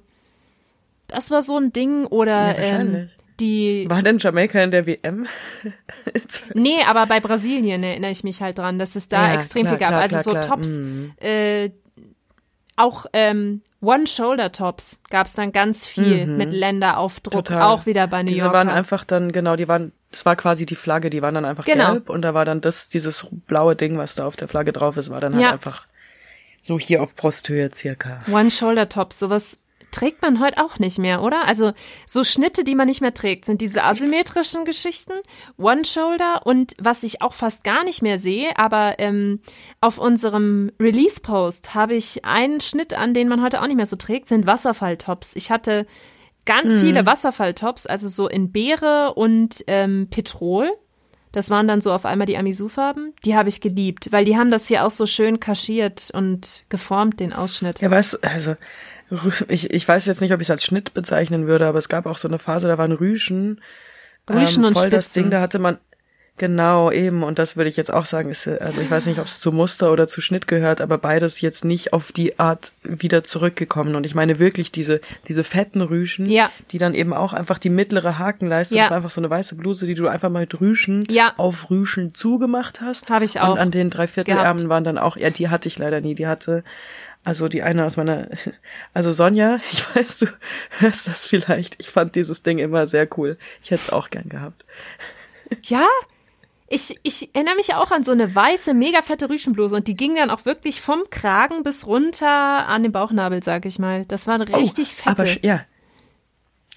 das 1.08 1.30
war 1.30 1.42
so 1.42 1.58
ein 1.58 1.72
Ding 1.72 2.06
oder 2.06 2.56
Ja, 2.58 2.78
ähm. 2.80 3.10
Die 3.40 3.86
War 3.88 4.02
denn 4.02 4.18
Jamaika 4.18 4.62
in 4.62 4.70
der 4.70 4.86
WM? 4.86 5.26
Nee, 6.54 6.82
aber 6.86 7.06
bei 7.06 7.20
Brasilien 7.20 7.82
erinnere 7.82 8.10
ich 8.10 8.24
mich 8.24 8.40
halt 8.42 8.58
dran, 8.58 8.78
dass 8.78 8.94
es 8.96 9.08
da 9.08 9.28
Ja, 9.28 9.34
extrem 9.34 9.62
klar, 9.62 9.72
viel 9.74 9.80
gab. 9.80 9.88
klar, 9.88 10.00
also 10.02 10.30
klar, 10.30 10.42
so. 10.42 10.48
Tops, 10.48 10.68
Mhm. 10.78 11.12
äh, 11.20 11.70
auch 12.76 13.06
ähm, 13.12 13.62
One-Shoulder-Tops 13.82 15.00
gab 15.10 15.26
es 15.26 15.34
dann 15.34 15.52
ganz 15.52 15.86
viel 15.86 16.26
mit 16.26 16.52
Länderaufdruck, 16.52 17.34
Mhm. 17.34 17.44
Total. 17.44 17.62
auch 17.62 17.86
wieder 17.86 18.06
bei 18.06 18.22
New 18.22 18.28
Diese 18.28 18.42
Yorker. 18.42 18.54
waren 18.58 18.68
einfach 18.68 19.04
dann, 19.04 19.32
genau, 19.32 19.56
die 19.56 19.68
waren, 19.68 19.92
das 20.10 20.26
war 20.26 20.36
quasi 20.36 20.66
die 20.66 20.76
Flagge, 20.76 21.08
die 21.10 21.22
waren 21.22 21.34
dann 21.34 21.44
einfach 21.46 21.64
Genau. 21.64 21.92
gelb 21.92 22.10
und 22.10 22.22
da 22.22 22.34
war 22.34 22.44
dann 22.44 22.60
das, 22.60 22.88
dieses 22.90 23.26
blaue 23.46 23.76
Ding, 23.76 23.96
was 23.96 24.14
da 24.14 24.26
auf 24.26 24.36
der 24.36 24.48
Flagge 24.48 24.72
drauf 24.72 24.96
ist, 24.96 25.10
war 25.10 25.20
dann 25.20 25.32
halt 25.34 25.42
Ja. 25.42 25.52
einfach 25.52 25.86
so 26.62 26.78
hier 26.78 27.02
auf 27.02 27.14
Brusthöhe 27.14 27.70
circa. 27.72 28.22
One-Shoulder-Tops, 28.30 29.18
sowas, 29.18 29.56
trägt 29.90 30.22
man 30.22 30.40
heute 30.40 30.62
auch 30.64 30.78
nicht 30.78 30.98
mehr, 30.98 31.22
oder? 31.22 31.46
Also 31.46 31.72
so 32.06 32.24
Schnitte, 32.24 32.64
die 32.64 32.74
man 32.74 32.86
nicht 32.88 33.00
mehr 33.00 33.14
trägt, 33.14 33.44
sind 33.44 33.60
diese 33.60 33.84
asymmetrischen 33.84 34.64
Geschichten, 34.64 35.12
One-Shoulder 35.58 36.42
und 36.46 36.74
was 36.80 37.02
ich 37.02 37.22
auch 37.22 37.32
fast 37.34 37.64
gar 37.64 37.84
nicht 37.84 38.02
mehr 38.02 38.18
sehe, 38.18 38.56
aber 38.56 38.96
ähm, 38.98 39.40
auf 39.80 39.98
unserem 39.98 40.70
Release-Post 40.80 41.74
habe 41.74 41.94
ich 41.94 42.24
einen 42.24 42.60
Schnitt 42.60 42.94
an, 42.94 43.14
den 43.14 43.28
man 43.28 43.42
heute 43.42 43.60
auch 43.62 43.66
nicht 43.66 43.76
mehr 43.76 43.86
so 43.86 43.96
trägt, 43.96 44.28
sind 44.28 44.46
Wasserfalltops. 44.46 45.36
Ich 45.36 45.50
hatte 45.50 45.86
ganz 46.46 46.68
Mhm. 46.78 46.80
viele 46.80 47.06
Wasserfalltops, 47.06 47.86
also 47.86 48.08
so 48.08 48.28
in 48.28 48.50
Beere 48.52 49.14
und 49.14 49.62
ähm, 49.66 50.08
Petrol. 50.10 50.70
Das 51.32 51.48
waren 51.48 51.68
dann 51.68 51.80
so 51.80 51.92
auf 51.92 52.06
einmal 52.06 52.26
die 52.26 52.36
Amisu-Farben. 52.36 53.12
Die 53.24 53.36
habe 53.36 53.48
ich 53.50 53.60
geliebt, 53.60 54.10
weil 54.10 54.24
die 54.24 54.36
haben 54.36 54.50
das 54.50 54.66
hier 54.66 54.84
auch 54.84 54.90
so 54.90 55.06
schön 55.06 55.38
kaschiert 55.38 56.10
und 56.12 56.64
geformt, 56.70 57.20
den 57.20 57.32
Ausschnitt. 57.32 57.78
Ja, 57.80 57.88
weißt 57.88 58.14
du, 58.14 58.18
also 58.28 58.56
ich, 59.48 59.70
ich 59.72 59.86
weiß 59.88 60.06
jetzt 60.06 60.20
nicht, 60.20 60.32
ob 60.32 60.40
ich 60.40 60.46
es 60.46 60.50
als 60.50 60.64
Schnitt 60.64 60.94
bezeichnen 60.94 61.46
würde, 61.46 61.66
aber 61.66 61.78
es 61.78 61.88
gab 61.88 62.06
auch 62.06 62.18
so 62.18 62.28
eine 62.28 62.38
Phase, 62.38 62.68
da 62.68 62.78
waren 62.78 62.92
Rüschen. 62.92 63.60
Rüschen 64.28 64.64
und 64.64 64.74
voll 64.74 64.90
das 64.90 65.06
Spitzen. 65.06 65.22
Ding, 65.24 65.30
da 65.30 65.40
hatte 65.40 65.58
man 65.58 65.78
genau 66.38 66.90
eben 66.90 67.22
und 67.22 67.38
das 67.38 67.56
würde 67.56 67.68
ich 67.68 67.76
jetzt 67.76 67.92
auch 67.92 68.06
sagen, 68.06 68.30
ist 68.30 68.46
äh, 68.46 68.56
also 68.60 68.80
ich 68.80 68.90
weiß 68.90 69.04
nicht, 69.04 69.18
ob 69.18 69.26
es 69.26 69.40
zu 69.40 69.52
Muster 69.52 69.92
oder 69.92 70.08
zu 70.08 70.22
Schnitt 70.22 70.48
gehört, 70.48 70.80
aber 70.80 70.96
beides 70.96 71.42
jetzt 71.42 71.66
nicht 71.66 71.92
auf 71.92 72.12
die 72.12 72.38
Art 72.38 72.72
wieder 72.82 73.24
zurückgekommen 73.24 73.94
und 73.94 74.06
ich 74.06 74.14
meine 74.14 74.38
wirklich 74.38 74.72
diese 74.72 75.02
diese 75.28 75.44
fetten 75.44 75.82
Rüschen, 75.82 76.30
Ja. 76.30 76.50
die 76.70 76.78
dann 76.78 76.94
eben 76.94 77.12
auch 77.12 77.34
einfach 77.34 77.58
die 77.58 77.68
mittlere 77.68 78.18
Hakenleiste, 78.18 78.74
Ja. 78.74 78.82
das 78.84 78.90
war 78.90 78.96
einfach 78.98 79.10
so 79.10 79.20
eine 79.20 79.28
weiße 79.28 79.54
Bluse, 79.56 79.86
die 79.86 79.94
du 79.94 80.08
einfach 80.08 80.30
mal 80.30 80.40
mit 80.40 80.58
Rüschen 80.62 81.04
Ja. 81.10 81.34
auf 81.36 81.68
Rüschen 81.68 82.14
zugemacht 82.14 82.80
hast. 82.80 83.10
Habe 83.10 83.26
ich 83.26 83.38
auch 83.40 83.52
Und 83.52 83.58
an 83.58 83.70
den 83.70 83.90
Dreiviertelärmeln 83.90 84.56
gehabt. 84.58 84.68
waren 84.70 84.84
dann 84.84 84.96
auch, 84.96 85.18
ja, 85.18 85.28
die 85.28 85.50
hatte 85.50 85.68
ich 85.68 85.78
leider 85.78 86.00
nie, 86.00 86.14
die 86.14 86.26
hatte 86.26 86.64
also 87.24 87.48
die 87.48 87.62
eine 87.62 87.84
aus 87.84 87.96
meiner, 87.96 88.28
also 88.94 89.12
Sonja, 89.12 89.60
ich 89.72 89.94
weiß, 89.94 90.18
du 90.18 90.26
hörst 90.78 91.06
das 91.08 91.26
vielleicht. 91.26 91.76
Ich 91.80 91.88
fand 91.90 92.14
dieses 92.14 92.42
Ding 92.42 92.58
immer 92.58 92.86
sehr 92.86 93.08
cool. 93.18 93.36
Ich 93.62 93.70
hätte 93.70 93.82
es 93.86 93.90
auch 93.90 94.10
gern 94.10 94.28
gehabt. 94.28 94.64
Ja, 95.64 95.86
ich, 96.68 96.98
ich 97.02 97.34
erinnere 97.34 97.56
mich 97.56 97.74
auch 97.74 97.90
an 97.90 98.04
so 98.04 98.12
eine 98.12 98.32
weiße, 98.32 98.74
mega 98.74 99.02
fette 99.02 99.28
Rüschenbluse 99.28 99.74
und 99.74 99.88
die 99.88 99.94
ging 99.96 100.14
dann 100.14 100.30
auch 100.30 100.44
wirklich 100.44 100.80
vom 100.80 101.02
Kragen 101.10 101.64
bis 101.64 101.86
runter 101.86 102.28
an 102.28 102.84
den 102.84 102.92
Bauchnabel, 102.92 103.42
sag 103.42 103.64
ich 103.66 103.78
mal. 103.80 104.04
Das 104.06 104.28
waren 104.28 104.40
richtig 104.42 104.94
Oh, 105.04 105.10
aber, 105.10 105.26
fette. 105.26 105.40
sch- 105.40 105.46
ja. 105.46 105.64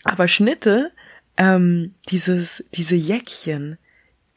Aber 0.03 0.28
Schnitte, 0.28 0.91
ähm, 1.38 1.94
dieses, 2.10 2.65
diese 2.74 2.95
Jäckchen, 2.95 3.78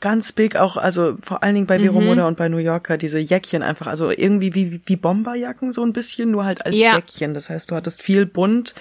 ganz 0.07 0.31
big 0.31 0.55
auch, 0.55 0.77
also 0.77 1.17
vor 1.21 1.43
allen 1.43 1.57
Dingen 1.57 1.67
bei 1.67 1.81
Vero 1.81 2.01
Mhm. 2.01 2.19
Und 2.21 2.37
bei 2.37 2.49
New 2.49 2.59
Yorker, 2.59 2.97
diese 2.97 3.19
Jäckchen 3.19 3.65
einfach, 3.65 3.89
also 3.89 4.09
irgendwie 4.09 4.55
wie, 4.55 4.81
wie 4.87 4.95
Bomberjacken 4.97 5.73
so 5.73 5.83
ein 5.85 5.93
bisschen, 5.93 6.31
nur 6.31 6.45
halt 6.45 6.65
als 6.65 6.77
Ja. 6.77 6.95
Jäckchen. 6.95 7.35
Das 7.35 7.51
heißt, 7.51 7.73
du 7.73 7.75
hattest 7.75 8.03
viel 8.03 8.25
bunt, 8.25 8.73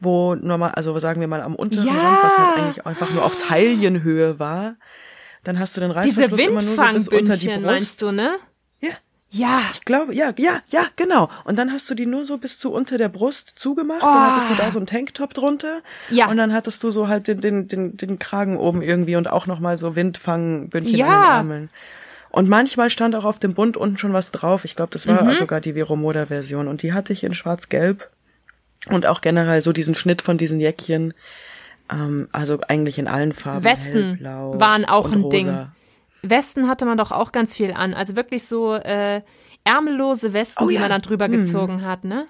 wo 0.00 0.34
normal, 0.34 0.72
also 0.72 0.98
sagen 0.98 1.20
wir 1.20 1.28
mal 1.28 1.40
am 1.40 1.54
unteren 1.54 1.86
Ja. 1.86 1.92
Rand, 1.92 2.18
was 2.20 2.36
halt 2.38 2.56
eigentlich 2.58 2.84
einfach 2.84 3.12
nur 3.12 3.24
auf 3.24 3.36
Taillenhöhe 3.36 4.40
war, 4.40 4.74
dann 5.44 5.60
hast 5.60 5.76
du 5.76 5.80
den 5.80 5.92
Reißverschluss 5.92 6.40
immer 6.40 6.62
nur 6.62 6.74
so 6.74 6.82
bis 6.94 7.08
unter 7.08 7.36
die 7.36 7.46
Brust. 7.46 7.62
meinst 7.64 8.02
du, 8.02 8.10
ne? 8.10 8.36
Ja. 9.30 9.60
Ich 9.72 9.84
glaube, 9.84 10.14
ja, 10.14 10.32
ja, 10.38 10.60
ja, 10.68 10.86
genau. 10.96 11.28
Und 11.44 11.56
dann 11.56 11.72
hast 11.72 11.90
du 11.90 11.94
die 11.94 12.06
nur 12.06 12.24
so 12.24 12.38
bis 12.38 12.58
zu 12.58 12.72
unter 12.72 12.96
der 12.96 13.08
Brust 13.08 13.54
zugemacht. 13.58 14.02
Dann 14.02 14.32
hattest 14.32 14.50
du 14.50 14.54
da 14.54 14.70
so 14.70 14.78
einen 14.78 14.86
Tanktop 14.86 15.34
drunter. 15.34 15.78
Oh. 16.10 16.14
Ja. 16.14 16.28
Und 16.28 16.36
dann 16.36 16.52
hattest 16.52 16.82
du 16.82 16.90
so 16.90 17.08
halt 17.08 17.26
den, 17.28 17.40
den, 17.40 17.68
den, 17.68 17.96
den 17.96 18.18
Kragen 18.18 18.56
oben 18.56 18.82
irgendwie 18.82 19.16
und 19.16 19.28
auch 19.28 19.46
nochmal 19.46 19.76
so 19.78 19.96
Windfangbündchen 19.96 20.96
Ja. 20.96 21.06
an 21.06 21.20
den 21.20 21.36
Ärmeln. 21.50 21.70
Und 22.30 22.48
manchmal 22.48 22.88
stand 22.90 23.14
auch 23.16 23.24
auf 23.24 23.38
dem 23.38 23.54
Bund 23.54 23.76
unten 23.76 23.96
schon 23.98 24.12
was 24.12 24.30
drauf. 24.30 24.64
Ich 24.64 24.76
glaube, 24.76 24.90
das 24.92 25.06
war 25.06 25.24
Mhm. 25.24 25.32
sogar 25.36 25.60
die 25.60 25.74
Veromoda-Version. 25.74 26.68
Und 26.68 26.82
die 26.82 26.92
hatte 26.92 27.12
ich 27.12 27.24
in 27.24 27.34
schwarz-gelb. 27.34 28.08
Und 28.90 29.06
auch 29.06 29.20
generell 29.22 29.62
so 29.62 29.72
diesen 29.72 29.94
Schnitt 29.94 30.22
von 30.22 30.38
diesen 30.38 30.60
Jäckchen. 30.60 31.14
Ähm, 31.90 32.28
also 32.32 32.58
eigentlich 32.68 32.98
in 32.98 33.08
allen 33.08 33.32
Farben. 33.32 33.64
Westen 33.64 34.04
hellblau 34.18 34.60
waren 34.60 34.84
auch 34.84 35.06
ein 35.10 35.22
rosa. 35.22 35.28
Ding. 35.36 35.66
Westen 36.22 36.68
hatte 36.68 36.84
man 36.86 36.96
doch 36.98 37.12
auch 37.12 37.32
ganz 37.32 37.54
viel 37.56 37.72
an. 37.72 37.94
Also 37.94 38.16
wirklich 38.16 38.44
so 38.44 38.74
äh, 38.74 39.22
ärmellose 39.64 40.32
Westen, 40.32 40.64
Oh 40.64 40.68
die 40.68 40.74
ja. 40.74 40.80
man 40.80 40.90
dann 40.90 41.02
drüber 41.02 41.28
gezogen 41.28 41.84
hat, 41.84 42.04
ne? 42.04 42.26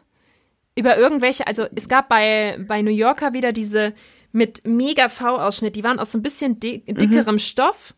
Über 0.74 0.98
irgendwelche, 0.98 1.46
also 1.46 1.66
es 1.74 1.88
gab 1.88 2.08
bei, 2.08 2.58
bei 2.66 2.82
New 2.82 2.90
Yorker 2.90 3.32
wieder 3.32 3.52
diese 3.52 3.94
mit 4.32 4.66
mega 4.66 5.08
V-Ausschnitt, 5.08 5.76
die 5.76 5.84
waren 5.84 5.98
aus 5.98 6.12
so 6.12 6.18
ein 6.18 6.22
bisschen 6.22 6.60
di 6.60 6.84
dickerem 6.84 7.38
Stoff 7.38 7.94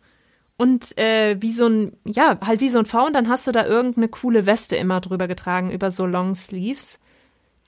und 0.57 0.97
äh, 0.97 1.37
wie 1.41 1.53
so 1.53 1.67
ein, 1.67 1.97
ja, 2.05 2.39
halt 2.45 2.61
wie 2.61 2.69
so 2.69 2.79
ein 2.79 2.87
V 2.87 3.07
und 3.07 3.15
dann 3.15 3.29
hast 3.29 3.47
du 3.49 3.53
da 3.53 3.67
irgendeine 3.67 4.09
coole 4.09 4.47
Weste 4.47 4.77
immer 4.77 5.01
drüber 5.01 5.27
getragen, 5.27 5.71
über 5.71 5.91
so 5.91 6.07
Long 6.07 6.35
Sleeves. 6.35 7.01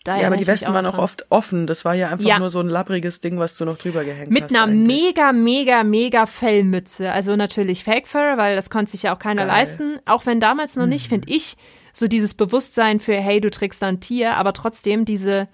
Da 0.05 0.18
Ja, 0.18 0.28
aber 0.28 0.36
die 0.36 0.47
Westen 0.47 0.72
waren 0.72 0.86
auch 0.86 0.93
dran. 0.93 1.05
oft 1.05 1.27
offen. 1.31 1.66
Das 1.66 1.85
war 1.85 1.94
ja 1.94 2.09
einfach 2.09 2.24
Ja. 2.24 2.39
nur 2.39 2.48
so 2.48 2.60
ein 2.60 2.68
labbriges 2.68 3.20
Ding, 3.20 3.39
was 3.39 3.56
du 3.59 3.66
noch 3.66 3.77
drüber 3.77 4.02
gehängt 4.05 4.31
Mit 4.31 4.44
hast. 4.44 4.55
einer 4.55 4.64
eigentlich. 4.64 4.86
mega, 5.05 5.32
mega, 5.32 5.85
mega 5.85 6.24
Fellmütze. 6.27 7.12
Also 7.12 7.36
natürlich 7.36 7.85
Fake 7.85 8.09
Fur, 8.09 8.36
weil 8.39 8.56
das 8.56 8.70
konnte 8.70 8.90
sich 8.93 9.02
ja 9.02 9.14
auch 9.14 9.18
keiner 9.18 9.43
Geil. 9.44 9.48
leisten. 9.59 9.98
Auch 10.06 10.24
wenn 10.24 10.40
damals 10.40 10.77
noch 10.77 10.86
nicht, 10.86 11.09
finde 11.09 11.28
ich, 11.31 11.56
so 11.93 12.06
dieses 12.09 12.32
Bewusstsein 12.35 12.98
für, 12.98 13.14
hey, 13.14 13.40
du 13.43 13.51
trägst 13.51 13.82
da 13.82 13.89
ein 13.89 14.01
Tier, 14.01 14.36
aber 14.36 14.55
trotzdem 14.55 15.05
diese 15.05 15.48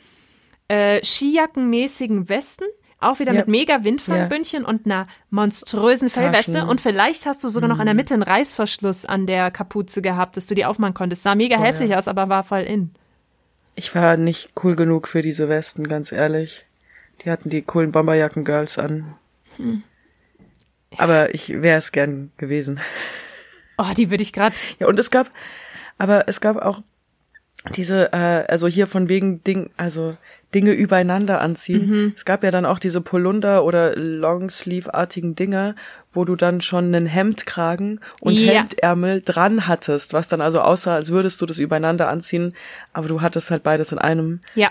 äh, 0.69 1.03
Skijackenmäßigen 1.05 2.29
Westen. 2.29 2.65
Auch 2.99 3.19
wieder 3.19 3.33
Ja. 3.33 3.41
mit 3.41 3.49
mega 3.49 3.85
Windfangbündchen 3.85 4.65
und 4.65 4.87
einer 4.87 5.07
monströsen 5.29 6.09
Fellweste. 6.09 6.65
Und 6.65 6.81
vielleicht 6.81 7.27
hast 7.27 7.45
du 7.45 7.49
sogar 7.51 7.69
noch 7.69 7.79
in 7.79 7.85
der 7.85 7.95
Mitte 7.95 8.15
einen 8.15 8.23
Reißverschluss 8.23 9.05
an 9.05 9.27
der 9.27 9.51
Kapuze 9.51 10.01
gehabt, 10.01 10.37
dass 10.37 10.47
du 10.47 10.55
die 10.55 10.65
aufmachen 10.65 10.95
konntest. 10.95 11.23
Sah 11.23 11.35
mega 11.35 11.59
hässlich 11.59 11.95
aus, 11.95 12.09
aber 12.09 12.29
war 12.31 12.43
voll 12.43 12.61
in. 12.63 12.95
Ich 13.77 13.95
war 13.95 14.17
nicht 14.17 14.53
cool 14.65 14.75
genug 14.75 15.07
für 15.07 15.23
diese 15.23 15.49
Westen, 15.49 15.87
ganz 15.87 16.11
ehrlich. 16.11 16.65
Die 17.23 17.31
hatten 17.31 17.51
die 17.51 17.63
coolen 17.63 17.93
Bomberjacken-Girls 17.93 18.79
an. 18.79 19.15
Hm. 19.57 19.83
Aber 20.97 21.35
ich 21.35 21.51
wäre 21.51 21.79
es 21.79 21.93
gern 21.93 22.33
gewesen. 22.39 22.81
Oh, 23.79 23.93
die 23.95 24.11
würde 24.11 24.23
ich 24.23 24.33
gerade. 24.33 24.57
Ja, 24.79 24.87
und 24.87 24.99
es 24.99 25.11
gab, 25.11 25.31
aber 25.99 26.29
es 26.29 26.41
gab 26.41 26.57
auch 26.57 26.81
diese, 27.75 28.13
äh, 28.13 28.47
also 28.49 28.67
hier 28.67 28.87
von 28.87 29.11
wegen 29.11 29.45
Ding, 29.45 29.71
also 29.77 30.17
Dinge 30.57 30.73
übereinander 30.73 31.43
anziehen. 31.43 31.87
Mhm. 31.87 32.13
Es 32.17 32.25
gab 32.25 32.43
ja 32.43 32.51
dann 32.51 32.65
auch 32.65 32.79
diese 32.79 33.03
Polunder 33.03 33.63
oder 33.63 33.95
Longsleeve-artigen 33.95 35.35
Dinger, 35.35 35.75
wo 36.15 36.25
du 36.25 36.35
dann 36.35 36.63
schon 36.63 36.87
einen 36.87 37.05
Hemdkragen 37.05 38.01
und 38.23 38.39
Ja. 38.39 38.53
Hemdärmel 38.53 39.21
dran 39.21 39.69
hattest, 39.69 40.15
was 40.15 40.29
dann 40.29 40.41
also 40.41 40.63
aussah, 40.63 40.95
als 40.95 41.11
würdest 41.11 41.39
du 41.43 41.47
das 41.47 41.59
übereinander 41.59 42.09
anziehen, 42.09 42.55
aber 42.95 43.09
du 43.09 43.21
hattest 43.21 43.51
halt 43.51 43.65
beides 43.65 43.93
in 43.93 43.99
einem. 43.99 44.41
Ja. 44.55 44.71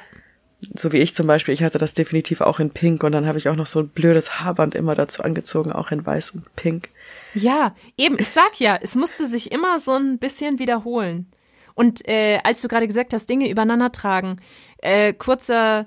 So 0.75 0.91
wie 0.91 0.97
ich 0.97 1.13
zum 1.13 1.27
Beispiel, 1.27 1.53
ich 1.53 1.61
hatte 1.61 1.77
das 1.77 1.93
definitiv 1.93 2.41
auch 2.41 2.59
in 2.59 2.71
Pink 2.71 3.03
und 3.03 3.11
dann 3.11 3.27
habe 3.27 3.37
ich 3.37 3.47
auch 3.47 3.55
noch 3.55 3.67
so 3.67 3.81
ein 3.81 3.89
blödes 3.89 4.39
Haarband 4.39 4.73
immer 4.73 4.95
dazu 4.95 5.21
angezogen, 5.21 5.71
auch 5.71 5.91
in 5.91 6.03
Weiß 6.03 6.31
und 6.31 6.55
Pink. 6.55 6.89
Ja, 7.35 7.75
eben, 7.95 8.17
ich 8.17 8.29
sag 8.29 8.59
ja, 8.59 8.79
es 8.81 8.95
musste 8.95 9.27
sich 9.27 9.51
immer 9.51 9.77
so 9.77 9.91
ein 9.91 10.17
bisschen 10.17 10.57
wiederholen. 10.57 11.27
Und 11.75 12.07
äh, 12.07 12.39
als 12.43 12.61
du 12.61 12.69
gerade 12.69 12.87
gesagt 12.87 13.13
hast, 13.13 13.29
Dinge 13.29 13.49
übereinander 13.49 13.91
tragen, 13.91 14.37
äh, 14.77 15.13
kurzer, 15.13 15.85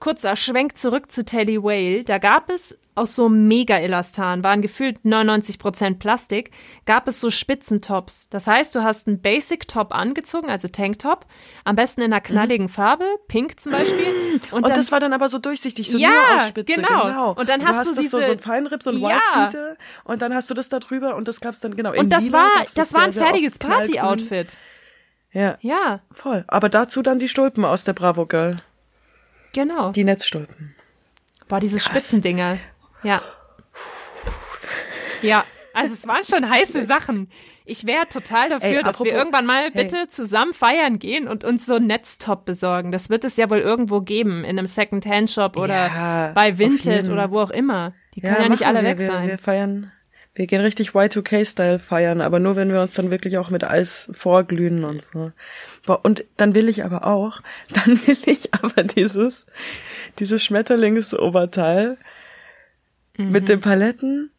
kurzer 0.00 0.36
Schwenk 0.36 0.76
zurück 0.76 1.10
zu 1.10 1.24
Teddy 1.24 1.62
Whale, 1.62 2.04
da 2.04 2.18
gab 2.18 2.50
es 2.50 2.76
aus 2.94 3.14
so 3.14 3.28
Mega-Elastan, 3.28 4.42
waren 4.42 4.60
gefühlt 4.60 4.98
99% 5.04 6.00
Plastik, 6.00 6.50
gab 6.84 7.06
es 7.06 7.20
so 7.20 7.30
Spitzentops. 7.30 8.28
Das 8.28 8.48
heißt, 8.48 8.74
du 8.74 8.82
hast 8.82 9.06
einen 9.06 9.20
Basic-Top 9.20 9.94
angezogen, 9.94 10.48
also 10.50 10.66
Tanktop, 10.66 11.24
am 11.62 11.76
besten 11.76 12.00
in 12.00 12.12
einer 12.12 12.20
knalligen 12.20 12.68
Farbe, 12.68 13.04
pink 13.28 13.60
zum 13.60 13.70
Beispiel. 13.70 14.06
Und, 14.50 14.52
Und, 14.52 14.68
dann, 14.68 14.74
das 14.74 14.90
war 14.90 14.98
dann 14.98 15.12
aber 15.12 15.28
so 15.28 15.38
durchsichtig, 15.38 15.88
so 15.88 15.96
Ja, 15.96 16.08
nur 16.08 16.36
aus 16.42 16.48
Spitze. 16.48 16.74
genau. 16.74 17.34
Und 17.34 17.48
dann 17.48 17.60
du 17.60 17.66
hast 17.66 17.76
hast 17.76 17.90
du 17.92 17.94
das 17.94 18.10
so, 18.10 18.18
diese- 18.18 18.26
so 18.26 18.32
ein 18.32 18.40
Feinripp, 18.40 18.82
so 18.82 18.90
ein 18.90 18.98
Ja. 18.98 19.48
Und 20.02 20.20
dann 20.20 20.34
hast 20.34 20.50
du 20.50 20.54
das 20.54 20.68
da 20.68 20.80
drüber 20.80 21.14
und 21.14 21.28
das 21.28 21.40
gab's 21.40 21.60
dann, 21.60 21.76
genau, 21.76 21.92
in 21.92 22.00
und 22.00 22.10
das 22.10 22.24
Lila 22.24 22.38
war, 22.38 22.64
das 22.74 22.94
war 22.94 23.02
ein 23.04 23.12
sehr 23.12 23.22
fertiges. 23.26 23.60
Party-Outfit. 23.60 24.56
Ja, 25.38 25.56
Ja, 25.60 26.00
voll. 26.12 26.44
Aber 26.48 26.68
dazu 26.68 27.02
dann 27.02 27.18
die 27.18 27.28
Stulpen 27.28 27.64
aus 27.64 27.84
der 27.84 27.92
Bravo 27.92 28.26
Girl. 28.26 28.56
genau. 29.52 29.92
Die 29.92 30.04
Netzstulpen. 30.04 30.74
Boah, 31.48 31.60
diese 31.60 31.78
Spitzendinger. 31.78 32.58
Ja. 33.02 33.22
Ja, 35.22 35.44
also 35.74 35.94
es 35.94 36.06
waren 36.06 36.22
schon 36.24 36.48
heiße 36.48 36.84
Sachen. 36.86 37.28
Ich 37.64 37.84
wäre 37.86 38.08
total 38.08 38.48
dafür, 38.48 38.78
Ey, 38.78 38.82
dass 38.82 39.00
wir 39.04 39.12
irgendwann 39.12 39.44
mal 39.44 39.64
hey. 39.64 39.70
bitte 39.70 40.08
zusammen 40.08 40.54
feiern 40.54 40.98
gehen 40.98 41.28
und 41.28 41.44
uns 41.44 41.66
so 41.66 41.74
einen 41.74 41.86
Netztop 41.86 42.44
besorgen. 42.46 42.92
Das 42.92 43.10
wird 43.10 43.24
es 43.24 43.36
ja 43.36 43.50
wohl 43.50 43.58
irgendwo 43.58 44.00
geben, 44.00 44.42
in 44.44 44.58
einem 44.58 44.66
Second-Hand-Shop 44.66 45.56
oder 45.56 45.86
Ja, 45.88 46.32
bei 46.34 46.58
jeden. 46.58 47.12
oder 47.12 47.30
wo 47.30 47.40
auch 47.40 47.50
immer. 47.50 47.92
Die 48.14 48.22
können 48.22 48.36
ja, 48.42 48.48
nicht 48.48 48.62
machen 48.62 48.76
alle 48.76 48.82
wir. 48.84 48.90
weg 48.90 48.98
wir, 49.00 49.06
sein. 49.06 49.28
Wir 49.28 49.38
feiern, 49.38 49.92
wir 50.38 50.46
gehen 50.46 50.60
richtig 50.62 50.90
Y2K-Style 50.90 51.78
feiern, 51.78 52.20
aber 52.20 52.38
nur 52.38 52.54
wenn 52.56 52.72
wir 52.72 52.80
uns 52.80 52.94
dann 52.94 53.10
wirklich 53.10 53.36
auch 53.38 53.50
mit 53.50 53.64
Eis 53.64 54.08
vorglühen 54.12 54.84
und 54.84 55.02
so. 55.02 55.32
Und 56.04 56.24
dann 56.36 56.54
will 56.54 56.68
ich 56.68 56.84
aber 56.84 57.06
auch, 57.06 57.40
dann 57.74 58.00
will 58.06 58.16
ich 58.24 58.54
aber 58.54 58.84
dieses, 58.84 59.46
dieses 60.18 60.42
Schmetterlingsoberteil 60.44 61.98
Mhm. 63.16 63.32
mit 63.32 63.48
den 63.48 63.58
Paletten, 63.60 64.30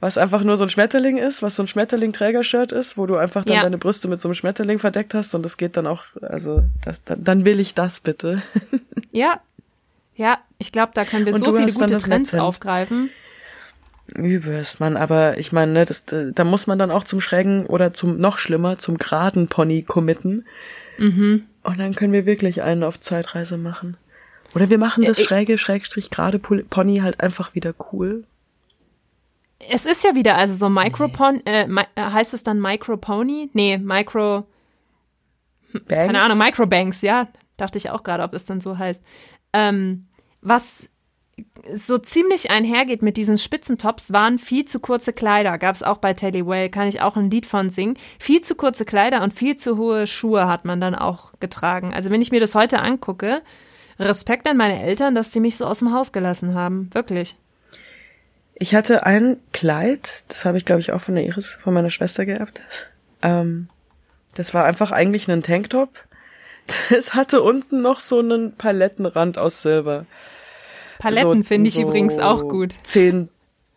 was 0.00 0.18
einfach 0.18 0.42
nur 0.42 0.56
so 0.56 0.64
ein 0.64 0.68
Schmetterling 0.68 1.16
ist, 1.16 1.42
was 1.42 1.54
so 1.54 1.62
ein 1.62 1.68
Schmetterling-Trägershirt 1.68 2.72
ist, 2.72 2.98
wo 2.98 3.06
du 3.06 3.16
einfach 3.16 3.44
dann 3.44 3.56
Ja. 3.58 3.62
deine 3.62 3.78
Brüste 3.78 4.08
mit 4.08 4.20
so 4.20 4.26
einem 4.28 4.34
Schmetterling 4.34 4.80
verdeckt 4.80 5.14
hast 5.14 5.32
und 5.36 5.44
das 5.44 5.56
geht 5.58 5.76
dann 5.76 5.86
auch, 5.86 6.04
also 6.22 6.64
das, 6.84 7.04
dann, 7.04 7.22
dann 7.22 7.44
will 7.44 7.60
ich 7.60 7.74
das 7.74 8.00
bitte. 8.00 8.42
Ja. 9.12 9.40
Ja, 10.16 10.38
ich 10.58 10.70
glaube, 10.72 10.90
da 10.94 11.04
können 11.04 11.24
wir 11.26 11.32
Und 11.34 11.40
so 11.40 11.52
viele 11.52 11.72
gute 11.72 11.86
Trends 11.98 12.08
Netzhemd. 12.08 12.42
aufgreifen. 12.42 13.10
Übelst, 14.12 14.80
Mann. 14.80 14.96
Aber 14.96 15.38
ich 15.38 15.52
meine, 15.52 15.72
ne, 15.72 15.84
das, 15.84 16.04
da 16.06 16.44
muss 16.44 16.66
man 16.66 16.78
dann 16.78 16.90
auch 16.90 17.04
zum 17.04 17.20
schrägen 17.20 17.66
oder 17.66 17.92
zum 17.92 18.18
noch 18.18 18.38
schlimmer, 18.38 18.78
zum 18.78 18.98
geraden 18.98 19.48
Pony 19.48 19.82
committen. 19.82 20.46
Mhm. 20.98 21.44
Und 21.62 21.78
dann 21.78 21.94
können 21.94 22.12
wir 22.12 22.26
wirklich 22.26 22.62
einen 22.62 22.82
auf 22.82 23.00
Zeitreise 23.00 23.56
machen. 23.56 23.96
Oder 24.54 24.70
wir 24.70 24.78
machen 24.78 25.04
das 25.04 25.18
ich- 25.18 25.24
schräge, 25.26 25.58
schrägstrich 25.58 26.10
gerade 26.10 26.38
Pony 26.38 26.98
halt 26.98 27.20
einfach 27.20 27.54
wieder 27.54 27.74
cool. 27.92 28.24
Es 29.68 29.84
ist 29.84 30.02
ja 30.04 30.14
wieder, 30.14 30.36
also 30.36 30.54
so 30.54 30.70
Micropon, 30.70 31.42
äh, 31.44 31.66
mi 31.66 31.82
äh, 31.94 32.00
heißt 32.02 32.32
es 32.32 32.42
dann 32.42 32.60
Micropony? 32.60 33.50
Nee, 33.52 33.76
Micro, 33.76 34.46
Bangs? 35.72 35.86
keine 35.88 36.22
Ahnung, 36.22 36.38
Microbanks, 36.38 37.02
ja. 37.02 37.28
Dachte 37.58 37.76
ich 37.76 37.90
auch 37.90 38.02
gerade, 38.02 38.22
ob 38.22 38.32
es 38.32 38.46
dann 38.46 38.62
so 38.62 38.78
heißt. 38.78 39.02
Ähm, 39.52 40.06
was 40.40 40.88
so 41.72 41.98
ziemlich 41.98 42.50
einhergeht 42.50 43.02
mit 43.02 43.16
diesen 43.16 43.38
Spitzentops, 43.38 44.12
waren 44.12 44.38
viel 44.38 44.64
zu 44.64 44.80
kurze 44.80 45.12
Kleider. 45.12 45.58
Gab 45.58 45.74
es 45.74 45.82
auch 45.82 45.98
bei 45.98 46.14
Telly 46.14 46.46
Well, 46.46 46.68
kann 46.68 46.88
ich 46.88 47.00
auch 47.00 47.16
ein 47.16 47.30
Lied 47.30 47.46
von 47.46 47.70
singen. 47.70 47.98
Viel 48.18 48.40
zu 48.40 48.54
kurze 48.54 48.84
Kleider 48.84 49.22
und 49.22 49.34
viel 49.34 49.56
zu 49.56 49.76
hohe 49.76 50.06
Schuhe 50.06 50.46
hat 50.46 50.64
man 50.64 50.80
dann 50.80 50.94
auch 50.94 51.32
getragen. 51.40 51.92
Also 51.94 52.10
wenn 52.10 52.22
ich 52.22 52.30
mir 52.30 52.40
das 52.40 52.54
heute 52.54 52.80
angucke, 52.80 53.42
Respekt 53.98 54.46
an 54.48 54.56
meine 54.56 54.82
Eltern, 54.82 55.14
dass 55.14 55.30
die 55.30 55.40
mich 55.40 55.56
so 55.56 55.66
aus 55.66 55.80
dem 55.80 55.92
Haus 55.92 56.12
gelassen 56.12 56.54
haben. 56.54 56.90
Wirklich. 56.92 57.36
Ich 58.54 58.74
hatte 58.74 59.06
ein 59.06 59.38
Kleid, 59.52 60.24
das 60.28 60.44
habe 60.44 60.58
ich 60.58 60.64
glaube 60.64 60.80
ich 60.80 60.92
auch 60.92 61.00
von 61.00 61.14
der 61.14 61.24
Iris, 61.24 61.48
von 61.48 61.74
meiner 61.74 61.90
Schwester 61.90 62.26
geerbt. 62.26 62.62
Ähm, 63.22 63.68
das 64.34 64.54
war 64.54 64.64
einfach 64.64 64.90
eigentlich 64.90 65.28
ein 65.28 65.42
Tanktop. 65.42 65.90
Es 66.90 67.14
hatte 67.14 67.42
unten 67.42 67.82
noch 67.82 67.98
so 67.98 68.20
einen 68.20 68.54
Palettenrand 68.54 69.38
aus 69.38 69.62
Silber. 69.62 70.06
Paletten 71.00 71.42
So- 71.42 71.48
finde 71.48 71.68
ich 71.68 71.74
so 71.74 71.82
übrigens 71.82 72.18
auch 72.18 72.48
gut. 72.48 72.74
Zehn, 72.84 73.28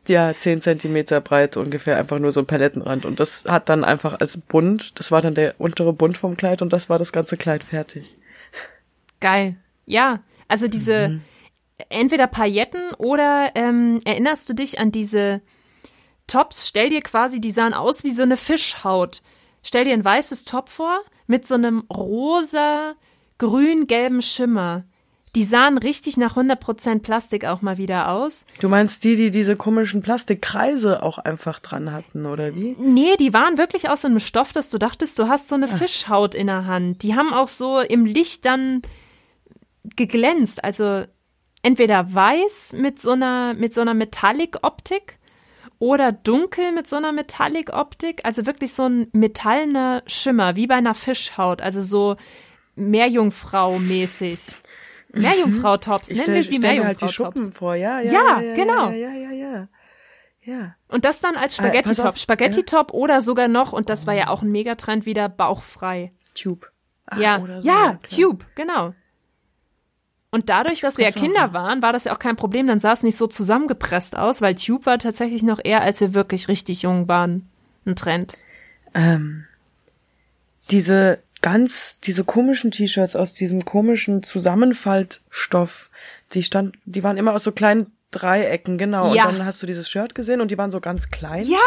ja, 0.08 0.36
zehn 0.36 0.62
Zentimeter 0.62 1.22
breit 1.22 1.58
ungefähr, 1.58 1.98
einfach 1.98 2.20
nur 2.20 2.32
so 2.32 2.42
ein 2.42 2.46
Palettenrand. 2.46 3.06
Und 3.06 3.20
das 3.20 3.46
hat 3.48 3.70
dann 3.70 3.84
einfach 3.84 4.20
als 4.20 4.38
Bund, 4.38 5.00
das 5.00 5.12
war 5.12 5.22
dann 5.22 5.34
der 5.36 5.56
untere 5.60 5.94
Bund 5.94 6.18
vom 6.18 6.38
Kleid 6.38 6.62
und 6.62 6.72
das 6.74 6.90
war 6.90 7.00
das 7.00 7.12
ganze 7.12 7.38
Kleid 7.38 7.64
fertig. 7.64 8.16
Geil. 9.20 9.56
Ja, 9.86 10.22
also 10.48 10.68
diese 10.68 11.10
Mhm. 11.10 11.22
entweder 11.90 12.28
Pailletten 12.28 12.94
oder 12.98 13.52
ähm, 13.56 14.00
erinnerst 14.06 14.50
du 14.50 14.54
dich 14.54 14.80
an 14.80 14.92
diese 14.92 15.42
Tops? 16.28 16.68
Stell 16.68 16.90
dir 16.90 17.02
quasi, 17.02 17.40
die 17.42 17.52
sahen 17.52 17.74
aus 17.74 18.04
wie 18.04 18.12
so 18.12 18.24
eine 18.24 18.38
Fischhaut. 18.38 19.22
Stell 19.62 19.86
dir 19.86 19.94
ein 19.94 20.04
weißes 20.06 20.46
Top 20.46 20.70
vor 20.70 21.02
mit 21.28 21.48
so 21.48 21.56
einem 21.56 21.84
rosa, 21.94 22.94
grün-gelben 23.38 24.22
Schimmer. 24.22 24.84
Die 25.36 25.44
sahen 25.44 25.80
richtig 25.80 26.18
nach 26.18 26.38
100% 26.38 27.00
Plastik 27.00 27.46
auch 27.46 27.62
mal 27.64 27.78
wieder 27.80 28.10
aus. 28.10 28.46
Du 28.60 28.70
meinst 28.70 29.04
die, 29.04 29.16
die 29.16 29.32
diese 29.32 29.56
komischen 29.56 30.04
Plastikkreise 30.04 31.02
auch 31.02 31.18
einfach 31.18 31.60
dran 31.60 31.92
hatten, 31.92 32.28
oder 32.28 32.56
wie? 32.56 32.76
Nee, 32.78 33.18
die 33.18 33.34
waren 33.34 33.58
wirklich 33.58 33.90
aus 33.90 34.02
so 34.02 34.08
einem 34.08 34.20
Stoff, 34.20 34.54
dass 34.54 34.70
du 34.70 34.78
dachtest, 34.78 35.18
du 35.18 35.28
hast 35.28 35.48
so 35.48 35.56
eine 35.56 35.68
Fischhaut 35.68 36.36
in 36.36 36.48
der 36.48 36.68
Hand. 36.68 37.02
Die 37.02 37.16
haben 37.16 37.34
auch 37.34 37.48
so 37.48 37.80
im 37.80 38.06
Licht 38.06 38.46
dann 38.46 38.82
geglänzt. 39.96 40.64
Also 40.64 41.06
entweder 41.64 42.14
weiß 42.14 42.74
mit 42.78 43.02
so 43.02 43.12
einer, 43.12 43.56
mit 43.56 43.74
so 43.74 43.82
einer 43.82 43.96
Metallic-Optik 43.96 45.18
oder 45.80 46.12
dunkel 46.12 46.72
mit 46.72 46.88
so 46.88 46.96
einer 46.96 47.12
Metallic-Optik. 47.12 48.22
Also 48.24 48.46
wirklich 48.46 48.74
so 48.74 48.84
ein 48.84 49.08
metallener 49.14 50.04
Schimmer, 50.06 50.56
wie 50.56 50.68
bei 50.68 50.76
einer 50.76 50.94
Fischhaut. 50.94 51.62
Also 51.62 51.82
so 51.82 52.18
Meerjungfrau-mäßig. 52.76 54.56
Meerjungfrau-Tops, 55.14 56.10
Ich 56.10 56.18
nennen 56.18 56.24
stell, 56.24 56.36
wir 56.36 56.44
sie 56.44 56.60
mir 56.60 56.86
halt 56.86 57.02
die 57.02 57.06
Meerjungfrau-Tops. 57.06 57.58
Vor, 57.58 57.76
ja, 57.76 58.00
ja. 58.00 58.12
Ja, 58.12 58.42
ja, 58.42 58.56
genau. 58.56 58.90
Ja, 58.90 59.12
ja, 59.12 59.12
ja, 59.14 59.32
ja. 59.32 59.68
Ja. 60.42 60.76
Und 60.90 61.06
das 61.06 61.22
dann 61.22 61.36
als 61.36 61.56
pass 61.56 61.66
Spaghetti-Top. 61.66 62.20
Spaghetti-Top 62.20 62.94
oder 62.94 63.22
sogar 63.22 63.48
noch, 63.48 63.72
und 63.72 63.90
das 63.90 64.08
war 64.08 64.14
ja 64.14 64.28
auch 64.28 64.42
ein 64.42 64.52
Megatrend 64.52 65.06
wieder, 65.06 65.30
bauchfrei. 65.30 66.12
Tube. 66.34 66.70
Ah, 67.06 67.20
ja, 67.20 67.62
so, 67.62 67.68
ja. 67.68 68.00
Tube, 68.10 68.46
genau. 68.56 68.94
Und 70.32 70.50
dadurch, 70.50 70.82
dass 70.82 70.98
wir 70.98 71.06
ja 71.06 71.12
Kinder 71.12 71.54
waren, 71.54 71.84
war 71.84 71.94
das 71.94 72.06
ja 72.06 72.14
auch 72.14 72.18
kein 72.20 72.36
Problem. 72.36 72.66
Dann 72.66 72.80
sah 72.80 72.92
es 72.92 73.04
nicht 73.04 73.18
so 73.18 73.28
zusammengepresst 73.28 74.18
aus, 74.18 74.42
weil 74.42 74.56
Tube 74.56 74.88
war 74.88 74.98
tatsächlich 74.98 75.44
noch 75.44 75.60
eher, 75.64 75.82
als 75.82 76.02
wir 76.02 76.16
wirklich 76.16 76.48
richtig 76.48 76.82
jung 76.82 77.08
waren, 77.08 77.48
ein 77.86 77.96
Trend. 77.96 78.34
Ähm, 78.96 79.46
diese 80.72 81.22
ganz, 81.44 82.00
diese 82.00 82.24
komischen 82.24 82.72
T-Shirts 82.72 83.16
aus 83.16 83.36
diesem 83.36 83.66
komischen 83.66 84.24
Zusammenfaltstoff, 84.24 85.92
die 86.34 86.42
stand, 86.42 86.76
die 86.86 87.04
waren 87.04 87.18
immer 87.18 87.34
aus 87.36 87.44
so 87.44 87.52
kleinen 87.52 87.92
Dreiecken, 88.10 88.80
genau. 88.80 89.14
Ja. 89.14 89.28
Und 89.28 89.38
dann 89.38 89.46
hast 89.46 89.62
du 89.62 89.68
dieses 89.68 89.90
Shirt 89.90 90.16
gesehen 90.16 90.42
und 90.42 90.50
die 90.50 90.58
waren 90.58 90.72
so 90.72 90.80
ganz 90.80 91.10
klein. 91.10 91.44
Ja! 91.44 91.60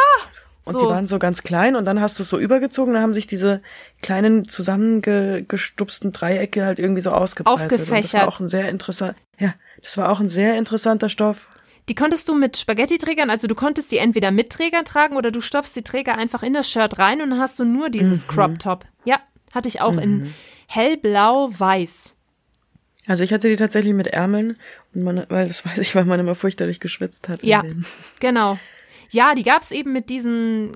Und 0.65 0.73
so. 0.73 0.79
die 0.81 0.87
waren 0.87 1.07
so 1.07 1.21
ganz 1.21 1.45
klein 1.45 1.77
und 1.77 1.85
dann 1.85 2.01
hast 2.01 2.19
du 2.19 2.25
es 2.25 2.29
so 2.29 2.39
übergezogen, 2.39 2.95
dann 2.95 3.03
haben 3.03 3.15
sich 3.15 3.29
diese 3.29 3.61
kleinen 4.03 4.49
zusammengestupsten 4.49 6.11
Dreiecke 6.11 6.65
halt 6.65 6.81
irgendwie 6.81 7.03
so 7.03 7.13
ausgebreitet. 7.13 7.63
Und 7.63 7.71
das 7.71 7.81
Aufgefächert. 7.81 8.23
war 8.23 8.29
auch 8.29 8.41
ein 8.41 8.49
sehr 8.49 8.69
interessant, 8.69 9.15
ja, 9.39 9.55
das 9.83 9.97
war 9.97 10.11
auch 10.11 10.19
ein 10.19 10.29
sehr 10.29 10.59
interessanter 10.59 11.09
Stoff. 11.09 11.51
Die 11.89 11.95
konntest 11.95 12.29
du 12.29 12.35
mit 12.35 12.57
Spaghetti-Trägern, 12.57 13.31
also 13.31 13.47
du 13.47 13.55
konntest 13.55 13.93
die 13.93 13.99
entweder 13.99 14.33
mit 14.33 14.51
Trägern 14.51 14.85
tragen 14.85 15.17
oder 15.17 15.31
du 15.31 15.41
stopfst 15.41 15.77
die 15.77 15.83
Träger 15.83 16.19
einfach 16.19 16.43
in 16.43 16.55
das 16.55 16.69
Shirt 16.69 16.99
rein 16.99 17.21
und 17.21 17.31
dann 17.31 17.39
hast 17.39 17.61
du 17.61 17.65
nur 17.65 17.89
dieses 17.89 18.27
Crop-Top. 18.27 18.87
Ja, 19.05 19.21
hatte 19.57 19.67
ich 19.69 19.81
auch 19.81 19.97
in 19.99 20.33
hellblau-weiß. 20.69 22.15
Also 23.09 23.23
ich 23.25 23.33
hatte 23.33 23.49
die 23.49 23.57
tatsächlich 23.57 23.93
mit 23.95 24.09
Ärmeln 24.09 24.57
und 24.95 25.03
man, 25.03 25.27
weil 25.29 25.49
das 25.49 25.65
weiß 25.65 25.79
ich, 25.79 25.95
weil 25.95 26.05
man 26.05 26.19
immer 26.21 26.35
fürchterlich 26.35 26.81
geschwitzt 26.81 27.29
hat. 27.29 27.43
Ja, 27.43 27.63
genau. 28.21 28.59
Ja, 29.11 29.35
die 29.35 29.45
gab's 29.45 29.71
eben 29.71 29.93
mit 29.93 30.11
diesen 30.11 30.73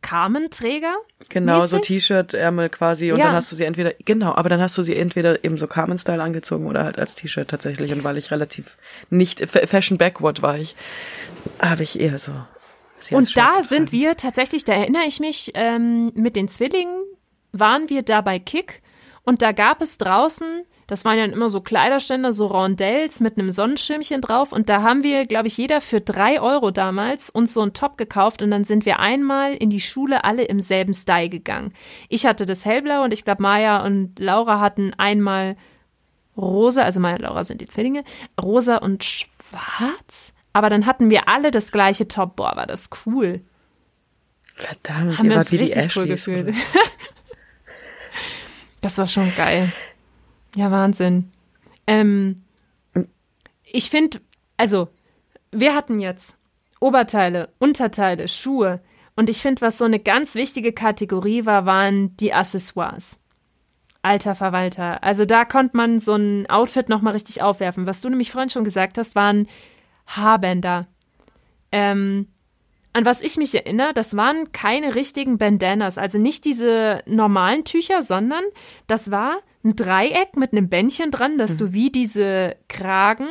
Kamenträger. 0.00 0.94
Genau, 1.28 1.66
so. 1.66 1.78
T-Shirt-Ärmel 1.78 2.68
quasi 2.68 3.10
und 3.12 3.18
Ja. 3.18 3.26
dann 3.26 3.34
hast 3.34 3.50
du 3.50 3.56
sie 3.56 3.64
entweder, 3.64 3.94
genau, 4.04 4.34
aber 4.34 4.48
dann 4.48 4.60
hast 4.60 4.78
du 4.78 4.82
sie 4.84 4.96
entweder 4.96 5.44
eben 5.44 5.58
so 5.58 5.66
Carmen-Style 5.66 6.22
angezogen 6.22 6.66
oder 6.66 6.84
halt 6.84 6.98
als 6.98 7.14
T-Shirt 7.16 7.48
tatsächlich 7.48 7.92
und 7.92 8.04
weil 8.04 8.16
ich 8.18 8.30
relativ 8.30 8.78
nicht, 9.10 9.48
fa- 9.48 9.66
fashion 9.66 9.98
backward 9.98 10.42
war 10.42 10.58
ich, 10.58 10.76
habe 11.60 11.82
ich 11.82 11.98
eher 12.00 12.18
so. 12.18 12.32
Und 13.10 13.36
da 13.36 13.60
sind 13.62 13.92
wir 13.92 14.16
tatsächlich, 14.16 14.64
da 14.64 14.72
erinnere 14.72 15.04
ich 15.06 15.20
mich, 15.20 15.50
ähm, 15.54 16.12
mit 16.14 16.34
den 16.36 16.48
Zwillingen 16.48 17.02
waren 17.58 17.88
wir 17.88 18.02
da 18.02 18.20
bei 18.20 18.38
Kick 18.38 18.82
und 19.22 19.42
da 19.42 19.52
gab 19.52 19.82
es 19.82 19.98
draußen, 19.98 20.64
das 20.86 21.04
waren 21.04 21.18
ja 21.18 21.24
immer 21.24 21.48
so 21.48 21.60
Kleiderständer, 21.60 22.32
so 22.32 22.46
Rondells 22.46 23.20
mit 23.20 23.38
einem 23.38 23.50
Sonnenschirmchen 23.50 24.20
drauf 24.20 24.52
und 24.52 24.68
da 24.68 24.82
haben 24.82 25.02
wir, 25.02 25.26
glaube 25.26 25.48
ich, 25.48 25.56
jeder 25.56 25.80
für 25.80 26.00
drei 26.00 26.40
Euro 26.40 26.70
damals 26.70 27.28
uns 27.30 27.52
so 27.52 27.60
einen 27.60 27.72
Top 27.72 27.98
gekauft 27.98 28.40
und 28.40 28.50
dann 28.50 28.64
sind 28.64 28.86
wir 28.86 29.00
einmal 29.00 29.54
in 29.54 29.70
die 29.70 29.80
Schule 29.80 30.24
alle 30.24 30.44
im 30.44 30.60
selben 30.60 30.94
Style 30.94 31.28
gegangen. 31.28 31.72
Ich 32.08 32.24
hatte 32.24 32.46
das 32.46 32.64
hellblau 32.64 33.02
und 33.02 33.12
ich 33.12 33.24
glaube 33.24 33.42
Maya 33.42 33.84
und 33.84 34.18
Laura 34.20 34.60
hatten 34.60 34.94
einmal 34.94 35.56
rosa, 36.36 36.82
also 36.82 37.00
Maya 37.00 37.16
und 37.16 37.22
Laura 37.22 37.44
sind 37.44 37.60
die 37.60 37.66
Zwillinge, 37.66 38.04
rosa 38.40 38.76
und 38.76 39.02
schwarz. 39.02 40.34
Aber 40.52 40.70
dann 40.70 40.86
hatten 40.86 41.10
wir 41.10 41.28
alle 41.28 41.50
das 41.50 41.70
gleiche 41.70 42.08
Top. 42.08 42.36
Boah, 42.36 42.56
war 42.56 42.66
das 42.66 42.88
cool. 43.04 43.42
Verdammt, 44.54 45.18
Haben 45.18 45.28
wir 45.28 45.36
uns 45.36 45.52
richtig 45.52 45.94
cool 45.96 46.06
gefühlt. 46.06 46.54
Das 48.86 48.98
war 48.98 49.08
schon 49.08 49.34
geil. 49.34 49.72
Ja, 50.54 50.70
Wahnsinn. 50.70 51.32
Ähm, 51.88 52.44
ich 53.64 53.90
finde, 53.90 54.20
also, 54.56 54.88
wir 55.50 55.74
hatten 55.74 55.98
jetzt 55.98 56.38
Oberteile, 56.78 57.48
Unterteile, 57.58 58.28
Schuhe. 58.28 58.80
Und 59.16 59.28
ich 59.28 59.38
finde, 59.38 59.60
was 59.60 59.78
so 59.78 59.84
eine 59.84 59.98
ganz 59.98 60.36
wichtige 60.36 60.72
Kategorie 60.72 61.46
war, 61.46 61.66
waren 61.66 62.16
die 62.18 62.32
Accessoires. 62.32 63.18
Alter 64.02 64.36
Verwalter. 64.36 65.02
Also 65.02 65.24
da 65.24 65.44
konnte 65.44 65.76
man 65.76 65.98
so 65.98 66.14
ein 66.14 66.48
Outfit 66.48 66.88
nochmal 66.88 67.14
richtig 67.14 67.42
aufwerfen. 67.42 67.86
Was 67.86 68.02
du 68.02 68.08
nämlich 68.08 68.30
vorhin 68.30 68.50
schon 68.50 68.62
gesagt 68.62 68.98
hast, 68.98 69.16
waren 69.16 69.48
Haarbänder. 70.06 70.86
Ähm, 71.72 72.28
an 72.96 73.04
was 73.04 73.20
ich 73.20 73.36
mich 73.36 73.54
erinnere, 73.54 73.92
das 73.92 74.16
waren 74.16 74.52
keine 74.52 74.94
richtigen 74.94 75.36
Bandanas, 75.36 75.98
also 75.98 76.18
nicht 76.18 76.46
diese 76.46 77.02
normalen 77.04 77.64
Tücher, 77.64 78.02
sondern 78.02 78.42
das 78.86 79.10
war 79.10 79.36
ein 79.62 79.76
Dreieck 79.76 80.34
mit 80.34 80.52
einem 80.52 80.70
Bändchen 80.70 81.10
dran, 81.10 81.36
dass 81.36 81.58
du 81.58 81.74
wie 81.74 81.90
diese 81.90 82.56
Kragen 82.68 83.26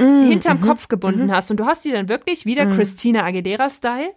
hinterm 0.00 0.60
Kopf 0.60 0.88
gebunden 0.88 1.32
hast. 1.32 1.50
Und 1.50 1.58
du 1.58 1.66
hast 1.66 1.84
die 1.84 1.92
dann 1.92 2.08
wirklich 2.08 2.44
wieder 2.44 2.66
Christina 2.66 3.24
Aguilera-Style 3.24 4.10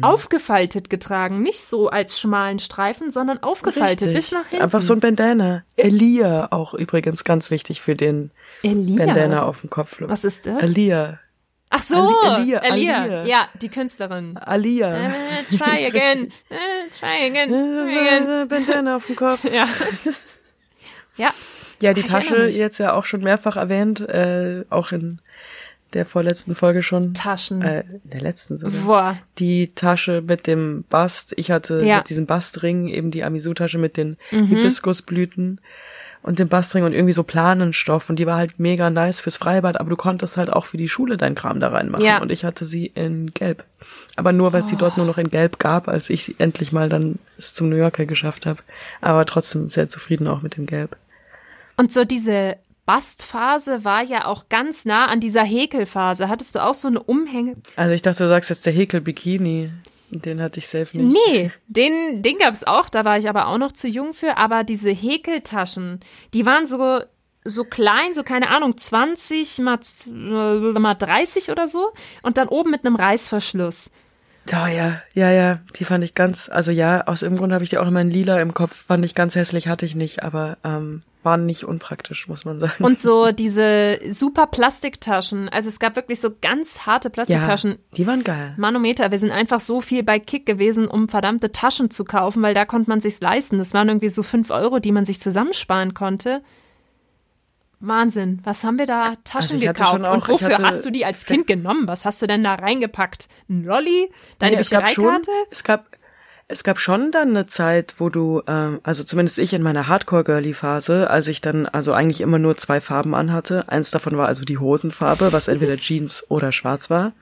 aufgefaltet 0.00 0.88
getragen. 0.88 1.42
Nicht 1.42 1.62
so 1.62 1.88
als 1.88 2.20
schmalen 2.20 2.60
Streifen, 2.60 3.10
sondern 3.10 3.42
aufgefaltet 3.42 4.08
Richtig. 4.08 4.14
bis 4.14 4.32
nach 4.32 4.46
hinten. 4.46 4.62
Einfach 4.62 4.82
so 4.82 4.92
ein 4.92 5.00
Bandana. 5.00 5.64
Elia 5.76 6.48
auch 6.52 6.74
übrigens 6.74 7.24
ganz 7.24 7.50
wichtig 7.50 7.82
für 7.82 7.96
den 7.96 8.30
Elia. 8.62 9.04
Bandana 9.04 9.42
auf 9.42 9.60
dem 9.60 9.70
Kopf. 9.70 9.96
Was 10.00 10.24
ist 10.24 10.46
das? 10.46 10.62
Elia. 10.62 11.18
Ach 11.74 11.82
so, 11.82 11.96
Ali- 12.22 12.42
Elia, 12.42 12.58
Elia. 12.60 12.96
Alia. 13.02 13.24
Ja, 13.24 13.48
die 13.60 13.68
Künstlerin. 13.70 14.36
Alia. 14.36 14.94
Äh, 14.94 15.10
try 15.48 15.86
again. 15.86 16.28
Äh, 16.50 16.88
try 16.90 17.26
again. 17.30 17.52
Again. 17.52 18.48
Bandana 18.48 18.96
auf 18.96 19.06
dem 19.06 19.16
Kopf. 19.16 19.42
Ja. 19.52 19.66
Ja. 21.16 21.32
Ja, 21.80 21.94
die 21.94 22.02
erinnere 22.02 22.22
Tasche 22.22 22.46
jetzt 22.46 22.78
ja 22.78 22.92
auch 22.92 23.04
schon 23.04 23.22
mehrfach 23.22 23.56
erwähnt, 23.56 24.00
äh, 24.00 24.64
auch 24.70 24.92
in 24.92 25.20
der 25.94 26.06
vorletzten 26.06 26.54
Folge 26.54 26.82
schon. 26.82 27.12
Taschen. 27.12 27.60
Äh, 27.62 27.80
in 27.80 28.00
der 28.10 28.20
letzten 28.20 28.56
sogar. 28.58 28.80
Boah. 28.86 29.18
Die 29.38 29.74
Tasche 29.74 30.22
mit 30.22 30.46
dem 30.46 30.84
Bast. 30.88 31.34
Ich 31.36 31.50
hatte 31.50 31.82
Ja. 31.84 31.98
mit 31.98 32.08
diesem 32.08 32.26
Bastring 32.26 32.88
eben 32.88 33.10
die 33.10 33.24
Amisu-Tasche 33.24 33.78
mit 33.78 33.96
den 33.96 34.16
Mhm. 34.30 34.46
Hibiskusblüten 34.46 35.60
und 36.22 36.38
dem 36.38 36.48
Bastring 36.48 36.84
und 36.84 36.92
irgendwie 36.92 37.12
so 37.12 37.22
Planenstoff 37.24 38.08
und 38.08 38.18
die 38.18 38.26
war 38.26 38.36
halt 38.36 38.58
mega 38.58 38.90
nice 38.90 39.20
fürs 39.20 39.36
Freibad, 39.36 39.78
aber 39.80 39.90
du 39.90 39.96
konntest 39.96 40.36
halt 40.36 40.52
auch 40.52 40.66
für 40.66 40.76
die 40.76 40.88
Schule 40.88 41.16
deinen 41.16 41.34
Kram 41.34 41.58
da 41.60 41.68
reinmachen 41.68 42.04
Ja. 42.04 42.20
und 42.22 42.30
ich 42.30 42.44
hatte 42.44 42.64
sie 42.64 42.86
in 42.86 43.32
Gelb. 43.34 43.64
Aber 44.16 44.32
nur, 44.32 44.52
weil 44.52 44.60
es 44.60 44.68
sie 44.68 44.76
dort 44.76 44.96
nur 44.96 45.06
noch 45.06 45.18
in 45.18 45.30
Gelb 45.30 45.58
gab, 45.58 45.88
als 45.88 46.10
ich 46.10 46.24
sie 46.24 46.36
endlich 46.38 46.70
mal 46.72 46.88
dann 46.88 47.18
es 47.38 47.54
zum 47.54 47.68
New 47.70 47.76
Yorker 47.76 48.06
geschafft 48.06 48.46
habe. 48.46 48.60
Aber 49.00 49.26
trotzdem 49.26 49.68
sehr 49.68 49.88
zufrieden 49.88 50.28
auch 50.28 50.42
mit 50.42 50.56
dem 50.56 50.66
Gelb. 50.66 50.96
Und 51.76 51.92
so 51.92 52.04
diese 52.04 52.56
Bastphase 52.86 53.84
war 53.84 54.02
ja 54.02 54.26
auch 54.26 54.48
ganz 54.48 54.84
nah 54.84 55.06
an 55.06 55.18
dieser 55.20 55.44
Häkelphase. 55.44 56.28
Hattest 56.28 56.54
du 56.54 56.62
auch 56.62 56.74
so 56.74 56.88
eine 56.88 57.02
Umhänge? 57.02 57.56
Also 57.76 57.94
ich 57.94 58.02
dachte, 58.02 58.24
du 58.24 58.28
sagst 58.28 58.50
jetzt 58.50 58.66
der 58.66 58.72
Häkel-Bikini. 58.72 59.70
Den 60.14 60.42
hatte 60.42 60.60
ich 60.60 60.68
safe 60.68 60.96
nicht. 60.96 61.18
Nee, 61.26 61.50
den, 61.68 62.22
den 62.22 62.36
gab's 62.36 62.64
auch, 62.64 62.90
da 62.90 63.04
war 63.04 63.16
ich 63.16 63.28
aber 63.30 63.46
auch 63.46 63.56
noch 63.56 63.72
zu 63.72 63.88
jung 63.88 64.12
für. 64.12 64.36
Aber 64.36 64.62
diese 64.62 64.90
Häkeltaschen, 64.90 66.00
die 66.34 66.44
waren 66.44 66.66
so, 66.66 67.00
so 67.44 67.64
klein, 67.64 68.12
so 68.12 68.22
keine 68.22 68.50
Ahnung, 68.50 68.76
20 68.76 69.58
mal, 69.60 69.78
äh, 70.06 70.78
mal 70.78 70.94
30 70.94 71.50
oder 71.50 71.66
so. 71.66 71.92
Und 72.22 72.36
dann 72.36 72.48
oben 72.48 72.70
mit 72.70 72.84
einem 72.84 72.96
Reißverschluss. 72.96 73.90
Ja, 74.50 74.68
ja, 74.68 75.00
ja, 75.14 75.30
ja, 75.30 75.60
die 75.76 75.84
fand 75.84 76.02
ich 76.04 76.14
ganz, 76.14 76.48
also 76.48 76.72
ja, 76.72 77.06
aus 77.06 77.22
irgendeinem 77.22 77.40
Grund 77.40 77.52
habe 77.54 77.64
ich 77.64 77.70
die 77.70 77.78
auch 77.78 77.86
immer 77.86 78.00
in 78.00 78.10
lila 78.10 78.40
im 78.40 78.54
Kopf, 78.54 78.74
fand 78.86 79.04
ich 79.04 79.14
ganz 79.14 79.34
hässlich, 79.34 79.68
hatte 79.68 79.86
ich 79.86 79.94
nicht, 79.94 80.22
aber 80.22 80.58
ähm, 80.64 81.02
waren 81.22 81.46
nicht 81.46 81.64
unpraktisch, 81.64 82.28
muss 82.28 82.44
man 82.44 82.58
sagen. 82.58 82.82
Und 82.82 83.00
so 83.00 83.30
diese 83.32 84.00
super 84.10 84.46
Plastiktaschen. 84.46 85.48
Also 85.48 85.68
es 85.68 85.78
gab 85.78 85.96
wirklich 85.96 86.20
so 86.20 86.30
ganz 86.40 86.80
harte 86.80 87.08
ja, 87.08 87.12
Plastiktaschen. 87.12 87.78
die 87.96 88.06
waren 88.06 88.24
geil. 88.24 88.54
Manometer, 88.56 89.10
wir 89.10 89.18
sind 89.18 89.30
einfach 89.30 89.60
so 89.60 89.80
viel 89.80 90.02
bei 90.02 90.18
Kick 90.18 90.46
gewesen, 90.46 90.88
um 90.88 91.08
verdammte 91.08 91.52
Taschen 91.52 91.90
zu 91.90 92.04
kaufen, 92.04 92.42
weil 92.42 92.54
da 92.54 92.64
konnte 92.64 92.90
man 92.90 93.00
sich's 93.00 93.20
leisten. 93.20 93.58
Das 93.58 93.74
waren 93.74 93.88
irgendwie 93.88 94.08
so 94.08 94.22
fünf 94.22 94.50
Euro, 94.50 94.78
die 94.80 94.92
man 94.92 95.04
sich 95.04 95.20
zusammensparen 95.20 95.94
konnte. 95.94 96.42
Wahnsinn. 97.82 98.40
Was 98.44 98.64
haben 98.64 98.78
wir 98.78 98.86
da 98.86 99.16
Taschen 99.24 99.56
Also 99.56 99.66
gekauft? 99.66 100.04
auch- 100.04 100.14
Und 100.14 100.28
wofür 100.28 100.48
hatte- 100.56 100.62
hast 100.62 100.84
du 100.84 100.90
die 100.90 101.04
als 101.04 101.24
Kind 101.26 101.46
genommen? 101.46 101.88
Was 101.88 102.04
hast 102.04 102.22
du 102.22 102.26
denn 102.26 102.44
da 102.44 102.54
reingepackt? 102.54 103.28
Ein 103.50 103.64
Lolli? 103.64 104.10
Deine 104.38 104.54
Nee, 104.56 104.60
es 104.60 104.70
gab 104.70 104.86
schon, 104.88 105.04
Büchereikarte? 105.04 105.30
es 105.50 105.64
gab, 105.64 105.86
es 106.48 106.64
gab 106.64 106.78
schon 106.78 107.10
dann 107.12 107.30
eine 107.30 107.46
Zeit, 107.46 107.94
wo 107.98 108.08
du, 108.08 108.42
ähm, 108.46 108.80
also 108.82 109.04
zumindest 109.04 109.38
ich 109.38 109.52
in 109.54 109.62
meiner 109.62 109.88
Hardcore-Girly-Phase, 109.88 111.08
als 111.10 111.26
ich 111.26 111.40
dann 111.40 111.66
also 111.66 111.92
eigentlich 111.92 112.20
immer 112.20 112.38
nur 112.38 112.56
zwei 112.56 112.80
Farben 112.80 113.14
anhatte. 113.14 113.68
Eins 113.68 113.90
davon 113.90 114.16
war 114.16 114.28
also 114.28 114.44
die 114.44 114.58
Hosenfarbe, 114.58 115.32
was 115.32 115.48
entweder 115.48 115.76
Jeans 115.76 116.24
oder 116.30 116.52
schwarz 116.52 116.88
war. 116.90 117.12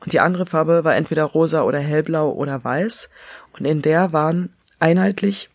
Und 0.00 0.12
die 0.12 0.20
andere 0.20 0.44
Farbe 0.46 0.84
war 0.84 0.96
entweder 0.96 1.24
rosa 1.24 1.62
oder 1.62 1.78
hellblau 1.78 2.30
oder 2.32 2.62
weiß. 2.62 3.08
Und 3.58 3.64
in 3.66 3.80
der 3.82 4.12
waren 4.12 4.54
einheitlich 4.80 5.48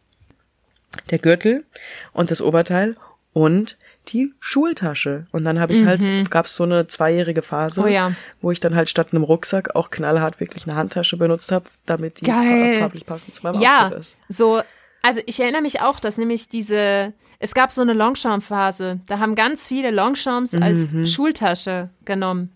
der 1.09 1.19
Gürtel 1.19 1.65
und 2.13 2.31
das 2.31 2.41
Oberteil 2.41 2.95
und 3.33 3.77
die 4.05 4.33
Schultasche. 4.39 5.27
Und 5.31 5.45
dann 5.45 5.59
habe 5.59 5.73
ich 5.73 5.85
halt, 5.85 6.03
gab's 6.31 6.55
so 6.55 6.63
eine 6.63 6.87
zweijährige 6.87 7.41
Phase, 7.41 7.81
Mhm. 7.81 7.85
Oh 7.87 7.89
ja. 7.89 8.11
wo 8.41 8.51
ich 8.51 8.59
dann 8.59 8.75
halt 8.75 8.89
statt 8.89 9.09
einem 9.11 9.23
Rucksack 9.23 9.75
auch 9.75 9.89
knallhart 9.89 10.39
wirklich 10.39 10.67
eine 10.67 10.75
Handtasche 10.75 11.17
benutzt 11.17 11.51
habe, 11.51 11.65
damit 11.85 12.21
die 12.21 12.25
farblich 12.25 13.05
passend 13.05 13.35
zu 13.35 13.43
meinem 13.43 13.61
Ja, 13.61 13.87
Outfit 13.87 13.99
ist. 13.99 14.17
so, 14.29 14.61
also 15.01 15.21
ich 15.25 15.39
erinnere 15.39 15.61
mich 15.61 15.81
auch, 15.81 15.99
dass 15.99 16.17
nämlich 16.17 16.49
diese, 16.49 17.13
es 17.39 17.53
gab 17.53 17.71
so 17.71 17.81
eine 17.81 17.93
Longchamp-Phase. 17.93 19.01
Da 19.07 19.19
haben 19.19 19.35
ganz 19.35 19.67
viele 19.67 19.91
Longchamps 19.91 20.53
als 20.55 20.93
Mhm. 20.93 21.05
Schultasche 21.05 21.89
genommen. 22.05 22.51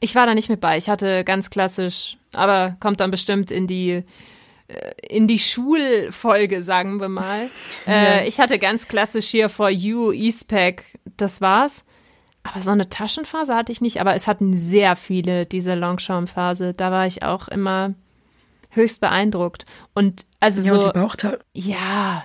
Ich 0.00 0.14
war 0.14 0.26
da 0.26 0.34
nicht 0.34 0.48
mit 0.48 0.60
bei. 0.60 0.76
Ich 0.76 0.88
hatte 0.88 1.24
ganz 1.24 1.50
klassisch, 1.50 2.16
aber 2.32 2.76
kommt 2.80 3.00
dann 3.00 3.10
bestimmt 3.10 3.50
in 3.50 3.66
die 3.66 4.04
in 5.08 5.26
die 5.26 5.38
Schulfolge, 5.38 6.62
sagen 6.62 7.00
wir 7.00 7.08
mal. 7.08 7.48
Äh, 7.86 8.28
ich 8.28 8.38
hatte 8.38 8.58
ganz 8.58 8.86
klassisch 8.86 9.28
hier 9.28 9.48
for 9.48 9.70
you 9.70 10.12
Eastpack, 10.12 10.84
das 11.16 11.40
war's. 11.40 11.86
Aber 12.42 12.60
so 12.60 12.70
eine 12.70 12.88
Taschenphase 12.88 13.54
hatte 13.54 13.72
ich 13.72 13.80
nicht, 13.80 14.00
aber 14.00 14.14
es 14.14 14.26
hatten 14.26 14.56
sehr 14.56 14.94
viele 14.94 15.46
diese 15.46 15.72
Longchamp-Phase. 15.72 16.74
Da 16.74 16.90
war 16.90 17.06
ich 17.06 17.22
auch 17.22 17.48
immer 17.48 17.94
höchst 18.70 19.00
beeindruckt. 19.00 19.64
Und 19.94 20.26
also 20.40 20.60
Ja, 20.60 20.72
und 20.74 20.80
so, 20.80 20.86
die, 20.88 20.98
Bauchta 20.98 21.38
ja. 21.52 22.24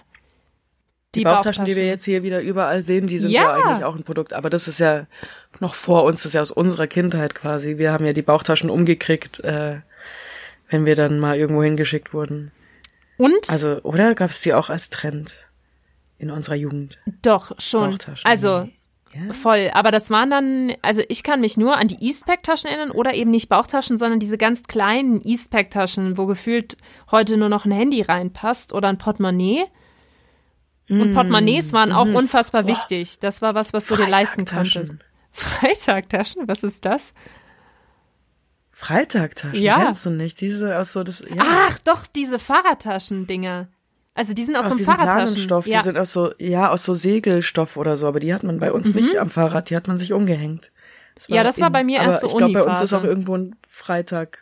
die 1.16 1.24
Bauchtaschen, 1.24 1.66
die 1.66 1.76
wir 1.76 1.86
jetzt 1.86 2.06
hier 2.06 2.24
wieder 2.24 2.42
überall 2.42 2.84
sehen, 2.84 3.08
die 3.08 3.20
sind 3.20 3.32
ja. 3.32 3.44
Ja. 3.44 3.54
eigentlich 3.54 3.84
auch 3.86 3.96
ein 3.96 4.04
Produkt. 4.04 4.34
Aber 4.34 4.50
das 4.50 4.68
ist 4.68 4.80
ja 4.80 5.08
noch 5.60 5.76
vor 5.76 6.04
uns, 6.04 6.24
das 6.24 6.28
ist 6.28 6.34
ja 6.34 6.42
aus 6.42 6.52
unserer 6.52 6.88
Kindheit 6.88 7.36
quasi. 7.36 7.78
Wir 7.78 7.92
haben 7.92 8.06
ja 8.06 8.14
die 8.14 8.22
Bauchtaschen 8.22 8.70
umgekriegt, 8.70 9.40
äh, 9.42 9.80
wenn 10.70 10.86
wir 10.86 10.96
dann 10.96 11.20
mal 11.20 11.38
irgendwo 11.38 11.64
hingeschickt 11.64 12.14
wurden. 12.14 12.52
Und 13.18 13.50
Also, 13.50 13.82
oder 13.84 14.16
gab 14.16 14.32
es 14.32 14.42
die 14.42 14.54
auch 14.54 14.70
als 14.70 14.90
Trend 14.90 15.38
in 16.18 16.32
unserer 16.32 16.56
Jugend? 16.56 16.98
doch 17.22 17.52
schon. 17.60 17.98
Also 18.24 18.70
Ja. 19.14 19.34
voll. 19.34 19.70
Aber 19.74 19.92
das 19.92 20.10
waren 20.10 20.30
dann, 20.32 20.74
also 20.82 21.04
ich 21.08 21.22
kann 21.24 21.40
mich 21.42 21.56
nur 21.58 21.78
an 21.78 21.88
die 21.88 22.04
Eastpack-Taschen 22.04 22.70
erinnern 22.70 22.92
oder 22.92 23.14
eben 23.14 23.30
nicht 23.30 23.50
Bauchtaschen, 23.50 23.98
sondern 24.00 24.20
diese 24.20 24.38
ganz 24.40 24.64
kleinen 24.64 25.22
Eastpack-Taschen, 25.22 26.18
wo 26.18 26.26
gefühlt 26.26 26.78
heute 27.12 27.38
nur 27.38 27.50
noch 27.50 27.66
ein 27.66 27.72
Handy 27.72 28.02
reinpasst 28.02 28.74
oder 28.74 28.88
ein 28.90 28.98
Portemonnaie. 28.98 29.66
Und 30.90 31.14
Portemonnaies 31.14 31.72
waren 31.74 31.92
auch 31.92 32.08
unfassbar 32.08 32.68
wichtig. 32.68 33.20
Das 33.20 33.42
war 33.42 33.56
was, 33.56 33.72
was 33.74 33.86
du 33.86 33.96
dir 33.96 34.08
leisten 34.08 34.46
konntest. 34.46 34.94
Freitagtaschen? 35.32 36.48
Was 36.48 36.64
ist 36.64 36.84
das? 36.86 37.14
Freitagtaschen, 38.74 39.62
Ja. 39.62 39.84
kennst 39.86 40.06
du 40.06 40.10
nicht? 40.10 40.42
Diese 40.42 40.78
aus 40.78 40.92
so 40.94 41.04
das, 41.04 41.20
ja. 41.22 41.38
Ach, 41.38 41.78
doch, 41.80 42.08
diese 42.08 42.40
Fahrradtaschen-Dinger. 42.40 43.68
Also 44.16 44.34
die 44.34 44.44
sind 44.44 44.56
aus, 44.56 44.66
aus 44.66 44.70
so 44.72 44.74
einem 44.74 44.78
diesem 44.80 44.94
Fahrradtaschen. 44.94 45.26
Planenstoff, 45.26 45.68
ja. 45.68 45.78
die 45.80 45.84
sind 45.86 45.98
aus 45.98 46.12
so, 46.14 46.34
ja, 46.40 46.70
aus 46.70 46.84
so 46.84 46.94
Segelstoff 46.94 47.78
oder 47.78 47.98
so, 47.98 48.08
aber 48.08 48.20
die 48.20 48.34
hat 48.34 48.44
man 48.44 48.60
bei 48.60 48.72
uns 48.72 48.94
nicht 48.94 49.18
am 49.18 49.30
Fahrrad, 49.30 49.70
die 49.70 49.76
hat 49.76 49.88
man 49.88 49.98
sich 49.98 50.12
umgehängt. 50.14 50.72
Das 51.16 51.30
Mhm. 51.30 51.36
Ja, 51.36 51.44
das 51.44 51.62
war 51.62 51.70
bei 51.70 51.84
mir 51.84 52.00
erst 52.02 52.22
so 52.22 52.28
ich 52.28 52.36
glaube, 52.38 52.54
bei 52.54 52.64
uns 52.64 52.82
ist 52.82 52.94
auch 52.94 53.04
irgendwo 53.04 53.38
ein 53.38 53.56
Freitag 53.68 54.40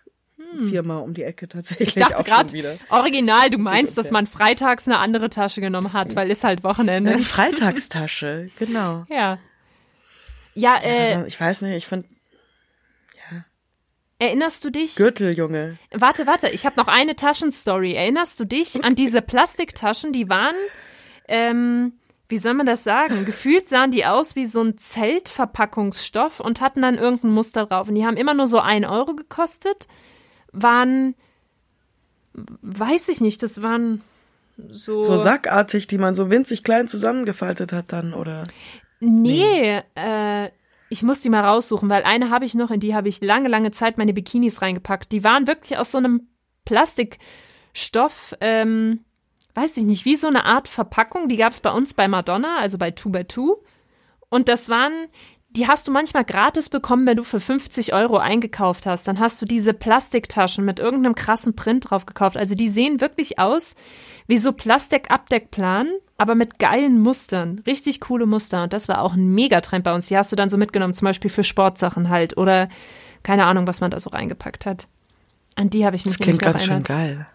Firma 0.68 0.98
um 0.98 1.14
die 1.14 1.24
Ecke 1.24 1.48
tatsächlich. 1.48 1.96
Ich 1.96 2.04
dachte 2.04 2.24
gerade, 2.24 2.78
original, 2.90 3.50
du 3.50 3.58
meinst, 3.58 3.98
dass 3.98 4.12
man 4.12 4.28
freitags 4.28 4.86
eine 4.88 4.98
andere 5.00 5.30
Tasche 5.30 5.62
genommen 5.62 5.94
hat, 5.94 6.16
weil 6.16 6.30
ist 6.30 6.44
halt 6.44 6.64
Wochenende. 6.66 7.12
Ja, 7.12 7.18
die 7.18 7.24
Freitagstasche, 7.24 8.50
genau. 8.60 9.06
Ja. 9.10 9.40
Ja, 10.54 10.78
äh, 10.84 11.14
Also, 11.14 11.26
ich 11.26 11.40
weiß 11.40 11.62
nicht, 11.62 11.76
ich 11.78 11.88
finde 11.88 12.10
erinnerst 14.22 14.64
du 14.64 14.70
dich? 14.70 14.96
Gürtel, 14.96 15.36
Junge. 15.36 15.80
Warte, 15.92 16.28
warte, 16.28 16.48
ich 16.50 16.66
habe 16.66 16.80
noch 16.80 16.88
eine 16.88 17.16
Taschenstory. 17.16 17.96
Erinnerst 17.96 18.40
du 18.40 18.46
dich 18.46 18.84
an 18.84 18.94
diese 18.94 19.22
Plastiktaschen, 19.22 20.14
die 20.14 20.30
waren, 20.30 20.56
ähm, 21.28 21.94
wie 22.30 22.38
soll 22.38 22.54
man 22.54 22.68
das 22.68 22.84
sagen? 22.84 23.26
Gefühlt 23.26 23.68
sahen 23.68 23.90
die 23.90 24.06
aus 24.06 24.36
wie 24.36 24.46
so 24.46 24.62
ein 24.62 24.78
Zeltverpackungsstoff 24.78 26.40
und 26.40 26.62
hatten 26.62 26.84
dann 26.84 27.00
irgendein 27.00 27.32
Muster 27.32 27.66
drauf. 27.66 27.90
Und 27.90 27.96
die 27.96 28.06
haben 28.06 28.16
immer 28.16 28.36
nur 28.36 28.46
so 28.46 28.60
ein 28.60 28.86
Euro 28.86 29.16
gekostet. 29.16 29.88
Waren, 30.52 31.16
weiß 32.34 33.10
ich 33.10 33.22
nicht, 33.22 33.42
das 33.42 33.64
waren 33.64 34.04
so. 34.70 35.02
So 35.02 35.18
sackartig, 35.18 35.88
die 35.88 35.98
man 35.98 36.14
so 36.14 36.30
winzig 36.30 36.64
klein 36.64 36.88
zusammengefaltet 36.88 37.74
hat 37.74 37.92
dann, 37.92 38.14
oder? 38.14 38.44
Nee, 39.00 39.82
äh, 39.96 40.52
ich 40.92 41.04
muss 41.04 41.22
die 41.22 41.30
mal 41.30 41.46
raussuchen, 41.46 41.90
weil 41.90 42.04
eine 42.04 42.30
habe 42.30 42.44
ich 42.44 42.54
noch, 42.54 42.70
in 42.70 42.82
die 42.82 42.94
habe 42.94 43.08
ich 43.08 43.22
lange, 43.22 43.48
lange 43.48 43.72
Zeit 43.72 43.98
meine 43.98 44.12
Bikinis 44.12 44.62
reingepackt. 44.62 45.14
Die 45.14 45.24
waren 45.24 45.48
wirklich 45.48 45.78
aus 45.78 45.94
so 45.94 45.98
einem 45.98 46.28
Plastikstoff, 46.66 48.36
ähm, 48.42 49.06
weiß 49.56 49.78
ich 49.78 49.86
nicht, 49.86 50.04
wie 50.04 50.18
so 50.18 50.28
eine 50.28 50.44
Art 50.44 50.68
Verpackung. 50.68 51.30
Die 51.30 51.38
gab 51.38 51.54
es 51.54 51.62
bei 51.62 51.72
uns 51.72 51.94
bei 51.94 52.10
Madonna, 52.10 52.58
also 52.58 52.78
bei 52.78 52.90
2x2. 52.90 53.64
Und 54.28 54.50
das 54.50 54.68
waren, 54.68 55.08
die 55.52 55.68
hast 55.68 55.88
du 55.88 55.92
manchmal 55.92 56.24
gratis 56.24 56.70
bekommen, 56.70 57.06
wenn 57.06 57.18
du 57.18 57.24
für 57.24 57.42
50 57.42 57.94
Euro 57.94 58.18
eingekauft 58.18 58.86
hast. 58.86 59.08
Dann 59.08 59.20
hast 59.20 59.42
du 59.42 59.46
diese 59.46 59.74
Plastiktaschen 59.74 60.64
mit 60.64 60.80
irgendeinem 60.80 61.14
krassen 61.14 61.56
Print 61.56 61.90
drauf 61.90 62.06
gekauft. 62.06 62.38
Also 62.38 62.56
die 62.56 62.70
sehen 62.70 63.02
wirklich 63.02 63.38
aus 63.38 63.76
wie 64.28 64.38
so 64.38 64.54
Plastikabdeckplan, 64.54 65.90
aber 66.18 66.36
mit 66.36 66.58
geilen 66.58 67.00
Mustern. 67.00 67.60
Richtig 67.66 68.00
coole 68.00 68.26
Muster. 68.26 68.64
Und 68.64 68.72
das 68.72 68.88
war 68.88 69.02
auch 69.02 69.14
ein 69.14 69.34
Megatrend 69.34 69.84
bei 69.84 69.94
uns. 69.94 70.08
Die 70.08 70.18
hast 70.18 70.32
du 70.32 70.38
dann 70.38 70.50
so 70.50 70.58
mitgenommen, 70.58 70.94
zum 70.94 71.06
Beispiel 71.06 71.30
für 71.30 71.44
Sportsachen 71.44 72.08
halt. 72.08 72.38
Oder 72.38 72.70
keine 73.24 73.46
Ahnung, 73.46 73.68
was 73.68 73.82
man 73.82 73.92
da 73.92 74.00
so 74.00 74.10
reingepackt 74.10 74.66
hat. 74.66 74.88
An 75.56 75.70
die 75.70 75.86
habe 75.86 75.98
ich 75.98 76.06
mich 76.06 76.18
Das 76.18 76.24
klingt 76.24 76.42
ganz 76.42 76.64
schön 76.64 76.84
geil. 76.84 77.28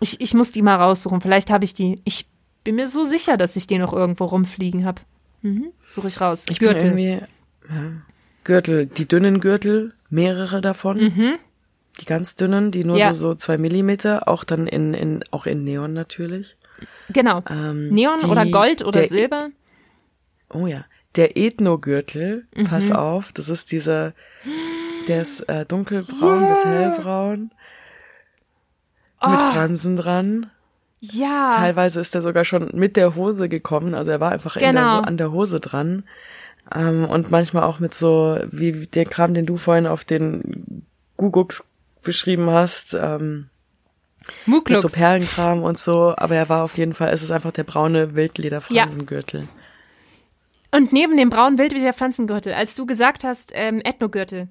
Ich, 0.00 0.20
ich 0.20 0.34
muss 0.34 0.52
die 0.52 0.60
mal 0.60 0.76
raussuchen. 0.76 1.22
Vielleicht 1.22 1.48
habe 1.48 1.64
ich 1.64 1.72
die. 1.72 1.98
Ich 2.04 2.26
bin 2.62 2.74
mir 2.74 2.88
so 2.88 3.04
sicher, 3.04 3.38
dass 3.38 3.56
ich 3.56 3.66
die 3.66 3.78
noch 3.78 3.94
irgendwo 3.94 4.26
rumfliegen 4.26 4.84
habe. 4.84 5.00
Mhm. 5.40 5.72
Suche 5.86 6.08
ich 6.08 6.20
raus. 6.20 6.44
Ich 6.50 6.58
bin 6.58 6.76
irgendwie, 6.76 7.20
ja, 7.68 7.92
Gürtel, 8.44 8.86
die 8.86 9.06
dünnen 9.08 9.40
Gürtel, 9.40 9.92
mehrere 10.10 10.60
davon. 10.60 10.98
Die 12.00 12.04
ganz 12.06 12.36
dünnen, 12.36 12.70
die 12.70 12.84
nur 12.84 12.96
Mhm. 12.96 13.00
Ja. 13.00 13.14
so, 13.14 13.28
so 13.30 13.34
zwei 13.36 13.56
Millimeter, 13.58 14.26
auch 14.28 14.44
dann 14.44 14.66
in, 14.66 14.94
in, 14.94 15.24
auch 15.30 15.46
in 15.46 15.64
Neon 15.64 15.92
natürlich. 15.92 16.56
Genau. 17.10 17.42
Ähm, 17.48 17.88
Neon 17.90 18.18
die- 18.20 18.26
oder 18.26 18.46
Gold 18.46 18.82
oder 18.84 19.00
der- 19.00 19.08
Silber. 19.08 19.50
Oh 20.50 20.66
ja. 20.66 20.84
Der 21.16 21.36
Ethnogürtel, 21.36 22.46
pass 22.68 22.88
Mhm. 22.88 22.96
auf, 22.96 23.32
das 23.32 23.48
ist 23.48 23.70
dieser, 23.70 24.12
der 25.06 25.22
ist 25.22 25.40
äh, 25.48 25.64
dunkelbraun 25.64 26.48
bis 26.48 26.64
hellbraun. 26.64 27.50
Mit 29.26 29.38
Oh. 29.40 29.52
Fransen 29.52 29.96
dran. 29.96 30.50
Ja. 31.00 31.50
Teilweise 31.54 32.00
ist 32.00 32.14
er 32.14 32.22
sogar 32.22 32.44
schon 32.44 32.70
mit 32.74 32.96
der 32.96 33.14
Hose 33.14 33.48
gekommen, 33.48 33.94
also 33.94 34.10
er 34.10 34.20
war 34.20 34.32
einfach 34.32 34.56
in 34.56 34.62
Genau. 34.62 35.00
der, 35.00 35.08
an 35.08 35.16
der 35.16 35.30
Hose 35.32 35.60
dran. 35.60 36.02
Ähm, 36.72 37.04
und 37.04 37.30
manchmal 37.30 37.64
auch 37.64 37.80
mit 37.80 37.94
so, 37.94 38.38
wie 38.50 38.86
der 38.86 39.04
Kram, 39.04 39.34
den 39.34 39.46
du 39.46 39.56
vorhin 39.56 39.86
auf 39.86 40.04
den 40.04 40.86
Gugux 41.16 41.64
beschrieben 42.02 42.50
hast, 42.50 42.94
ähm, 42.94 43.48
mit 44.46 44.46
Muklux. 44.46 44.82
so 44.82 44.88
Perlenkram 44.88 45.62
und 45.62 45.78
so. 45.78 46.14
Aber 46.16 46.34
er 46.34 46.48
war 46.48 46.64
auf 46.64 46.78
jeden 46.78 46.94
Fall, 46.94 47.12
es 47.12 47.22
ist 47.22 47.30
einfach 47.30 47.52
der 47.52 47.64
braune 47.64 48.14
Wildlederfransengürtel. 48.14 49.48
Und 50.70 50.92
neben 50.92 51.16
dem 51.16 51.30
braunen 51.30 51.58
Wildleder-Pflanzengürtel, 51.58 52.52
als 52.52 52.74
du 52.74 52.84
gesagt 52.84 53.22
hast, 53.22 53.52
ähm, 53.54 53.80
Ethnogürtel. 53.84 54.48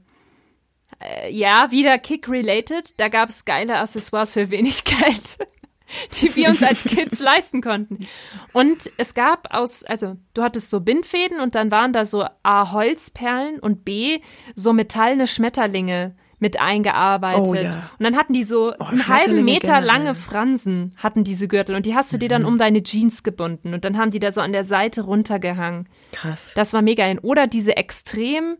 Äh, 1.01 1.31
ja, 1.33 1.69
wieder 1.71 1.97
Kick-related. 1.97 2.99
Da 2.99 3.09
gab 3.09 3.29
es 3.29 3.43
geile 3.45 3.77
Accessoires 3.77 4.31
für 4.33 4.49
wenig 4.49 4.85
Geld, 4.85 5.37
die 6.21 6.35
wir 6.35 6.49
uns 6.49 6.63
als 6.63 6.83
Kids 6.83 7.19
leisten 7.21 7.61
konnten. 7.61 8.07
Und 8.51 8.91
es 8.97 9.13
gab 9.13 9.53
aus, 9.53 9.83
also 9.83 10.15
du 10.33 10.43
hattest 10.43 10.69
so 10.69 10.79
Bindfäden 10.79 11.39
und 11.39 11.55
dann 11.55 11.71
waren 11.71 11.93
da 11.93 12.05
so 12.05 12.25
A, 12.43 12.71
Holzperlen 12.71 13.59
und 13.59 13.85
B, 13.85 14.19
so 14.55 14.73
metallene 14.73 15.27
Schmetterlinge 15.27 16.15
mit 16.39 16.59
eingearbeitet. 16.59 17.39
Oh, 17.47 17.53
ja. 17.53 17.89
Und 17.97 18.03
dann 18.03 18.17
hatten 18.17 18.33
die 18.33 18.43
so 18.43 18.73
Oh, 18.77 18.83
einen 18.83 19.07
halben 19.07 19.45
Meter 19.45 19.79
generell. 19.79 19.85
lange 19.85 20.15
Fransen, 20.15 20.93
hatten 20.97 21.23
diese 21.23 21.47
Gürtel. 21.47 21.73
Und 21.75 21.85
die 21.85 21.95
hast 21.95 22.11
du 22.11 22.17
dir 22.17 22.27
dann 22.27 22.43
um 22.43 22.57
deine 22.57 22.83
Jeans 22.83 23.23
gebunden. 23.23 23.73
Und 23.73 23.85
dann 23.85 23.97
haben 23.97 24.11
die 24.11 24.19
da 24.19 24.29
so 24.29 24.41
an 24.41 24.51
der 24.51 24.65
Seite 24.65 25.03
runtergehangen. 25.03 25.87
Krass. 26.11 26.51
Das 26.55 26.73
war 26.73 26.81
mega. 26.81 27.09
Oder 27.21 27.47
diese 27.47 27.77
extrem 27.77 28.57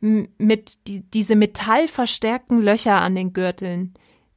mit 0.00 0.86
die, 0.86 1.00
diese 1.10 1.34
metallverstärkten 1.34 2.60
Löcher 2.60 3.00
an 3.00 3.14
den 3.14 3.32
Gürteln, 3.32 3.94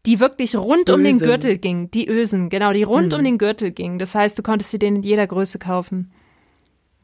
die 0.07 0.19
wirklich 0.19 0.55
rund 0.55 0.89
um 0.89 1.03
den 1.03 1.17
Ösen. 1.17 1.27
Gürtel 1.27 1.57
gingen. 1.57 1.91
Die 1.91 2.07
Ösen, 2.09 2.49
genau, 2.49 2.73
die 2.73 2.84
rund 2.84 3.13
um 3.13 3.23
den 3.23 3.38
Gürtel 3.38 3.71
gingen. 3.71 3.99
Das 3.99 4.15
heißt, 4.15 4.39
du 4.39 4.41
konntest 4.43 4.71
sie 4.71 4.79
den 4.79 4.95
in 4.97 5.03
jeder 5.03 5.27
Größe 5.27 5.59
kaufen. 5.59 6.11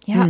Ja. 0.05 0.29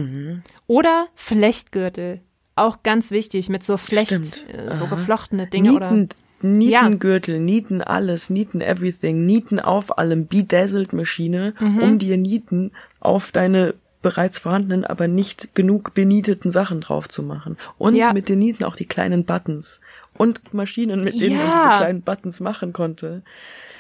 Oder 0.68 1.08
Flechtgürtel. 1.16 2.22
Auch 2.56 2.84
ganz 2.84 3.10
wichtig, 3.12 3.50
mit 3.50 3.64
so 3.64 3.78
Flecht, 3.78 4.46
äh, 4.50 4.72
so 4.72 4.88
geflochtene 4.88 5.48
Dinge 5.48 5.74
oder. 5.74 5.92
Nieten, 5.92 6.10
Nietengürtel, 6.42 7.40
Nieten 7.40 7.82
alles, 7.82 8.30
Nieten 8.30 8.62
everything, 8.62 9.26
Nieten 9.26 9.60
auf 9.60 9.98
allem, 9.98 10.28
Bedazzled 10.28 10.94
Maschine, 10.94 11.54
Mhm. 11.60 11.80
um 11.80 12.00
dir 12.00 12.18
Nieten 12.18 12.72
auf 13.00 13.32
deine 13.32 13.76
bereits 14.04 14.38
vorhandenen, 14.38 14.86
aber 14.86 15.08
nicht 15.08 15.56
genug 15.56 15.96
benieteten 15.96 16.52
Sachen 16.52 16.82
drauf 16.82 17.10
zu 17.10 17.24
machen. 17.24 17.58
Und 17.80 17.96
Ja. 17.96 18.14
mit 18.14 18.30
den 18.30 18.38
Nieten 18.40 18.64
auch 18.66 18.76
die 18.76 18.86
kleinen 18.86 19.26
Buttons. 19.26 19.80
Und 20.16 20.54
Maschinen, 20.54 21.04
mit 21.04 21.20
denen 21.20 21.38
man 21.38 21.48
Ja. 21.48 21.64
diese 21.70 21.78
kleinen 21.78 22.02
Buttons 22.04 22.40
machen 22.40 22.72
konnte. 22.72 23.24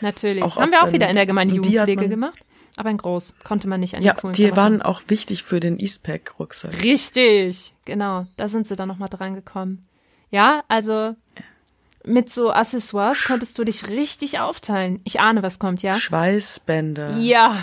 Natürlich. 0.02 0.41
Auch 0.44 0.56
Haben 0.58 0.72
wir 0.72 0.82
auch 0.84 0.91
wieder 0.91 1.08
in 1.10 1.16
der 1.16 1.28
Gemeinde 1.28 1.54
Jugendpflege 1.54 2.02
man- 2.02 2.10
gemacht. 2.10 2.40
Aber 2.76 2.90
in 2.90 2.98
groß. 2.98 3.36
Konnte 3.44 3.68
man 3.68 3.80
nicht 3.82 3.95
an 3.95 4.02
Ja, 4.02 4.14
die 4.14 4.22
coolen 4.22 4.34
die 4.34 4.44
Karotten. 4.50 4.58
waren 4.58 4.82
auch 4.82 5.04
wichtig 5.08 5.44
für 5.44 5.60
den 5.60 5.78
Eastpack-Rucksack. 5.78 6.82
Richtig, 6.84 7.72
genau. 7.86 8.26
Da 8.36 8.48
sind 8.48 8.66
sie 8.66 8.76
dann 8.76 8.88
nochmal 8.88 9.10
dran 9.10 9.36
gekommen. 9.36 9.86
Ja, 10.32 10.64
also 10.70 11.16
mit 12.04 12.32
so 12.32 12.52
Accessoires 12.52 13.24
konntest 13.26 13.60
du 13.60 13.64
dich 13.64 13.90
richtig 13.90 14.40
aufteilen. 14.40 15.00
Ich 15.04 15.20
ahne, 15.20 15.44
was 15.44 15.60
kommt, 15.60 15.84
ja? 15.84 15.94
Schweißbänder. 15.94 17.18
Ja. 17.18 17.56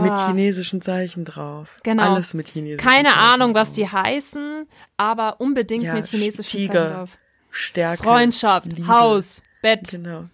Mit 0.00 0.14
Boah. 0.14 0.26
chinesischen 0.26 0.80
Zeichen 0.80 1.24
drauf. 1.24 1.68
Genau. 1.82 2.14
Alles 2.14 2.34
mit 2.34 2.48
chinesischen 2.48 2.86
Keine 2.86 3.08
Zeichen 3.08 3.18
Ahnung, 3.20 3.54
was 3.54 3.68
drauf. 3.68 3.76
die 3.76 3.88
heißen, 3.88 4.66
aber 4.96 5.40
unbedingt 5.40 5.82
Ja, 5.84 5.94
mit 5.94 6.06
chinesischen 6.06 6.58
Tiger. 6.60 6.72
Zeichen 6.82 6.94
drauf. 6.96 7.18
Stärke. 7.50 8.02
Freundschaft, 8.02 8.66
Liebe. 8.66 8.88
Haus, 8.88 9.42
Bett. 9.62 9.88
Genau. 9.90 10.24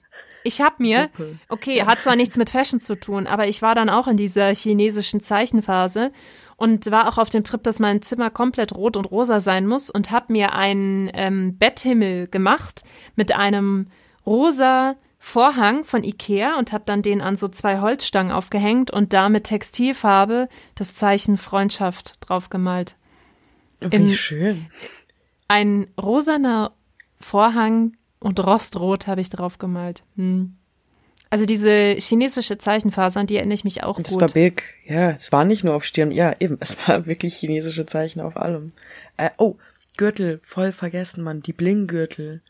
Ich 0.43 0.63
hab 0.63 0.81
mir, 0.81 1.11
Suppe. 1.13 1.39
okay, 1.51 1.83
hat 1.85 2.01
zwar 2.01 2.17
nichts 2.17 2.39
mit 2.39 2.49
Fashion 2.49 2.81
zu 2.81 2.99
tun, 2.99 3.27
aber 3.27 3.47
ich 3.47 3.61
war 3.61 3.75
dann 3.75 3.91
auch 3.91 4.09
in 4.09 4.17
dieser 4.17 4.55
chinesischen 4.55 5.21
Zeichenphase 5.21 6.13
und 6.57 6.91
war 6.91 7.09
auch 7.09 7.19
auf 7.19 7.29
dem 7.29 7.45
Trip, 7.45 7.63
dass 7.63 7.79
mein 7.79 8.01
Zimmer 8.01 8.31
komplett 8.31 8.75
rot 8.75 8.97
und 8.97 9.05
rosa 9.11 9.41
sein 9.41 9.67
muss 9.67 9.91
und 9.91 10.11
hab 10.11 10.31
mir 10.31 10.53
einen 10.55 11.11
ähm, 11.13 11.59
Betthimmel 11.59 12.27
gemacht 12.27 12.83
mit 13.17 13.33
einem 13.33 13.89
rosa 14.25 14.97
Vorhang 15.23 15.85
von 15.85 16.03
Ikea 16.03 16.59
und 16.59 16.73
hab 16.73 16.87
dann 16.87 17.03
den 17.03 17.21
an 17.21 17.37
so 17.37 17.47
zwei 17.47 17.81
Holzstangen 17.81 18.33
aufgehängt 18.33 18.91
und 18.91 19.13
da 19.13 19.29
mit 19.29 19.45
Textilfarbe 19.45 20.49
das 20.75 20.95
Zeichen 20.95 21.37
Freundschaft 21.37 22.15
draufgemalt. 22.21 22.97
Wie 23.81 23.95
Im- 23.95 24.11
schön. 24.11 24.67
Ein 25.47 25.89
rosaner 26.01 26.73
Vorhang 27.19 27.97
und 28.19 28.41
Rostrot 28.41 29.07
habe 29.07 29.21
ich 29.21 29.29
draufgemalt. 29.31 30.05
Hm. 30.17 30.57
Also 31.29 31.45
diese 31.47 31.97
chinesische 31.99 32.57
Zeichenfaser, 32.59 33.21
an 33.21 33.27
die 33.27 33.37
erinnere 33.37 33.55
ich 33.55 33.65
mich 33.65 33.83
auch 33.85 33.99
Das 34.01 34.15
gut. 34.15 34.23
war 34.23 34.29
big. 34.29 34.65
Ja, 34.87 35.11
es 35.11 35.31
war 35.33 35.45
nicht 35.45 35.65
nur 35.65 35.75
auf 35.75 35.85
Stirn. 35.85 36.11
Ja, 36.13 36.35
eben. 36.41 36.57
Es 36.61 36.77
war 36.89 37.07
wirklich 37.07 37.35
chinesische 37.35 37.85
Zeichen 37.87 38.21
auf 38.21 38.37
allem. 38.37 38.73
Äh, 39.17 39.31
oh, 39.37 39.57
Gürtel. 39.97 40.41
Voll 40.43 40.73
vergessen, 40.73 41.23
Mann. 41.23 41.43
Die 41.43 41.53
Blinggürtel. 41.53 42.41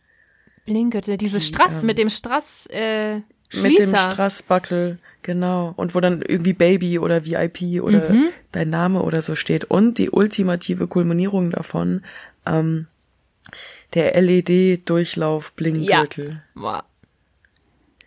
Blinggürtel, 0.70 1.16
diese 1.16 1.38
Die, 1.38 1.44
Strass 1.44 1.82
ähm, 1.82 1.86
mit 1.88 1.98
dem 1.98 2.10
Strass 2.10 2.66
äh, 2.70 3.16
Mit 3.16 3.24
dem 3.52 3.60
Schließer. 3.76 4.10
Strassbuckel. 4.12 4.98
Genau. 5.22 5.72
Und 5.76 5.94
wo 5.94 6.00
dann 6.00 6.22
irgendwie 6.22 6.52
Baby 6.52 6.98
oder 6.98 7.26
VIP 7.26 7.82
oder 7.82 8.10
Mhm. 8.10 8.28
dein 8.52 8.70
Name 8.70 9.02
oder 9.02 9.20
so 9.20 9.34
steht. 9.34 9.64
Und 9.64 9.98
die 9.98 10.10
ultimative 10.10 10.86
Kulminierung 10.86 11.50
davon, 11.50 12.04
ähm, 12.46 12.86
der 13.94 14.14
LED-Durchlauf 14.20 15.52
Blinggürtel. 15.54 16.42
Boah. 16.54 16.84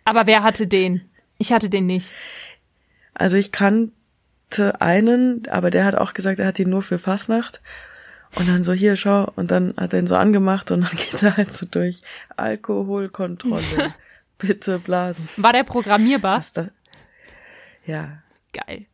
Aber 0.04 0.26
wer 0.26 0.42
hatte 0.42 0.66
den? 0.66 1.02
Ich 1.38 1.52
hatte 1.52 1.68
den 1.68 1.86
nicht. 1.86 2.14
Also 3.12 3.36
ich 3.36 3.52
kannte 3.52 4.80
einen, 4.80 5.46
aber 5.48 5.70
der 5.70 5.84
hat 5.84 5.94
auch 5.94 6.14
gesagt, 6.14 6.38
er 6.38 6.46
hat 6.46 6.58
ihn 6.58 6.70
nur 6.70 6.82
für 6.82 6.98
Fastnacht. 6.98 7.60
Und 8.36 8.48
dann 8.48 8.64
so, 8.64 8.72
hier, 8.72 8.96
schau, 8.96 9.30
und 9.36 9.50
dann 9.50 9.74
hat 9.76 9.92
er 9.92 10.00
ihn 10.00 10.06
so 10.06 10.16
angemacht 10.16 10.70
und 10.70 10.82
dann 10.82 10.90
geht 10.96 11.22
er 11.22 11.36
halt 11.36 11.52
so 11.52 11.66
durch. 11.66 12.02
Alkoholkontrolle. 12.36 13.94
Bitte 14.38 14.78
blasen. 14.80 15.28
War 15.36 15.52
der 15.52 15.62
programmierbar? 15.62 16.42
Ja. 17.86 18.22
Geil. 18.52 18.86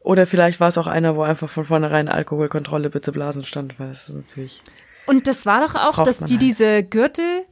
Oder 0.00 0.26
vielleicht 0.26 0.60
war 0.60 0.68
es 0.68 0.78
auch 0.78 0.86
einer, 0.86 1.16
wo 1.16 1.22
einfach 1.22 1.48
von 1.48 1.64
vornherein 1.64 2.08
Alkoholkontrolle, 2.08 2.88
bitte 2.88 3.10
blasen 3.12 3.44
stand, 3.44 3.78
weil 3.80 3.88
das 3.88 4.08
ist 4.08 4.14
natürlich. 4.14 4.62
Und 5.06 5.26
das 5.26 5.44
war 5.44 5.60
doch 5.60 5.74
auch, 5.74 6.04
dass 6.04 6.18
die 6.18 6.34
halt. 6.34 6.42
diese 6.42 6.82
Gürtel 6.84 7.44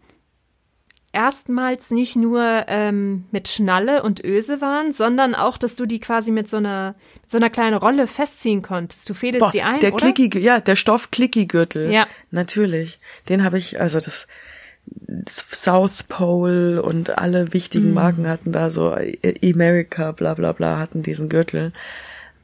erstmals 1.17 1.91
nicht 1.91 2.15
nur 2.15 2.43
ähm, 2.69 3.25
mit 3.33 3.49
Schnalle 3.49 4.03
und 4.03 4.23
Öse 4.23 4.61
waren, 4.61 4.93
sondern 4.93 5.35
auch, 5.35 5.57
dass 5.57 5.75
du 5.75 5.87
die 5.87 5.99
quasi 5.99 6.31
mit 6.31 6.47
so 6.47 6.59
einer, 6.59 6.95
mit 7.23 7.31
so 7.31 7.39
einer 7.39 7.49
kleinen 7.49 7.77
Rolle 7.77 8.07
festziehen 8.07 8.61
konntest. 8.61 9.09
Du 9.09 9.15
fädelst 9.15 9.41
Boah, 9.47 9.51
die 9.51 9.63
ein, 9.63 9.81
der 9.81 9.95
oder? 9.95 10.13
Clicky, 10.13 10.39
ja, 10.39 10.61
der 10.61 10.77
Stoff 10.77 11.11
Clicky-Gürtel. 11.11 11.91
Ja. 11.91 12.07
Natürlich. 12.31 12.99
Den 13.31 13.43
habe 13.43 13.57
ich, 13.57 13.81
also 13.81 13.99
das, 13.99 14.27
South 15.27 16.05
Pole 16.05 16.83
und 16.83 17.19
alle 17.19 17.47
Mhm. 17.47 17.55
wichtigen 17.55 17.95
Marken 17.95 18.29
hatten 18.29 18.53
da 18.53 18.69
so, 18.71 18.95
äh, 18.95 19.17
America, 19.43 20.13
bla 20.13 20.35
bla 20.35 20.53
bla, 20.53 20.79
hatten 20.79 21.03
diesen 21.03 21.29
Gürtel. 21.31 21.73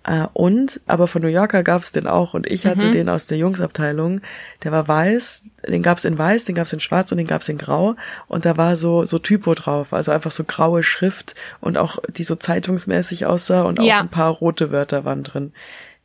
Äh, 0.05 0.27
Und, 0.33 0.81
aber 0.87 1.07
von 1.07 1.23
New 1.23 1.29
Yorker 1.29 1.62
gab's 1.62 1.93
den 1.93 2.07
auch 2.09 2.35
und 2.35 2.47
ich 2.49 2.65
Mhm. 2.65 2.69
hatte 2.70 2.91
den 2.91 3.09
aus 3.09 3.27
der 3.27 3.39
Jungsabteilung. 3.39 4.20
Der 4.65 4.73
war 4.73 4.89
weiß, 4.89 5.53
den 5.69 5.83
gab's 5.83 6.05
in 6.05 6.19
weiß, 6.19 6.45
den 6.45 6.55
gab's 6.57 6.73
in 6.73 6.81
schwarz 6.81 7.12
und 7.12 7.19
den 7.19 7.27
gab's 7.27 7.49
in 7.49 7.57
grau 7.59 7.95
und 8.27 8.45
da 8.45 8.57
war 8.57 8.77
so 8.77 9.05
so 9.05 9.19
Typo 9.20 9.55
drauf, 9.55 9.93
also 9.93 10.11
einfach 10.11 10.33
so 10.33 10.43
graue 10.45 10.83
Schrift 10.83 11.35
und 11.61 11.77
auch 11.79 11.99
die 12.09 12.24
so 12.24 12.35
zeitungsmäßig 12.35 13.27
aussah 13.27 13.62
und 13.62 13.79
auch 13.79 13.85
Ja. 13.85 14.01
ein 14.01 14.09
paar 14.09 14.31
rote 14.31 14.73
Wörter 14.73 15.05
waren 15.05 15.23
drin. 15.23 15.53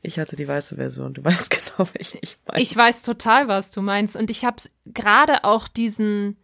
Ich 0.03 0.19
hatte 0.19 0.35
die 0.35 0.47
weiße 0.47 0.75
Version. 0.75 1.13
Du 1.15 1.23
weißt 1.25 1.49
genau, 1.49 1.89
welche 1.93 2.19
ich 2.21 2.37
meine. 2.47 2.61
Ich 2.61 2.75
weiß 2.77 3.01
total, 3.01 3.47
was 3.47 3.71
du 3.71 3.81
meinst. 3.81 4.15
Und 4.15 4.29
ich 4.29 4.45
habe 4.45 4.57
gerade 4.85 5.43
auch 5.43 5.67
diesen. 5.67 6.37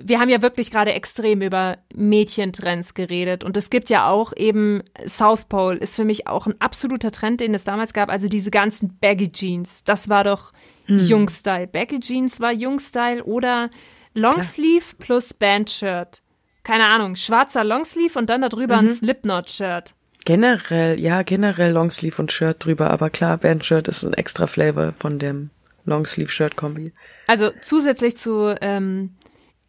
Wir 0.00 0.20
haben 0.20 0.28
ja 0.28 0.42
wirklich 0.42 0.70
gerade 0.70 0.92
extrem 0.92 1.42
über 1.42 1.78
Mädchentrends 1.94 2.94
geredet. 2.94 3.44
Und 3.44 3.56
es 3.56 3.70
gibt 3.70 3.90
ja 3.90 4.08
auch 4.08 4.32
eben 4.36 4.82
South 5.06 5.46
Pole 5.46 5.76
ist 5.76 5.96
für 5.96 6.04
mich 6.04 6.26
auch 6.26 6.46
ein 6.46 6.60
absoluter 6.60 7.10
Trend, 7.10 7.40
den 7.40 7.54
es 7.54 7.64
damals 7.64 7.92
gab. 7.92 8.10
Also 8.10 8.28
diese 8.28 8.50
ganzen 8.50 8.98
Baggy 8.98 9.32
Jeans. 9.32 9.84
Das 9.84 10.08
war 10.08 10.24
doch 10.24 10.52
Jungstyle. 10.86 11.66
Baggy 11.66 12.00
Jeans 12.00 12.40
war 12.40 12.52
Jungstyle 12.52 13.24
oder 13.24 13.70
Longsleeve 14.14 14.84
plus 14.98 15.34
Bandshirt. 15.34 16.22
Keine 16.64 16.86
Ahnung, 16.86 17.16
schwarzer 17.16 17.64
Longsleeve 17.64 18.18
und 18.18 18.30
dann 18.30 18.42
darüber 18.42 18.78
ein 18.78 18.88
Slipknot-Shirt. 18.88 19.94
Generell, 20.24 21.00
ja, 21.00 21.22
generell 21.22 21.72
Longsleeve 21.72 22.22
und 22.22 22.30
Shirt 22.30 22.64
drüber, 22.64 22.90
aber 22.90 23.10
klar, 23.10 23.38
Bandshirt 23.38 23.88
ist 23.88 24.04
ein 24.04 24.14
extra 24.14 24.46
Flavor 24.46 24.94
von 24.98 25.18
dem 25.18 25.50
Longsleeve-Shirt-Kombi. 25.86 26.92
Also 27.26 27.50
zusätzlich 27.60 28.16
zu, 28.16 28.56
ähm, 28.60 29.14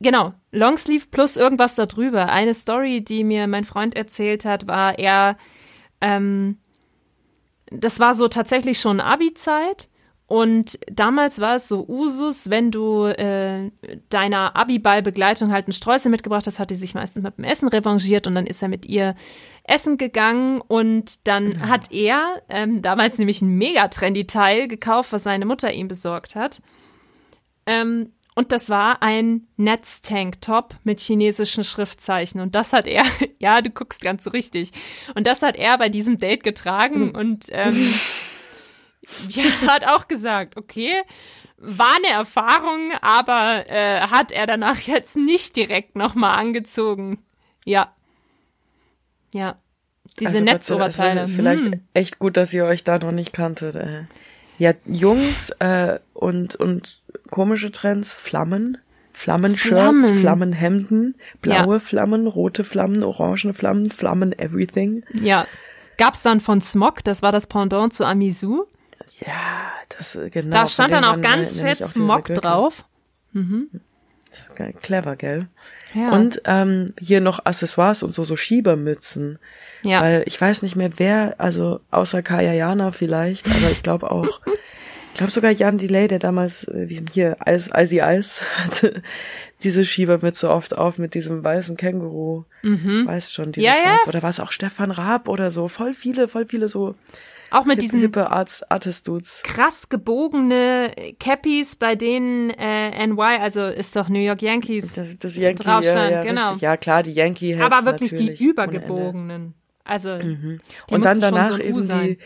genau, 0.04 0.34
Longsleeve 0.52 1.08
plus 1.10 1.38
irgendwas 1.38 1.76
darüber. 1.76 2.30
Eine 2.30 2.54
Story, 2.54 3.04
die 3.04 3.24
mir 3.24 3.48
mein 3.48 3.64
Freund 3.64 3.96
erzählt 3.96 4.46
hat, 4.46 4.68
war 4.68 5.00
er, 5.00 5.38
ähm, 6.02 6.60
das 7.72 8.00
war 8.00 8.14
so 8.14 8.28
tatsächlich 8.28 8.80
schon 8.80 9.00
Abi-Zeit. 9.00 9.90
Und 10.26 10.80
damals 10.92 11.40
war 11.42 11.56
es 11.56 11.68
so 11.68 11.86
Usus, 11.88 12.50
wenn 12.50 12.72
du 12.72 13.06
äh, 13.06 13.72
deiner 14.10 14.56
Abiball-Begleitung 14.56 15.52
halt 15.52 15.68
einen 15.68 15.74
Streusel 15.74 16.10
mitgebracht 16.10 16.48
hast, 16.48 16.60
hat 16.60 16.70
die 16.72 16.76
sich 16.76 16.96
meistens 16.96 17.24
mit 17.24 17.38
dem 17.38 17.44
Essen 17.44 17.68
revanchiert 17.68 18.26
und 18.26 18.36
dann 18.36 18.48
ist 18.48 18.62
er 18.62 18.70
mit 18.70 18.86
ihr 18.86 19.16
essen 19.64 19.98
gegangen 19.98 20.62
und 20.62 21.28
dann 21.28 21.52
ja. 21.52 21.68
hat 21.68 21.92
er 21.92 22.42
ähm, 22.50 22.82
damals 22.82 23.18
nämlich 23.18 23.42
ein 23.42 23.58
mega 23.58 23.88
trendy 23.90 24.26
Teil 24.26 24.68
gekauft, 24.68 25.12
was 25.12 25.24
seine 25.24 25.46
Mutter 25.46 25.72
ihm 25.72 25.88
besorgt 25.88 26.36
hat. 26.36 26.62
Ähm, 27.66 28.12
und 28.36 28.52
das 28.52 28.70
war 28.70 29.04
ein 29.04 29.48
Netztank-Top 29.58 30.76
mit 30.84 31.00
chinesischen 31.00 31.64
Schriftzeichen. 31.64 32.42
Und 32.42 32.56
das 32.56 32.74
hat 32.74 32.88
er, 32.88 33.04
ja, 33.40 33.62
du 33.62 33.70
guckst 33.70 34.02
ganz 34.02 34.24
so 34.24 34.32
richtig. 34.32 34.72
Und 35.16 35.28
das 35.28 35.42
hat 35.42 35.56
er 35.56 35.78
bei 35.78 35.90
diesem 35.90 36.18
Date 36.18 36.44
getragen 36.44 37.08
mhm. 37.08 37.16
und 37.16 37.46
ähm, 37.50 37.94
ja, 39.30 39.44
hat 39.68 39.86
auch 39.86 40.08
gesagt, 40.08 40.58
okay, 40.58 40.94
war 41.58 41.96
eine 41.96 42.14
Erfahrung, 42.14 42.92
aber 43.02 43.70
äh, 43.70 44.02
hat 44.02 44.32
er 44.32 44.48
danach 44.48 44.80
jetzt 44.82 45.16
nicht 45.16 45.56
direkt 45.56 45.96
nochmal 45.96 46.38
angezogen. 46.38 47.20
Ja. 47.66 47.94
Ja. 49.34 49.58
Diese 50.20 50.32
also 50.32 50.44
Netzoberteile. 50.44 51.28
Vielleicht 51.28 51.64
hm. 51.64 51.82
echt 51.94 52.20
gut, 52.20 52.36
dass 52.36 52.54
ihr 52.54 52.66
euch 52.66 52.84
da 52.84 53.00
noch 53.00 53.14
nicht 53.14 53.32
kanntet. 53.32 53.76
Äh. 53.76 54.04
Ja, 54.58 54.74
Jungs 54.86 55.50
äh, 55.60 56.00
und, 56.14 56.56
und 56.56 57.02
komische 57.30 57.72
Trends, 57.72 58.14
Flammen. 58.14 58.78
Flammenshirts, 59.16 59.70
Flammen. 59.70 60.20
Flammenhemden, 60.20 61.16
blaue 61.42 61.76
ja. 61.76 61.80
Flammen, 61.80 62.26
rote 62.26 62.64
Flammen, 62.64 63.04
orangene 63.04 63.54
Flammen, 63.54 63.90
Flammen 63.92 64.38
everything. 64.38 65.04
Ja. 65.14 65.46
Gab's 65.98 66.24
dann 66.24 66.42
von 66.42 66.62
Smog, 66.62 67.04
das 67.04 67.22
war 67.22 67.32
das 67.32 67.46
Pendant 67.46 67.94
zu 67.94 68.06
Amisu. 68.06 68.66
Ja, 69.20 69.72
das 69.98 70.18
genau. 70.32 70.56
Da 70.56 70.68
stand 70.68 70.94
dann 70.94 71.04
auch 71.04 71.22
ganz 71.22 71.60
fett 71.60 71.78
Smog 71.78 72.26
drauf. 72.26 72.86
Mhm. 73.34 73.70
Das 74.30 74.50
ist 74.50 74.82
clever, 74.82 75.16
gell? 75.16 75.48
Ja. 75.94 76.10
Und 76.12 76.42
ähm, 76.46 76.94
hier 77.00 77.22
noch 77.22 77.46
Accessoires 77.46 78.02
und 78.02 78.14
so 78.14 78.24
so 78.24 78.36
Schiebermützen. 78.36 79.38
Ja. 79.84 80.02
Weil 80.02 80.24
ich 80.26 80.40
weiß 80.40 80.64
nicht 80.64 80.76
mehr 80.76 80.92
wer, 80.98 81.36
also 81.38 81.82
außer 81.92 82.24
Kaya 82.24 82.54
Jana 82.54 82.92
vielleicht, 82.92 83.48
aber 83.48 83.70
ich 83.70 83.84
glaube 83.84 84.10
auch, 84.10 84.42
ich 85.14 85.18
glaube 85.18 85.32
sogar 85.32 85.52
Jan 85.52 85.78
Delay, 85.78 86.08
der 86.08 86.18
damals 86.18 86.64
äh, 86.64 86.88
hier 87.12 87.38
Eis, 87.40 87.70
Icy 87.72 88.00
Ice 88.00 88.42
hatte 88.58 89.04
diese 89.62 89.86
Schiebermütze 89.86 90.50
oft 90.50 90.76
auf 90.76 90.98
mit 90.98 91.14
diesem 91.14 91.44
weißen 91.44 91.78
Känguru. 91.78 92.46
Mhm. 92.64 93.06
Weißt 93.06 93.32
schon, 93.32 93.52
diese 93.52 93.68
ja, 93.68 93.74
schwarze. 93.74 94.06
Ja. 94.06 94.08
Oder 94.08 94.24
war 94.24 94.32
es 94.32 94.40
auch 94.40 94.52
Stefan 94.52 94.90
Raab 94.90 95.30
oder 95.30 95.52
so? 95.52 95.68
Voll 95.68 95.94
viele, 95.94 96.28
voll 96.28 96.48
viele 96.48 96.68
so 96.68 96.96
auch 97.52 97.66
mit 97.66 97.84
diesen 97.84 98.00
hippe 98.00 98.32
Arts, 98.32 98.64
Artist 98.72 99.08
Dudes. 99.08 99.44
krass 99.44 99.88
gebogene 99.88 100.92
Cappies, 101.20 101.76
bei 101.76 101.96
denen 101.96 102.50
äh, 102.50 103.06
NY, 103.06 103.22
also 103.22 103.68
ist 103.68 103.96
doch 103.96 104.10
New 104.10 104.18
York 104.18 104.42
Yankees 104.42 104.96
das, 104.96 105.20
das 105.20 105.38
Yankee, 105.38 105.64
draufstand, 105.64 106.10
ja, 106.10 106.18
ja, 106.18 106.24
genau. 106.24 106.46
Richtig. 106.46 106.62
Ja, 106.64 106.78
klar, 106.78 107.04
die 107.04 107.14
Yankee 107.14 107.56
Aber 107.62 107.86
wirklich 107.86 108.16
die 108.16 108.44
übergebogenen. 108.44 109.54
Also 109.84 110.16
mhm. 110.16 110.62
und 110.90 111.06
dann 111.06 111.20
danach 111.20 111.50
so 111.50 111.58
eben 111.60 111.88
die 111.88 112.18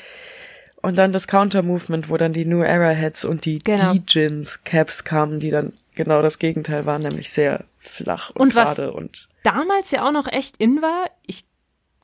und 0.88 0.98
dann 0.98 1.12
das 1.12 1.28
Counter 1.28 1.64
Movement, 1.64 2.10
wo 2.10 2.16
dann 2.16 2.32
die 2.32 2.46
New 2.46 2.62
Era 2.62 2.92
Heads 2.92 3.26
und 3.26 3.44
die 3.44 3.60
genau. 3.60 3.92
D-Gins 3.92 4.64
Caps 4.64 5.04
kamen, 5.04 5.42
die 5.42 5.50
dann 5.50 5.74
genau 5.96 6.22
das 6.22 6.40
Gegenteil 6.40 6.86
waren, 6.86 7.02
nämlich 7.02 7.30
sehr 7.30 7.66
flach 7.78 8.30
und, 8.30 8.42
und 8.42 8.56
was 8.56 8.80
und 8.80 9.28
damals 9.44 9.92
ja 9.92 10.08
auch 10.08 10.14
noch 10.14 10.32
echt 10.32 10.56
in 10.58 10.82
war, 10.82 11.10
ich 11.26 11.44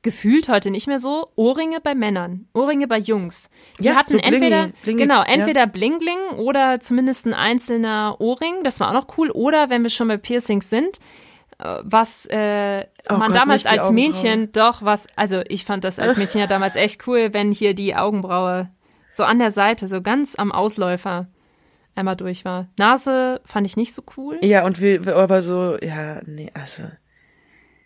gefühlt 0.02 0.50
heute 0.50 0.70
nicht 0.70 0.86
mehr 0.86 0.98
so, 0.98 1.28
Ohrringe 1.34 1.80
bei 1.80 1.94
Männern, 1.94 2.46
Ohrringe 2.52 2.86
bei 2.86 2.98
Jungs. 2.98 3.48
Die 3.78 3.84
ja, 3.84 3.94
hatten 3.94 4.12
so 4.12 4.18
entweder, 4.18 4.68
blingy, 4.82 5.00
genau, 5.00 5.22
entweder 5.22 5.60
ja. 5.60 5.66
Bling 5.66 5.98
Bling 5.98 6.38
oder 6.38 6.78
zumindest 6.78 7.24
ein 7.24 7.32
einzelner 7.32 8.20
Ohrring, 8.20 8.64
das 8.64 8.80
war 8.80 8.90
auch 8.90 8.92
noch 8.92 9.16
cool. 9.16 9.30
Oder 9.30 9.70
wenn 9.70 9.82
wir 9.82 9.88
schon 9.88 10.08
bei 10.08 10.18
Piercings 10.18 10.68
sind, 10.68 10.98
was 11.58 12.26
äh, 12.26 12.86
oh 13.08 13.14
man 13.14 13.28
Gott, 13.28 13.40
damals 13.40 13.66
als 13.66 13.92
Mädchen 13.92 14.50
doch 14.52 14.82
was, 14.82 15.06
also 15.16 15.42
ich 15.48 15.64
fand 15.64 15.84
das 15.84 15.98
als 15.98 16.16
Mädchen 16.16 16.40
ja 16.40 16.46
damals 16.46 16.76
echt 16.76 17.06
cool, 17.06 17.32
wenn 17.32 17.52
hier 17.52 17.74
die 17.74 17.94
Augenbraue 17.94 18.70
so 19.10 19.24
an 19.24 19.38
der 19.38 19.50
Seite, 19.50 19.86
so 19.86 20.02
ganz 20.02 20.34
am 20.34 20.50
Ausläufer 20.50 21.28
einmal 21.94 22.16
durch 22.16 22.44
war. 22.44 22.68
Nase 22.76 23.40
fand 23.44 23.66
ich 23.66 23.76
nicht 23.76 23.94
so 23.94 24.02
cool. 24.16 24.38
Ja, 24.42 24.64
und 24.64 24.80
wie, 24.80 24.98
aber 25.08 25.42
so, 25.42 25.78
ja, 25.80 26.20
nee, 26.26 26.50
also 26.54 26.82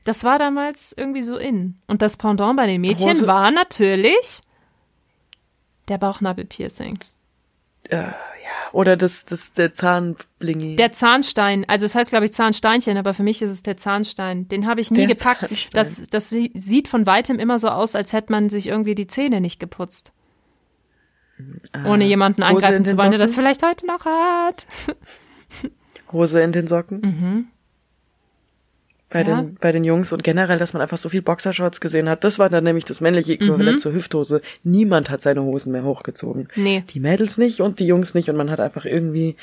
das 0.09 0.25
war 0.25 0.39
damals 0.39 0.95
irgendwie 0.97 1.23
so 1.23 1.37
in. 1.37 1.83
Und 1.87 2.01
das 2.01 2.17
Pendant 2.17 2.57
bei 2.57 2.67
den 2.67 2.81
Mädchen 2.81 3.11
Hose. 3.11 3.27
war 3.27 3.51
natürlich 3.51 4.41
der 5.89 5.99
Bauchnabelpiercing. 5.99 6.99
Äh, 7.91 7.97
ja, 7.97 8.15
oder 8.73 8.97
das, 8.97 9.25
das, 9.25 9.53
der 9.53 9.73
Zahnblingi. 9.73 10.77
Der 10.77 10.93
Zahnstein. 10.93 11.65
Also 11.69 11.87
es 11.87 11.95
heißt, 11.95 12.11
glaube 12.11 12.25
ich, 12.25 12.33
Zahnsteinchen, 12.33 12.97
aber 12.97 13.15
für 13.15 13.23
mich 13.23 13.43
ist 13.43 13.51
es 13.51 13.63
der 13.63 13.77
Zahnstein. 13.77 14.49
Den 14.49 14.67
habe 14.67 14.81
ich 14.81 14.91
nie 14.91 15.07
der 15.07 15.17
gepackt. 15.17 15.69
Das, 15.73 16.03
das 16.11 16.31
sieht 16.31 16.89
von 16.89 17.07
weitem 17.07 17.39
immer 17.39 17.59
so 17.59 17.69
aus, 17.69 17.95
als 17.95 18.13
hätte 18.13 18.33
man 18.33 18.49
sich 18.49 18.69
irgendwie 18.69 18.95
die 18.95 19.07
Zähne 19.07 19.41
nicht 19.41 19.61
geputzt. 19.61 20.13
Äh, 21.73 21.89
Ohne 21.89 22.05
jemanden 22.05 22.43
angreifen 22.43 22.85
zu 22.85 22.99
wollen, 22.99 23.11
der 23.11 23.21
das 23.21 23.35
vielleicht 23.35 23.63
heute 23.63 23.87
noch 23.87 24.05
hat. 24.05 24.67
Hose 26.13 26.41
in 26.41 26.53
den 26.53 26.67
Socken? 26.67 27.01
Mhm 27.01 27.49
bei, 29.11 29.23
ja. 29.23 29.43
den, 29.43 29.55
bei 29.55 29.73
den 29.73 29.85
Jungs 29.85 30.13
und 30.13 30.23
generell, 30.23 30.59
dass 30.59 30.73
man 30.73 30.83
einfach 30.83 30.99
so 30.99 31.09
viel 31.09 31.23
Boxershorts 31.23 31.81
gesehen 31.81 32.09
hat. 32.09 32.25
Das 32.25 32.39
war 32.39 32.51
dann 32.51 32.65
nämlich 32.65 32.85
das 32.85 33.01
männliche 33.01 33.35
Äquivalent 33.35 33.77
mhm. 33.77 33.79
zur 33.79 33.93
Hüfthose. 33.93 34.43
Niemand 34.65 35.11
hat 35.11 35.23
seine 35.23 35.43
Hosen 35.43 35.73
mehr 35.73 35.85
hochgezogen. 35.85 36.49
Nee. 36.57 36.85
Die 36.91 37.01
Mädels 37.01 37.39
nicht 37.39 37.61
und 37.61 37.79
die 37.81 37.87
Jungs 37.87 38.15
nicht 38.15 38.29
und 38.29 38.37
man 38.37 38.51
hat 38.51 38.61
einfach 38.61 38.85
irgendwie 38.85 39.37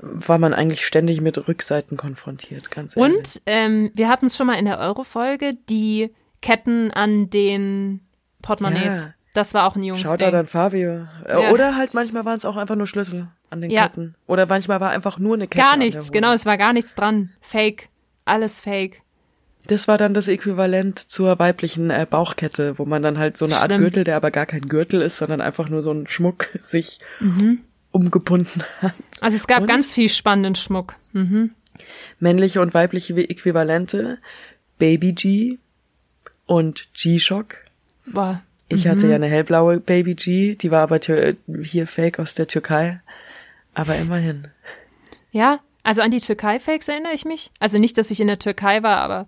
war 0.00 0.38
man 0.38 0.54
eigentlich 0.54 0.84
ständig 0.84 1.20
mit 1.20 1.48
Rückseiten 1.48 1.96
konfrontiert, 1.96 2.70
ganz 2.70 2.96
ehrlich. 2.96 3.16
Und 3.16 3.42
ähm, 3.46 3.90
wir 3.94 4.08
hatten 4.08 4.26
es 4.26 4.36
schon 4.36 4.46
mal 4.46 4.54
in 4.54 4.64
der 4.64 4.78
Euro-Folge, 4.78 5.56
die 5.68 6.10
Ketten 6.42 6.90
an 6.90 7.30
den 7.30 8.00
Portemonnaies. 8.42 9.04
Ja. 9.04 9.14
Das 9.34 9.54
war 9.54 9.66
auch 9.66 9.76
ein 9.76 9.82
Jungs. 9.82 10.00
Schaut 10.00 10.20
da 10.20 10.30
dann 10.30 10.46
Fabio. 10.46 11.06
Äh, 11.24 11.40
ja. 11.42 11.50
Oder 11.52 11.76
halt 11.76 11.94
manchmal 11.94 12.24
waren 12.24 12.36
es 12.36 12.44
auch 12.44 12.56
einfach 12.56 12.76
nur 12.76 12.86
Schlüssel 12.86 13.28
an 13.50 13.60
den 13.60 13.70
ja. 13.70 13.84
Ketten. 13.88 14.14
Oder 14.26 14.46
manchmal 14.46 14.80
war 14.80 14.90
einfach 14.90 15.18
nur 15.18 15.34
eine 15.34 15.48
Kette. 15.48 15.64
Gar 15.64 15.76
nichts, 15.76 16.12
genau, 16.12 16.32
es 16.32 16.44
war 16.44 16.58
gar 16.58 16.72
nichts 16.72 16.94
dran. 16.94 17.30
Fake 17.40 17.88
alles 18.24 18.60
fake. 18.60 19.02
Das 19.66 19.88
war 19.88 19.96
dann 19.96 20.12
das 20.12 20.28
Äquivalent 20.28 20.98
zur 20.98 21.38
weiblichen 21.38 21.90
äh, 21.90 22.06
Bauchkette, 22.08 22.78
wo 22.78 22.84
man 22.84 23.02
dann 23.02 23.18
halt 23.18 23.36
so 23.36 23.46
eine 23.46 23.58
Art 23.58 23.70
Gürtel, 23.70 24.04
der 24.04 24.16
aber 24.16 24.30
gar 24.30 24.44
kein 24.44 24.68
Gürtel 24.68 25.00
ist, 25.00 25.16
sondern 25.16 25.40
einfach 25.40 25.68
nur 25.70 25.80
so 25.80 25.90
ein 25.90 26.06
Schmuck 26.06 26.48
sich 26.58 26.98
mhm. 27.20 27.60
umgebunden 27.90 28.62
hat. 28.80 28.94
Also 29.20 29.36
es 29.36 29.46
gab 29.46 29.62
und 29.62 29.66
ganz 29.66 29.92
viel 29.92 30.08
spannenden 30.08 30.54
Schmuck. 30.54 30.96
Mhm. 31.12 31.52
Männliche 32.20 32.60
und 32.60 32.74
weibliche 32.74 33.16
Äquivalente, 33.16 34.18
Baby 34.78 35.12
G 35.12 35.58
und 36.46 36.88
G-Shock. 36.92 37.56
Boah. 38.06 38.42
Ich 38.68 38.84
mhm. 38.84 38.90
hatte 38.90 39.06
ja 39.08 39.14
eine 39.14 39.26
hellblaue 39.26 39.80
Baby 39.80 40.14
G, 40.14 40.56
die 40.56 40.70
war 40.70 40.82
aber 40.82 41.00
hier 41.62 41.86
fake 41.86 42.18
aus 42.18 42.34
der 42.34 42.48
Türkei. 42.48 43.00
Aber 43.72 43.96
immerhin. 43.96 44.48
Ja, 45.32 45.60
also 45.84 46.02
an 46.02 46.10
die 46.10 46.20
Türkei-Fakes 46.20 46.88
erinnere 46.88 47.12
ich 47.12 47.24
mich. 47.24 47.50
Also 47.60 47.78
nicht, 47.78 47.96
dass 47.96 48.10
ich 48.10 48.20
in 48.20 48.26
der 48.26 48.40
Türkei 48.40 48.82
war, 48.82 48.96
aber 48.96 49.26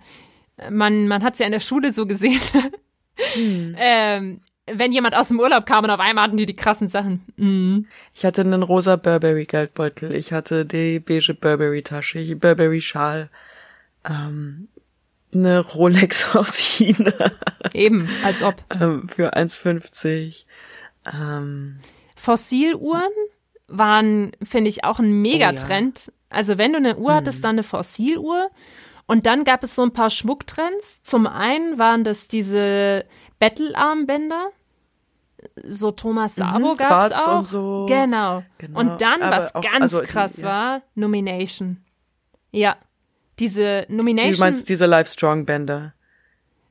man, 0.70 1.06
man 1.06 1.22
hat 1.22 1.34
es 1.34 1.38
ja 1.38 1.46
in 1.46 1.52
der 1.52 1.60
Schule 1.60 1.92
so 1.92 2.06
gesehen. 2.06 2.40
Hm. 3.34 3.76
ähm, 3.78 4.40
wenn 4.66 4.92
jemand 4.92 5.14
aus 5.14 5.28
dem 5.28 5.38
Urlaub 5.38 5.64
kam 5.64 5.84
und 5.84 5.90
auf 5.90 6.00
einmal 6.00 6.24
hatten 6.24 6.36
die 6.36 6.46
die 6.46 6.54
krassen 6.54 6.88
Sachen. 6.88 7.24
Mhm. 7.36 7.86
Ich 8.14 8.24
hatte 8.24 8.40
einen 8.40 8.62
rosa 8.62 8.96
Burberry-Geldbeutel. 8.96 10.14
Ich 10.14 10.32
hatte 10.32 10.66
die 10.66 10.98
beige 10.98 11.34
Burberry-Tasche, 11.34 12.34
Burberry-Schal. 12.34 13.30
Ähm, 14.04 14.68
eine 15.32 15.60
Rolex 15.60 16.34
aus 16.34 16.56
China. 16.56 17.12
Eben, 17.74 18.08
als 18.24 18.42
ob. 18.42 18.56
ähm, 18.80 19.08
für 19.08 19.36
1,50. 19.36 20.44
Ähm, 21.12 21.78
Fossiluhren 22.16 23.12
waren, 23.68 24.32
finde 24.42 24.68
ich, 24.68 24.84
auch 24.84 24.98
ein 24.98 25.20
Megatrend. 25.22 26.12
Also 26.28 26.58
wenn 26.58 26.72
du 26.72 26.78
eine 26.78 26.96
Uhr 26.96 27.14
hattest, 27.14 27.38
mhm. 27.38 27.42
dann 27.42 27.54
eine 27.56 27.62
Fossiluhr. 27.62 28.50
Und 29.06 29.26
dann 29.26 29.44
gab 29.44 29.62
es 29.62 29.74
so 29.74 29.82
ein 29.82 29.92
paar 29.92 30.10
Schmucktrends. 30.10 31.02
Zum 31.02 31.26
einen 31.26 31.78
waren 31.78 32.02
das 32.02 32.28
diese 32.28 33.04
Bettelarmbänder. 33.38 34.50
So 35.64 35.92
Thomas 35.92 36.36
mhm, 36.36 36.42
Sabo 36.42 36.72
mhm, 36.72 36.76
gab 36.76 37.12
es 37.12 37.12
auch. 37.12 37.38
Und 37.38 37.48
so. 37.48 37.86
Genau. 37.88 38.42
genau. 38.58 38.80
Und 38.80 39.00
dann, 39.00 39.22
Aber 39.22 39.36
was 39.36 39.54
auch, 39.54 39.62
ganz 39.62 39.94
also, 39.94 40.02
krass 40.02 40.38
ja. 40.38 40.46
war, 40.46 40.82
Nomination. 40.94 41.84
Ja. 42.50 42.76
Diese 43.38 43.86
Nomination. 43.88 44.32
Du 44.32 44.40
meinst 44.40 44.68
diese 44.68 44.86
Livestrong-Bänder? 44.86 45.92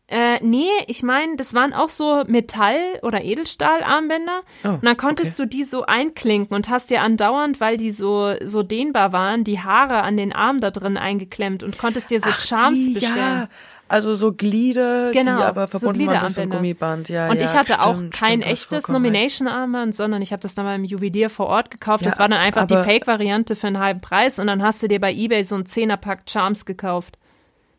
Äh, 0.07 0.37
nee, 0.43 0.67
ich 0.85 1.01
meine, 1.01 1.35
das 1.35 1.55
waren 1.55 1.73
auch 1.73 1.89
so 1.89 2.23
Metall- 2.27 2.99
oder 3.01 3.23
Edelstahlarmbänder. 3.23 4.41
Oh, 4.63 4.69
und 4.69 4.85
dann 4.85 4.97
konntest 4.97 5.39
okay. 5.39 5.49
du 5.49 5.57
die 5.57 5.63
so 5.63 5.85
einklinken 5.85 6.55
und 6.55 6.69
hast 6.69 6.91
dir 6.91 7.01
andauernd, 7.01 7.59
weil 7.59 7.77
die 7.77 7.89
so, 7.89 8.35
so 8.43 8.61
dehnbar 8.61 9.13
waren, 9.13 9.43
die 9.43 9.59
Haare 9.61 10.03
an 10.03 10.15
den 10.15 10.31
Arm 10.31 10.59
da 10.59 10.69
drin 10.69 10.97
eingeklemmt 10.97 11.63
und 11.63 11.79
konntest 11.79 12.11
dir 12.11 12.19
so 12.19 12.29
Ach, 12.31 12.39
Charms 12.39 12.77
die, 12.77 12.93
bestellen. 12.93 13.17
Ja. 13.17 13.49
Also 13.87 14.15
so 14.15 14.31
Glieder, 14.33 15.11
Genau, 15.11 15.37
die 15.37 15.43
aber 15.43 15.67
so 15.67 15.77
verbunden 15.77 16.07
waren 16.07 16.19
durch 16.21 16.33
so 16.33 16.41
ein. 16.41 16.49
Gummiband. 16.49 17.07
Ja, 17.07 17.29
Und 17.29 17.37
ja, 17.37 17.45
ich 17.45 17.53
hatte 17.55 17.81
auch 17.83 17.95
stimmt, 17.95 18.13
kein 18.15 18.39
stimmt, 18.41 18.53
echtes. 18.53 18.87
Nomination-Armband, 18.87 19.93
sondern 19.95 20.21
ich 20.23 20.31
habe 20.31 20.41
das 20.41 20.55
dann 20.55 20.65
beim 20.65 20.83
Juwelier 20.83 21.29
vor 21.29 21.45
Ort 21.47 21.69
gekauft. 21.69 22.03
das 22.05 22.15
Ja, 22.15 22.19
war 22.19 22.29
dann 22.29 22.39
einfach 22.39 22.65
die 22.65 22.77
Fake-Variante 22.77 23.55
für 23.55 23.67
einen 23.67 23.79
halben 23.79 24.01
Preis 24.01 24.39
und 24.39 24.47
dann 24.47 24.63
hast 24.63 24.81
du 24.81 24.87
dir 24.87 24.99
bei 24.99 25.13
Ebay 25.13 25.43
so 25.43 25.53
einen 25.55 25.65
Zehnerpack 25.67 26.23
Charms 26.29 26.65
gekauft. 26.65 27.17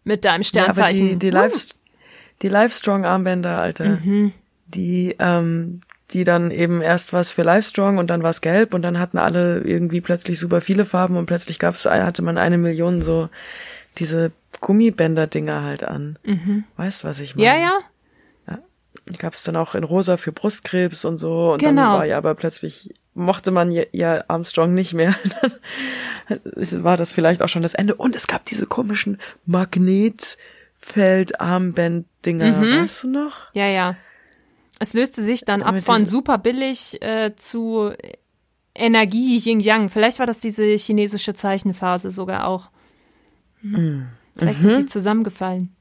Mit 0.04 0.24
deinem 0.24 0.42
Ja, 0.42 0.62
aber 0.64 0.72
Sternzeichen. 0.74 1.06
die, 1.08 1.16
die, 1.18 1.30
Live, 1.30 1.66
die 2.42 2.48
Livestrong-Armbänder, 2.48 3.58
Alter, 3.58 3.84
Mhm. 4.04 4.32
die, 4.68 5.16
ähm, 5.18 5.80
die 6.12 6.24
dann 6.24 6.50
eben 6.50 6.82
erst 6.82 7.12
was 7.12 7.32
für 7.32 7.42
Livestrong 7.42 7.98
und 7.98 8.08
dann 8.10 8.22
war 8.22 8.30
es 8.30 8.40
gelb 8.40 8.74
und 8.74 8.82
dann 8.82 8.98
hatten 8.98 9.18
alle 9.18 9.60
irgendwie 9.60 10.00
plötzlich 10.00 10.38
super 10.38 10.60
viele 10.60 10.84
Farben 10.84 11.16
und 11.16 11.26
plötzlich 11.26 11.58
gab's, 11.58 11.84
hatte 11.84 12.22
man 12.22 12.38
eine 12.38 12.58
Million 12.58 13.02
so 13.02 13.28
diese 13.98 14.30
Gummibänder-Dinger 14.60 15.62
halt 15.64 15.82
an. 15.84 16.18
Weißt 16.76 17.04
was 17.04 17.18
ich 17.20 17.34
meine? 17.36 17.48
Mhm. 17.50 17.54
ja, 17.56 17.60
ja. 17.66 17.78
Die 19.08 19.18
gab's 19.18 19.44
dann 19.44 19.54
auch 19.54 19.76
in 19.76 19.84
rosa 19.84 20.16
für 20.16 20.32
Brustkrebs 20.32 21.04
und 21.04 21.16
so. 21.18 21.52
Und 21.52 21.58
Genau. 21.60 21.82
dann 21.82 21.92
war 21.92 22.06
ja 22.06 22.18
aber 22.18 22.34
plötzlich, 22.34 22.92
mochte 23.14 23.52
man 23.52 23.70
ja, 23.70 23.84
ja 23.92 24.24
Armstrong 24.26 24.74
nicht 24.74 24.94
mehr. 24.94 25.14
Dann 26.28 26.82
war 26.82 26.96
das 26.96 27.12
vielleicht 27.12 27.40
auch 27.40 27.48
schon 27.48 27.62
das 27.62 27.74
Ende. 27.74 27.94
Und 27.94 28.16
es 28.16 28.26
gab 28.26 28.44
diese 28.46 28.66
komischen 28.66 29.18
Magnetfeld-Armband-Dinger. 30.86 32.56
Mhm. 32.56 32.82
Weißt 32.82 33.04
du 33.04 33.08
noch? 33.08 33.32
Ja, 33.52 33.66
ja. 33.66 33.96
Es 34.78 34.92
löste 34.92 35.22
sich 35.22 35.44
dann 35.44 35.62
ab 35.62 35.80
von 35.82 36.04
super 36.04 36.38
billig 36.38 37.00
äh, 37.00 37.34
zu 37.34 37.92
Energie 38.74 39.38
Yin 39.38 39.60
Yang. 39.60 39.88
Vielleicht 39.88 40.18
war 40.18 40.26
das 40.26 40.40
diese 40.40 40.64
chinesische 40.64 41.34
Zeichenphase 41.34 42.10
sogar 42.10 42.46
auch. 42.46 42.70
Hm. 43.62 44.08
Vielleicht 44.36 44.60
sind 44.60 44.78
die 44.78 44.86
zusammengefallen. 44.86 45.74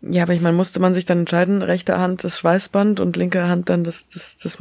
Ja, 0.00 0.24
aber 0.24 0.34
ich 0.34 0.40
meine, 0.40 0.56
musste 0.56 0.80
man 0.80 0.92
sich 0.92 1.04
dann 1.04 1.20
entscheiden, 1.20 1.62
rechte 1.62 1.98
Hand 1.98 2.24
das 2.24 2.38
Schweißband 2.38 2.98
und 2.98 3.16
linke 3.16 3.46
Hand 3.46 3.68
dann 3.68 3.84
das, 3.84 4.08
das, 4.08 4.36
das 4.36 4.58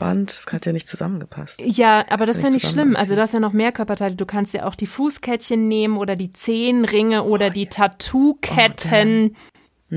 Magnetband. 0.00 0.34
Das 0.34 0.52
hat 0.52 0.66
ja 0.66 0.72
nicht 0.72 0.88
zusammengepasst. 0.88 1.60
Ja, 1.64 2.04
aber 2.08 2.26
das 2.26 2.38
ist 2.38 2.42
ja 2.44 2.50
nicht 2.50 2.68
schlimm. 2.68 2.96
Also 2.96 3.14
du 3.14 3.20
hast 3.20 3.34
ja 3.34 3.40
noch 3.40 3.52
mehr 3.52 3.72
Körperteile. 3.72 4.14
Du 4.16 4.26
kannst 4.26 4.54
ja 4.54 4.66
auch 4.66 4.74
die 4.74 4.86
Fußkettchen 4.86 5.68
nehmen 5.68 5.96
oder 5.96 6.14
die 6.14 6.32
Zehenringe 6.32 7.24
oder 7.24 7.50
die 7.50 7.66
Tattoo-Ketten. 7.66 9.36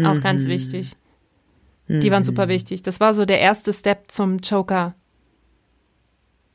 auch 0.04 0.22
ganz 0.22 0.46
wichtig. 0.46 0.96
Die 1.88 2.12
waren 2.12 2.24
super 2.24 2.48
wichtig. 2.48 2.84
Das 2.84 3.00
war 3.00 3.14
so 3.14 3.26
der 3.26 3.40
erste 3.40 3.74
Step 3.74 4.12
zum 4.12 4.38
Joker. 4.38 4.94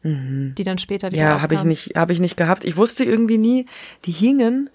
Die 0.05 0.65
dann 0.65 0.79
später 0.79 1.11
wieder 1.11 1.23
Ja, 1.23 1.41
habe 1.43 1.55
ich 1.55 1.65
nicht, 1.65 1.97
habe 1.97 2.13
ich 2.13 2.21
nicht 2.21 2.37
gehabt. 2.37 2.65
Ich 2.65 2.77
wusste 2.77 3.05
irgendwie 3.05 3.39
nie, 3.39 3.65
die 4.05 4.13
hingen 4.13 4.71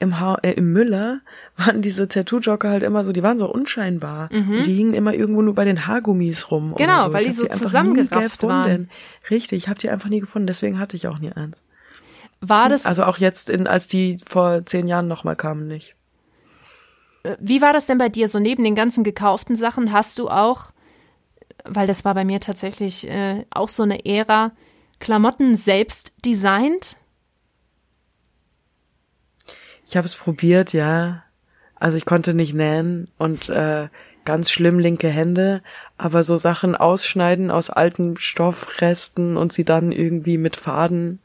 im, 0.00 0.20
ha 0.20 0.38
äh, 0.42 0.52
im 0.52 0.72
Müller, 0.72 1.20
waren 1.56 1.82
diese 1.82 2.08
Tattoo-Joker 2.08 2.70
halt 2.70 2.82
immer 2.82 3.04
so, 3.04 3.12
die 3.12 3.22
waren 3.22 3.38
so 3.38 3.52
unscheinbar. 3.52 4.30
Und 4.32 4.64
die 4.64 4.74
hingen 4.74 4.94
immer 4.94 5.14
irgendwo 5.14 5.42
nur 5.42 5.54
bei 5.54 5.64
den 5.64 5.86
Haargummis 5.86 6.50
rum. 6.50 6.70
Mhm. 6.70 6.74
Genau, 6.76 7.04
so. 7.04 7.12
weil 7.12 7.22
ich 7.22 7.28
die 7.28 7.34
so 7.34 7.44
einfach 7.44 7.58
zusammengerafft 7.58 8.42
waren. 8.42 8.64
gefunden. 8.64 8.90
Richtig, 9.30 9.64
ich 9.64 9.68
habe 9.68 9.78
die 9.78 9.90
einfach 9.90 10.08
nie 10.08 10.20
gefunden, 10.20 10.46
deswegen 10.46 10.78
hatte 10.78 10.96
ich 10.96 11.08
auch 11.08 11.18
nie 11.18 11.32
eins. 11.32 11.62
War 12.40 12.68
das, 12.68 12.86
Also 12.86 13.04
auch 13.04 13.18
jetzt, 13.18 13.50
in, 13.50 13.66
als 13.66 13.88
die 13.88 14.18
vor 14.24 14.64
zehn 14.64 14.86
Jahren 14.86 15.08
nochmal 15.08 15.34
kamen, 15.34 15.66
nicht. 15.66 15.96
wie 17.40 17.60
war 17.60 17.72
das 17.72 17.86
denn 17.86 17.98
bei 17.98 18.08
dir? 18.08 18.28
So 18.28 18.38
neben 18.38 18.62
den 18.62 18.76
ganzen 18.76 19.02
gekauften 19.02 19.56
Sachen 19.56 19.92
hast 19.92 20.18
du 20.18 20.28
auch, 20.28 20.70
weil 21.64 21.88
das 21.88 22.04
war 22.04 22.14
bei 22.14 22.24
mir 22.24 22.38
tatsächlich 22.38 23.08
äh, 23.08 23.44
auch 23.50 23.68
so 23.68 23.82
eine 23.82 24.06
Ära, 24.06 24.52
Klamotten 25.00 25.54
selbst 25.56 26.12
designt? 26.24 26.97
Ich 29.88 29.96
habe 29.96 30.06
es 30.06 30.14
probiert, 30.14 30.72
ja. 30.72 31.22
Also 31.76 31.96
ich 31.96 32.04
konnte 32.04 32.34
nicht 32.34 32.54
nähen 32.54 33.08
und 33.18 33.48
äh, 33.48 33.88
ganz 34.24 34.50
schlimm 34.50 34.78
linke 34.78 35.08
Hände, 35.08 35.62
aber 35.96 36.22
so 36.24 36.36
Sachen 36.36 36.76
ausschneiden 36.76 37.50
aus 37.50 37.70
alten 37.70 38.16
Stoffresten 38.18 39.36
und 39.36 39.52
sie 39.52 39.64
dann 39.64 39.90
irgendwie 39.90 40.36
mit 40.36 40.56
Faden 40.56 41.20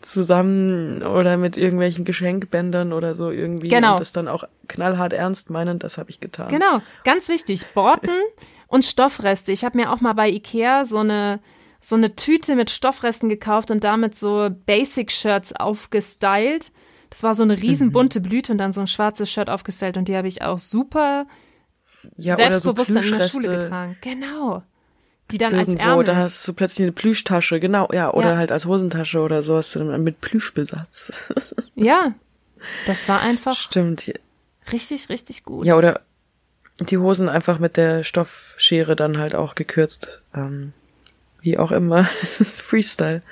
zusammen 0.00 1.02
oder 1.02 1.36
mit 1.36 1.56
irgendwelchen 1.56 2.04
Geschenkbändern 2.04 2.92
oder 2.92 3.14
so 3.14 3.30
irgendwie 3.30 3.68
Genau. 3.68 3.92
und 3.92 4.00
das 4.00 4.12
dann 4.12 4.28
auch 4.28 4.44
knallhart 4.68 5.12
ernst 5.12 5.50
meinen, 5.50 5.78
das 5.78 5.98
habe 5.98 6.10
ich 6.10 6.20
getan. 6.20 6.48
Genau, 6.48 6.80
ganz 7.04 7.28
wichtig. 7.28 7.66
Borten 7.74 8.10
und 8.68 8.84
Stoffreste. 8.84 9.52
Ich 9.52 9.64
habe 9.64 9.76
mir 9.78 9.92
auch 9.92 10.00
mal 10.00 10.12
bei 10.12 10.28
Ikea 10.28 10.84
so 10.84 10.98
eine, 10.98 11.40
so 11.80 11.96
eine 11.96 12.14
Tüte 12.14 12.56
mit 12.56 12.70
Stoffresten 12.70 13.28
gekauft 13.28 13.70
und 13.70 13.84
damit 13.84 14.14
so 14.14 14.48
Basic-Shirts 14.66 15.54
aufgestylt. 15.54 16.70
Das 17.10 17.22
war 17.22 17.34
so 17.34 17.42
eine 17.42 17.60
riesen 17.60 17.92
bunte 17.92 18.20
Blüte 18.20 18.52
und 18.52 18.58
dann 18.58 18.72
so 18.72 18.80
ein 18.80 18.86
schwarzes 18.86 19.30
Shirt 19.30 19.48
aufgestylt 19.50 19.96
und 19.96 20.08
die 20.08 20.16
habe 20.16 20.28
ich 20.28 20.42
auch 20.42 20.58
super 20.58 21.26
Ja, 22.16 22.34
oder 22.34 22.44
so 22.60 22.72
selbstbewusst 22.74 22.90
in 23.12 23.18
der 23.18 23.28
Schule 23.28 23.58
getragen. 23.58 23.96
Genau. 24.00 24.62
Die 25.30 25.38
dann 25.38 25.54
als 25.54 25.68
irgendwo, 25.68 25.84
Ärmel. 25.88 26.04
da 26.04 26.16
hast 26.16 26.46
du 26.46 26.52
plötzlich 26.52 26.84
eine 26.84 26.92
Plüschtasche, 26.92 27.58
genau, 27.58 27.88
ja, 27.92 28.12
oder 28.12 28.32
Ja. 28.32 28.36
halt 28.36 28.52
als 28.52 28.66
Hosentasche 28.66 29.18
oder 29.20 29.42
so 29.42 29.56
hast 29.56 29.74
du 29.74 29.80
dann 29.80 30.02
mit 30.04 30.20
Plüschbesatz. 30.20 31.12
Ja, 31.74 32.14
das 32.86 33.06
war 33.08 33.20
einfach 33.20 33.54
Stimmt. 33.56 34.10
richtig, 34.72 35.08
richtig 35.10 35.44
gut. 35.44 35.66
Ja, 35.66 35.76
oder 35.76 36.00
die 36.80 36.96
Hosen 36.98 37.28
einfach 37.28 37.58
mit 37.58 37.76
der 37.76 38.02
Stoffschere 38.04 38.96
dann 38.96 39.18
halt 39.18 39.34
auch 39.34 39.54
gekürzt. 39.54 40.22
Ähm, 40.34 40.72
wie 41.40 41.58
auch 41.58 41.70
immer. 41.70 42.04
Freestyle. 42.04 43.22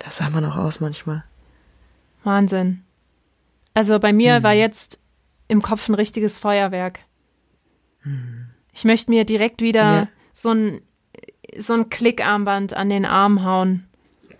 Das 0.00 0.16
sah 0.18 0.28
man 0.30 0.44
auch 0.44 0.56
aus 0.56 0.80
manchmal. 0.80 1.24
Wahnsinn. 2.24 2.82
Also 3.78 4.00
bei 4.00 4.12
mir 4.12 4.34
Hm. 4.38 4.42
war 4.42 4.54
jetzt 4.54 4.98
im 5.46 5.62
Kopf 5.62 5.88
ein 5.88 5.94
richtiges 5.94 6.40
Feuerwerk. 6.40 6.98
Ich 8.72 8.84
möchte 8.84 9.08
mir 9.12 9.24
direkt 9.24 9.62
wieder 9.62 9.80
Ja. 9.92 10.08
so 10.32 10.50
ein 10.50 10.80
so 11.56 11.74
ein 11.74 11.88
Klickarmband 11.88 12.74
an 12.74 12.88
den 12.88 13.04
Arm 13.04 13.44
hauen. 13.44 13.86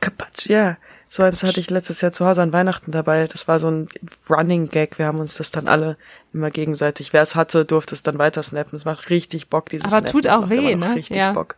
Kapatsch, 0.00 0.46
ja. 0.46 0.76
So 1.08 1.22
eins 1.22 1.44
hatte 1.44 1.60
ich 1.60 1.70
letztes 1.70 2.00
Jahr 2.00 2.10
zu 2.10 2.26
Hause 2.26 2.42
an 2.42 2.52
Weihnachten 2.52 2.90
dabei. 2.90 3.28
Das 3.28 3.46
war 3.46 3.60
so 3.60 3.70
ein 3.70 3.88
Running 4.28 4.68
Gag. 4.70 4.98
Wir 4.98 5.06
haben 5.06 5.20
uns 5.20 5.36
das 5.36 5.52
dann 5.52 5.68
alle 5.68 5.96
immer 6.34 6.50
gegenseitig. 6.50 7.12
Wer 7.12 7.22
es 7.22 7.36
hatte, 7.36 7.64
durfte 7.64 7.94
es 7.94 8.02
dann 8.02 8.18
weiter 8.18 8.42
snappen. 8.42 8.74
Es 8.76 8.84
macht 8.84 9.08
richtig 9.08 9.48
Bock, 9.50 9.68
dieses 9.70 9.84
Aber 9.86 9.98
Snappen. 10.06 10.10
tut 10.12 10.26
auch 10.26 10.50
weh, 10.50 10.74
ne? 10.74 10.96
Richtig 10.96 11.16
Ja. 11.16 11.32
Bock. 11.32 11.54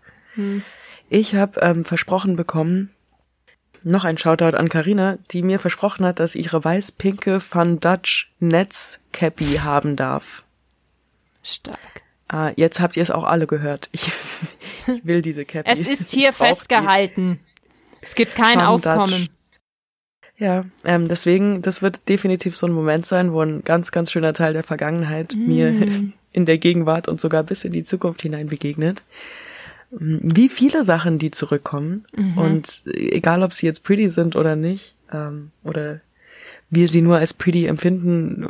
Ich 1.09 1.35
habe 1.35 1.59
ähm, 1.61 1.87
versprochen 1.87 2.37
bekommen, 2.37 2.91
noch 3.83 4.05
ein 4.05 4.19
Shoutout 4.19 4.57
an 4.57 4.69
Karina, 4.69 5.19
die 5.31 5.43
mir 5.43 5.59
versprochen 5.59 6.05
hat, 6.07 6.19
dass 6.19 6.35
ihre 6.35 6.63
weiß-pinke 6.65 7.41
Fun 7.41 7.81
Dutch 7.81 8.31
Netz 8.41 8.99
Cappy 9.13 9.57
haben 9.63 9.97
darf. 9.97 10.43
Stark. 11.43 11.79
Ah, 12.29 12.53
jetzt 12.57 12.81
habt 12.81 12.97
ihr 12.97 13.03
es 13.03 13.11
auch 13.11 13.25
alle 13.25 13.47
gehört. 13.47 13.89
Ich, 13.93 14.07
ich 14.87 15.05
will 15.05 15.23
diese 15.23 15.45
Cappy. 15.45 15.69
Es 15.71 15.87
ist 15.87 16.11
hier 16.11 16.31
Ich 16.31 16.37
brauch 16.37 16.47
die. 16.47 16.55
festgehalten. 16.55 17.41
Es 18.01 18.15
gibt 18.15 18.35
kein 18.35 18.55
Fun 18.59 18.67
Auskommen. 18.67 19.11
Dutch. 19.11 19.31
Ja, 20.39 20.65
ähm, 20.85 21.07
deswegen, 21.09 21.61
das 21.61 21.83
wird 21.83 22.09
definitiv 22.09 22.57
so 22.57 22.67
ein 22.67 22.73
Moment 22.73 23.05
sein, 23.05 23.33
wo 23.33 23.43
ein 23.43 23.63
ganz, 23.63 23.93
ganz 23.93 24.11
schöner 24.11 24.33
Teil 24.33 24.55
der 24.55 24.63
Vergangenheit 24.63 25.35
mir 25.37 25.71
Mm. 25.71 26.13
in 26.33 26.47
der 26.47 26.57
Gegenwart 26.57 27.09
und 27.09 27.21
sogar 27.21 27.43
bis 27.43 27.65
in 27.65 27.73
die 27.73 27.85
Zukunft 27.85 28.23
hinein 28.23 28.47
begegnet. 28.49 29.03
Ähm, 29.93 30.21
Wie 30.23 30.49
viele 30.49 30.85
Sachen, 30.85 31.19
die 31.19 31.31
zurückkommen 31.31 32.05
Mhm. 32.17 32.39
und 32.39 32.83
egal, 32.87 33.43
ob 33.43 33.53
sie 33.55 33.67
jetzt 33.67 33.85
pretty 33.85 34.09
sind 34.09 34.37
oder 34.37 34.57
nicht, 34.57 34.95
ähm, 35.13 35.51
oder 35.65 36.01
wir 36.73 36.89
sie 36.89 37.03
nur 37.03 37.19
als 37.19 37.35
pretty 37.35 37.67
empfinden, 37.67 38.45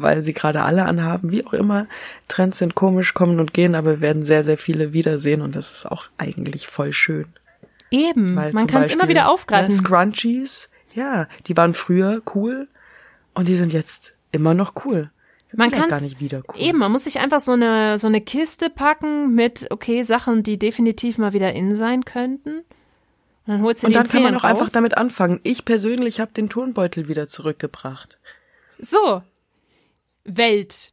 weil 0.00 0.22
sie 0.22 0.32
gerade 0.32 0.62
alle 0.62 0.86
anhaben, 0.86 1.30
wie 1.30 1.44
auch 1.46 1.52
immer. 1.52 1.86
Trends 2.26 2.56
sind 2.58 2.74
komisch, 2.74 3.12
kommen 3.12 3.38
und 3.38 3.52
gehen, 3.52 3.74
aber 3.74 3.96
wir 3.96 4.00
werden 4.00 4.22
sehr, 4.22 4.44
sehr 4.44 4.56
viele 4.56 4.94
wiedersehen 4.94 5.42
und 5.42 5.54
das 5.54 5.72
ist 5.72 5.84
auch 5.84 6.06
eigentlich 6.16 6.66
voll 6.66 6.94
schön. 6.94 7.26
Eben. 7.90 8.34
Weil 8.34 8.52
Man 8.54 8.66
kann 8.66 8.82
es 8.82 8.92
immer 8.92 9.08
wieder 9.08 9.28
aufgreifen. 9.30 9.68
Ne, 9.68 9.76
Scrunchies, 9.76 10.70
ja, 10.94 11.28
die 11.46 11.56
waren 11.56 11.74
früher 11.74 12.22
cool 12.34 12.66
und 13.34 13.46
die 13.46 13.56
sind 13.56 13.74
jetzt 13.74 14.14
immer 14.32 14.54
noch 14.54 14.72
cool. 14.86 15.10
Man 15.56 15.70
kann 15.70 15.88
gar 15.88 16.00
nicht 16.00 16.20
wieder 16.20 16.42
cool. 16.48 16.60
Eben, 16.60 16.78
man 16.78 16.92
muss 16.92 17.04
sich 17.04 17.18
einfach 17.18 17.40
so 17.40 17.52
eine, 17.52 17.98
so 17.98 18.06
eine 18.06 18.20
Kiste 18.20 18.70
packen 18.70 19.34
mit, 19.34 19.66
okay, 19.70 20.02
Sachen, 20.02 20.42
die 20.42 20.58
definitiv 20.58 21.18
mal 21.18 21.32
wieder 21.32 21.52
in 21.52 21.76
sein 21.76 22.04
könnten. 22.04 22.58
Und 22.58 22.64
dann 23.46 23.62
holst 23.62 23.82
du 23.82 23.86
Und 23.86 23.96
dann 23.96 24.06
kann 24.08 24.22
man 24.22 24.36
auch 24.36 24.44
einfach 24.44 24.70
damit 24.70 24.96
anfangen. 24.98 25.40
Ich 25.44 25.64
persönlich 25.64 26.20
habe 26.20 26.32
den 26.32 26.48
Turnbeutel 26.48 27.08
wieder 27.08 27.28
zurückgebracht. 27.28 28.18
So. 28.78 29.22
Welt. 30.24 30.92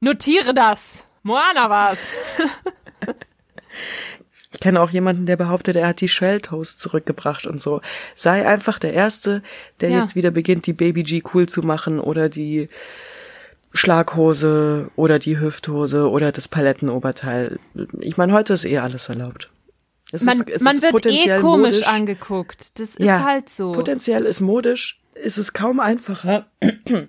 Notiere 0.00 0.52
das. 0.54 1.06
Moana 1.22 1.70
war's. 1.70 2.12
Ich 4.52 4.60
kenne 4.60 4.80
auch 4.80 4.88
jemanden, 4.90 5.26
der 5.26 5.36
behauptet, 5.36 5.76
er 5.76 5.88
hat 5.88 6.00
die 6.00 6.08
Shell 6.08 6.40
Toast 6.40 6.80
zurückgebracht 6.80 7.46
und 7.46 7.60
so. 7.60 7.82
Sei 8.14 8.46
einfach 8.48 8.78
der 8.78 8.94
Erste, 8.94 9.42
der 9.80 9.90
Ja. 9.90 9.98
jetzt 10.00 10.14
wieder 10.16 10.30
beginnt, 10.30 10.66
die 10.66 10.72
Baby 10.72 11.02
G 11.02 11.22
cool 11.34 11.46
zu 11.46 11.60
machen 11.60 12.00
oder 12.00 12.30
die 12.30 12.70
Schlaghose 13.76 14.90
oder 14.96 15.18
die 15.18 15.38
Hüfthose 15.38 16.10
oder 16.10 16.32
das 16.32 16.48
Palettenoberteil. 16.48 17.58
Ich 18.00 18.16
meine, 18.16 18.32
heute 18.32 18.54
ist 18.54 18.64
eh 18.64 18.78
alles 18.78 19.08
erlaubt. 19.08 19.50
Es 20.12 20.22
Man, 20.22 20.40
ist, 20.42 20.62
man 20.62 20.80
wird 20.82 21.06
eh 21.06 21.38
komisch 21.40 21.74
modisch. 21.74 21.88
angeguckt. 21.88 22.78
Das 22.78 22.90
ist 22.96 23.00
Ja, 23.00 23.24
halt 23.24 23.50
so. 23.50 23.72
Potenziell 23.72 24.24
ist 24.24 24.40
modisch, 24.40 25.00
ist 25.14 25.36
es 25.38 25.52
kaum 25.52 25.80
einfacher, 25.80 26.46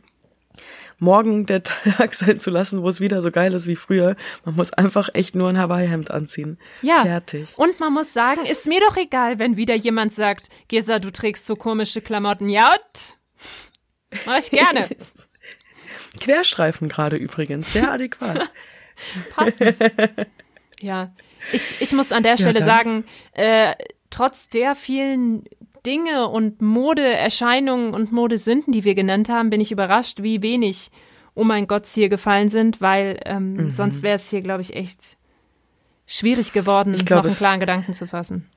morgen 0.99 1.45
der 1.45 1.63
Tag 1.63 2.13
sein 2.15 2.39
zu 2.39 2.49
lassen, 2.49 2.81
wo 2.81 2.89
es 2.89 2.99
wieder 2.99 3.21
so 3.21 3.29
geil 3.31 3.53
ist 3.53 3.67
wie 3.67 3.75
früher. 3.75 4.15
Man 4.45 4.55
muss 4.55 4.73
einfach 4.73 5.09
echt 5.13 5.35
nur 5.35 5.49
ein 5.49 5.57
Hawaii-Hemd 5.59 6.09
anziehen. 6.11 6.57
Ja. 6.81 7.03
Fertig. 7.03 7.49
Und 7.57 7.79
man 7.79 7.93
muss 7.93 8.13
sagen, 8.13 8.45
ist 8.45 8.65
mir 8.67 8.79
doch 8.81 8.97
egal, 8.97 9.37
wenn 9.39 9.57
wieder 9.57 9.75
jemand 9.75 10.11
sagt, 10.11 10.47
Gesa, 10.67 10.99
du 10.99 11.11
trägst 11.11 11.45
so 11.45 11.55
komische 11.55 12.01
Klamotten. 12.01 12.49
Ja, 12.49 12.71
und? 12.71 13.13
Mach 14.25 14.39
ich 14.39 14.49
gerne. 14.51 14.85
Querstreifen 16.19 16.89
gerade 16.89 17.15
übrigens, 17.17 17.73
sehr 17.73 17.91
adäquat. 17.91 18.49
Passend. 19.35 19.77
Ja. 20.79 21.11
Ich, 21.53 21.75
ich 21.79 21.93
muss 21.93 22.11
an 22.11 22.23
der 22.23 22.37
Stelle 22.37 22.59
dann. 22.59 22.63
sagen, 22.65 23.03
äh, 23.33 23.73
trotz 24.09 24.49
der 24.49 24.75
vielen 24.75 25.43
Dinge 25.85 26.27
und 26.27 26.61
Modeerscheinungen 26.61 27.93
und 27.93 28.11
Modesünden, 28.11 28.73
die 28.73 28.83
wir 28.83 28.95
genannt 28.95 29.29
haben, 29.29 29.49
bin 29.49 29.61
ich 29.61 29.71
überrascht, 29.71 30.21
wie 30.23 30.41
wenig 30.41 30.91
Oh 31.35 31.43
mein 31.43 31.67
Gott 31.67 31.85
hier 31.85 32.09
gefallen 32.09 32.49
sind, 32.49 32.81
weil 32.81 33.19
ähm, 33.25 33.53
Mhm. 33.53 33.69
sonst 33.69 34.01
wäre 34.01 34.15
es 34.15 34.27
hier, 34.29 34.41
glaube 34.41 34.61
ich, 34.61 34.75
echt 34.75 35.17
schwierig 36.07 36.51
geworden, 36.51 36.93
glaub, 37.05 37.23
noch 37.23 37.29
einen 37.29 37.37
klaren 37.37 37.59
Gedanken 37.59 37.93
zu 37.93 38.07
fassen. 38.07 38.49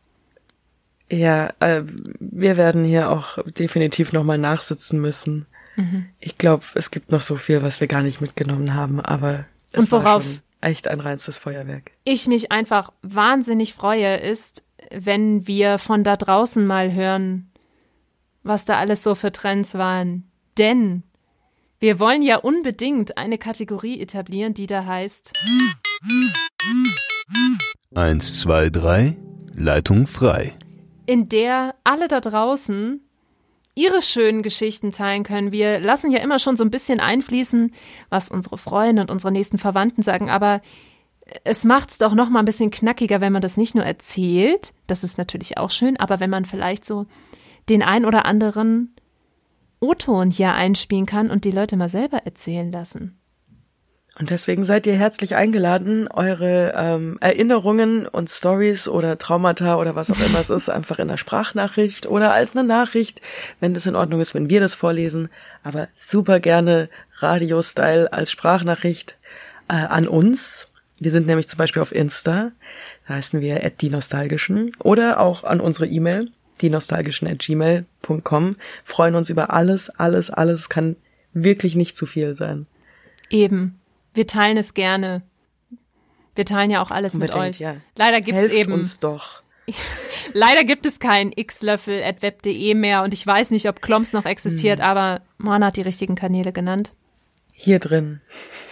Ja, 1.10 1.52
äh, 1.60 1.82
wir 1.84 2.56
werden 2.56 2.84
hier 2.84 3.10
auch 3.10 3.36
definitiv 3.46 4.12
nochmal 4.12 4.38
nachsitzen 4.38 5.00
müssen. 5.00 5.46
Mhm. 5.80 6.06
Ich 6.20 6.38
glaube, 6.38 6.64
es 6.74 6.90
gibt 6.90 7.10
noch 7.10 7.20
so 7.20 7.36
viel, 7.36 7.62
was 7.62 7.80
wir 7.80 7.86
gar 7.88 8.02
nicht 8.02 8.20
mitgenommen 8.20 8.74
haben, 8.74 9.00
aber 9.00 9.44
es 9.72 9.80
Und 9.84 9.92
worauf- 9.92 10.04
war 10.04 10.20
schon 10.32 10.40
echt 10.60 10.88
ein 10.88 11.00
reinstes 11.00 11.38
Feuerwerk. 11.38 11.92
ich 12.04 12.26
mich 12.28 12.52
einfach 12.52 12.92
wahnsinnig 13.02 13.72
freue, 13.74 14.16
ist, 14.16 14.62
wenn 14.90 15.46
wir 15.46 15.78
von 15.78 16.04
da 16.04 16.16
draußen 16.16 16.66
mal 16.66 16.92
hören, 16.92 17.50
was 18.42 18.64
da 18.64 18.78
alles 18.78 19.02
so 19.02 19.14
für 19.14 19.32
Trends 19.32 19.74
waren. 19.74 20.30
Denn 20.58 21.02
wir 21.78 21.98
wollen 21.98 22.22
ja 22.22 22.36
unbedingt 22.36 23.16
eine 23.16 23.38
Kategorie 23.38 24.00
etablieren, 24.00 24.52
die 24.54 24.66
da 24.66 24.84
heißt 24.84 25.32
Eins, 27.94 28.40
zwei, 28.40 28.70
drei. 28.70 29.16
Leitung 29.54 30.06
frei. 30.06 30.54
in 31.06 31.28
der 31.28 31.74
alle 31.84 32.06
da 32.08 32.20
draußen 32.20 33.00
ihre 33.80 34.02
schönen 34.02 34.42
Geschichten 34.42 34.90
teilen 34.90 35.22
können. 35.22 35.52
Wir 35.52 35.80
lassen 35.80 36.10
ja 36.10 36.18
immer 36.20 36.38
schon 36.38 36.56
so 36.56 36.64
ein 36.64 36.70
bisschen 36.70 37.00
einfließen, 37.00 37.72
was 38.10 38.30
unsere 38.30 38.58
Freunde 38.58 39.02
und 39.02 39.10
unsere 39.10 39.32
nächsten 39.32 39.58
Verwandten 39.58 40.02
sagen, 40.02 40.28
aber 40.28 40.60
es 41.44 41.64
macht's 41.64 41.98
doch 41.98 42.14
noch 42.14 42.28
mal 42.28 42.40
ein 42.40 42.44
bisschen 42.44 42.70
knackiger, 42.70 43.20
wenn 43.20 43.32
man 43.32 43.42
das 43.42 43.56
nicht 43.56 43.74
nur 43.74 43.84
erzählt, 43.84 44.72
das 44.86 45.04
ist 45.04 45.16
natürlich 45.16 45.58
auch 45.58 45.70
schön, 45.70 45.96
aber 45.96 46.20
wenn 46.20 46.30
man 46.30 46.44
vielleicht 46.44 46.84
so 46.84 47.06
den 47.68 47.82
ein 47.82 48.04
oder 48.04 48.24
anderen 48.24 48.94
O-Ton 49.80 50.30
hier 50.30 50.52
einspielen 50.52 51.06
kann 51.06 51.30
und 51.30 51.44
die 51.44 51.52
Leute 51.52 51.76
mal 51.76 51.88
selber 51.88 52.18
erzählen 52.18 52.70
lassen. 52.70 53.19
Und 54.18 54.30
deswegen 54.30 54.64
seid 54.64 54.86
ihr 54.86 54.94
herzlich 54.94 55.36
eingeladen, 55.36 56.08
eure 56.08 56.74
ähm, 56.76 57.16
Erinnerungen 57.20 58.06
und 58.06 58.28
Stories 58.28 58.88
oder 58.88 59.18
Traumata 59.18 59.76
oder 59.76 59.94
was 59.94 60.10
auch 60.10 60.18
immer 60.20 60.40
es 60.40 60.50
ist, 60.50 60.68
einfach 60.68 60.98
in 60.98 61.08
einer 61.08 61.16
Sprachnachricht 61.16 62.06
oder 62.06 62.32
als 62.32 62.56
eine 62.56 62.66
Nachricht, 62.66 63.20
wenn 63.60 63.72
das 63.72 63.86
in 63.86 63.96
Ordnung 63.96 64.20
ist, 64.20 64.34
wenn 64.34 64.50
wir 64.50 64.60
das 64.60 64.74
vorlesen. 64.74 65.28
Aber 65.62 65.88
super 65.92 66.40
gerne 66.40 66.90
Radio-Style 67.18 68.12
als 68.12 68.30
Sprachnachricht 68.30 69.16
äh, 69.68 69.74
an 69.74 70.08
uns. 70.08 70.68
Wir 70.98 71.12
sind 71.12 71.26
nämlich 71.26 71.48
zum 71.48 71.58
Beispiel 71.58 71.80
auf 71.80 71.94
Insta, 71.94 72.52
da 73.06 73.14
heißen 73.14 73.40
wir 73.40 73.64
at 73.64 73.80
die 73.80 73.90
Nostalgischen 73.90 74.72
oder 74.80 75.20
auch 75.20 75.44
an 75.44 75.60
unsere 75.60 75.86
E-Mail, 75.86 76.30
die 76.60 76.68
nostalgischen 76.68 77.26
at 77.26 77.38
gmail.com. 77.38 78.50
Freuen 78.84 79.14
uns 79.14 79.30
über 79.30 79.50
alles, 79.50 79.88
alles, 79.88 80.30
alles. 80.30 80.60
Es 80.60 80.68
kann 80.68 80.96
wirklich 81.32 81.74
nicht 81.76 81.96
zu 81.96 82.04
viel 82.04 82.34
sein. 82.34 82.66
Eben. 83.30 83.79
Wir 84.14 84.26
teilen 84.26 84.56
es 84.56 84.74
gerne. 84.74 85.22
Wir 86.34 86.44
teilen 86.44 86.70
ja 86.70 86.82
auch 86.82 86.90
alles 86.90 87.14
mit 87.14 87.32
Unbedingt, 87.34 87.56
euch. 87.56 87.60
ja. 87.60 87.76
Leider 87.96 88.20
gibt's 88.20 88.40
Helft 88.40 88.54
eben 88.54 88.72
uns 88.72 88.98
doch. 89.00 89.42
Leider 90.32 90.64
gibt 90.64 90.86
es 90.86 90.98
kein 91.00 91.30
xlöffel.web.de 91.32 92.74
mehr 92.74 93.02
und 93.02 93.12
ich 93.14 93.26
weiß 93.26 93.50
nicht, 93.50 93.68
ob 93.68 93.82
Kloms 93.82 94.12
noch 94.12 94.24
existiert, 94.24 94.78
Hm. 94.80 94.84
aber 94.84 95.20
Moana 95.38 95.66
hat 95.66 95.76
die 95.76 95.82
richtigen 95.82 96.14
Kanäle 96.14 96.52
genannt. 96.52 96.92
Hier 97.52 97.78
drin. 97.78 98.20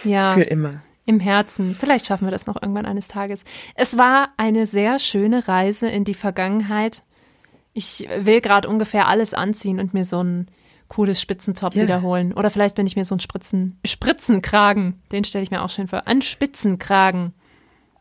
Ja, 0.03 0.33
Für 0.33 0.41
immer. 0.43 0.81
im 1.05 1.19
Herzen. 1.19 1.75
Vielleicht 1.75 2.05
schaffen 2.05 2.25
wir 2.25 2.31
das 2.31 2.47
noch 2.47 2.61
irgendwann 2.61 2.85
eines 2.85 3.07
Tages. 3.07 3.43
Es 3.75 3.97
war 3.97 4.29
eine 4.37 4.65
sehr 4.65 4.99
schöne 4.99 5.47
Reise 5.47 5.87
in 5.89 6.03
die 6.05 6.13
Vergangenheit. 6.15 7.03
Ich 7.73 8.07
will 8.17 8.41
gerade 8.41 8.67
ungefähr 8.67 9.07
alles 9.07 9.33
anziehen 9.33 9.79
und 9.79 9.93
mir 9.93 10.03
so 10.05 10.21
ein 10.23 10.47
cooles 10.89 11.21
Spitzentop 11.21 11.73
Ja. 11.75 11.83
wiederholen. 11.83 12.33
Oder 12.33 12.49
vielleicht, 12.49 12.77
wenn 12.77 12.85
ich 12.87 12.95
mir 12.97 13.05
so 13.05 13.15
einen 13.15 13.21
Spritzen, 13.21 13.79
Spritzenkragen, 13.85 15.01
den 15.11 15.23
stelle 15.23 15.43
ich 15.43 15.51
mir 15.51 15.61
auch 15.63 15.69
schön 15.69 15.87
vor, 15.87 16.05
einen 16.07 16.21
Spitzenkragen 16.21 17.33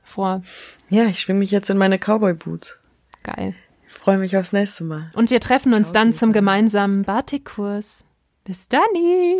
vor. 0.02 0.42
Ja, 0.90 1.04
ich 1.04 1.20
schwing 1.20 1.38
mich 1.38 1.50
jetzt 1.52 1.70
in 1.70 1.78
meine 1.78 1.98
Cowboy-Boots. 1.98 2.78
Geil. 3.22 3.54
Ich 3.86 3.94
freue 3.94 4.18
mich 4.18 4.36
aufs 4.36 4.52
nächste 4.52 4.84
Mal. 4.84 5.10
Und 5.14 5.30
wir 5.30 5.40
treffen 5.40 5.72
uns 5.74 5.92
dann 5.92 6.12
zum 6.12 6.32
gemeinsamen 6.32 7.02
Batikkurs. 7.02 8.04
Bis 8.44 8.68
dann. 8.68 8.80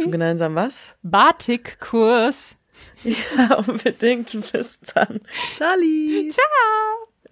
Zum 0.01 0.12
gemeinsamen 0.12 0.55
was? 0.57 0.95
Batikkurs. 1.03 2.57
Ja, 3.03 3.57
unbedingt. 3.66 4.31
Bis 4.53 4.79
dann. 4.95 5.20
Sally. 5.55 6.31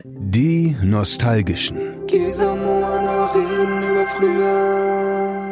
Die 0.05 0.77
Nostalgischen. 0.83 2.07
Gesa 2.09 2.55
Moana 2.55 3.27
reden 3.33 3.83
über 3.85 4.07
früher. 4.17 5.46